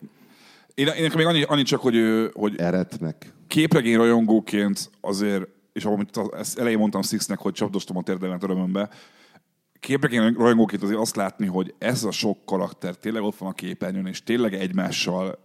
Én, 0.73 0.87
én 0.87 1.11
még 1.15 1.25
annyi, 1.25 1.43
annyi 1.43 1.63
csak, 1.63 1.79
hogy, 1.79 1.95
hogy 2.33 2.55
Eretnek. 2.57 3.33
képregény 3.47 3.95
rajongóként 3.95 4.89
azért, 5.01 5.47
és 5.73 5.85
amit 5.85 6.19
ezt 6.37 6.59
elején 6.59 6.77
mondtam 6.77 7.01
Sixnek, 7.01 7.39
hogy 7.39 7.53
csapdostam 7.53 7.97
a 7.97 8.03
térdemet 8.03 8.43
örömömbe, 8.43 8.89
képregény 9.79 10.33
rajongóként 10.33 10.83
azért 10.83 10.99
azt 10.99 11.15
látni, 11.15 11.47
hogy 11.47 11.73
ez 11.77 12.03
a 12.03 12.11
sok 12.11 12.45
karakter 12.45 12.95
tényleg 12.95 13.21
ott 13.21 13.37
van 13.37 13.49
a 13.49 13.53
képernyőn, 13.53 14.05
és 14.05 14.23
tényleg 14.23 14.53
egymással 14.53 15.39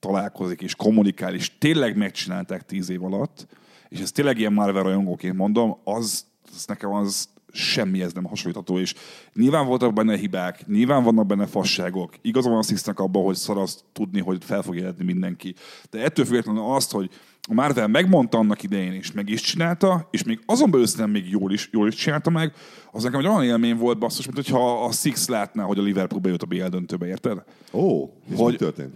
találkozik, 0.00 0.60
és 0.60 0.74
kommunikál, 0.74 1.34
és 1.34 1.58
tényleg 1.58 1.96
megcsinálták 1.96 2.64
tíz 2.64 2.90
év 2.90 3.04
alatt, 3.04 3.46
és 3.88 4.00
ez 4.00 4.12
tényleg 4.12 4.38
ilyen 4.38 4.52
Marvel 4.52 4.82
rajongóként 4.82 5.36
mondom, 5.36 5.76
az, 5.84 6.26
az 6.54 6.64
nekem 6.66 6.92
az 6.92 7.28
semmihez 7.52 8.12
nem 8.12 8.24
hasonlítható, 8.24 8.78
és 8.78 8.94
nyilván 9.34 9.66
voltak 9.66 9.92
benne 9.92 10.16
hibák, 10.16 10.66
nyilván 10.66 11.02
vannak 11.02 11.26
benne 11.26 11.46
fasságok, 11.46 12.14
igaza 12.22 12.48
van 12.48 12.58
a 12.58 12.62
Sixnek 12.62 12.98
abban, 12.98 13.24
hogy 13.24 13.34
szar 13.34 13.58
azt 13.58 13.84
tudni, 13.92 14.20
hogy 14.20 14.44
fel 14.44 14.62
fog 14.62 14.76
életni 14.76 15.04
mindenki. 15.04 15.54
De 15.90 16.02
ettől 16.02 16.24
függetlenül 16.24 16.62
azt, 16.62 16.92
hogy 16.92 17.10
a 17.48 17.54
Marvel 17.54 17.88
megmondta 17.88 18.38
annak 18.38 18.62
idején, 18.62 18.92
és 18.92 19.12
meg 19.12 19.28
is 19.28 19.40
csinálta, 19.40 20.08
és 20.10 20.22
még 20.22 20.40
azon 20.46 20.70
belül 20.70 20.86
szerintem 20.86 21.10
még 21.10 21.30
jól 21.30 21.52
is, 21.52 21.68
jól 21.72 21.88
is 21.88 21.94
csinálta 21.94 22.30
meg, 22.30 22.52
az 22.92 23.02
nekem 23.02 23.20
egy 23.20 23.26
olyan 23.26 23.44
élmény 23.44 23.76
volt 23.76 23.98
basszus, 23.98 24.24
mint 24.24 24.36
hogyha 24.36 24.84
a 24.84 24.92
Six 24.92 25.28
látná, 25.28 25.62
hogy 25.62 25.78
a 25.78 25.82
Liverpool 25.82 26.20
bejött 26.20 26.42
a 26.42 26.46
BL 26.46 26.64
döntőbe, 26.64 27.06
érted? 27.06 27.42
Ó, 27.72 28.08
és 28.30 28.38
Hogy- 28.38 28.52
mi 28.52 28.58
történt? 28.58 28.94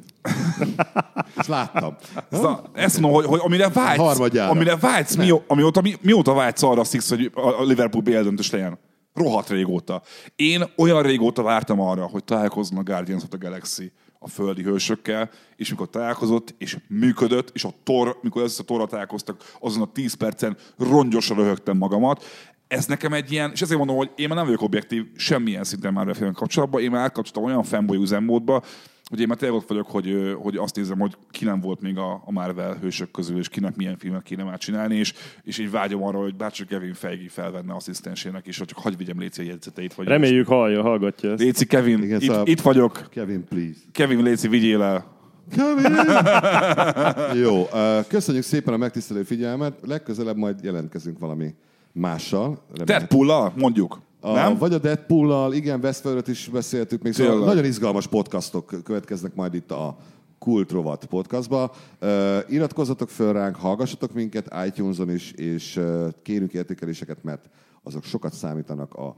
Ezt 1.37 1.49
láttam. 1.49 1.97
Szóval 2.31 2.71
ezt 2.75 3.01
mondom, 3.01 3.21
hogy, 3.21 3.29
hogy 3.31 3.41
amire 3.43 3.69
vágysz, 3.69 4.19
amire 4.37 4.77
vágysz, 4.77 5.15
mi, 5.17 5.31
amióta, 5.47 5.81
mi, 5.81 5.95
mióta 6.01 6.35
vágysz 6.35 6.63
arra 6.63 6.85
Six, 6.85 7.09
hogy 7.09 7.31
a 7.35 7.41
a 7.41 7.65
Liverpool 7.65 8.03
BL 8.03 8.21
döntős 8.21 8.51
legyen? 8.51 8.79
Rohadt 9.15 9.49
régóta. 9.49 10.03
Én 10.37 10.63
olyan 10.77 11.03
régóta 11.03 11.43
vártam 11.43 11.81
arra, 11.81 12.07
hogy 12.07 12.25
találkozzon 12.25 12.79
a 12.79 12.83
Guardians 12.83 13.23
of 13.23 13.29
the 13.29 13.39
Galaxy 13.41 13.93
a 14.19 14.29
földi 14.29 14.63
hősökkel, 14.63 15.31
és 15.57 15.71
mikor 15.71 15.91
találkozott, 15.91 16.55
és 16.59 16.79
működött, 16.89 17.51
és 17.55 17.65
a 17.65 17.75
tor, 17.83 18.19
mikor 18.23 18.43
össze 18.43 18.63
a 18.63 18.65
torra 18.65 18.87
találkoztak, 18.87 19.53
azon 19.61 19.83
a 19.83 19.93
10 19.93 20.15
percen 20.15 20.57
rongyosra 20.77 21.35
röhögtem 21.35 21.77
magamat. 21.77 22.25
Ez 22.69 22.87
nekem 22.87 23.13
egy 23.13 23.33
ilyen, 23.33 23.51
és 23.55 23.63
ezért 23.63 23.79
mondom, 23.79 23.97
hogy 23.97 24.11
én 24.17 24.29
már 24.29 24.37
nem 24.37 24.47
vagyok 24.47 24.63
objektív 24.63 25.05
semmilyen 25.17 25.65
szinten 25.65 25.93
már 25.93 26.09
a 26.09 26.33
kapcsolatban, 26.33 26.83
én 26.83 26.91
már 26.91 27.05
átkapcsoltam 27.05 27.45
olyan 27.45 27.63
fanboy 27.63 27.99
üzemmódba, 27.99 28.63
hogy 29.09 29.21
én 29.21 29.27
már 29.27 29.37
tényleg 29.37 29.59
ott 29.59 29.69
vagyok, 29.69 29.91
hogy, 29.91 30.35
hogy 30.43 30.57
azt 30.57 30.77
nézem, 30.77 30.99
hogy 30.99 31.17
ki 31.31 31.45
nem 31.45 31.61
volt 31.61 31.81
még 31.81 31.99
a, 31.99 32.23
a 32.25 32.33
Marvel 32.33 32.77
hősök 32.81 33.11
közül, 33.11 33.39
és 33.39 33.49
kinek 33.49 33.77
milyen 33.77 33.97
filmet 33.99 34.23
kéne 34.23 34.43
már 34.43 34.59
csinálni, 34.59 34.97
és, 34.97 35.15
és 35.43 35.59
így 35.59 35.71
vágyom 35.71 36.03
arra, 36.03 36.19
hogy 36.19 36.35
bárcsak 36.37 36.69
Kevin 36.69 36.95
Feige 36.95 37.29
felvenne 37.29 37.75
asszisztensének 37.75 38.47
is, 38.47 38.59
hogy 38.59 38.67
csak 38.67 38.79
hagyj 38.79 38.97
vigyem 38.97 39.19
Léci 39.19 39.41
a 39.41 39.45
jegyzeteit. 39.45 39.95
Vagy 39.95 40.07
Reméljük 40.07 40.47
hallja, 40.47 40.83
hallgatja 40.83 41.31
ezt. 41.31 41.43
Léci, 41.43 41.67
Kevin, 41.67 42.03
Igen, 42.03 42.21
itt, 42.21 42.29
szóval- 42.29 42.49
itt, 42.49 42.61
vagyok. 42.61 43.07
Kevin, 43.11 43.45
please. 43.45 43.79
Kevin, 43.93 44.23
Léci, 44.23 44.49
vigyél 44.49 44.83
el. 44.83 45.17
Jó, 47.45 47.67
ö, 47.73 48.01
köszönjük 48.09 48.45
szépen 48.45 48.75
a 48.75 48.77
megtisztelő 48.77 49.23
figyelmet. 49.23 49.79
Legközelebb 49.87 50.37
majd 50.37 50.63
jelentkezünk 50.63 51.19
valami 51.19 51.55
mással. 51.99 52.65
Deadpool-al, 52.85 53.53
mondjuk. 53.57 54.01
A, 54.21 54.33
nem? 54.33 54.59
Vagy 54.59 54.73
a 54.73 54.79
Deadpool-al, 54.79 55.53
igen, 55.53 55.81
Westworld-öt 55.83 56.29
is 56.29 56.49
beszéltük 56.53 57.03
még. 57.03 57.13
Szóval 57.13 57.45
nagyon 57.45 57.65
izgalmas 57.65 58.07
podcastok 58.07 58.75
következnek 58.85 59.35
majd 59.35 59.55
itt 59.55 59.71
a 59.71 59.97
Kult 60.39 60.71
Rovat 60.71 61.05
podcastba. 61.05 61.73
Uh, 62.01 62.37
iratkozzatok 62.49 63.09
föl 63.09 63.33
ránk, 63.33 63.57
hallgassatok 63.57 64.13
minket 64.13 64.55
iTunes-on 64.67 65.11
is, 65.11 65.33
és 65.33 65.77
uh, 65.77 66.09
kérünk 66.23 66.53
értékeléseket, 66.53 67.23
mert 67.23 67.49
azok 67.83 68.05
sokat 68.05 68.33
számítanak 68.33 68.95
a 68.95 69.15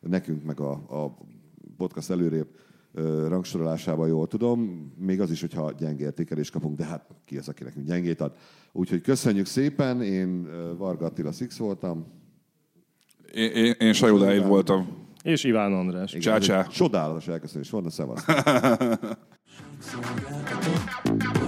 nekünk, 0.00 0.44
meg 0.44 0.60
a, 0.60 0.70
a 0.70 1.16
podcast 1.76 2.10
előrébb 2.10 2.48
uh, 2.94 3.28
rangsorolásában, 3.28 4.08
jól 4.08 4.26
tudom. 4.26 4.92
Még 4.98 5.20
az 5.20 5.30
is, 5.30 5.40
hogyha 5.40 5.72
gyenge 5.72 6.04
értékelést 6.04 6.52
kapunk, 6.52 6.76
de 6.76 6.84
hát 6.84 7.06
ki 7.24 7.38
az, 7.38 7.48
aki 7.48 7.64
nekünk 7.64 7.86
gyengét 7.86 8.20
ad. 8.20 8.32
Úgyhogy 8.72 9.00
köszönjük 9.00 9.46
szépen, 9.46 10.02
én 10.02 10.48
Varga 10.76 11.06
Attila 11.06 11.32
Six 11.32 11.56
voltam. 11.56 12.06
Én, 13.32 13.50
én, 13.50 13.74
én 13.78 13.92
Sajó 13.92 14.18
Dávid 14.18 14.46
voltam. 14.46 15.06
És 15.22 15.44
Iván 15.44 15.72
András. 15.72 16.12
Igen, 16.12 16.22
Csá, 16.22 16.34
ez 16.34 16.42
egy 16.42 16.46
csá. 16.46 16.66
Csodálatos 16.66 17.28
elköszönés 17.28 17.70
volt, 17.70 17.84
na 17.84 17.90
szevasz. 17.90 18.24